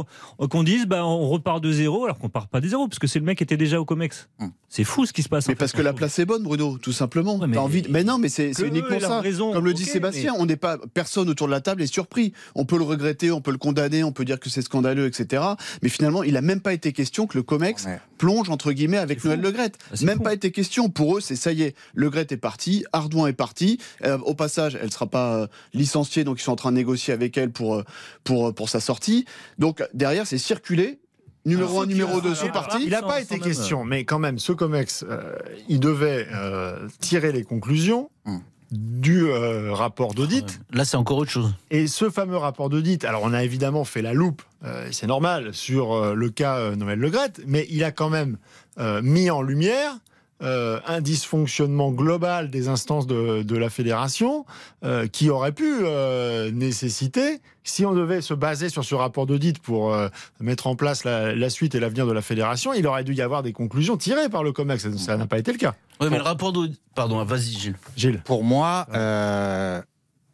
qu'on 0.50 0.62
dise, 0.62 0.86
bah, 0.86 1.04
on 1.06 1.28
repart 1.28 1.62
de 1.62 1.72
zéro, 1.72 2.04
alors 2.04 2.18
qu'on 2.18 2.28
part 2.28 2.48
pas 2.48 2.60
de 2.60 2.68
zéro, 2.68 2.86
parce 2.88 2.98
que 2.98 3.06
c'est 3.06 3.18
le 3.18 3.24
mec 3.24 3.38
qui 3.38 3.44
était 3.44 3.56
déjà 3.56 3.80
au 3.80 3.84
Comex. 3.84 4.28
Hum. 4.40 4.50
C'est 4.68 4.84
fou 4.84 5.06
ce 5.06 5.12
qui 5.12 5.22
se 5.22 5.28
passe. 5.28 5.46
Mais 5.48 5.54
en 5.54 5.56
parce 5.56 5.70
fait, 5.72 5.78
que 5.78 5.82
la 5.82 5.90
trouve. 5.90 5.98
place 5.98 6.18
est 6.18 6.24
bonne, 6.24 6.42
Bruno, 6.42 6.78
tout 6.78 6.92
simplement. 6.92 7.36
Ouais, 7.36 7.46
mais- 7.46 7.54
T'as 7.56 7.62
envie 7.62 7.82
de- 7.82 7.88
mais 7.90 8.02
non, 8.04 8.18
mais 8.18 8.28
c'est 8.28 8.52
c'est 8.52 8.64
Que 8.64 8.68
uniquement 8.68 8.98
ça. 9.00 9.20
raison, 9.20 9.52
Comme 9.52 9.64
le 9.64 9.72
dit 9.72 9.84
Sébastien, 9.84 10.34
on 10.38 10.46
n'est 10.46 10.56
pas 10.56 10.78
personne 10.92 11.28
autour 11.28 11.46
de 11.46 11.52
la 11.52 11.60
table 11.60 11.80
est 11.82 11.86
surpris. 11.86 12.32
On 12.54 12.64
peut 12.64 12.76
le 12.76 12.84
regretter, 12.84 13.30
on 13.30 13.40
peut 13.40 13.52
le 13.52 13.58
condamner, 13.58 14.02
on 14.04 14.12
peut 14.12 14.24
dire 14.24 14.40
que 14.40 14.50
c'est 14.50 14.62
scandaleux, 14.62 15.06
etc. 15.06 15.42
Mais 15.82 15.88
finalement, 15.88 16.22
il 16.22 16.36
a 16.36 16.42
même 16.42 16.60
pas 16.60 16.72
été 16.74 16.92
question 16.92 17.26
que 17.26 17.38
le 17.38 17.42
Comex 17.44 17.84
Ouais. 17.86 18.00
plonge 18.18 18.50
entre 18.50 18.72
guillemets 18.72 18.98
avec 18.98 19.24
Noël 19.24 19.38
fou. 19.38 19.44
Le 19.44 19.50
Gret. 19.52 19.72
Ah, 19.90 19.94
c'est 19.94 20.04
Même 20.04 20.18
fou. 20.18 20.24
pas 20.24 20.34
été 20.34 20.50
question. 20.50 20.88
Pour 20.90 21.16
eux, 21.16 21.20
c'est 21.20 21.36
ça 21.36 21.52
y 21.52 21.62
est, 21.62 21.74
Le 21.94 22.10
Gret 22.10 22.26
est 22.30 22.36
parti, 22.36 22.84
Ardouin 22.92 23.28
est 23.28 23.32
parti. 23.32 23.78
Euh, 24.04 24.18
au 24.18 24.34
passage, 24.34 24.76
elle 24.82 24.90
sera 24.92 25.06
pas 25.06 25.34
euh, 25.36 25.46
licenciée, 25.72 26.24
donc 26.24 26.40
ils 26.40 26.42
sont 26.42 26.52
en 26.52 26.56
train 26.56 26.72
de 26.72 26.73
négocier 26.74 27.14
avec 27.14 27.36
elle 27.38 27.50
pour 27.50 27.76
euh, 27.76 27.84
pour 28.24 28.48
euh, 28.48 28.52
pour 28.52 28.68
sa 28.68 28.80
sortie. 28.80 29.24
Donc 29.58 29.82
derrière, 29.94 30.26
c'est 30.26 30.38
circulé. 30.38 31.00
Numéro 31.46 31.68
Alors, 31.70 31.82
1, 31.82 31.84
ceux 31.84 31.88
qui 31.88 31.92
numéro 31.94 32.18
ont- 32.18 32.22
2 32.22 32.34
sont 32.34 32.48
partis. 32.48 32.82
Il 32.84 32.90
n'a 32.90 33.02
pas 33.02 33.20
été 33.20 33.38
question, 33.38 33.84
mais 33.84 34.04
quand 34.04 34.18
même, 34.18 34.38
ce 34.38 34.52
COMEX, 34.52 35.04
euh, 35.08 35.34
il 35.68 35.78
devait 35.78 36.26
euh, 36.32 36.88
tirer 37.00 37.32
les 37.32 37.44
conclusions 37.44 38.10
Hum. 38.24 38.40
du 38.70 39.26
euh, 39.26 39.72
rapport 39.74 40.14
d'audit. 40.14 40.60
Là, 40.72 40.86
c'est 40.86 40.96
encore 40.96 41.18
autre 41.18 41.30
chose. 41.30 41.54
Et 41.70 41.86
ce 41.86 42.08
fameux 42.08 42.38
rapport 42.38 42.70
d'audit, 42.70 43.04
alors 43.04 43.20
on 43.24 43.34
a 43.34 43.44
évidemment 43.44 43.84
fait 43.84 44.00
la 44.00 44.14
loupe, 44.14 44.40
euh, 44.64 44.88
c'est 44.90 45.06
normal, 45.06 45.52
sur 45.52 45.92
euh, 45.92 46.14
le 46.14 46.30
cas 46.30 46.56
euh, 46.56 46.76
Noël 46.76 46.98
Le 46.98 47.10
Gret, 47.10 47.32
mais 47.46 47.66
il 47.68 47.84
a 47.84 47.90
quand 47.92 48.08
même 48.08 48.38
euh, 48.78 49.02
mis 49.02 49.30
en 49.30 49.42
lumière 49.42 49.98
euh, 50.44 50.78
un 50.86 51.00
dysfonctionnement 51.00 51.90
global 51.90 52.50
des 52.50 52.68
instances 52.68 53.06
de, 53.06 53.42
de 53.42 53.56
la 53.56 53.70
fédération 53.70 54.44
euh, 54.84 55.06
qui 55.06 55.30
aurait 55.30 55.52
pu 55.52 55.64
euh, 55.82 56.50
nécessiter, 56.52 57.40
si 57.62 57.84
on 57.86 57.94
devait 57.94 58.20
se 58.20 58.34
baser 58.34 58.68
sur 58.68 58.84
ce 58.84 58.94
rapport 58.94 59.26
d'audit 59.26 59.58
pour 59.58 59.94
euh, 59.94 60.08
mettre 60.40 60.66
en 60.66 60.76
place 60.76 61.04
la, 61.04 61.34
la 61.34 61.50
suite 61.50 61.74
et 61.74 61.80
l'avenir 61.80 62.06
de 62.06 62.12
la 62.12 62.20
fédération, 62.22 62.72
il 62.74 62.86
aurait 62.86 63.04
dû 63.04 63.14
y 63.14 63.22
avoir 63.22 63.42
des 63.42 63.52
conclusions 63.52 63.96
tirées 63.96 64.28
par 64.28 64.44
le 64.44 64.52
COMEX. 64.52 64.82
Ça- 64.90 64.98
Ça 64.98 65.16
n'a 65.16 65.26
pas 65.26 65.38
été 65.38 65.50
le 65.52 65.58
cas. 65.58 65.74
Ouais, 66.00 66.10
mais 66.10 66.18
le 66.18 66.22
rapport 66.24 66.52
d'audit. 66.52 66.80
Pardon, 66.94 67.24
vas-y, 67.24 67.52
Gilles. 67.58 67.76
Gilles. 67.96 68.20
Pour 68.24 68.44
moi, 68.44 68.86
euh, 68.94 69.80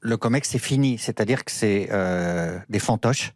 le 0.01 0.17
COMEX, 0.17 0.49
c'est 0.49 0.59
fini. 0.59 0.99
C'est-à-dire 0.99 1.45
que 1.45 1.53
c'est 1.53 1.89
euh, 1.93 2.59
des 2.69 2.79
fantoches, 2.79 3.33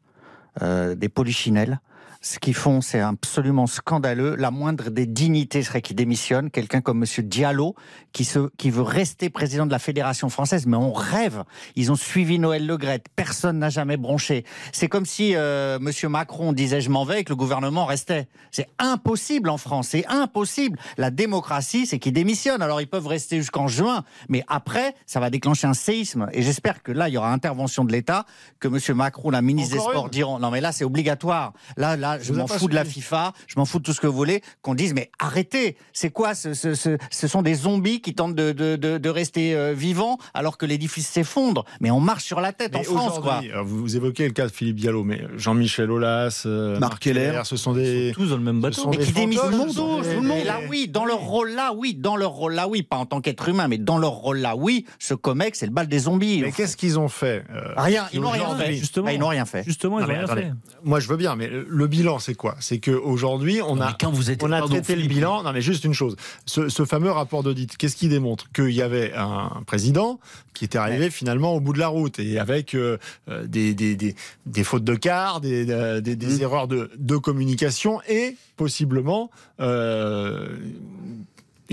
euh, 0.63 0.95
des 0.95 1.09
polichinelles. 1.09 1.81
Ce 2.25 2.39
qu'ils 2.39 2.55
font, 2.55 2.81
c'est 2.81 3.01
absolument 3.01 3.67
scandaleux. 3.67 4.35
La 4.35 4.51
moindre 4.51 4.89
des 4.89 5.05
dignités 5.05 5.63
serait 5.63 5.83
qu'ils 5.83 5.95
démissionnent. 5.95 6.51
Quelqu'un 6.51 6.81
comme 6.81 7.01
Monsieur 7.01 7.23
Diallo, 7.23 7.75
qui, 8.15 8.25
se, 8.25 8.49
qui 8.57 8.71
veut 8.71 8.81
rester 8.81 9.29
président 9.29 9.67
de 9.67 9.71
la 9.71 9.79
Fédération 9.79 10.31
française, 10.31 10.65
mais 10.65 10.79
on 10.79 10.95
rêve. 10.95 11.45
Ils 11.77 11.93
ont 11.93 11.97
suivi 11.97 12.39
Noël 12.39 12.67
Le 12.67 12.79
Gret. 12.79 13.03
Personne 13.15 13.59
n'a 13.59 13.69
jamais 13.69 13.99
bronché. 13.99 14.47
C'est 14.73 14.89
comme 14.89 15.05
si 15.05 15.37
euh, 15.37 15.79
Monsieur 15.79 16.09
Macron 16.09 16.55
disait 16.55 16.81
je 16.81 16.89
m'en 16.89 17.05
vais 17.05 17.21
et 17.21 17.25
que 17.25 17.29
le 17.29 17.37
gouvernement 17.37 17.85
restait. 17.85 18.27
C'est 18.51 18.69
impossible 18.79 19.51
en 19.51 19.59
France. 19.59 19.89
C'est 19.89 20.07
impossible. 20.07 20.79
La 20.97 21.11
démocratie, 21.11 21.85
c'est 21.85 21.99
qu'ils 21.99 22.15
démissionnent. 22.15 22.63
Alors 22.63 22.81
ils 22.81 22.89
peuvent 22.89 23.07
rester 23.07 23.37
jusqu'en 23.37 23.69
juin, 23.69 24.03
mais 24.31 24.45
après, 24.49 24.95
ça 25.05 25.21
va 25.21 25.29
déclencher 25.29 25.67
un 25.67 25.75
séisme. 25.75 26.29
Et 26.33 26.41
j'espère 26.41 26.83
que 26.83 26.91
là, 26.91 27.11
il 27.11 27.13
y 27.13 27.19
aura 27.19 27.31
intervention 27.31 27.85
de 27.85 27.93
l'État, 27.93 28.25
que 28.61 28.69
Monsieur 28.69 28.95
Macron, 28.95 29.29
la 29.29 29.43
ministre 29.43 29.77
Encore 29.77 29.89
des 29.89 29.93
Sports, 29.93 30.09
diront 30.09 30.39
non 30.39 30.51
mais 30.51 30.63
là, 30.63 30.73
c'est 30.73 30.85
obligatoire. 30.85 31.53
Là, 31.77 31.99
là, 31.99 32.14
je 32.21 32.33
m'en 32.33 32.47
fous 32.47 32.69
de 32.69 32.75
la. 32.75 32.85
FIFA, 32.85 33.33
je 33.47 33.55
m'en 33.59 33.65
fous 33.65 33.79
de 33.79 33.85
tout 33.85 33.93
ce 33.93 34.01
que 34.01 34.07
vous 34.07 34.17
voulez. 34.17 34.43
Qu'on 34.63 34.75
dise 34.75 34.95
mais 34.95 35.11
arrêtez. 35.19 35.77
C'est 35.93 36.11
quoi 36.11 36.35
ce, 36.35 36.55
ce, 36.55 36.75
ce, 36.75 36.97
ce 37.11 37.29
sont 37.29 37.43
des 37.43 37.55
zombies 37.55 38.01
qui 38.01 38.15
tentent 38.15 38.35
de, 38.35 38.53
de, 38.53 38.77
de, 38.77 38.99
de 38.99 39.09
rester 39.09 39.55
euh, 39.55 39.73
vivants 39.75 40.19
alors 40.35 40.59
que 40.59 40.67
l'édifice 40.67 41.09
s'effondre. 41.09 41.65
Mais 41.81 41.91
on 41.91 42.01
marche 42.01 42.25
sur 42.25 42.41
la 42.41 42.53
tête 42.53 42.77
en 42.77 42.83
France, 42.83 43.19
quoi. 43.21 43.37
alors, 43.51 43.65
Vous, 43.65 43.97
évoquez 43.97 44.27
le 44.27 44.33
cas 44.33 44.47
de 44.47 44.53
Philippe 44.53 44.77
Diallo, 44.77 45.03
mais 45.05 45.23
Jean-Michel 45.37 45.91
Aulas, 45.91 46.43
euh, 46.47 46.79
Marc 46.79 47.03
Keller. 47.03 47.41
ce 47.45 47.57
sont 47.57 47.73
des. 47.73 48.13
Tous 48.15 48.27
dans 48.29 48.37
le 48.37 48.43
même 48.43 48.61
bateau. 48.61 48.83
sont 48.83 48.91
Mais 48.91 48.99
des 48.99 49.05
qui 49.05 49.13
tout 49.13 49.21
le 49.51 49.57
monde, 49.57 49.71
sont 49.73 50.01
là, 50.45 50.61
oui, 50.69 50.89
dans 50.89 51.05
leur 51.07 51.21
rôle 51.21 51.51
là, 51.53 51.73
oui, 51.75 51.95
dans 51.95 52.17
leur 52.17 52.31
rôle 52.33 52.55
là, 52.55 52.69
oui, 52.69 52.83
pas 52.83 52.97
en 52.97 53.07
tant 53.07 53.21
qu'être 53.21 53.49
humain, 53.49 53.69
mais 53.69 53.79
dans 53.79 53.99
leur 53.99 54.13
rôle 54.13 54.39
là, 54.39 54.55
oui, 54.57 54.85
ce 54.99 55.15
comex, 55.15 55.59
c'est 55.59 55.67
le 55.67 55.73
bal 55.73 55.87
des 55.89 56.01
zombies. 56.01 56.41
Mais 56.43 56.53
qu'est-ce 56.53 56.77
qu'ils 56.77 56.99
ont 56.99 57.09
fait 57.09 57.45
euh, 57.55 57.73
Rien, 57.77 58.05
qui 58.11 58.17
ils 58.17 58.21
n'ont 58.21 58.31
rien 58.31 58.57
fait. 58.57 58.75
justement. 58.75 59.07
Ah, 59.09 59.13
ils 59.13 59.19
n'ont 59.21 59.29
rien 59.29 59.45
fait. 59.45 59.63
Justement, 59.65 59.99
ils 59.99 60.03
Non, 60.03 60.07
n'ont 60.09 60.13
mais 60.13 60.19
rien 60.19 60.25
attendez. 60.25 60.43
fait. 60.43 60.53
Moi, 60.85 61.01
je 61.01 61.09
veux 61.09 61.17
bien, 61.17 61.37
mais 61.37 61.49
le 61.51 61.87
bilan, 61.87 62.04
c'est 62.21 62.35
quoi? 62.35 62.57
C'est 62.61 62.79
qu'aujourd'hui, 62.79 63.61
on 63.63 63.81
a. 63.81 63.93
quand 63.99 64.11
vous 64.11 64.31
êtes. 64.31 64.43
On 64.43 64.53
a 64.53 64.61
traité 64.63 64.97
le 64.97 65.07
bilan. 65.07 65.43
Non, 65.43 65.53
mais 65.53 65.61
juste 65.61 65.85
une 65.85 65.95
chose. 65.95 66.17
Ce, 66.47 66.69
ce 66.69 66.85
fameux 66.85 67.11
rapport 67.11 67.43
d'audit, 67.43 67.77
qu'est-ce 67.77 67.97
qu'il 67.97 68.11
démontre? 68.11 68.51
Qu'il 68.53 68.71
y 68.71 68.83
avait 68.83 69.13
un 69.15 69.63
président 69.67 70.21
qui 70.55 70.65
était 70.65 70.79
arrivé 70.79 71.11
finalement 71.11 71.55
au 71.55 71.61
bout 71.61 71.73
de 71.73 71.79
la 71.81 71.89
route 71.89 72.19
et 72.21 72.39
avec 72.39 72.75
euh, 72.75 72.99
euh, 73.29 73.47
des, 73.47 73.75
des, 73.75 73.97
des, 73.97 74.15
des 74.47 74.65
fautes 74.65 74.85
de 74.85 74.95
quart, 74.95 75.41
des, 75.41 75.69
euh, 75.71 76.01
des, 76.01 76.15
des 76.17 76.43
erreurs 76.43 76.69
de, 76.69 76.91
de 76.97 77.17
communication 77.17 78.01
et 78.09 78.37
possiblement 78.57 79.31
euh, 79.61 80.49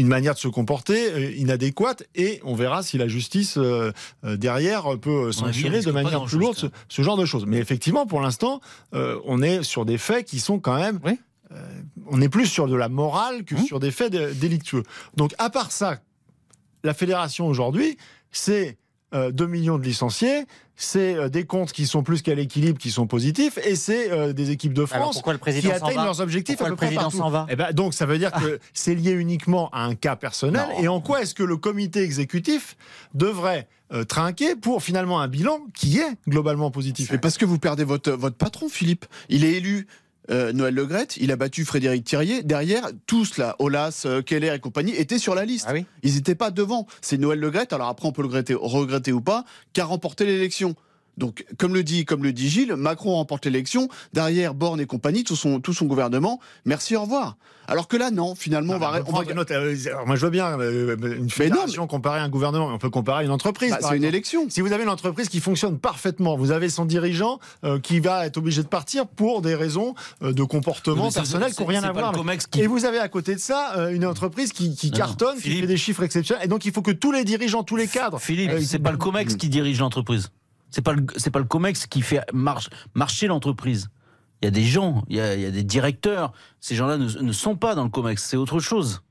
une 0.01 0.07
manière 0.07 0.33
de 0.33 0.39
se 0.39 0.47
comporter 0.47 1.11
euh, 1.11 1.31
inadéquate. 1.37 2.03
Et 2.15 2.41
on 2.43 2.55
verra 2.55 2.83
si 2.83 2.97
la 2.97 3.07
justice 3.07 3.55
euh, 3.57 3.91
euh, 4.25 4.35
derrière 4.37 4.97
peut 4.99 5.31
sanctionner 5.31 5.81
de 5.81 5.91
manière 5.91 6.25
plus 6.25 6.37
lourde 6.37 6.71
ce, 6.89 7.01
genre 7.01 7.17
de 7.17 7.25
choses. 7.25 7.45
Mais 7.45 7.57
effectivement, 7.57 8.05
pour 8.05 8.21
l'instant, 8.21 8.59
euh, 8.93 9.19
on 9.25 9.41
est 9.41 9.63
sur 9.63 9.85
des 9.85 9.97
faits 9.97 10.25
qui 10.25 10.39
sont 10.39 10.59
quand 10.59 10.75
même 10.75 10.99
Oui. 11.05 11.19
euh, 11.51 11.55
on 12.07 12.21
est 12.21 12.29
plus 12.29 12.45
sur 12.47 12.67
de 12.67 12.75
la 12.75 12.89
morale 12.89 13.45
que 13.45 13.55
Mmh. 13.55 13.63
sur 13.65 13.79
des 13.79 13.91
faits 13.91 14.11
dé- 14.11 14.33
délictueux. 14.33 14.83
Donc, 15.15 15.33
à 15.37 15.49
part 15.49 15.71
ça, 15.71 15.99
la 16.83 16.93
fédération 16.93 17.47
aujourd'hui, 17.47 17.97
c'est 18.31 18.77
euh, 19.13 19.31
2 19.31 19.47
millions 19.47 19.77
de 19.77 19.83
licenciés, 19.83 20.45
c'est 20.81 21.15
euh, 21.15 21.29
des 21.29 21.45
comptes 21.45 21.71
qui 21.71 21.85
sont 21.85 22.03
plus 22.03 22.21
qu'à 22.21 22.33
l'équilibre, 22.33 22.79
qui 22.79 22.91
sont 22.91 23.07
positifs, 23.07 23.59
et 23.63 23.75
c'est 23.75 24.11
euh, 24.11 24.33
des 24.33 24.51
équipes 24.51 24.73
de 24.73 24.81
Alors 24.91 25.03
France 25.03 25.15
pourquoi 25.15 25.33
le 25.33 25.39
qui 25.39 25.43
président 25.43 25.71
atteignent 25.71 26.03
leurs 26.03 26.21
objectifs 26.21 26.57
Pourquoi 26.57 26.67
à 26.67 26.69
le 26.69 26.75
peu 26.75 26.85
près 26.85 26.95
président 26.95 27.09
s'en 27.09 27.29
va 27.29 27.45
Eh 27.49 27.55
ben, 27.55 27.71
donc, 27.71 27.93
ça 27.93 28.05
veut 28.05 28.17
dire 28.17 28.31
que 28.31 28.59
c'est 28.73 28.95
lié 28.95 29.11
uniquement 29.11 29.69
à 29.71 29.83
un 29.83 29.95
cas 29.95 30.15
personnel. 30.15 30.65
Non. 30.69 30.83
Et 30.83 30.87
en 30.87 30.99
quoi 30.99 31.21
est-ce 31.21 31.35
que 31.35 31.43
le 31.43 31.57
comité 31.57 32.01
exécutif 32.01 32.75
devrait 33.13 33.67
euh, 33.93 34.03
trinquer 34.03 34.55
pour 34.55 34.81
finalement 34.81 35.19
un 35.19 35.27
bilan 35.27 35.59
qui 35.75 35.99
est 35.99 36.17
globalement 36.27 36.71
positif? 36.71 37.11
Mais 37.11 37.17
parce 37.19 37.37
que 37.37 37.45
vous 37.45 37.59
perdez 37.59 37.83
votre, 37.83 38.11
votre 38.11 38.37
patron, 38.37 38.67
Philippe. 38.67 39.05
Il 39.29 39.45
est 39.45 39.53
élu. 39.53 39.87
Euh, 40.29 40.53
Noël 40.53 40.73
Le 40.73 40.85
Gret, 40.85 41.07
il 41.17 41.31
a 41.31 41.35
battu 41.35 41.65
Frédéric 41.65 42.03
Thirier. 42.03 42.43
Derrière, 42.43 42.89
tous 43.07 43.37
là, 43.37 43.55
Olas, 43.59 44.03
euh, 44.05 44.21
Keller 44.21 44.53
et 44.53 44.59
compagnie 44.59 44.95
étaient 44.95 45.17
sur 45.17 45.35
la 45.35 45.45
liste. 45.45 45.65
Ah 45.67 45.73
oui 45.73 45.85
Ils 46.03 46.15
n'étaient 46.15 46.35
pas 46.35 46.51
devant. 46.51 46.87
C'est 47.01 47.17
Noël 47.17 47.39
Le 47.39 47.49
Gret, 47.49 47.73
alors 47.73 47.87
après 47.87 48.07
on 48.07 48.11
peut 48.11 48.21
le 48.21 48.27
regretter, 48.27 48.53
regretter 48.53 49.11
ou 49.11 49.21
pas, 49.21 49.45
qui 49.73 49.81
a 49.81 49.85
remporté 49.85 50.25
l'élection. 50.25 50.75
Donc, 51.17 51.45
comme 51.57 51.73
le 51.73 51.83
dit, 51.83 52.05
comme 52.05 52.23
le 52.23 52.33
dit 52.33 52.49
Gilles, 52.49 52.73
Macron 52.75 53.15
remporte 53.15 53.45
l'élection, 53.45 53.89
derrière 54.13 54.53
Borne 54.53 54.79
et 54.79 54.85
compagnie, 54.85 55.23
tout 55.23 55.35
son, 55.35 55.59
tout 55.59 55.73
son 55.73 55.85
gouvernement, 55.85 56.39
merci, 56.65 56.95
au 56.95 57.01
revoir. 57.01 57.35
Alors 57.67 57.87
que 57.87 57.95
là, 57.95 58.11
non, 58.11 58.33
finalement, 58.35 58.73
on 58.73 58.79
va... 58.79 58.91
Ah, 58.95 59.01
on 59.07 59.11
va- 59.11 59.39
autre, 59.39 59.53
euh, 59.53 59.75
alors, 59.87 60.07
moi, 60.07 60.15
je 60.15 60.25
veux 60.25 60.31
bien 60.31 60.59
euh, 60.59 60.97
une 61.17 61.29
fédération 61.29 61.85
comparée 61.87 62.19
à 62.19 62.23
un 62.23 62.29
gouvernement. 62.29 62.67
On 62.73 62.77
peut 62.77 62.89
comparer 62.89 63.23
une 63.23 63.31
entreprise. 63.31 63.71
Bah, 63.71 63.77
par 63.79 63.91
c'est 63.91 63.97
une 63.97 64.03
élection. 64.03 64.47
Si 64.49 64.61
vous 64.61 64.73
avez 64.73 64.83
une 64.83 64.89
entreprise 64.89 65.29
qui 65.29 65.39
fonctionne 65.39 65.77
parfaitement, 65.79 66.35
vous 66.35 66.51
avez 66.51 66.69
son 66.69 66.85
dirigeant 66.85 67.39
euh, 67.63 67.79
qui 67.79 67.99
va 67.99 68.25
être 68.25 68.37
obligé 68.37 68.63
de 68.63 68.67
partir 68.67 69.07
pour 69.07 69.41
des 69.41 69.55
raisons 69.55 69.95
euh, 70.23 70.33
de 70.33 70.43
comportement 70.43 71.05
Mais 71.05 71.11
personnel 71.13 71.53
qui 71.53 71.61
n'ont 71.61 71.67
rien 71.67 71.83
à 71.83 71.91
voir. 71.91 72.13
qui- 72.51 72.61
Et 72.61 72.67
vous 72.67 72.83
avez 72.85 72.97
à 72.99 73.07
côté 73.07 73.35
de 73.35 73.39
ça 73.39 73.73
euh, 73.77 73.93
une 73.93 74.05
entreprise 74.05 74.51
qui, 74.53 74.75
qui 74.75 74.91
Non, 74.91 74.97
cartonne, 74.97 75.37
qui 75.39 75.59
fait 75.61 75.67
des 75.67 75.77
chiffres 75.77 76.03
exceptionnels. 76.03 76.43
Et 76.45 76.47
donc 76.49 76.65
il 76.65 76.73
faut 76.73 76.81
que 76.81 76.91
tous 76.91 77.11
les 77.11 77.23
dirigeants, 77.23 77.63
tous 77.63 77.75
les 77.77 77.87
cadres. 77.87 78.19
Philippe, 78.19 78.51
euh, 78.51 78.61
c'est 78.65 78.79
pas 78.79 78.91
le 78.91 78.97
Comex 78.97 79.35
qui 79.35 79.47
dirige 79.49 79.79
l'entreprise. 79.79 80.29
C'est 80.71 80.81
pas 80.81 80.93
le, 80.93 81.05
c'est 81.17 81.29
pas 81.31 81.39
le 81.39 81.45
Comex 81.45 81.85
qui 81.87 82.01
fait 82.01 82.21
marche, 82.33 82.69
marcher 82.95 83.27
l'entreprise. 83.27 83.89
Il 84.41 84.45
y 84.45 84.47
a 84.47 84.51
des 84.51 84.63
gens, 84.63 85.03
il 85.07 85.17
y 85.17 85.21
a, 85.21 85.35
il 85.35 85.41
y 85.41 85.45
a 85.45 85.51
des 85.51 85.63
directeurs. 85.63 86.31
Ces 86.59 86.75
gens-là 86.75 86.97
ne, 86.97 87.05
ne 87.21 87.31
sont 87.31 87.55
pas 87.55 87.75
dans 87.75 87.83
le 87.83 87.89
Comex. 87.89 88.23
C'est 88.23 88.37
autre 88.37 88.59
chose. 88.59 89.03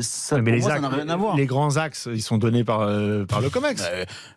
Ça, 0.00 0.40
Mais 0.40 0.52
les, 0.52 0.60
moi, 0.60 0.70
axes- 0.72 0.86
rien 0.86 1.08
à 1.10 1.16
voir. 1.16 1.36
les 1.36 1.44
grands 1.44 1.76
axes, 1.76 2.08
ils 2.10 2.22
sont 2.22 2.38
donnés 2.38 2.64
par, 2.64 2.80
euh, 2.80 3.26
par 3.26 3.42
le 3.42 3.50
COMEX. 3.50 3.82
Bah, 3.82 3.88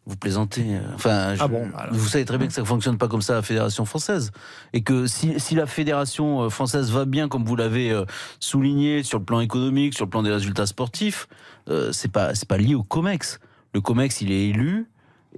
vous 0.05 0.18
plaisantez. 0.18 0.66
euh, 0.76 0.82
Enfin, 0.95 1.34
je- 1.36 1.41
Ah 1.41 1.47
bon, 1.47 1.66
alors. 1.78 1.93
vous 1.95 2.10
savez 2.10 2.26
très 2.26 2.38
bien 2.38 2.47
que 2.47 2.51
ça 2.53 2.60
ne 2.60 2.66
fonctionne 2.66 2.97
pas 2.97 3.07
comme 3.07 3.22
ça, 3.22 3.36
la 3.36 3.41
Fédération 3.41 3.86
française. 3.86 4.32
Et 4.74 4.82
que 4.84 5.07
si, 5.07 5.39
si 5.39 5.55
la 5.55 5.66
Fédération 5.66 6.41
euh, 6.43 6.49
française 6.49 6.91
va 6.91 7.05
bien, 7.05 7.30
comme 7.30 7.45
vous 7.45 7.55
l'avez 7.55 7.97
souligné, 8.41 9.01
sur 9.03 9.20
le 9.20 9.24
plan 9.24 9.39
économique, 9.39 9.93
sur 9.93 10.03
le 10.05 10.10
plan 10.10 10.24
des 10.24 10.32
résultats 10.32 10.66
sportifs, 10.66 11.28
euh, 11.70 11.93
c'est 11.93 12.12
pas, 12.12 12.36
c'est 12.36 12.47
pas 12.47 12.57
lié 12.57 12.76
au 12.76 12.84
COMEX. 12.84 13.39
Le 13.74 13.80
COMEX, 13.80 14.20
il 14.20 14.34
est 14.34 14.49
élu, 14.49 14.89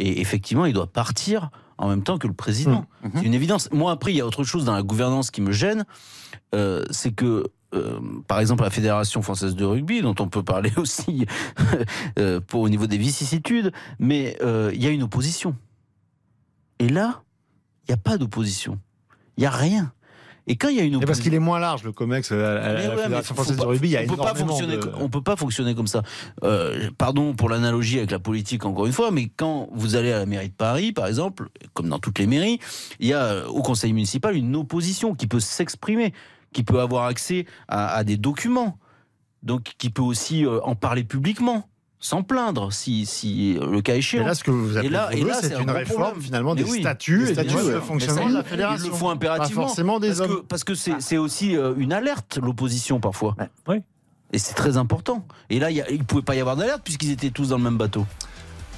et 0.01 0.19
effectivement, 0.19 0.65
il 0.65 0.73
doit 0.73 0.91
partir 0.91 1.51
en 1.77 1.87
même 1.87 2.03
temps 2.03 2.17
que 2.17 2.27
le 2.27 2.33
président. 2.33 2.85
C'est 3.15 3.25
une 3.25 3.33
évidence. 3.33 3.69
Moi, 3.71 3.91
après, 3.91 4.11
il 4.11 4.17
y 4.17 4.21
a 4.21 4.25
autre 4.25 4.43
chose 4.43 4.65
dans 4.65 4.73
la 4.73 4.83
gouvernance 4.83 5.31
qui 5.31 5.41
me 5.41 5.51
gêne, 5.51 5.85
euh, 6.53 6.83
c'est 6.91 7.11
que 7.11 7.45
euh, 7.73 7.99
par 8.27 8.39
exemple, 8.39 8.63
la 8.63 8.69
Fédération 8.69 9.21
française 9.21 9.55
de 9.55 9.63
rugby, 9.63 10.01
dont 10.01 10.15
on 10.19 10.27
peut 10.27 10.43
parler 10.43 10.71
aussi 10.77 11.25
euh, 12.19 12.41
pour, 12.41 12.61
au 12.61 12.69
niveau 12.69 12.87
des 12.87 12.97
vicissitudes, 12.97 13.71
mais 13.99 14.37
euh, 14.41 14.71
il 14.73 14.83
y 14.83 14.87
a 14.87 14.89
une 14.89 15.03
opposition. 15.03 15.55
Et 16.79 16.89
là, 16.89 17.23
il 17.83 17.91
n'y 17.91 17.93
a 17.93 17.97
pas 17.97 18.17
d'opposition. 18.17 18.79
Il 19.37 19.41
n'y 19.41 19.47
a 19.47 19.51
rien. 19.51 19.93
Et 20.47 20.55
quand 20.55 20.69
il 20.69 20.75
y 20.77 20.79
a 20.79 20.83
une 20.83 20.93
Et 20.93 20.95
opposition. 20.95 21.07
parce 21.07 21.19
qu'il 21.19 21.33
est 21.35 21.39
moins 21.39 21.59
large, 21.59 21.83
le 21.83 21.91
COMEX, 21.91 22.31
à 22.31 22.35
la, 22.35 22.49
à 22.49 22.73
la 22.73 22.79
Mais 22.79 22.87
ouais, 22.87 22.95
mais 22.95 23.01
Fédération 23.03 23.35
faut 23.35 23.43
française 23.43 23.57
pas- 23.57 23.63
de 23.63 23.67
rugby, 23.69 23.87
il 23.89 23.91
y 23.91 23.97
a 23.97 24.01
on 24.01 24.07
peut 24.07 24.15
pas 24.15 24.23
énormément 24.31 24.47
fonctionner, 24.47 24.77
de... 24.77 24.91
on 24.99 25.09
peut 25.09 25.21
pas 25.21 25.35
fonctionner 25.35 25.75
comme 25.75 25.87
ça. 25.87 26.01
Euh, 26.43 26.89
pardon 26.97 27.33
pour 27.33 27.47
l'analogie 27.49 27.99
avec 27.99 28.09
la 28.11 28.19
politique 28.19 28.65
encore 28.65 28.85
une 28.87 28.91
fois, 28.93 29.11
mais 29.11 29.29
quand 29.35 29.69
vous 29.71 29.95
allez 29.95 30.11
à 30.11 30.17
la 30.19 30.25
mairie 30.25 30.49
de 30.49 30.53
Paris, 30.55 30.93
par 30.93 31.05
exemple, 31.07 31.49
comme 31.73 31.89
dans 31.89 31.99
toutes 31.99 32.17
les 32.19 32.27
mairies, 32.27 32.59
il 32.99 33.07
y 33.07 33.13
a 33.13 33.23
euh, 33.23 33.45
au 33.47 33.61
conseil 33.61 33.93
municipal 33.93 34.35
une 34.35 34.55
opposition 34.55 35.13
qui 35.13 35.27
peut 35.27 35.39
s'exprimer, 35.39 36.11
qui 36.53 36.63
peut 36.63 36.79
avoir 36.79 37.05
accès 37.05 37.45
à, 37.67 37.93
à 37.93 38.03
des 38.03 38.17
documents, 38.17 38.79
donc 39.43 39.73
qui 39.77 39.89
peut 39.91 40.01
aussi 40.01 40.45
euh, 40.45 40.59
en 40.63 40.75
parler 40.75 41.03
publiquement. 41.03 41.67
Sans 42.03 42.23
plaindre, 42.23 42.73
si, 42.73 43.05
si 43.05 43.57
euh, 43.61 43.69
le 43.71 43.79
cas 43.81 43.93
échéant. 43.95 44.23
Et 44.23 44.25
là, 44.25 44.33
ce 44.33 44.43
que 44.43 44.49
vous 44.49 44.75
appelez 44.75 44.87
Et 44.87 44.89
là- 44.89 45.09
et 45.13 45.23
c'est 45.39 45.49
c'est 45.49 45.55
un 45.55 45.61
une 45.61 45.69
réforme 45.69 46.01
problème. 46.01 46.21
finalement 46.23 46.55
des 46.55 46.63
oui, 46.63 46.79
statuts 46.81 47.25
des 47.25 47.29
et 47.29 47.33
statuts, 47.33 47.55
de 47.55 47.73
Mais 47.75 47.79
fonctionnement 47.79 48.23
ça, 48.23 48.29
de 48.29 48.33
la 48.33 48.43
fédération. 48.43 48.85
Il 48.85 48.89
le 48.91 48.95
faut 48.97 49.09
impérativement. 49.09 49.61
Pas 49.61 49.67
forcément 49.67 49.99
des 49.99 50.07
parce 50.07 50.19
hommes. 50.21 50.27
Que, 50.37 50.41
parce 50.41 50.63
que 50.63 50.73
c'est 50.73 50.99
c'est 50.99 51.17
aussi 51.17 51.55
euh, 51.55 51.73
une 51.77 51.93
alerte, 51.93 52.39
l'opposition, 52.41 52.99
parfois. 52.99 53.35
Oui. 53.67 53.77
Et 54.33 54.39
c'est 54.39 54.55
très 54.55 54.77
important. 54.77 55.25
Et 55.51 55.59
là, 55.59 55.69
il 55.69 55.77
y 55.77 55.81
a- 55.81 55.89
il 55.91 55.99
ne 55.99 56.03
pouvait 56.03 56.23
pas 56.23 56.33
y 56.35 56.39
avoir 56.39 56.55
d'alerte 56.55 56.81
puisqu'ils 56.83 57.11
étaient 57.11 57.29
tous 57.29 57.49
dans 57.49 57.57
le 57.57 57.63
même 57.63 57.77
bateau. 57.77 58.05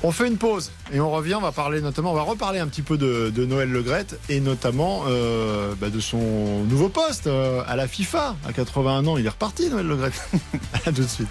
On 0.06 0.12
fait 0.12 0.28
une 0.28 0.36
pause 0.36 0.70
et 0.92 1.00
on 1.00 1.10
revient. 1.10 1.36
On 1.36 1.40
va 1.42 1.54
parler 1.54 1.80
notamment, 1.80 2.12
on 2.12 2.16
va 2.16 2.24
reparler 2.24 2.60
un 2.60 2.68
petit 2.68 2.82
peu 2.82 2.98
de, 2.98 3.30
de 3.34 3.46
Noël 3.46 3.72
Legrette 3.72 4.20
et 4.28 4.42
notamment 4.42 5.04
euh, 5.08 5.76
bah, 5.80 5.90
de 5.90 6.00
son 6.02 6.66
nouveau 6.66 6.90
poste 6.90 7.28
euh, 7.28 7.64
à 7.68 7.78
la 7.78 7.88
FIFA. 7.88 8.36
À 8.46 8.52
81 8.52 9.08
ans, 9.08 9.16
il 9.16 9.26
est 9.26 9.30
reparti, 9.30 9.70
Noël 9.70 9.88
Legrette. 9.88 10.22
à 10.86 10.92
tout 10.92 11.04
de 11.04 11.08
suite. 11.08 11.30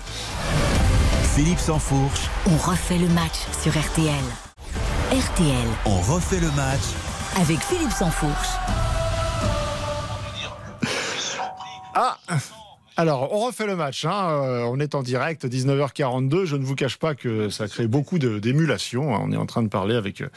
Philippe 1.35 1.61
Sansfourche, 1.61 2.29
On 2.47 2.57
refait 2.59 2.99
le 2.99 3.09
match 3.09 3.47
sur 3.63 3.73
RTL. 3.73 4.23
RTL 5.11 5.69
on 5.87 5.99
refait 6.01 6.41
le 6.41 6.51
match 6.51 6.83
avec 7.41 7.59
Philippe 7.61 7.91
Sansfourche. 7.91 8.49
Ah 11.95 12.19
alors, 12.97 13.33
on 13.33 13.39
refait 13.47 13.67
le 13.67 13.77
match. 13.77 14.05
hein. 14.05 14.29
Euh, 14.31 14.63
on 14.71 14.79
est 14.81 14.95
en 14.95 15.03
direct, 15.03 15.47
19h42. 15.47 16.45
Je 16.45 16.57
ne 16.57 16.65
vous 16.65 16.75
cache 16.75 16.97
pas 16.99 17.15
que 17.15 17.49
ça 17.49 17.67
crée 17.69 17.87
beaucoup 17.87 18.19
de- 18.19 18.39
d'émulation. 18.39 19.15
hein. 19.15 19.21
On 19.25 19.33
est 19.33 19.37
en 19.37 19.47
train 19.47 19.63
de 19.63 19.69
parler 19.69 19.95
avec 19.95 20.21
euh, 20.21 20.29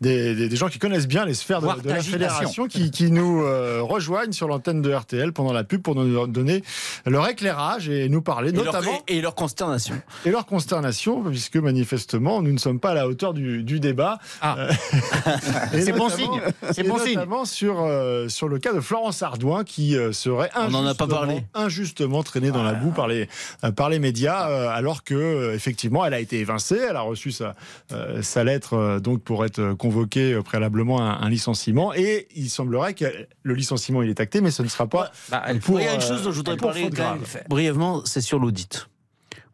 des, 0.00 0.34
des- 0.34 0.48
des 0.48 0.56
gens 0.56 0.68
qui 0.68 0.78
connaissent 0.78 1.06
bien 1.08 1.24
les 1.24 1.34
sphères 1.34 1.60
de, 1.60 1.66
la 1.88 2.02
fédération, 2.02 2.66
qui, 2.66 2.90
qui 2.90 3.10
nous 3.10 3.42
euh, 3.42 3.80
rejoignent 3.82 4.32
sur 4.32 4.48
l'antenne 4.48 4.82
de 4.82 4.92
RTL 4.92 5.32
pendant 5.32 5.52
la 5.52 5.64
pub 5.64 5.82
pour 5.82 5.94
nous 5.94 6.26
donner 6.26 6.62
leur 7.06 7.28
éclairage 7.28 7.88
et 7.88 8.08
nous 8.08 8.22
parler 8.22 8.50
Et 8.50 8.52
leur, 8.52 8.64
notamment 8.66 9.02
et, 9.08 9.18
et 9.18 9.20
leur 9.20 9.34
consternation. 9.34 9.94
et 10.24 10.30
leur 10.30 10.46
consternation, 10.46 11.22
puisque 11.22 11.56
manifestement, 11.56 12.42
nous 12.42 12.52
ne 12.52 12.58
sommes 12.58 12.80
pas 12.80 12.90
à 12.90 12.94
la 12.94 13.06
hauteur 13.08 13.32
du, 13.34 13.62
du 13.62 13.80
débat. 13.80 14.18
Ah. 14.40 14.56
Euh, 14.58 14.72
C'est 15.72 15.92
bon 15.92 16.08
signe. 16.08 16.40
C'est 16.72 16.82
bon 16.82 16.98
signe. 16.98 17.14
notamment 17.14 17.44
sur, 17.44 17.80
euh, 17.80 18.28
sur 18.28 18.48
le 18.48 18.58
cas 18.58 18.72
de 18.72 18.80
Florence 18.80 19.22
Ardouin, 19.22 19.64
qui 19.64 19.96
euh, 19.96 20.12
serait 20.12 20.50
On 20.56 20.68
n'en 20.70 20.84
a 20.86 20.94
pas 20.94 21.04
injustement- 21.04 21.08
parlé. 21.08 21.44
Injustement 21.92 22.22
traînée 22.22 22.50
dans 22.50 22.62
la 22.62 22.74
boue 22.74 22.90
par 22.90 23.06
les, 23.06 23.28
euh, 23.64 23.72
par 23.72 23.88
les 23.90 23.98
médias, 23.98 24.48
euh, 24.50 24.68
alors 24.68 25.04
que 25.04 25.14
euh, 25.14 25.54
effectivement, 25.54 26.04
elle 26.04 26.14
a 26.14 26.20
été 26.20 26.38
évincée, 26.40 26.78
elle 26.88 26.96
a 26.96 27.02
reçu 27.02 27.30
sa, 27.32 27.54
euh, 27.92 28.22
sa 28.22 28.44
lettre 28.44 28.98
donc 29.00 29.22
pour 29.22 29.44
être 29.44 29.74
convoquée 29.74 30.38
préalablement 30.44 30.98
à 30.98 31.02
un, 31.02 31.22
un 31.22 31.28
licenciement, 31.28 31.92
et 31.94 32.28
il 32.34 32.48
semblerait 32.50 32.94
que 32.94 33.04
le 33.42 33.54
licenciement 33.54 34.02
il 34.02 34.08
est 34.10 34.20
acté, 34.20 34.40
mais 34.40 34.50
ce 34.50 34.62
ne 34.62 34.68
sera 34.68 34.86
pas 34.86 35.12
Bah, 35.30 35.42
elle- 35.46 35.60
pour, 35.60 35.80
il 35.80 35.84
y 35.84 35.88
a 35.88 35.94
une 35.94 36.00
chose 36.00 36.22
dont 36.22 36.30
je 36.32 36.36
voudrais 36.36 36.56
parler 36.56 36.88
quand 36.90 37.14
même 37.14 37.24
brièvement, 37.48 38.02
c'est 38.04 38.20
sur 38.20 38.38
l'audit. 38.38 38.88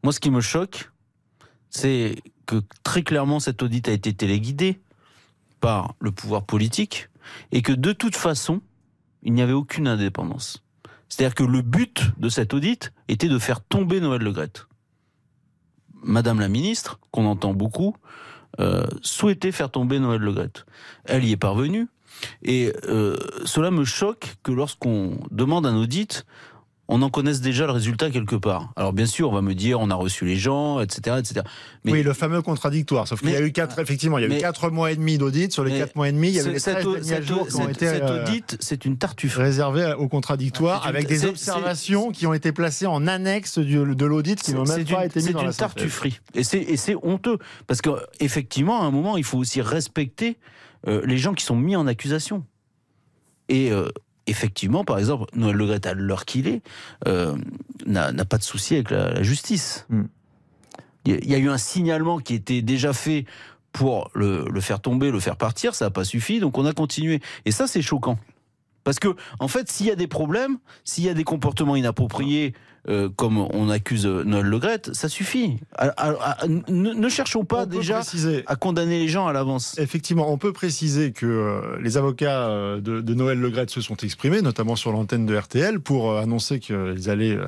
Moi, 0.04 0.12
ce 0.12 0.20
qui 0.20 0.30
me 0.30 0.40
choque, 0.40 0.90
c'est 1.70 2.16
que 2.46 2.62
très 2.84 3.02
clairement, 3.02 3.40
cet 3.40 3.62
audit 3.62 3.88
a 3.88 3.92
été 3.92 4.12
téléguidé 4.14 4.80
par 5.60 5.94
le 5.98 6.12
pouvoir 6.12 6.44
politique 6.44 7.08
et 7.52 7.62
que 7.62 7.72
de 7.72 7.92
toute 7.92 8.14
façon, 8.16 8.60
il 9.24 9.32
n'y 9.32 9.42
avait 9.42 9.52
aucune 9.52 9.88
indépendance. 9.88 10.62
C'est-à-dire 11.08 11.34
que 11.34 11.44
le 11.44 11.62
but 11.62 12.02
de 12.18 12.28
cet 12.28 12.54
audit 12.54 12.92
était 13.08 13.28
de 13.28 13.38
faire 13.38 13.60
tomber 13.60 14.00
Noël 14.00 14.22
Legrette. 14.22 14.66
Madame 16.02 16.40
la 16.40 16.48
ministre, 16.48 17.00
qu'on 17.10 17.26
entend 17.26 17.54
beaucoup, 17.54 17.96
euh, 18.60 18.86
souhaitait 19.02 19.52
faire 19.52 19.70
tomber 19.70 19.98
Noël 19.98 20.20
Legrette. 20.20 20.64
Elle 21.04 21.24
y 21.24 21.32
est 21.32 21.36
parvenue. 21.36 21.88
Et 22.42 22.72
euh, 22.88 23.16
cela 23.44 23.70
me 23.70 23.84
choque 23.84 24.36
que 24.42 24.52
lorsqu'on 24.52 25.18
demande 25.30 25.66
un 25.66 25.76
audit, 25.76 26.26
on 26.90 27.02
en 27.02 27.10
connaisse 27.10 27.40
déjà 27.42 27.66
le 27.66 27.72
résultat 27.72 28.10
quelque 28.10 28.34
part. 28.36 28.72
Alors 28.76 28.92
bien 28.94 29.04
sûr, 29.06 29.28
on 29.28 29.32
va 29.34 29.42
me 29.42 29.54
dire, 29.54 29.78
on 29.78 29.90
a 29.90 29.94
reçu 29.94 30.24
les 30.24 30.36
gens, 30.36 30.80
etc., 30.80 31.16
etc. 31.18 31.42
Mais 31.84 31.92
oui, 31.92 32.02
le 32.02 32.14
fameux 32.14 32.40
contradictoire. 32.40 33.06
Sauf 33.06 33.20
qu'il 33.20 33.30
y 33.30 33.36
a 33.36 33.42
eu 33.42 33.52
quatre, 33.52 33.78
effectivement, 33.78 34.16
il 34.18 34.28
y 34.30 34.32
a 34.32 34.36
eu 34.36 34.40
quatre 34.40 34.70
mois 34.70 34.90
et 34.90 34.96
demi 34.96 35.18
d'audit. 35.18 35.52
Sur 35.52 35.64
les 35.64 35.78
quatre 35.78 35.94
mois 35.96 36.08
et 36.08 36.12
demi, 36.12 36.28
il 36.28 36.34
y 36.34 36.40
avait 36.40 36.48
ce- 36.48 36.52
les 36.54 36.58
cet, 36.58 36.74
13 36.76 36.86
au- 36.86 36.92
derniers 36.94 37.08
cet- 37.08 37.22
jours 37.24 37.46
qui 37.46 37.54
ont 37.56 37.60
cet- 37.66 37.70
été 37.70 37.86
cet 37.88 38.02
euh, 38.02 38.22
audit, 38.24 38.56
c'est 38.60 38.84
une 38.86 38.96
tartuffe. 38.96 39.36
réservés 39.36 39.92
au 39.98 40.08
contradictoire 40.08 40.82
C'est 40.82 40.88
une- 40.90 40.96
avec 40.96 41.08
des 41.08 41.18
c'est- 41.18 41.26
observations 41.26 42.10
qui 42.10 42.26
ont 42.26 42.32
été 42.34 42.52
placées 42.52 42.86
en 42.86 43.06
annexe 43.06 43.58
du- 43.58 43.84
de 43.94 44.06
l'audit 44.06 44.40
qui 44.42 44.52
n'ont 44.54 44.64
même 44.64 44.78
C'est 44.86 44.92
pas 44.92 45.00
une, 45.00 45.06
été 45.10 45.20
mis 45.20 45.26
c'est 45.26 45.32
dans 45.34 45.40
une 45.40 45.46
la 45.46 45.52
synthèse. 45.52 45.74
tartufferie. 45.74 46.20
Et 46.34 46.42
c'est, 46.42 46.76
c'est 46.76 46.96
honteux. 47.02 47.38
Parce 47.66 47.82
qu'effectivement, 47.82 48.80
à 48.82 48.86
un 48.86 48.90
moment, 48.90 49.16
il 49.18 49.24
faut 49.24 49.38
aussi 49.38 49.60
respecter 49.60 50.38
euh, 50.86 51.02
les 51.04 51.18
gens 51.18 51.34
qui 51.34 51.44
sont 51.44 51.56
mis 51.56 51.74
en 51.76 51.86
accusation. 51.86 52.44
Et 53.48 53.72
euh, 53.72 53.88
effectivement, 54.28 54.84
par 54.84 54.98
exemple, 54.98 55.26
Noël 55.34 55.56
Le 55.56 55.66
Gret, 55.66 55.86
à 55.86 55.94
l'heure 55.94 56.24
qu'il 56.24 56.46
est, 56.48 56.62
euh, 57.06 57.36
n'a, 57.86 58.12
pas 58.24 58.38
de 58.38 58.42
souci 58.42 58.74
avec 58.74 58.90
la, 58.90 59.12
la 59.12 59.22
justice. 59.22 59.86
Hmm. 59.88 60.04
Il 61.04 61.12
y 61.12 61.14
a- 61.16 61.18
il 61.22 61.30
y 61.30 61.34
a 61.34 61.38
eu 61.38 61.48
un 61.48 61.58
signalement 61.58 62.18
qui 62.18 62.34
était 62.34 62.62
déjà 62.62 62.92
fait 62.92 63.24
pour 63.72 64.10
le, 64.14 64.46
le 64.50 64.60
faire 64.60 64.80
tomber, 64.80 65.10
le 65.10 65.20
faire 65.20 65.36
partir, 65.36 65.74
ça 65.74 65.86
n'a 65.86 65.90
pas 65.90 66.04
suffi, 66.04 66.40
donc 66.40 66.58
on 66.58 66.66
a 66.66 66.72
continué. 66.72 67.20
Et 67.44 67.50
ça, 67.52 67.66
c'est 67.66 67.82
choquant. 67.82 68.18
Parce 68.84 68.98
que, 68.98 69.14
en 69.38 69.48
fait, 69.48 69.70
s'il 69.70 69.86
y 69.86 69.90
a 69.90 69.96
des 69.96 70.06
problèmes, 70.06 70.58
s'il 70.84 71.04
y 71.04 71.08
a 71.08 71.14
des 71.14 71.24
comportements 71.24 71.76
inappropriés, 71.76 72.54
euh, 72.88 73.08
comme 73.14 73.38
on 73.38 73.68
accuse 73.70 74.06
Noël 74.06 74.46
Le 74.46 74.58
Gret, 74.58 74.82
ça 74.92 75.08
suffit. 75.08 75.56
À- 75.76 75.88
à- 75.88 76.42
à- 76.42 76.46
ne, 76.46 76.92
ne 76.92 77.08
cherchons 77.08 77.44
pas 77.44 77.62
On 77.64 77.66
déjà 77.66 77.96
préciser- 78.00 78.44
à 78.46 78.56
condamner 78.56 78.98
les 78.98 79.08
gens 79.08 79.26
à 79.26 79.32
l'avance. 79.32 79.76
Effectivement, 79.78 80.32
on 80.32 80.38
peut 80.38 80.52
préciser 80.52 81.12
que 81.12 81.26
euh, 81.26 81.78
les 81.82 81.96
avocats 81.96 82.48
euh, 82.48 82.80
de, 82.80 83.00
de 83.00 83.14
Noël 83.14 83.38
Legrette 83.40 83.70
se 83.70 83.80
sont 83.80 83.96
exprimés, 83.96 84.42
notamment 84.42 84.76
sur 84.76 84.92
l'antenne 84.92 85.26
de 85.26 85.36
RTL, 85.36 85.80
pour 85.80 86.10
euh, 86.12 86.22
annoncer 86.22 86.60
qu'ils 86.60 87.10
allaient 87.10 87.38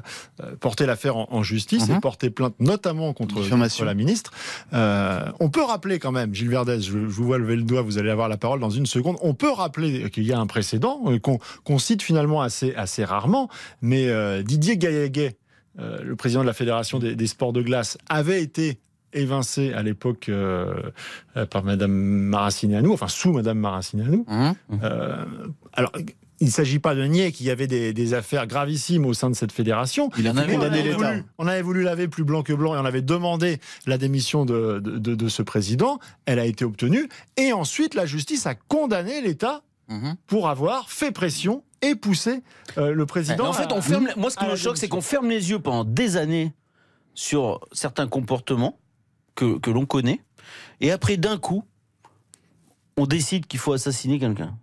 porter 0.61 0.87
l'affaire 0.87 1.16
en, 1.16 1.28
en 1.31 1.43
justice 1.43 1.89
et 1.89 1.93
Mhm. 1.93 2.01
porter 2.01 2.31
plainte 2.31 2.55
notamment 2.61 3.12
contre, 3.12 3.41
la 3.85 3.95
ministre. 3.95 4.33
On 4.72 5.49
peut 5.51 5.62
rappeler 5.62 5.99
quand 5.99 6.12
même, 6.12 6.35
Gilles 6.35 6.49
Verdez, 6.51 6.81
je, 6.81 6.93
je 6.93 6.97
vous 6.99 7.24
vois 7.24 7.39
lever 7.39 7.57
le 7.57 7.62
doigt, 7.62 7.83
vous 7.83 7.99
allez 7.99 8.11
avoir 8.11 8.28
la 8.28 8.37
parole 8.37 8.61
dans 8.61 8.70
une 8.70 8.87
seconde. 8.87 9.16
On 9.22 9.35
peut 9.35 9.51
rappeler 9.51 10.11
qu'il 10.11 10.24
y 10.24 10.33
a 10.33 10.39
un 10.39 10.47
précédent 10.47 11.03
qu'on 11.64 11.78
cite 11.78 12.03
finalement 12.03 12.41
assez, 12.43 12.74
assez 12.74 13.05
rarement, 13.05 13.49
mais 13.83 14.09
Didier 14.43 14.76
Gaillaguet, 14.76 15.30
euh, 15.79 16.03
le 16.03 16.16
président 16.16 16.41
de 16.43 16.47
la 16.47 16.53
Fédération 16.53 16.99
des, 16.99 17.14
des 17.14 17.27
sports 17.27 17.53
de 17.53 17.62
glace, 17.62 17.97
avait 18.09 18.43
été 18.43 18.79
évincé 19.12 19.73
à 19.73 19.83
l'époque 19.83 20.29
euh, 20.29 20.73
euh, 21.37 21.45
par 21.47 21.64
Madame 21.64 21.91
Maracineanu, 21.93 22.89
enfin 22.91 23.09
sous 23.09 23.33
Madame 23.33 23.59
Maracineanu. 23.59 24.25
Hein 24.29 24.55
Euh, 24.83 25.25
alors, 25.73 25.93
il 26.43 26.47
ne 26.47 26.51
s'agit 26.53 26.79
pas 26.79 26.95
de 26.95 27.05
nier 27.05 27.33
qu'il 27.33 27.45
y 27.47 27.51
avait 27.51 27.66
des, 27.66 27.93
des 27.93 28.14
affaires 28.14 28.47
gravissimes 28.47 29.05
au 29.05 29.12
sein 29.12 29.29
de 29.29 29.35
cette 29.35 29.53
fédération. 29.53 30.09
Il 30.16 30.27
on, 30.55 30.55
condamné 30.55 30.79
avait 30.81 30.93
voulu, 30.93 31.25
on 31.39 31.47
avait 31.47 31.61
voulu 31.62 31.83
laver 31.83 32.09
plus 32.09 32.25
blanc 32.25 32.43
que 32.43 32.53
blanc 32.55 32.75
et 32.75 32.79
on 32.79 32.85
avait 32.87 33.03
demandé 33.03 33.59
la 33.87 33.99
démission 33.99 34.47
de, 34.47 34.79
de- 34.79 34.97
de- 34.99 35.14
de 35.14 35.29
ce 35.29 35.43
président. 35.43 35.99
Elle 36.25 36.39
a 36.39 36.47
été 36.47 36.64
obtenue. 36.64 37.09
Et 37.37 37.53
ensuite, 37.53 37.95
la 37.95 38.07
justice 38.07 38.47
a 38.47 38.55
condamné 38.55 39.21
l'État 39.21 39.62
Mhm. 39.91 40.16
pour 40.26 40.49
avoir 40.49 40.88
fait 40.91 41.11
pression 41.12 41.62
et 41.82 41.95
poussé 41.95 42.43
euh, 42.78 42.93
le 42.95 43.07
président. 43.07 43.43
Mais 43.45 43.49
en 43.49 43.53
fait, 43.53 43.72
à- 43.72 43.76
on 43.76 43.82
ferme. 43.82 44.09
Moi, 44.16 44.30
ce 44.30 44.36
qui 44.36 44.45
à 44.45 44.49
me 44.49 44.57
choque, 44.57 44.78
c'est 44.78 44.88
qu'on 44.88 45.01
ferme 45.01 45.28
les 45.28 45.51
yeux 45.51 45.59
pendant 45.59 45.84
des 45.84 46.16
années 46.16 46.55
sur 47.14 47.61
certains 47.72 48.07
comportements 48.07 48.78
que, 49.34 49.59
que 49.59 49.70
l'on 49.70 49.86
connaît, 49.86 50.20
et 50.80 50.91
après, 50.93 51.16
d'un 51.16 51.38
coup, 51.38 51.64
on 52.97 53.07
décide 53.07 53.47
qu'il 53.47 53.59
faut 53.61 53.72
assassiner 53.72 54.18
quelqu'un. 54.18 54.57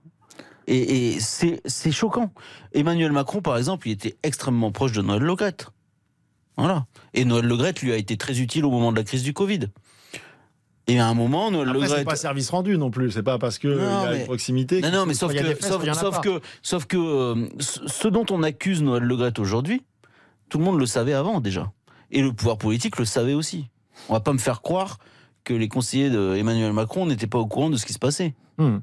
Et, 0.67 1.13
et 1.15 1.19
c'est 1.19 1.61
c'est 1.65 1.91
choquant. 1.91 2.31
Emmanuel 2.73 3.11
Macron, 3.11 3.41
par 3.41 3.57
exemple, 3.57 3.87
il 3.87 3.91
était 3.91 4.17
extrêmement 4.23 4.71
proche 4.71 4.91
de 4.91 5.01
Noël 5.01 5.21
Legrette. 5.23 5.67
Voilà. 6.57 6.85
Et 7.13 7.23
Noël 7.25 7.45
Legrette 7.45 7.81
lui 7.81 7.91
a 7.93 7.97
été 7.97 8.17
très 8.17 8.39
utile 8.39 8.65
au 8.65 8.71
moment 8.71 8.91
de 8.91 8.97
la 8.97 9.03
crise 9.03 9.23
du 9.23 9.33
Covid. 9.33 9.59
Et 10.89 10.99
à 10.99 11.07
un 11.07 11.13
moment, 11.13 11.51
Noël 11.51 11.67
Après, 11.69 11.81
c'est 11.81 11.87
Legrette. 11.89 12.05
pas 12.07 12.15
service 12.15 12.49
rendu 12.49 12.77
non 12.77 12.89
plus. 12.89 13.11
C'est 13.11 13.23
pas 13.23 13.37
parce 13.37 13.59
qu'il 13.59 13.71
y 13.71 13.75
Non, 13.75 14.03
a 14.05 14.11
mais- 14.11 14.19
une 14.19 14.25
proximité. 14.25 14.79
Non, 14.81 14.87
qu'il 14.89 14.97
non, 14.97 15.05
mais 15.05 15.13
sauf 15.13 15.33
y 15.33 15.39
a 15.39 15.41
que, 15.43 15.47
fesses, 15.55 15.67
sauf, 15.67 15.83
y 15.85 15.89
a 15.89 15.93
sauf 15.93 16.21
que, 16.21 16.41
sauf 16.61 16.85
que 16.85 16.97
euh, 16.97 17.47
ce 17.59 18.07
dont 18.07 18.25
on 18.31 18.41
accuse 18.43 18.81
Noël 18.81 19.03
Le 19.03 19.15
Graët 19.17 19.37
aujourd'hui, 19.39 19.83
tout 20.49 20.59
le 20.59 20.63
monde 20.63 20.79
le 20.79 20.85
savait 20.85 21.13
avant 21.13 21.41
déjà. 21.41 21.71
Et 22.11 22.21
le 22.21 22.31
pouvoir 22.31 22.57
politique 22.57 22.97
le 22.99 23.05
savait 23.05 23.33
aussi. 23.33 23.67
On 24.07 24.13
va 24.13 24.21
pas 24.21 24.31
me 24.31 24.37
faire 24.37 24.61
croire 24.61 24.97
que 25.43 25.53
les 25.53 25.67
conseillers 25.67 26.09
d'Emmanuel 26.09 26.71
Macron 26.71 27.05
n'étaient 27.05 27.27
pas 27.27 27.37
au 27.39 27.47
courant 27.47 27.69
de 27.69 27.75
ce 27.75 27.85
qui 27.85 27.91
se 27.93 27.99
passait. 27.99 28.33
Hmm. 28.57 28.77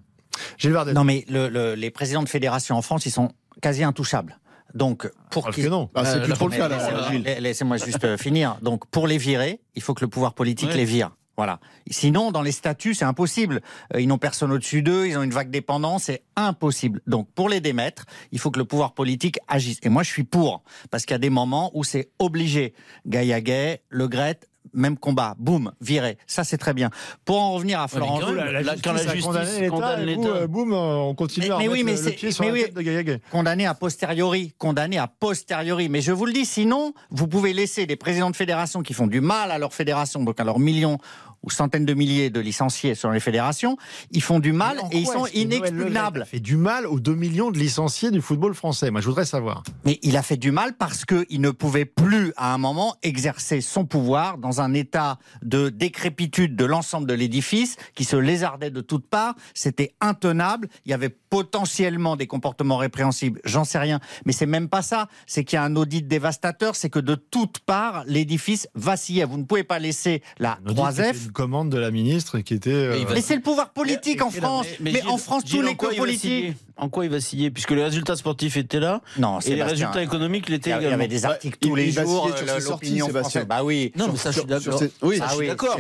Non, 0.95 1.05
mais 1.05 1.25
le- 1.29 1.49
le- 1.49 1.75
les 1.75 1.91
présidents 1.91 2.23
de 2.23 2.29
fédération 2.29 2.77
en 2.77 2.83
France, 2.83 3.07
ils 3.07 3.11
sont 3.13 3.31
quasi 3.63 3.83
intouchables. 3.85 4.39
Donc, 4.75 5.11
pour 5.31 5.45
Parce 5.45 5.55
qu'ils- 5.55 5.65
que 5.65 5.71
non. 5.71 5.89
Ah, 5.95 6.05
c'est 6.05 6.17
Euh, 6.19 6.25
plus 6.25 6.33
trop 6.33 6.49
le 6.49 6.57
cas, 6.57 6.69
Laissez-moi 7.41 7.77
juste 7.79 8.05
euh, 8.05 8.17
finir. 8.19 8.57
Donc, 8.61 8.87
pour 8.89 9.07
les 9.07 9.17
virer, 9.19 9.61
il 9.77 9.83
faut 9.83 9.95
que 9.95 10.01
le 10.05 10.09
pouvoir 10.09 10.35
politique 10.35 10.71
Ouais. 10.71 10.77
les 10.77 10.85
vire. 10.85 11.13
Voilà. 11.37 11.59
Sinon, 11.91 12.31
dans 12.31 12.43
les 12.43 12.53
statuts, 12.53 12.95
c'est 12.95 13.05
impossible. 13.05 13.61
Euh, 13.95 14.01
Ils 14.01 14.07
n'ont 14.09 14.19
personne 14.19 14.53
au-dessus 14.53 14.83
d'eux, 14.83 15.07
ils 15.07 15.17
ont 15.19 15.23
une 15.23 15.31
vague 15.33 15.51
dépendance, 15.51 16.05
c'est 16.05 16.23
impossible. 16.37 17.01
Donc, 17.07 17.29
pour 17.35 17.49
les 17.49 17.61
démettre, 17.61 18.05
il 18.33 18.39
faut 18.39 18.51
que 18.51 18.59
le 18.59 18.65
pouvoir 18.65 18.93
politique 18.95 19.39
agisse. 19.49 19.79
Et 19.83 19.89
moi, 19.89 20.03
je 20.03 20.11
suis 20.11 20.25
pour, 20.25 20.63
parce 20.91 21.05
qu'il 21.05 21.15
y 21.15 21.17
a 21.17 21.19
des 21.19 21.31
moments 21.31 21.71
où 21.75 21.83
c'est 21.85 22.11
obligé. 22.19 22.75
Gaillaguet, 23.07 23.83
Le 23.89 24.09
Gret, 24.09 24.39
même 24.73 24.97
combat, 24.99 25.35
boum, 25.39 25.73
viré. 25.81 26.19
Ça, 26.27 26.43
c'est 26.45 26.59
très 26.59 26.73
bien. 26.75 26.91
Pour 27.25 27.41
en 27.41 27.53
revenir 27.53 27.81
à 27.81 27.89
Florent, 27.89 28.19
quand 28.21 28.33
La, 28.33 28.45
la 28.45 28.53
La- 28.53 28.61
justice 28.73 28.83
quand 28.83 28.93
la 28.93 29.69
condamne 29.69 30.05
l'État. 30.05 30.29
euh, 30.29 30.47
boum, 30.47 30.73
euh, 30.73 30.77
on 30.77 31.15
continue 31.15 31.47
Mais- 31.49 31.55
à 31.55 31.59
mais 31.59 31.69
oui, 31.69 31.85
mais 31.85 31.97
le, 31.97 32.11
pied 32.11 32.31
sur 32.33 32.43
mais 32.43 32.49
la 32.49 32.55
oui. 32.55 32.63
tête 32.65 32.75
de 32.75 33.21
condamné 33.31 33.67
a 33.67 33.75
posteriori, 33.75 34.55
condamné 34.59 34.99
a 34.99 35.07
posteriori. 35.07 35.89
Mais 35.89 36.01
je 36.01 36.13
vous 36.13 36.27
le 36.27 36.33
dis, 36.33 36.47
sinon, 36.47 36.95
vous 37.11 37.29
pouvez 37.29 37.53
laisser 37.53 37.87
des 37.87 37.97
présidents 37.97 38.31
de 38.31 38.37
fédération 38.37 38.83
qui 38.83 38.95
font 38.95 39.07
du 39.07 39.21
mal 39.21 39.51
à 39.51 39.59
leur 39.59 39.75
fédération, 39.75 40.23
donc 40.23 40.41
à 40.41 40.45
leurs 40.45 40.59
millions 40.59 40.99
ou 41.45 41.51
centaines 41.51 41.85
de 41.85 41.95
milliers 41.95 42.31
de 42.31 42.41
licenciés 42.41 42.95
sur 42.95 43.11
les 43.11 43.21
fédérations, 43.21 43.77
ils 44.11 44.23
font 44.23 44.41
du 44.41 44.53
mal 44.53 44.79
et 44.91 44.99
ils 44.99 45.07
sont 45.07 45.27
inexpugnables. 45.27 46.23
a 46.23 46.25
fait 46.25 46.41
du 46.41 46.57
mal 46.57 46.87
aux 46.87 47.01
2 47.01 47.15
millions 47.15 47.51
de 47.51 47.59
licenciés 47.59 48.11
du 48.11 48.21
football 48.21 48.55
français. 48.55 48.91
Moi, 48.91 49.01
je 49.01 49.07
voudrais 49.07 49.25
savoir. 49.25 49.63
Mais 49.85 49.99
il 50.03 50.17
a 50.17 50.23
fait 50.23 50.37
du 50.37 50.51
mal 50.51 50.75
parce 50.75 51.05
qu'il 51.05 51.41
ne 51.41 51.51
pouvait 51.51 51.85
plus, 51.85 52.33
à 52.37 52.55
un 52.55 52.59
moment, 52.59 52.97
exercer 53.03 53.61
son 53.61 53.85
pouvoir 53.85 54.39
dans 54.39 54.61
un 54.61 54.73
état 54.75 55.19
de 55.43 55.69
décrépitude 55.69 56.57
de 56.57 56.65
l'ensemble 56.65 57.07
de 57.07 57.15
l'édifice 57.15 57.77
qui 57.95 58.05
se 58.05 58.17
lézardait 58.17 58.71
de 58.71 58.81
toutes 58.81 59.07
parts. 59.07 59.35
C'était 59.53 59.95
intenable. 60.01 60.69
Il 60.87 60.91
y 60.91 60.95
avait 60.95 61.15
potentiellement 61.35 62.15
des 62.15 62.29
comportements 62.29 62.77
répréhensibles. 62.77 63.41
J'en 63.45 63.65
sais 63.65 63.79
rien. 63.79 63.99
Mais 64.25 64.33
c'est 64.33 64.47
même 64.47 64.69
pas 64.69 64.83
ça. 64.83 65.09
C'est 65.27 65.43
qu'il 65.43 65.57
y 65.57 65.59
a 65.59 65.65
un 65.65 65.75
audit 65.75 66.07
dévastateur. 66.07 66.77
C'est 66.77 66.91
que 66.91 67.01
de 67.01 67.17
toutes 67.17 67.59
parts, 67.59 68.05
l'édifice 68.07 68.69
vacillait. 68.77 69.25
Vous 69.25 69.39
ne 69.39 69.43
pouvez 69.43 69.65
pas 69.65 69.81
laisser 69.81 70.23
la 70.39 70.59
On 70.65 70.73
dit 70.73 70.81
que 70.81 70.91
c'était 70.93 71.13
3F. 71.13 71.25
une 71.27 71.33
commande 71.33 71.71
de 71.71 71.79
la 71.79 71.91
ministre 71.91 72.39
qui 72.39 72.55
était. 72.55 72.71
euh, 72.71 72.93
Mais 72.93 73.01
il 73.01 73.07
va- 73.07 73.15
Mais 73.15 73.21
c'est 73.21 73.35
le 73.35 73.43
pouvoir 73.43 73.73
politique 73.73 74.23
en 74.23 74.31
France. 74.31 74.67
Mais, 74.81 74.93
Gilles- 74.93 75.09
en 75.09 75.17
France, 75.19 75.43
Gilles, 75.45 75.61
tous 75.61 75.67
les 75.67 75.75
va 75.75 75.97
politiques. 75.97 76.57
En 76.77 76.89
quoi 76.89 77.05
il 77.05 77.11
va 77.11 77.21
scier 77.21 77.51
Puisque 77.53 77.71
les 77.71 77.85
résultats 77.85 78.17
sportifs 78.17 78.57
étaient 78.57 78.81
là 78.81 79.01
Non, 79.17 79.39
et 79.41 79.55
les 79.55 79.63
résultats 79.63 80.03
économiques 80.03 80.49
l'étaient 80.49 80.73
a- 80.73 80.77
il 80.79 80.83
y 80.83 80.87
également. 80.87 81.05
avait 81.05 81.09
des 81.09 81.25
articles 81.25 81.57
Bah, 81.63 81.69
tous 81.69 81.75
les 81.77 81.93
jours, 81.93 82.27
sur 82.37 82.49
euh, 82.49 82.55
ses 82.57 82.61
sorties, 82.61 82.87
l'opinion 82.87 83.07
Sébastien. 83.07 83.45
Bah 83.45 83.63
oui. 83.63 83.93
Non, 83.97 84.07
mais 84.07 84.13
Sur- 84.15 84.21
ça, 84.23 84.31
je 84.33 84.39
suis 84.41 84.47
d'accord. 84.49 84.81
oui, 85.03 85.17
Ça, 85.19 85.25
Ah 85.25 85.29
je 85.29 85.33
suis 85.35 85.41
oui, 85.43 85.47
d'accord, 85.47 85.77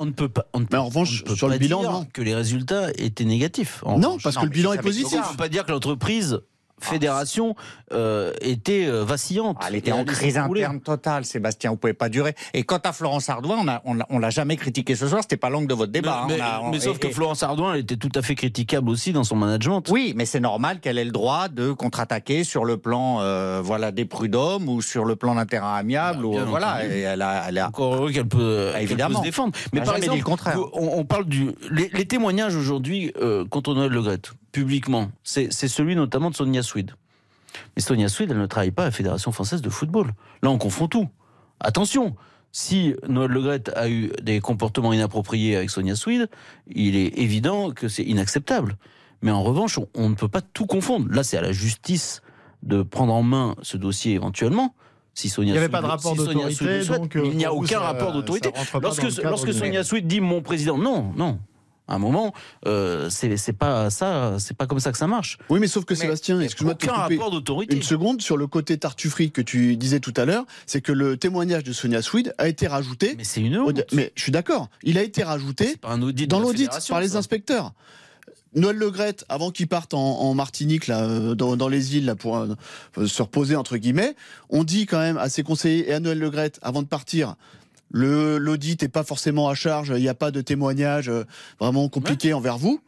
on 0.00 0.04
ne 0.06 0.10
peut 0.10 0.28
pas. 0.28 0.46
On 0.52 0.58
ne 0.60 0.64
peut, 0.64 0.72
Mais 0.72 0.78
en 0.78 0.86
revanche, 0.86 1.10
on 1.10 1.24
ne 1.24 1.28
peut 1.30 1.36
sur 1.36 1.48
le 1.48 1.58
bilan, 1.58 1.80
dire 1.80 1.92
non. 1.92 2.06
que 2.12 2.22
les 2.22 2.34
résultats 2.34 2.90
étaient 2.98 3.24
négatifs. 3.24 3.82
Non, 3.86 3.94
revanche. 3.96 4.22
parce 4.24 4.34
Non, 4.36 4.42
que 4.42 4.46
le 4.46 4.52
bilan 4.52 4.72
est 4.72 4.82
positif. 4.82 5.18
On 5.22 5.24
ne 5.26 5.30
peut 5.30 5.36
pas 5.36 5.48
dire 5.48 5.64
que 5.64 5.70
l'entreprise 5.70 6.40
fédération 6.80 7.54
euh, 7.92 8.32
était 8.40 8.86
euh, 8.86 9.04
vacillante. 9.04 9.56
Ah, 9.60 9.66
Elle 9.68 9.76
était 9.76 9.92
en 9.92 10.04
crise 10.04 10.36
interne 10.38 10.80
totale, 10.80 11.24
Sébastien. 11.24 11.70
Vous 11.70 11.76
pouvez 11.76 11.94
pas 11.94 12.08
durer. 12.08 12.34
Et 12.54 12.62
quant 12.64 12.78
à 12.84 12.92
Florence 12.92 13.28
Ardouin, 13.28 13.56
on 13.62 13.68
a, 13.68 13.82
on 13.84 13.94
l'a- 13.94 14.06
on 14.10 14.18
l'a 14.18 14.30
jamais 14.30 14.56
critiqué 14.56 14.94
ce 14.94 15.08
soir. 15.08 15.22
C'était 15.22 15.36
pas 15.36 15.50
l'angle 15.50 15.66
de 15.68 15.74
votre 15.74 15.92
débat. 15.92 16.24
mais, 16.28 16.34
hein. 16.40 16.58
On 16.60 16.64
a- 16.64 16.68
on- 16.68 16.70
mais 16.70 16.80
sauf 16.80 16.96
et- 16.96 17.00
que 17.00 17.08
Florence 17.10 17.42
Ardouin, 17.42 17.74
elle 17.74 17.80
était 17.80 17.96
tout 17.96 18.12
à 18.14 18.22
fait 18.22 18.34
critiquable 18.34 18.88
aussi 18.90 19.12
dans 19.12 19.24
son 19.24 19.36
management. 19.36 19.82
Oui, 19.90 20.12
mais 20.16 20.26
c'est 20.26 20.40
normal 20.40 20.80
qu'elle 20.80 20.98
ait 20.98 21.04
le 21.04 21.10
droit 21.12 21.48
de 21.48 21.72
contre-attaquer 21.72 22.44
sur 22.44 22.64
le 22.64 22.76
plan, 22.76 23.20
euh, 23.20 23.60
voilà, 23.62 23.90
des 23.92 24.04
prud'hommes 24.04 24.68
ou 24.68 24.82
sur 24.82 25.04
le 25.04 25.16
plan 25.16 25.34
d'un 25.34 25.46
terrain 25.46 25.74
amiable. 25.74 26.22
Bah, 26.22 26.26
ou, 26.28 26.46
voilà, 26.46 26.86
et 26.86 27.00
elle 27.00 27.22
a, 27.22 27.44
elle 27.48 27.58
a- 27.58 27.68
Encore 27.68 27.94
heureux 27.94 28.10
qu'elle 28.12 28.26
peut, 28.28 28.70
peut 28.72 28.80
évidemment. 28.80 29.18
se 29.20 29.24
défendre. 29.24 29.52
Mais 29.72 29.80
par 29.80 29.96
exemple, 29.96 30.18
le 30.18 30.24
contraire. 30.24 30.58
on, 30.74 30.98
on 30.98 31.04
parle 31.04 31.24
du 31.26 31.50
les, 31.70 31.90
les 31.92 32.04
témoignages 32.06 32.56
aujourd'hui 32.56 33.12
euh, 33.20 33.44
contre 33.46 33.74
Noël 33.74 33.90
Le 33.90 34.02
Graët, 34.02 34.32
publiquement, 34.62 35.10
c'est 35.22 35.50
celui 35.50 35.94
notamment 35.96 36.30
de 36.30 36.36
Sonia 36.36 36.62
Swede. 36.62 36.92
Mais 37.76 37.82
Sonia 37.82 38.08
Swede, 38.08 38.30
elle 38.32 38.38
ne 38.38 38.46
travaille 38.46 38.70
pas 38.70 38.82
à 38.82 38.86
la 38.86 38.90
Fédération 38.90 39.32
française 39.32 39.62
de 39.62 39.70
football. 39.70 40.12
Là, 40.42 40.50
on 40.50 40.58
confond 40.58 40.88
tout. 40.88 41.08
Attention, 41.60 42.14
si 42.52 42.94
Noël 43.08 43.30
Le 43.30 43.40
Graët 43.42 43.70
a 43.76 43.88
eu 43.88 44.10
des 44.22 44.40
comportements 44.40 44.92
inappropriés 44.92 45.56
avec 45.56 45.70
Sonia 45.70 45.96
Swede, 45.96 46.28
il 46.68 46.96
est 46.96 47.18
évident 47.18 47.70
que 47.70 47.88
c'est 47.88 48.02
inacceptable. 48.04 48.76
Mais 49.22 49.30
en 49.30 49.42
revanche, 49.42 49.78
on, 49.78 49.88
on 49.94 50.08
ne 50.08 50.14
peut 50.14 50.28
pas 50.28 50.40
tout 50.40 50.66
confondre. 50.66 51.06
Là, 51.10 51.22
c'est 51.24 51.36
à 51.36 51.42
la 51.42 51.52
justice 51.52 52.22
de 52.62 52.82
prendre 52.82 53.12
en 53.14 53.22
main 53.22 53.54
ce 53.62 53.76
dossier 53.76 54.14
éventuellement. 54.14 54.74
Si 55.14 55.28
Sonia 55.28 55.50
Il 55.50 55.52
n'y 55.52 55.58
avait 55.58 55.66
Swede- 55.66 55.72
pas 55.72 55.82
de 55.82 55.86
rapport 55.86 56.12
si 56.12 56.18
d'autorité, 56.18 56.84
donc, 56.84 57.16
euh, 57.16 57.22
il 57.24 57.36
n'y 57.36 57.44
a 57.44 57.52
aucun 57.52 57.66
ça- 57.66 57.80
rapport 57.80 58.12
d'autorité. 58.12 58.50
Lorsque, 58.80 59.22
lorsque 59.22 59.52
Sonia 59.52 59.82
Swede 59.82 60.06
dit 60.06 60.20
mon 60.20 60.42
président, 60.42 60.78
non, 60.78 61.12
non. 61.16 61.40
À 61.88 61.94
un 61.94 61.98
moment, 61.98 62.34
euh, 62.66 63.08
c'est 63.10 63.36
c'est 63.38 63.52
pas 63.54 63.88
ça, 63.90 64.36
c'est 64.38 64.56
pas 64.56 64.66
comme 64.66 64.78
ça 64.80 64.92
que 64.92 64.98
ça 64.98 65.06
marche. 65.06 65.38
Oui, 65.48 65.58
mais 65.58 65.66
sauf 65.68 65.84
que 65.86 65.94
Mais 65.94 66.00
Sébastien, 66.00 66.38
excuse-moi 66.40 66.74
de 66.74 66.78
te 66.78 66.84
Aucun 66.86 67.02
couper 67.02 67.14
rapport 67.16 67.30
d'autorité. 67.30 67.74
une 67.74 67.82
seconde 67.82 68.20
sur 68.20 68.36
le 68.36 68.46
côté 68.46 68.76
tartufferie 68.76 69.30
que 69.30 69.40
tu 69.40 69.76
disais 69.76 69.98
tout 70.00 70.14
à 70.16 70.26
l'heure, 70.26 70.44
c'est 70.66 70.80
que 70.82 70.92
le 70.92 71.16
témoignage 71.16 71.64
de 71.64 71.72
Sonia 71.72 72.02
Swede 72.02 72.34
a 72.38 72.46
été 72.46 72.66
rajouté. 72.66 73.14
Mais 73.16 73.24
c'est 73.24 73.40
une 73.40 73.56
honte. 73.58 73.82
mais 73.92 74.12
je 74.16 74.22
suis 74.22 74.32
d'accord, 74.32 74.68
il 74.82 74.98
a 74.98 75.02
été 75.02 75.22
rajouté 75.22 75.76
Par 75.78 75.92
un 75.92 76.02
audit 76.02 76.28
dans 76.28 76.40
la 76.40 76.44
l'audit 76.46 76.68
par 76.88 77.00
les 77.00 77.08
ça. 77.08 77.18
inspecteurs. 77.18 77.72
Noël 78.54 78.76
Legrette, 78.76 79.24
avant 79.28 79.50
qu'il 79.50 79.66
parte 79.68 79.92
en, 79.92 79.98
en 80.20 80.32
Martinique, 80.34 80.86
là, 80.86 81.04
euh, 81.04 81.34
dans, 81.34 81.56
dans 81.56 81.68
les 81.68 81.96
îles, 81.96 82.06
là, 82.06 82.16
pour 82.16 82.38
euh, 82.38 82.56
se 83.06 83.22
reposer, 83.22 83.56
entre 83.56 83.76
guillemets, 83.76 84.16
on 84.48 84.64
dit 84.64 84.86
quand 84.86 84.98
même 84.98 85.18
à 85.18 85.28
ses 85.28 85.42
conseillers 85.42 85.90
et 85.90 85.92
à 85.92 86.00
Noël 86.00 86.18
Legrette, 86.18 86.58
avant 86.62 86.80
de 86.82 86.86
partir, 86.88 87.34
le- 87.90 88.38
l'audit 88.38 88.80
n'est 88.82 88.88
pas 88.88 89.04
forcément 89.04 89.48
à 89.48 89.54
charge, 89.54 89.92
il 89.96 90.00
n'y 90.02 90.08
a 90.08 90.14
pas 90.14 90.30
de 90.30 90.40
témoignage 90.40 91.08
euh, 91.08 91.24
vraiment 91.60 91.88
compliqué 91.88 92.32
envers 92.32 92.58
vous. 92.58 92.80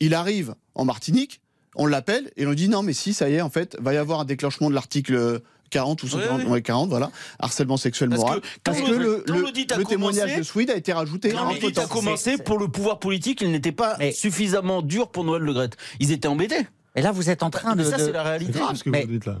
Il 0.00 0.14
arrive 0.14 0.54
en 0.74 0.84
Martinique, 0.84 1.40
on 1.76 1.86
l'appelle 1.86 2.30
et 2.36 2.46
on 2.46 2.50
lui 2.50 2.56
dit 2.56 2.68
non, 2.68 2.82
mais 2.82 2.92
si, 2.92 3.12
ça 3.14 3.28
y 3.30 3.34
est, 3.34 3.40
en 3.40 3.50
fait, 3.50 3.76
va 3.80 3.94
y 3.94 3.96
avoir 3.96 4.20
un 4.20 4.24
déclenchement 4.24 4.68
de 4.70 4.74
l'article 4.74 5.40
40 5.70 6.02
ou 6.02 6.06
Ouais, 6.06 6.12
140, 6.12 6.40
ouais. 6.44 6.46
ouais, 6.50 6.62
40, 6.62 6.88
voilà, 6.88 7.10
harcèlement 7.38 7.76
sexuel 7.76 8.08
Parce 8.08 8.22
moral. 8.22 8.40
Parce 8.64 8.78
le- 8.80 9.22
que 9.26 9.32
le, 9.32 9.84
témoignage 9.84 10.36
de 10.36 10.42
Swede 10.42 10.70
a 10.70 10.76
été 10.76 10.92
rajouté 10.92 11.30
Quand 11.30 11.40
en 11.46 11.52
l'audit 11.52 11.78
a 11.78 11.86
commencé, 11.86 12.38
pour 12.38 12.58
le 12.58 12.68
pouvoir 12.68 12.98
politique, 12.98 13.42
il 13.42 13.50
n'était 13.52 13.72
pas 13.72 13.96
Mais- 13.98 14.12
suffisamment 14.12 14.80
dur 14.82 15.08
pour 15.10 15.24
Noël 15.24 15.42
Le 15.42 15.52
Graët. 15.52 15.76
Ils 16.00 16.10
étaient 16.12 16.28
embêtés. 16.28 16.66
Et 16.96 17.02
là, 17.02 17.12
vous 17.12 17.28
êtes 17.30 17.42
en 17.42 17.50
train 17.50 17.74
mais 17.74 17.84
de. 17.84 17.90
ça, 17.90 17.96
de- 17.98 18.02
c'est 18.04 18.12
la 18.12 18.22
C'est 18.22 18.28
réalité. 18.28 18.58
grave 18.58 18.76
ce 18.76 18.82
que 18.84 18.90
Mais- 18.90 19.02
vous 19.02 19.12
dites 19.12 19.26
là. 19.26 19.36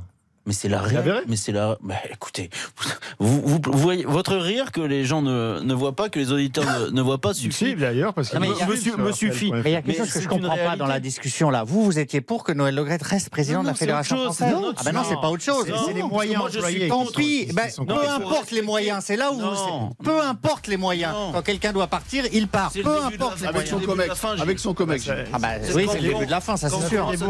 Mais 0.48 0.54
c'est 0.54 0.68
la 0.70 0.80
réalité. 0.80 1.20
Mais 1.28 1.36
c'est 1.36 1.52
la. 1.52 1.76
Mais 1.82 1.94
écoutez, 2.10 2.48
vous, 3.18 3.40
vous, 3.44 3.60
vous 3.64 3.78
voyez 3.78 4.04
votre 4.06 4.34
rire 4.36 4.72
que 4.72 4.80
les 4.80 5.04
gens 5.04 5.20
ne, 5.20 5.60
ne 5.62 5.74
voient 5.74 5.94
pas, 5.94 6.08
que 6.08 6.18
les 6.18 6.32
auditeurs 6.32 6.64
ne, 6.64 6.90
ne 6.90 7.02
voient 7.02 7.18
pas 7.20 7.34
Si, 7.34 7.42
suffit. 7.52 7.74
d'ailleurs, 7.76 8.14
parce 8.14 8.30
que 8.30 8.34
Non, 8.36 8.40
mais 8.40 8.48
il 8.48 8.58
y 8.58 8.62
a- 8.62 8.66
Monsieur- 8.66 8.96
me 8.96 9.12
suffit. 9.12 9.52
Mais 9.52 9.60
il 9.66 9.72
y 9.72 9.74
a 9.76 9.82
quelque 9.82 9.88
Mais 9.88 10.04
chose 10.04 10.10
que 10.12 10.18
je 10.20 10.24
une 10.24 10.30
comprends 10.30 10.56
pas 10.56 10.76
dans 10.76 10.86
la 10.86 11.00
discussion 11.00 11.50
là. 11.50 11.64
Vous, 11.64 11.84
vous 11.84 11.98
étiez 11.98 12.22
pour 12.22 12.44
que 12.44 12.52
Noël 12.52 12.74
Le 12.74 12.82
Graët 12.82 13.02
reste 13.02 13.28
président 13.28 13.58
Non, 13.58 13.62
de 13.64 13.66
la 13.66 13.72
non, 13.72 13.76
Fédération 13.76 14.16
autre 14.16 14.24
chose, 14.28 14.36
française. 14.36 14.54
autre 14.56 14.80
ah 14.80 14.82
ben 14.84 14.92
non, 14.92 15.02
c'est 15.06 15.20
pas 15.20 15.28
autre 15.30 15.42
chose. 15.44 15.64
C'est- 15.66 15.72
Non, 15.72 15.88
les 15.94 16.02
moyens 16.02 16.40
employés. 16.42 16.88
Tant 16.88 17.04
pis, 17.14 17.46
ben, 17.52 17.68
peu 17.76 17.84
Non, 17.92 18.00
importe 18.16 18.50
les 18.50 18.62
moyens, 18.62 19.04
c'est 19.04 19.16
là 19.16 19.30
où 19.30 19.38
Non, 19.38 19.52
vous, 19.52 20.02
peu 20.02 20.12
non. 20.12 20.22
importe 20.22 20.66
les 20.66 20.78
moyens. 20.78 21.12
Non. 21.12 21.32
Quand 21.32 21.42
quelqu'un 21.42 21.74
doit 21.74 21.88
partir, 21.88 22.24
il 22.32 22.48
part. 22.48 22.70
Peu 22.72 22.78
début 22.78 22.88
de 22.88 22.96
la 22.98 23.06
importe 23.26 23.40
les 23.42 23.48
moyens. 23.52 23.68
son 23.70 23.76
Début 23.78 23.92
de 23.92 23.96
la 23.98 24.04
comex. 24.04 24.20
fin, 24.20 24.32
Gilles. 24.32 24.42
Avec 24.42 24.58
son 24.58 24.72
comex. 24.74 25.10
Ah 25.30 25.38
bah 25.38 25.48
C'est 25.62 25.74
oui, 25.74 25.84
quand- 25.84 25.92
c'est 25.92 26.00
le 26.00 26.08
début 26.08 26.24
de 26.26 26.30
la 26.30 26.40
fin, 26.40 26.56
ça 26.56 26.70
quand- 26.70 26.76
c'est 26.78 26.82
quand- 26.84 26.88
sûr. 26.88 27.18
Ça, 27.18 27.24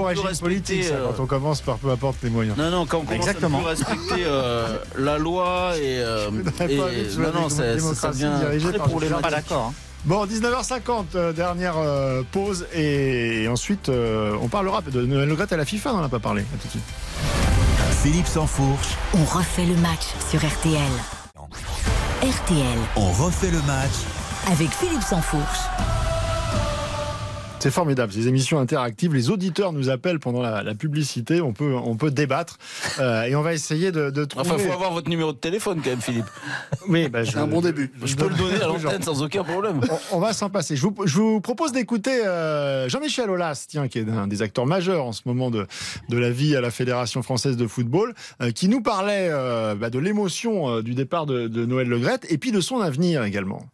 euh, 0.94 1.06
quand 1.16 1.22
on 1.22 1.26
commence 1.26 1.60
par 1.60 1.78
peu 1.78 1.90
importe 1.90 2.16
les 2.22 2.30
moyens. 2.30 2.56
Non, 2.56 2.70
non, 2.70 2.86
quand, 2.86 3.02
Exactement. 3.14 3.59
à 3.59 3.61
plus 3.61 3.68
respecter 3.68 4.24
euh, 4.24 4.76
la 4.98 5.18
loi 5.18 5.72
et, 5.76 5.98
euh, 6.00 6.30
et- 6.68 6.76
non 7.18 7.32
non 7.42 7.48
ça, 7.48 7.78
ça, 7.94 8.11
devient 8.11 8.30
très 8.61 8.78
problématique. 8.78 9.22
Pas 9.22 9.30
d'accord. 9.30 9.66
hein. 9.70 9.74
Bon, 10.04 10.24
19h50, 10.26 11.04
euh, 11.16 11.32
dernière 11.32 11.74
euh, 11.76 12.22
pause. 12.30 12.66
Et, 12.72 13.42
et 13.42 13.48
ensuite, 13.48 13.88
euh, 13.88 14.36
on 14.40 14.48
parlera 14.48 14.80
de 14.80 15.04
Noël 15.04 15.28
Le 15.28 15.34
Gret 15.34 15.52
à 15.52 15.56
la 15.56 15.64
FIFA, 15.64 15.92
on 15.92 15.96
n'en 15.98 16.04
a 16.04 16.09
pas 16.09 16.20
parlé. 16.20 16.42
À 16.42 16.56
tout 16.62 16.66
de 16.66 16.70
suite. 16.70 16.82
Philippe 18.02 18.26
Sansfourche, 18.28 18.90
On 19.14 19.24
refait 19.24 19.64
le 19.66 19.74
match 19.76 20.06
sur 20.30 20.38
RTL. 20.40 20.80
RTL 22.22 22.78
on 22.96 23.11
refait 23.12 23.50
le 23.50 23.61
match 23.62 23.90
avec 24.50 24.70
Philippe 24.70 25.02
Sansfourche. 25.02 25.59
C'est 27.61 27.72
formidable, 27.72 28.12
ces 28.12 28.28
émissions 28.28 28.61
interactives. 28.61 29.12
Les 29.12 29.30
auditeurs 29.30 29.72
nous 29.72 29.90
appellent 29.90 30.20
pendant 30.20 30.40
la, 30.40 30.62
la 30.62 30.74
publicité. 30.76 31.40
On 31.40 31.52
peut, 31.52 31.74
on 31.74 31.96
peut 31.96 32.12
débattre. 32.12 32.56
Euh, 33.00 33.24
et 33.24 33.34
on 33.34 33.42
va 33.42 33.52
essayer 33.52 33.90
de, 33.90 34.11
de 34.11 34.24
trouver. 34.24 34.48
Enfin, 34.48 34.59
faut 34.59 34.72
avoir 34.72 34.92
votre 34.92 35.09
numéro 35.11 35.32
de 35.32 35.38
téléphone 35.38 35.80
quand 35.82 35.90
même, 35.90 36.00
Philippe. 36.00 36.24
Oui, 36.88 37.09
bah, 37.09 37.24
je- 37.24 37.32
C'est 37.32 37.38
un 37.38 37.48
bon 37.48 37.61
début. 37.61 37.90
Je 38.04 38.14
peux 38.14 38.28
le 38.28 38.36
donner 38.36 38.62
à 38.62 38.68
l'antenne 38.68 39.02
sans 39.02 39.24
aucun 39.24 39.42
problème. 39.42 39.80
On, 40.12 40.18
on 40.18 40.20
va 40.20 40.32
s'en 40.34 40.50
passer. 40.50 40.76
Je 40.76 40.82
vous, 40.82 40.94
je 41.04 41.16
vous 41.18 41.40
propose 41.40 41.72
d'écouter 41.72 42.24
euh, 42.24 42.88
Jean-Michel 42.88 43.28
Aulas, 43.28 43.66
tiens, 43.68 43.88
qui 43.88 43.98
est 43.98 44.09
un 44.09 44.28
des 44.28 44.40
acteurs 44.42 44.66
majeurs 44.66 45.04
en 45.04 45.12
ce 45.12 45.22
moment 45.26 45.50
de, 45.50 45.66
de 46.09 46.16
la 46.16 46.30
vie 46.30 46.54
à 46.54 46.61
la 46.61 46.70
Fédération 46.70 47.22
française 47.24 47.56
de 47.56 47.66
football, 47.66 48.14
euh, 48.40 48.52
qui 48.52 48.68
nous 48.68 48.82
parlait 48.82 49.28
euh, 49.32 49.74
bah, 49.74 49.90
de 49.90 49.98
l'émotion 49.98 50.68
euh, 50.76 50.82
du 50.82 50.94
départ 50.94 51.26
de, 51.26 51.48
de 51.48 51.66
Noël 51.66 51.88
Le 51.88 51.98
Graët 51.98 52.24
et 52.30 52.38
puis 52.38 52.52
de 52.52 52.61
son 52.61 52.80
avenir 52.80 53.24
également. 53.24 53.66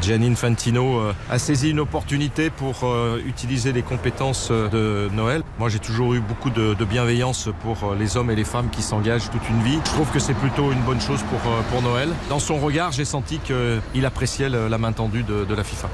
Gianni 0.00 0.28
Infantino 0.28 1.00
euh, 1.00 1.12
a 1.30 1.38
saisi 1.38 1.70
une 1.70 1.80
opportunité 1.80 2.50
pour 2.50 2.84
euh, 2.84 3.20
utiliser 3.26 3.72
les 3.72 3.82
compétences 3.82 4.48
euh, 4.50 4.68
de 5.08 5.14
Noël. 5.14 5.42
Moi, 5.58 5.68
j'ai 5.68 5.78
toujours 5.78 6.14
eu 6.14 6.20
beaucoup 6.20 6.50
de, 6.50 6.74
bienveillance 6.84 7.48
pour 7.62 7.94
les 7.94 8.16
hommes 8.16 8.30
et 8.30 8.36
les 8.36 8.44
femmes 8.44 8.68
qui 8.70 8.82
s'engagent 8.82 9.30
toute 9.30 9.48
une 9.48 9.62
vie. 9.62 9.78
Je 9.84 9.90
trouve 9.90 10.10
que 10.10 10.18
c'est 10.18 10.34
plutôt 10.34 10.70
une 10.70 10.82
bonne 10.82 11.00
chose 11.00 11.20
pour, 11.70 11.82
Noël. 11.82 12.10
Dans 12.28 12.38
son 12.38 12.58
regard, 12.58 12.92
j'ai 12.92 13.04
senti 13.04 13.38
qu'il 13.38 14.06
appréciait 14.06 14.48
la 14.48 14.78
main 14.78 14.92
tendue 14.92 15.22
de 15.22 15.54
la 15.54 15.64
FIFA. 15.64 15.88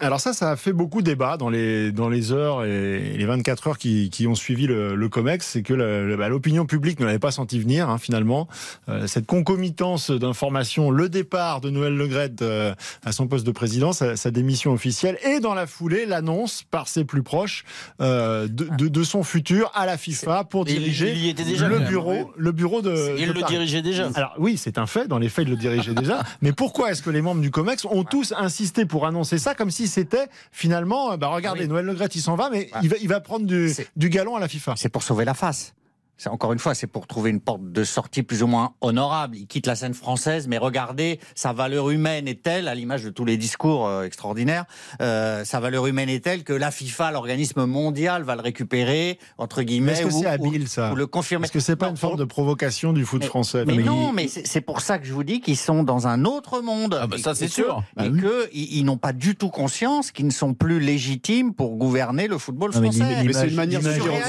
Alors 0.00 0.18
ça, 0.20 0.32
ça 0.32 0.52
a 0.52 0.56
fait 0.56 0.72
beaucoup 0.72 1.02
débat 1.02 1.36
dans 1.36 1.50
les, 1.50 1.92
dans 1.92 2.08
les 2.08 2.32
heures 2.32 2.64
et 2.64 3.14
les 3.18 3.24
24 3.26 3.68
heures 3.68 3.78
qui, 3.78 4.08
qui 4.08 4.26
ont 4.26 4.34
suivi 4.34 4.66
le, 4.66 4.94
le 4.94 5.08
COMEX. 5.10 5.46
C'est 5.46 5.62
que 5.62 6.16
bah, 6.16 6.28
l'opinion 6.30 6.64
publique 6.64 7.00
ne 7.00 7.06
l'avait 7.06 7.18
pas 7.18 7.30
senti 7.30 7.60
venir, 7.60 7.90
hein, 7.90 7.98
finalement. 7.98 8.48
Euh, 8.88 9.06
cette 9.06 9.26
concomitance 9.26 10.10
d'informations, 10.10 10.90
le 10.90 11.10
départ 11.10 11.60
de 11.60 11.68
Noël 11.68 11.94
Le 11.94 12.06
Graët 12.06 12.40
euh, 12.40 12.74
à 13.04 13.12
son 13.12 13.26
poste 13.26 13.46
de 13.46 13.50
président, 13.50 13.92
sa, 13.92 14.16
sa 14.16 14.30
démission 14.30 14.72
officielle, 14.72 15.18
et 15.22 15.38
dans 15.40 15.52
la 15.52 15.66
foulée, 15.66 16.06
l'annonce 16.06 16.62
par 16.70 16.88
ses 16.88 17.04
plus 17.04 17.22
proches 17.22 17.64
euh, 18.00 18.48
de, 18.48 18.68
de, 18.78 18.88
de 18.88 19.02
son 19.02 19.22
futur 19.22 19.70
à 19.74 19.84
la 19.84 19.98
FIFA 19.98 20.44
pour 20.44 20.64
diriger 20.64 21.12
il 21.12 21.18
y 21.18 21.28
était 21.28 21.44
déjà, 21.44 21.68
le, 21.68 21.78
même. 21.78 21.88
bureau, 21.88 22.32
le 22.36 22.52
bureau 22.52 22.80
de... 22.80 23.16
Il 23.18 23.28
de 23.28 23.32
le 23.32 23.40
Paris. 23.40 23.54
dirigeait 23.54 23.82
déjà. 23.82 24.08
Alors 24.14 24.34
oui, 24.38 24.56
c'est 24.56 24.78
un 24.78 24.86
fait, 24.86 25.08
dans 25.08 25.18
les 25.18 25.28
faits, 25.28 25.46
il 25.46 25.50
le 25.50 25.56
dirigeait 25.56 25.94
déjà. 25.94 26.22
Mais 26.40 26.52
pourquoi 26.52 26.90
est-ce 26.90 27.02
que 27.02 27.10
les 27.10 27.20
membres 27.20 27.42
du 27.42 27.50
COMEX 27.50 27.84
ont 27.84 28.04
tous 28.04 28.32
insisté 28.36 28.86
pour 28.86 29.06
annoncer 29.06 29.36
ça 29.36 29.54
comme 29.54 29.70
si 29.70 29.89
c'était 29.90 30.28
finalement, 30.50 31.12
euh, 31.12 31.16
bah 31.18 31.28
regardez, 31.28 31.62
Oui. 31.62 31.68
Noël 31.68 31.84
Le 31.84 31.92
Graët, 31.94 32.14
il 32.14 32.22
s'en 32.22 32.36
va, 32.36 32.48
mais 32.48 32.70
il, 32.82 32.88
va, 32.88 32.96
il 33.02 33.08
va 33.08 33.20
prendre 33.20 33.46
du 33.46 34.08
galon 34.08 34.36
à 34.36 34.40
la 34.40 34.48
FIFA. 34.48 34.74
C'est 34.76 34.88
pour 34.88 35.02
sauver 35.02 35.26
la 35.26 35.34
face. 35.34 35.74
C'est 36.22 36.28
encore 36.28 36.52
une 36.52 36.58
fois, 36.58 36.74
c'est 36.74 36.86
pour 36.86 37.06
trouver 37.06 37.30
une 37.30 37.40
porte 37.40 37.72
de 37.72 37.82
sortie 37.82 38.22
plus 38.22 38.42
ou 38.42 38.46
moins 38.46 38.74
honorable. 38.82 39.38
Il 39.38 39.46
quitte 39.46 39.66
la 39.66 39.74
scène 39.74 39.94
française, 39.94 40.48
mais 40.48 40.58
regardez, 40.58 41.18
sa 41.34 41.54
valeur 41.54 41.88
humaine 41.88 42.28
est 42.28 42.42
telle, 42.42 42.68
à 42.68 42.74
l'image 42.74 43.02
de 43.04 43.08
tous 43.08 43.24
les 43.24 43.38
discours 43.38 43.86
euh, 43.86 44.02
extraordinaires, 44.04 44.66
euh, 45.00 45.46
sa 45.46 45.60
valeur 45.60 45.86
humaine 45.86 46.10
est 46.10 46.22
telle 46.22 46.44
que 46.44 46.52
la 46.52 46.70
FIFA, 46.70 47.12
l'organisme 47.12 47.64
mondial, 47.64 48.22
va 48.22 48.34
le 48.36 48.42
récupérer 48.42 49.18
entre 49.38 49.62
guillemets 49.62 49.92
est-ce 49.92 50.02
que 50.02 50.12
ou, 50.12 50.20
c'est 50.20 50.26
habile 50.26 50.68
ça 50.68 50.92
ou 50.92 50.94
le 50.94 51.06
confirmer. 51.06 51.44
Est-ce 51.46 51.52
que 51.52 51.58
c'est 51.60 51.74
pas 51.76 51.86
Non, 51.86 51.92
une 51.92 51.96
forme 51.96 52.12
pour- 52.16 52.18
de 52.20 52.24
provocation 52.26 52.92
du 52.92 53.06
foot 53.06 53.22
Mais- 53.22 53.26
français 53.26 53.64
Mais 53.66 53.78
Non, 53.78 54.12
mais 54.12 54.28
c'est 54.28 54.60
pour 54.60 54.82
ça 54.82 54.98
que 54.98 55.06
je 55.06 55.14
vous 55.14 55.24
dis 55.24 55.40
qu'ils 55.40 55.56
sont 55.56 55.84
dans 55.84 56.06
un 56.06 56.26
autre 56.26 56.60
monde. 56.60 56.98
Ah 57.00 57.06
bah 57.06 57.16
ça, 57.16 57.30
Et- 57.30 57.34
c'est 57.34 57.48
sûr. 57.48 57.82
Bah 57.96 58.04
Et 58.04 58.10
oui. 58.10 58.20
qu'ils 58.52 58.74
ils 58.80 58.84
n'ont 58.84 58.98
pas 58.98 59.14
du 59.14 59.36
tout 59.36 59.48
conscience 59.48 60.10
qu'ils 60.12 60.26
ne 60.26 60.30
sont 60.32 60.52
plus 60.52 60.80
légitimes 60.80 61.54
pour 61.54 61.76
gouverner 61.76 62.28
le 62.28 62.36
football 62.36 62.72
français. 62.74 63.22
Mais 63.24 63.32
c'est 63.32 63.48
une 63.48 63.54
manière 63.54 63.80
de 63.80 63.88
Comex- 63.88 64.24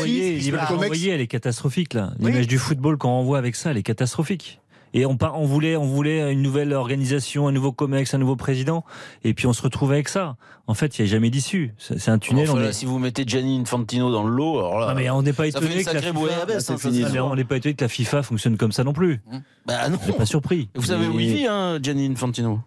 envoyée, 0.86 1.10
elle 1.10 1.20
est 1.20 1.28
catastrophique 1.28 1.81
là. 1.94 2.12
Oui. 2.20 2.32
L'image 2.32 2.48
du 2.48 2.58
football 2.58 2.98
qu'on 2.98 3.10
envoie 3.10 3.38
avec 3.38 3.56
ça, 3.56 3.72
elle 3.72 3.78
est 3.78 3.84
catastrophique. 3.84 4.60
Et 4.94 5.06
on, 5.06 5.18
on 5.22 5.46
voulait, 5.46 5.78
on 5.78 5.86
voulait 5.86 6.34
une 6.34 6.42
nouvelle 6.42 6.74
organisation, 6.74 7.48
un 7.48 7.54
nouveau 7.54 7.72
Comex, 7.72 8.14
un 8.14 8.18
nouveau 8.18 8.36
président, 8.36 8.84
et 9.24 9.34
puis 9.34 9.48
on 9.48 9.54
se 9.54 9.62
retrouve 9.62 9.94
avec 9.94 10.10
ça. 10.10 10.36
En 10.68 10.74
fait, 10.74 11.00
il 11.00 11.04
n'y 11.04 11.08
a 11.08 11.12
jamais 11.12 11.30
d'issue. 11.30 11.74
C'est 11.78 12.10
un 12.10 12.20
tunnel. 12.20 12.50
Enfin, 12.50 12.58
on 12.58 12.62
là, 12.62 12.70
est- 12.70 12.74
si 12.74 12.86
vous 12.86 13.00
mettez 13.00 13.24
Gianni 13.26 13.58
Infantino 13.62 14.12
dans 14.12 14.24
le 14.26 14.34
lot, 14.36 14.60
alors 14.60 14.80
là. 14.80 14.94
Mais 14.94 15.10
on 15.10 15.22
n'est 15.22 15.32
pas 15.32 15.48
étonné 15.48 15.84
que 15.86 15.94
la 15.94 16.02
FIFA... 16.02 16.12
bouillabaisse, 16.12 16.70
hein, 16.70 16.78
ça, 16.78 16.90
fini. 16.90 16.98
c'est 16.98 17.04
mais 17.06 17.12
sûr. 17.12 17.26
on 17.26 17.36
n'est 17.36 17.46
pas 17.46 17.56
étonné 17.56 17.74
que 17.74 17.86
la 17.86 17.88
FIFA 17.88 18.22
fonctionne 18.22 18.58
comme 18.58 18.74
ça 18.74 18.84
non 18.84 18.92
plus. 18.92 19.22
Bah 19.66 19.88
non. 19.88 19.98
On 20.04 20.08
n'est 20.08 20.14
pas 20.14 20.26
surpris. 20.26 20.68
Vous 20.76 20.84
savez 20.88 21.08
où 21.08 21.18
il 21.22 21.36
vit, 21.36 21.48
hein, 21.48 21.80
Gianni 21.82 22.08
Infantino? 22.08 22.60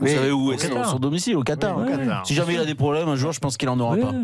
Vous 0.00 0.06
savez 0.06 0.30
où 0.30 0.48
au 0.48 0.52
est 0.52 0.84
son, 0.84 0.98
domicile? 0.98 1.36
Au 1.36 1.42
Qatar. 1.42 1.76
Oui, 1.76 1.84
au 1.84 1.86
hein. 1.92 1.98
Qatar. 1.98 2.26
Si 2.26 2.34
jamais 2.34 2.54
il 2.54 2.60
a 2.60 2.64
des 2.64 2.74
problèmes 2.74 3.08
un 3.08 3.16
jour, 3.16 3.32
je 3.32 3.40
pense 3.40 3.56
qu'il 3.58 3.68
en 3.68 3.78
aura 3.78 3.94
Ouais. 3.96 4.00
pas. 4.00 4.14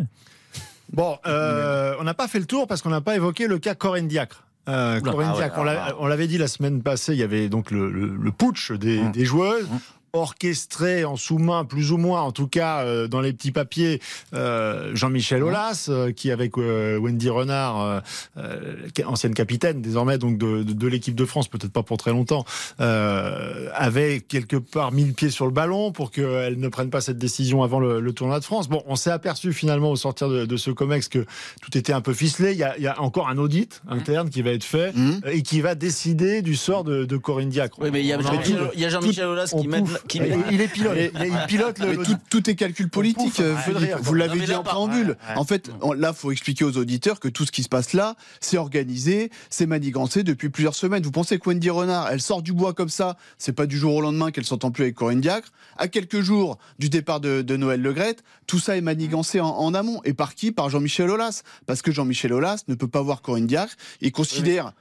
Bon, 0.93 1.18
euh, 1.26 1.95
on 2.01 2.05
n'a 2.05 2.14
pas 2.14 2.26
fait 2.28 2.38
le 2.41 2.47
tour 2.47 2.66
parce 2.66 2.82
qu'on 2.82 2.91
n'a 2.91 3.01
pas 3.01 3.14
évoqué 3.16 3.47
le 3.47 3.59
cas 3.59 3.74
Corinne 3.74 4.09
Diacre. 4.09 4.45
Euh. 4.68 5.01
Corinne 5.01 5.28
Ah 5.30 5.32
ouais, 5.32 5.38
Diacre, 5.38 5.59
on 5.59 5.66
ah, 5.66 5.95
on 5.99 6.07
l'avait 6.07 6.26
dit 6.26 6.36
la 6.38 6.49
semaine 6.49 6.82
passée, 6.82 7.12
il 7.12 7.18
y 7.18 7.22
avait 7.22 7.49
donc 7.49 7.70
le, 7.70 7.91
le- 7.91 8.14
le 8.16 8.32
putsch 8.32 8.72
des, 8.72 9.01
Mmh. 9.01 9.12
des 9.12 9.24
joueuses. 9.24 9.68
Mmh. 9.68 9.78
Orchestré 10.13 11.05
en 11.05 11.17
sous-main, 11.17 11.65
plus 11.65 11.93
ou 11.93 11.97
moins, 11.97 12.23
en 12.23 12.33
tout 12.33 12.47
cas 12.47 12.81
euh, 12.85 13.09
dans 13.09 13.21
les 13.21 13.33
petits 13.33 13.53
papiers, 13.53 14.01
euh, 14.35 14.91
Jean-Michel 14.95 15.43
Aulas, 15.43 15.87
euh, 15.89 16.13
qui 16.13 16.31
avec 16.31 16.57
euh, 16.59 16.99
Wendy 16.99 17.29
Renard, 17.29 17.81
euh, 17.81 18.01
euh, 18.39 18.75
ancienne 19.07 19.35
capitaine 19.35 19.83
désormais 19.83 20.19
donc 20.19 20.39
de, 20.39 20.63
de, 20.63 20.73
de 20.73 20.87
l'équipe 20.89 21.15
de 21.15 21.25
France, 21.25 21.49
peut-être 21.49 21.73
pas 21.73 21.83
pour 21.83 21.97
très 21.97 22.11
longtemps, 22.11 22.45
euh, 22.81 23.69
avait 23.75 24.21
quelque 24.21 24.57
part 24.57 24.93
mis 24.93 25.05
le 25.05 25.13
pied 25.13 25.31
sur 25.31 25.47
le 25.47 25.53
ballon 25.53 25.93
pour 25.93 26.11
qu'elle 26.11 26.59
ne 26.59 26.69
prenne 26.69 26.91
pas 26.91 27.01
cette 27.01 27.19
décision 27.19 27.63
avant 27.63 27.81
le, 27.81 28.01
le 28.01 28.13
tournoi 28.13 28.41
de 28.41 28.45
France. 28.45 28.69
Bon, 28.69 28.83
on 28.87 28.97
s'est 28.97 29.11
aperçu 29.11 29.53
finalement 29.53 29.91
au 29.91 29.97
sortir 29.97 30.29
de, 30.29 30.45
de 30.45 30.57
ce 30.57 30.71
COMEX 30.71 31.09
que 31.09 31.25
tout 31.63 31.77
était 31.79 31.93
un 31.93 32.01
peu 32.01 32.13
ficelé. 32.15 32.53
Il 32.53 32.59
y 32.59 32.65
a, 32.65 32.77
il 32.77 32.83
y 32.83 32.89
a 32.89 33.01
encore 33.01 33.29
un 33.29 33.39
audit 33.39 33.83
interne 33.89 34.31
qui 34.31 34.43
va 34.43 34.51
être 34.51 34.65
fait 34.65 34.81
Mmh. 34.81 35.11
euh, 35.27 35.31
et 35.33 35.43
qui 35.43 35.61
va 35.61 35.75
décider 35.75 36.43
du 36.43 36.57
sort 36.57 36.85
de, 36.85 37.05
de 37.05 37.17
Corinne 37.17 37.49
Diacre. 37.49 37.77
Oui, 37.81 37.91
mais 37.93 38.01
il 38.01 38.07
y 38.07 38.13
a 38.13 38.89
Jean-Michel 38.89 39.27
Aulas 39.27 39.53
qui 39.61 39.69
met. 39.69 39.83
Il 40.14 40.61
est 40.61 40.68
pilote. 40.68 40.96
Il, 40.98 41.26
il 41.26 41.46
pilote 41.46 41.78
le. 41.78 41.86
Mais 41.86 41.94
l'audit. 41.94 42.14
tout, 42.28 42.40
tout 42.40 42.51
est 42.51 42.55
calcul 42.55 42.88
politique, 42.88 43.40
euh. 43.40 43.57
Vous 44.03 44.14
l'avez 44.14 44.40
dit 44.40 44.55
en 44.55 44.62
préambule. 44.62 45.09
ouais, 45.09 45.32
ouais. 45.34 45.36
En 45.36 45.44
fait, 45.44 45.70
on- 45.82 45.92
là, 45.92 46.12
faut 46.12 46.30
expliquer 46.32 46.64
aux 46.64 46.76
auditeurs 46.76 47.20
que 47.20 47.28
tout 47.28 47.44
ce 47.46 47.53
qui 47.53 47.62
se 47.62 47.68
passe 47.68 47.92
là, 47.92 48.14
c'est 48.40 48.57
organisé, 48.59 49.30
c'est 49.51 49.66
manigancé 49.66 50.22
depuis 50.22 50.48
plusieurs 50.48 50.74
semaines. 50.74 51.03
Vous 51.03 51.11
pensez 51.11 51.38
que 51.38 51.48
Wendy 51.48 51.70
Renard, 51.70 52.09
elle 52.11 52.20
sort 52.20 52.42
du 52.42 52.53
bois 52.53 52.72
comme 52.74 52.88
ça, 52.88 53.16
c'est 53.38 53.53
pas 53.53 53.66
du 53.66 53.76
jour 53.78 53.94
au 53.94 54.01
lendemain 54.01 54.30
qu'elle 54.30 54.44
s'entend 54.46 54.70
plus 54.70 54.82
avec 54.84 54.94
Corinne 54.94 55.20
Diacre. 55.20 55.48
À 55.76 55.88
quelques 55.88 56.20
jours 56.20 56.59
du 56.78 56.88
départ 56.88 57.20
de, 57.20 57.42
de 57.42 57.57
Noël 57.57 57.80
Le 57.80 57.92
Graët, 57.92 58.22
tout 58.46 58.59
ça 58.59 58.76
est 58.76 58.80
manigancé 58.82 59.40
en, 59.40 59.48
en 59.48 59.74
amont. 59.74 60.01
Et 60.05 60.12
par 60.14 60.34
qui? 60.34 60.53
Par 60.53 60.68
Jean-Michel 60.70 61.11
Aulas. 61.11 61.42
Parce 61.66 61.82
que 61.82 61.90
Jean-Michel 61.92 62.32
Aulas 62.32 62.64
ne 62.68 62.74
peut 62.74 62.88
pas 62.88 63.03
voir 63.03 63.22
Corinne 63.22 63.46
Diacre. 63.46 63.74
Il 64.01 64.12
considère. 64.12 64.72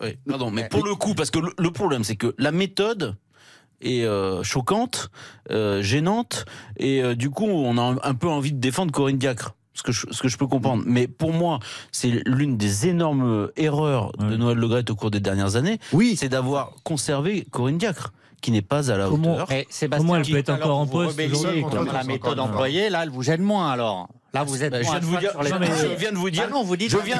Oui, 0.00 0.16
pardon, 0.26 0.50
mais 0.50 0.68
pour 0.68 0.84
le 0.84 0.94
coup, 0.94 1.14
parce 1.14 1.30
que 1.30 1.38
le 1.58 1.70
problème, 1.70 2.04
c'est 2.04 2.16
que 2.16 2.34
la 2.38 2.52
méthode 2.52 3.16
est 3.84 4.04
euh, 4.04 4.42
choquante, 4.42 5.10
euh, 5.50 5.82
gênante, 5.82 6.44
et 6.76 7.02
euh, 7.02 7.14
du 7.14 7.30
coup, 7.30 7.46
on 7.46 7.78
a 7.78 7.96
un, 8.02 8.14
peu 8.14 8.28
envie 8.28 8.52
de 8.52 8.58
défendre 8.58 8.92
Corinne 8.92 9.18
Diacre. 9.18 9.54
Ce 9.76 9.82
que, 9.82 9.90
je, 9.90 10.06
ce 10.12 10.22
que 10.22 10.28
je 10.28 10.38
peux 10.38 10.46
comprendre. 10.46 10.84
Mais 10.86 11.08
pour 11.08 11.32
moi, 11.32 11.58
c'est 11.90 12.22
l'une 12.26 12.56
des 12.56 12.86
énormes 12.86 13.50
erreurs 13.56 14.12
de 14.18 14.26
Ouais. 14.26 14.36
Noël 14.36 14.56
Le 14.56 14.68
Graët 14.68 14.88
au 14.88 14.94
cours 14.94 15.10
des 15.10 15.18
dernières 15.18 15.56
années, 15.56 15.80
Oui, 15.92 16.14
c'est 16.16 16.28
d'avoir 16.28 16.74
conservé 16.84 17.44
Corinne 17.50 17.78
Diacre, 17.78 18.12
qui 18.40 18.52
n'est 18.52 18.62
pas 18.62 18.92
à 18.92 18.96
la 18.96 19.08
Comment- 19.08 19.34
hauteur. 19.34 19.46
Mais 19.50 19.66
Sébastien, 19.70 20.06
Comment 20.06 20.16
elle 20.20 20.30
peut 20.30 20.36
être 20.38 20.50
encore 20.50 20.78
en 20.78 20.84
vous 20.84 20.92
poste 20.92 21.18
contre 21.62 21.92
la 21.92 22.04
méthode 22.04 22.38
employée, 22.38 22.88
là, 22.88 23.02
elle 23.02 23.10
vous 23.10 23.22
gêne 23.22 23.42
moins 23.42 23.72
alors. 23.72 24.08
Là, 24.34 24.42
vous 24.44 24.64
êtes 24.64 24.72
Bah, 24.72 24.82
je 24.82 24.88
viens 24.90 24.98
de 24.98 25.04
à 25.04 25.06
vous 25.08 25.16
dire, 25.18 25.30
sur 25.30 25.42
les 25.44 25.50
non, 25.50 25.58
mais 25.60 25.66
pattes. 25.68 25.78
je 25.80 25.86
viens 25.96 26.10
de 26.12 26.16
vous 26.16 26.30
dire, 26.30 26.50
non, 26.50 26.64
vous 26.64 26.76
dites 26.76 26.90
je 26.90 26.96
viens- 26.98 27.14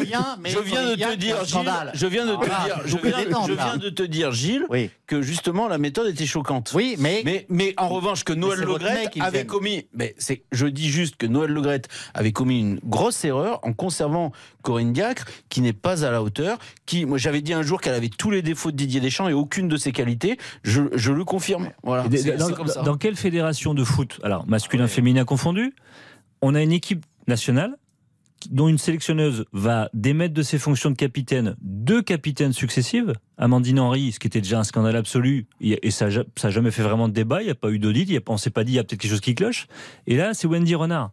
bien, 0.00 0.36
mais 0.40 0.50
je 0.50 0.58
viens 0.60 0.84
de 0.84 0.94
te 0.94 1.14
dire, 1.16 1.44
Gilles, 1.44 1.64
je 1.94 2.06
viens 2.06 2.26
de 2.26 2.32
te 2.36 2.46
Ah, 2.50 2.64
dire, 2.66 2.80
je 2.84 2.96
viens, 2.98 3.18
détendre, 3.24 3.48
je 3.48 3.52
là. 3.54 3.64
viens 3.70 3.76
de 3.78 3.88
te 3.88 4.02
dire, 4.02 4.32
Gilles, 4.32 4.66
Oui, 4.68 4.90
que 5.06 5.22
justement 5.22 5.66
la 5.66 5.78
méthode 5.78 6.08
était 6.08 6.26
choquante. 6.26 6.72
oui, 6.74 6.96
mais, 6.98 7.22
Mais, 7.24 7.46
mais 7.48 7.74
en 7.78 7.88
revanche, 7.88 8.22
que 8.22 8.34
Noël 8.34 8.58
c'est 8.58 8.64
Le 8.66 8.70
votre 8.70 8.84
nez 8.84 8.90
Graët 8.92 9.10
qui 9.10 9.20
me 9.20 9.24
avait 9.24 9.46
commis. 9.46 9.86
Mais 9.94 10.14
c'est, 10.18 10.42
je 10.52 10.66
dis 10.66 10.90
juste 10.90 11.16
que 11.16 11.26
Noël 11.26 11.50
Le 11.50 11.60
Graët 11.62 11.88
avait 12.12 12.32
commis 12.32 12.60
une 12.60 12.80
grosse 12.84 13.24
erreur 13.24 13.60
en 13.62 13.72
conservant 13.72 14.32
Corinne 14.62 14.92
Diacre, 14.92 15.24
qui 15.48 15.62
n'est 15.62 15.72
pas 15.72 16.04
à 16.04 16.10
la 16.10 16.22
hauteur. 16.22 16.58
Qui, 16.84 17.06
moi, 17.06 17.16
j'avais 17.16 17.40
dit 17.40 17.54
un 17.54 17.62
jour 17.62 17.80
qu'elle 17.80 17.94
avait 17.94 18.10
tous 18.10 18.30
les 18.30 18.42
défauts 18.42 18.70
de 18.72 18.76
Didier 18.76 19.00
Deschamps 19.00 19.28
et 19.28 19.32
aucune 19.32 19.68
de 19.68 19.78
ses 19.78 19.92
qualités. 19.92 20.36
Je, 20.64 20.82
je 20.94 21.12
le 21.12 21.24
confirme. 21.24 21.70
Voilà. 21.82 22.02
Dans, 22.04 22.46
c'est 22.48 22.54
comme 22.54 22.68
ça. 22.68 22.82
dans 22.82 22.96
quelle 22.98 23.16
fédération 23.16 23.72
de 23.72 23.84
foot, 23.84 24.20
alors 24.22 24.46
masculin, 24.46 24.86
féminin 24.86 25.24
confondu, 25.24 25.74
on 26.42 26.54
a 26.54 26.62
une 26.62 26.72
équipe 26.72 27.04
nationale 27.26 27.76
dont 28.50 28.68
une 28.68 28.78
sélectionneuse 28.78 29.46
va 29.52 29.90
démettre 29.94 30.32
de 30.32 30.42
ses 30.42 30.58
fonctions 30.58 30.90
de 30.90 30.94
capitaine 30.96 31.56
deux 31.60 32.02
capitaines 32.02 32.52
successives, 32.52 33.12
Amandine 33.36 33.80
Henry, 33.80 34.12
ce 34.12 34.20
qui 34.20 34.28
était 34.28 34.40
déjà 34.40 34.60
un 34.60 34.64
scandale 34.64 34.94
absolu, 34.94 35.46
et 35.60 35.90
ça 35.90 36.06
n'a 36.08 36.50
jamais 36.50 36.70
fait 36.70 36.82
vraiment 36.82 37.08
de 37.08 37.12
débat, 37.14 37.42
il 37.42 37.46
n'y 37.46 37.50
a 37.50 37.56
pas 37.56 37.70
eu 37.70 37.80
d'audit, 37.80 38.08
il 38.08 38.12
y 38.12 38.16
a 38.16 38.20
pas- 38.20 38.32
on 38.32 38.36
s'est 38.36 38.50
pas 38.50 38.62
dit 38.62 38.72
il 38.72 38.76
y 38.76 38.78
a 38.78 38.84
peut-être 38.84 39.00
quelque 39.00 39.10
chose 39.10 39.20
qui 39.20 39.34
cloche, 39.34 39.66
et 40.06 40.16
là 40.16 40.34
c'est 40.34 40.46
Wendy 40.46 40.74
Renard. 40.76 41.10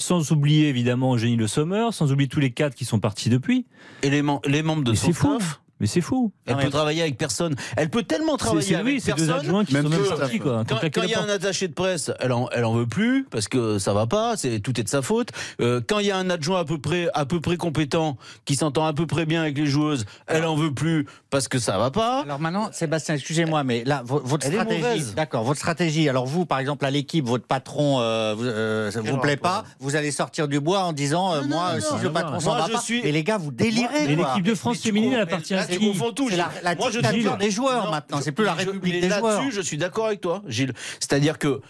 Sans 0.00 0.30
oublier 0.30 0.68
évidemment 0.68 1.16
Eugénie 1.16 1.34
Le 1.34 1.48
Sommer, 1.48 1.88
sans 1.90 2.12
oublier 2.12 2.28
tous 2.28 2.38
les 2.38 2.52
cadres 2.52 2.76
qui 2.76 2.84
sont 2.84 3.00
partis 3.00 3.28
depuis. 3.30 3.66
Et 4.04 4.10
les, 4.10 4.22
mem- 4.22 4.38
les 4.46 4.62
membres 4.62 4.84
de 4.84 4.94
son 4.94 5.08
staff 5.38 5.60
Mais 5.80 5.86
c'est 5.86 6.00
fou. 6.00 6.32
Elle 6.46 6.54
Non, 6.54 6.58
peut 6.58 6.64
mais- 6.66 6.70
travailler 6.70 7.02
avec 7.02 7.16
personne. 7.18 7.54
Elle 7.76 7.88
peut 7.90 8.02
tellement 8.02 8.36
travailler 8.36 8.62
c'est 8.62 8.74
avec 8.74 8.86
oui, 8.94 9.00
c'est 9.00 9.12
deux 9.14 9.26
personne. 9.26 9.40
adjoints 9.46 9.64
qui 9.64 9.74
même 9.74 9.84
sont 9.84 9.88
même 9.90 10.04
sortis 10.04 10.38
quoi. 10.38 10.64
Quand 10.68 11.02
il 11.02 11.10
y 11.10 11.14
a 11.14 11.22
un 11.22 11.28
attaché 11.28 11.68
de 11.68 11.72
presse, 11.74 12.10
elle 12.20 12.32
en, 12.32 12.48
elle 12.50 12.64
en 12.64 12.74
veut 12.74 12.86
plus 12.86 13.26
parce 13.30 13.48
que 13.48 13.78
ça 13.78 13.92
va 13.92 14.06
pas, 14.06 14.36
c'est 14.36 14.60
tout 14.60 14.78
est 14.80 14.82
de 14.84 14.88
sa 14.88 15.02
faute. 15.02 15.28
Euh, 15.60 15.80
quand 15.86 15.98
il 16.00 16.06
y 16.06 16.10
a 16.10 16.16
un 16.16 16.30
adjoint 16.30 16.60
à 16.60 16.64
peu 16.64 16.78
près 16.80 17.08
à 17.14 17.26
peu 17.26 17.40
près 17.40 17.56
compétent 17.56 18.16
qui 18.44 18.56
s'entend 18.56 18.84
à 18.86 18.92
peu 18.92 19.06
près 19.06 19.24
bien 19.26 19.42
avec 19.42 19.56
les 19.56 19.66
joueuses, 19.66 20.04
elle 20.26 20.44
en 20.44 20.56
veut 20.56 20.72
plus 20.74 21.06
parce 21.30 21.48
que 21.48 21.58
ça 21.58 21.78
va 21.78 21.90
pas. 21.90 22.22
Alors 22.22 22.40
maintenant, 22.40 22.70
Sébastien, 22.72 23.14
excusez-moi, 23.14 23.62
mais 23.64 23.84
là, 23.84 24.02
vo- 24.04 24.20
votre 24.24 24.46
Elle 24.46 24.54
stratégie, 24.54 25.14
d'accord, 25.14 25.44
votre 25.44 25.58
stratégie. 25.60 26.08
Alors 26.08 26.26
vous, 26.26 26.44
par 26.46 26.58
exemple, 26.58 26.84
à 26.84 26.90
l'équipe, 26.90 27.24
votre 27.26 27.46
patron, 27.46 28.00
euh, 28.00 28.34
vous, 28.36 28.44
euh, 28.46 28.90
ça 28.90 29.00
vous 29.00 29.18
plaît 29.18 29.36
pas, 29.36 29.64
vous 29.80 29.94
allez 29.96 30.10
sortir 30.10 30.48
du 30.48 30.58
bois 30.60 30.80
en 30.80 30.92
disant, 30.92 31.34
euh, 31.34 31.40
Non, 31.42 31.48
moi, 31.48 31.74
non, 31.74 31.80
si 31.80 31.92
non. 31.94 32.02
le 32.02 32.12
patron 32.12 32.30
Moi, 32.32 32.40
s'en 32.40 32.56
va 32.56 32.66
je 32.68 32.72
pas. 32.72 32.80
suis- 32.80 33.00
Et 33.00 33.12
les 33.12 33.22
gars, 33.24 33.38
vous 33.38 33.50
délirez. 33.52 34.06
L'équipe 34.06 34.42
de 34.44 34.54
France 34.54 34.78
féminine, 34.80 35.12
elle 35.12 35.20
appartient 35.20 35.54
à 35.54 35.67
tu 35.70 35.78
confonds 35.78 36.12
tout. 36.12 36.28
La, 36.28 36.50
la 36.62 36.74
Moi, 36.74 36.90
je 36.90 37.00
des 37.38 37.50
joueurs 37.50 37.84
Non, 37.84 37.90
maintenant. 37.90 38.20
C'est 38.20 38.32
plus 38.32 38.44
la 38.44 38.54
République 38.54 38.94
mais 38.94 39.00
des 39.00 39.08
joueurs. 39.08 39.38
Là-dessus, 39.40 39.52
je 39.52 39.60
suis 39.60 39.76
d'accord 39.76 40.06
avec 40.06 40.20
toi, 40.20 40.42
Gilles. 40.46 40.72
C'est-à-dire 41.00 41.38
que 41.38 41.60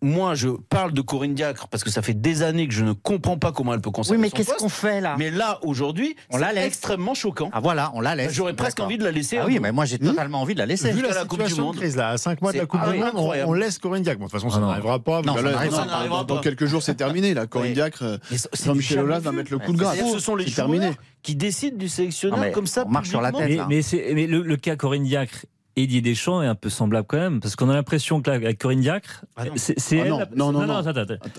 moi, 0.00 0.34
je 0.34 0.48
parle 0.48 0.92
de 0.92 1.00
Corinne 1.00 1.34
Diacre 1.34 1.68
parce 1.68 1.82
que 1.82 1.90
ça 1.90 2.02
fait 2.02 2.14
des 2.14 2.42
années 2.42 2.68
que 2.68 2.74
je 2.74 2.84
ne 2.84 2.92
comprends 2.92 3.36
pas 3.36 3.50
comment 3.52 3.74
elle 3.74 3.80
peut 3.80 3.90
conserver 3.90 4.16
Oui, 4.16 4.22
mais 4.22 4.30
qu'est-ce 4.30 4.54
qu'on 4.54 4.68
fait 4.68 5.00
là? 5.00 5.16
Mais 5.18 5.30
là, 5.30 5.58
aujourd'hui, 5.62 6.14
On 6.30 6.36
la 6.38 6.48
c'est 6.48 6.54
laisse. 6.54 6.66
extrêmement 6.66 7.14
choquant. 7.14 7.50
Ah 7.52 7.60
voilà, 7.60 7.90
on 7.94 8.00
la 8.00 8.14
laisse. 8.14 8.32
J'aurais 8.32 8.54
presque 8.54 8.78
envie 8.80 8.98
de 8.98 9.04
la 9.04 9.10
laisser. 9.10 9.38
Ah 9.38 9.46
oui, 9.46 9.58
mais 9.60 9.72
moi 9.72 9.84
j'ai 9.84 9.98
totalement 9.98 10.40
envie 10.40 10.54
de 10.54 10.58
la 10.60 10.66
laisser. 10.66 10.92
Vu 10.92 11.02
la, 11.02 11.12
la 11.12 11.24
Coupe 11.24 11.42
du 11.42 11.54
Monde. 11.54 11.76
crise, 11.76 11.96
là, 11.96 12.10
à 12.10 12.18
5 12.18 12.40
mois 12.42 12.52
de 12.52 12.58
la 12.58 12.66
Coupe 12.66 12.80
du 12.90 12.98
Monde, 12.98 13.10
on, 13.14 13.52
laisse 13.52 13.78
Corinne 13.78 14.02
Diacre. 14.02 14.20
Bon, 14.20 14.26
de 14.26 14.30
toute 14.30 14.40
façon, 14.40 14.50
ça 14.50 14.60
Ah 14.62 14.66
n'arrivera 14.66 14.98
pas. 15.00 15.22
Non, 15.22 15.34
ça 15.36 15.70
Ça 15.70 16.24
dans 16.26 16.40
quelques 16.40 16.66
jours, 16.66 16.82
c'est 16.82 16.94
terminé. 16.94 17.34
Là. 17.34 17.46
Corinne 17.46 17.72
Diacre, 17.74 18.02
euh, 18.02 18.18
Jean-Michel 18.64 19.00
Aulas 19.00 19.20
va 19.20 19.32
mettre 19.32 19.50
le 19.52 19.58
coup 19.58 19.72
de 19.72 19.78
grâce. 19.78 19.98
Ce 20.12 20.18
sont 20.18 20.36
les 20.36 20.46
C'est 20.46 20.54
terminé. 20.56 20.86
joueurs 20.86 20.96
qui 21.22 21.34
décident 21.34 21.76
du 21.76 21.88
sélectionneur 21.88 22.38
mais 22.38 22.52
comme 22.52 22.66
ça. 22.66 22.84
on 22.86 22.90
marche 22.90 23.08
sur 23.08 23.20
la 23.20 23.32
tête. 23.32 23.60
Mais, 23.68 24.26
le 24.26 24.56
cas 24.56 24.76
Corinne 24.76 25.02
Diacre 25.04 25.44
et 25.82 25.86
Didier 25.86 26.00
Deschamps 26.00 26.42
est 26.42 26.46
un 26.46 26.54
peu 26.54 26.70
semblable 26.70 27.06
quand 27.06 27.18
même, 27.18 27.40
parce 27.40 27.54
qu'on 27.56 27.68
a 27.70 27.74
l'impression 27.74 28.20
que 28.20 28.30
là, 28.30 28.36
avec 28.36 28.58
Corinne 28.58 28.80
Diacre, 28.80 29.24
Ah 29.36 29.44
c'est 29.56 29.74
Ah 29.78 30.04
elle, 30.04 30.08
non, 30.10 30.18
la, 30.18 30.26
non, 30.34 30.52
non, 30.52 30.82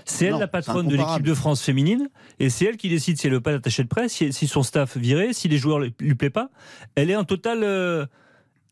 c'est 0.04 0.26
elle 0.26 0.38
la 0.38 0.48
patronne 0.48 0.88
de 0.88 0.96
l'équipe 0.96 1.22
de 1.22 1.34
France 1.34 1.62
féminine, 1.62 2.08
et 2.38 2.48
c'est 2.50 2.64
elle 2.64 2.76
qui 2.76 2.88
décide 2.88 3.18
si 3.20 3.26
elle 3.26 3.34
veut 3.34 3.40
pas 3.40 3.52
d'attaché 3.52 3.82
de 3.82 3.88
presse, 3.88 4.12
si, 4.12 4.32
si 4.32 4.46
son 4.46 4.62
staff 4.62 4.96
viré, 4.96 5.32
si 5.32 5.48
les 5.48 5.58
joueurs 5.58 5.78
lui, 5.80 5.94
lui 6.00 6.14
plaît 6.14 6.30
pas. 6.30 6.48
Elle 6.94 7.10
est 7.10 7.16
en 7.16 7.24
total. 7.24 7.62
euh, 7.62 8.06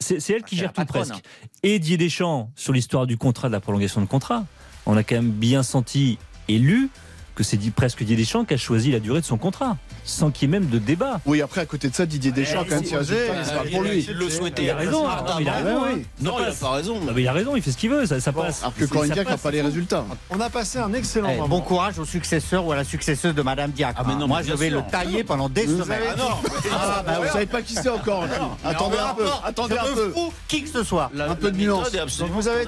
c'est 0.01 0.17
elle 0.31 0.43
qui 0.43 0.55
c'est 0.55 0.61
gère 0.63 0.69
la 0.69 0.73
tout 0.85 0.93
patronne. 0.93 1.09
presque. 1.09 1.25
Et 1.63 1.79
Didier 1.79 1.97
Deschamps 1.97 2.51
sur 2.55 2.73
l'histoire 2.73 3.07
du 3.07 3.17
contrat, 3.19 3.49
de 3.49 3.53
la 3.53 3.61
prolongation 3.61 4.01
de 4.01 4.07
contrat, 4.07 4.47
on 4.87 4.97
a 4.97 5.03
quand 5.03 5.17
même 5.17 5.31
bien 5.31 5.63
senti 5.63 6.19
et 6.49 6.59
lu 6.59 6.89
que 7.35 7.43
c'est 7.45 7.59
presque 7.73 7.99
Didier 7.99 8.17
Deschamps 8.17 8.45
qui 8.45 8.55
a 8.55 8.57
choisi 8.57 8.91
la 8.91 9.01
durée 9.01 9.21
de 9.21 9.27
son 9.27 9.39
contrat, 9.39 9.77
sans 10.09 10.31
qu'il 10.31 10.49
y 10.49 10.51
ait 10.51 10.59
même 10.59 10.69
de 10.69 10.79
débat. 10.79 11.21
Oui, 11.27 11.43
après, 11.43 11.61
à 11.61 11.67
côté 11.67 11.89
de 11.89 11.95
ça, 11.95 12.07
Didier 12.07 12.33
Deschamps, 12.33 12.65
quand 12.69 12.77
même, 12.77 12.85
c'est 12.85 12.95
il 12.97 13.67
Il 13.67 13.71
pour 13.73 13.83
lui. 13.83 14.05
de 14.05 14.13
le 14.13 14.31
souhaiter. 14.31 14.65
Il 14.65 14.71
a 14.71 14.77
raison. 14.77 15.07
Non, 15.07 15.39
il 15.41 15.49
a 15.49 15.53
raison. 15.53 15.81
Non, 16.21 16.35
il 16.41 16.45
a 16.47 16.53
pas 16.53 16.71
raison. 16.71 17.01
Non, 17.01 17.13
mais 17.15 17.23
il 17.23 17.29
a 17.29 17.33
raison, 17.33 17.57
il 17.57 17.63
fait 17.63 17.73
ce 17.73 17.77
qu'il 17.77 17.91
veut, 17.91 18.07
ça, 18.07 18.21
ça 18.21 18.33
passe. 18.33 18.61
Alors 18.63 18.75
que 18.75 18.85
Corinne 18.87 19.11
Diacre 19.11 19.31
n'a 19.31 19.37
pas 19.39 19.51
les 19.51 19.61
résultats. 19.63 20.05
On 20.31 20.41
a 20.41 20.49
passé 20.51 20.79
un 20.79 20.93
excellent 20.95 21.29
Eh, 21.33 21.37
moment. 21.37 21.49
bon 21.49 21.61
courage 21.61 21.99
au 21.99 22.05
successeur 22.05 22.65
ou 22.67 22.73
à 22.73 22.77
la 22.77 22.85
successeuse 22.85 23.35
de 23.35 23.43
Madame 23.43 23.71
Diacre. 23.71 24.01
Ah, 24.03 24.05
mais 24.09 24.15
non, 24.15 24.27
Moi, 24.29 24.43
je 24.43 24.55
vais 24.55 24.71
le 24.71 24.83
tailler 24.91 25.25
pendant 25.25 25.49
des 25.49 25.67
semaines. 25.67 25.91
avez- 25.93 26.23
Ah, 26.73 27.03
bah, 27.07 27.21
vous 27.23 27.29
savez 27.33 27.47
pas 27.47 27.63
qui 27.63 27.75
c'est 27.75 27.89
encore. 27.89 28.25
Attendez 28.65 28.97
un 28.99 29.15
peu. 29.15 29.25
Attendez 29.45 29.77
un 29.77 29.95
peu. 29.95 30.13
qui 30.49 30.63
que 30.63 30.71
ce 30.71 30.83
soit. 30.83 31.11
Un 31.19 31.35
peu 31.35 31.51
de 31.51 31.57
nuance. 31.59 31.91
vous 32.31 32.49
avez 32.49 32.65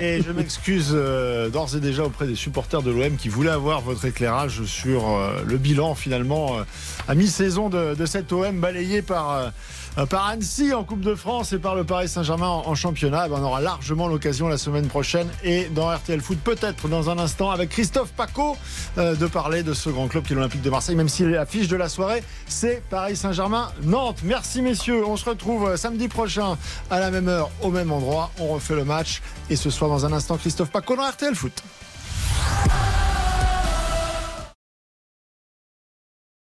et 0.00 0.22
je 0.22 0.32
m'excuse 0.32 0.90
euh, 0.92 1.48
d'ores 1.48 1.74
et 1.76 1.80
déjà 1.80 2.04
auprès 2.04 2.26
des 2.26 2.34
supporters 2.34 2.82
de 2.82 2.90
l'OM 2.90 3.16
qui 3.16 3.28
voulaient 3.28 3.50
avoir 3.50 3.80
votre 3.80 4.04
éclairage 4.04 4.64
sur 4.64 5.18
le 5.44 5.56
bilan 5.56 5.94
finalement 5.94 6.31
euh, 6.32 6.64
à 7.08 7.14
mi-saison 7.14 7.68
de, 7.68 7.94
de 7.94 8.06
cet 8.06 8.32
OM 8.32 8.60
balayé 8.60 9.02
par, 9.02 9.52
euh, 9.98 10.06
par 10.06 10.26
Annecy 10.28 10.72
en 10.72 10.84
Coupe 10.84 11.00
de 11.00 11.14
France 11.14 11.52
et 11.52 11.58
par 11.58 11.74
le 11.74 11.84
Paris 11.84 12.08
Saint-Germain 12.08 12.48
en, 12.48 12.74
championnat. 12.74 13.24
Eh 13.26 13.30
ben, 13.30 13.36
on 13.40 13.44
aura 13.44 13.60
largement 13.60 14.08
l'occasion 14.08 14.48
la 14.48 14.58
semaine 14.58 14.86
prochaine 14.86 15.28
et 15.44 15.66
dans 15.66 15.94
RTL 15.94 16.20
Foot 16.20 16.38
peut-être 16.42 16.88
dans 16.88 17.10
un 17.10 17.18
instant 17.18 17.50
avec 17.50 17.70
Christophe 17.70 18.12
Paco 18.12 18.56
euh, 18.98 19.14
de 19.14 19.26
parler 19.26 19.62
de 19.62 19.74
ce 19.74 19.90
grand 19.90 20.08
club 20.08 20.24
qui 20.24 20.32
est 20.32 20.36
l'Olympique 20.36 20.62
de 20.62 20.70
Marseille 20.70 20.96
même 20.96 21.08
si 21.08 21.24
l'affiche 21.24 21.68
de 21.68 21.76
la 21.76 21.88
soirée 21.88 22.22
c'est 22.46 22.82
Paris 22.88 23.16
Saint-Germain 23.16 23.70
Nantes. 23.82 24.20
Merci 24.24 24.62
messieurs, 24.62 25.06
on 25.06 25.16
se 25.16 25.28
retrouve 25.28 25.76
samedi 25.76 26.08
prochain 26.08 26.56
à 26.90 27.00
la 27.00 27.10
même 27.10 27.28
heure 27.28 27.50
au 27.60 27.70
même 27.70 27.92
endroit. 27.92 28.30
On 28.38 28.48
refait 28.48 28.74
le 28.74 28.84
match 28.84 29.20
et 29.50 29.56
ce 29.56 29.70
soir 29.70 29.90
dans 29.90 30.06
un 30.06 30.12
instant 30.12 30.36
Christophe 30.36 30.70
Paco 30.70 30.96
dans 30.96 31.08
RTL 31.08 31.34
Foot. 31.34 31.62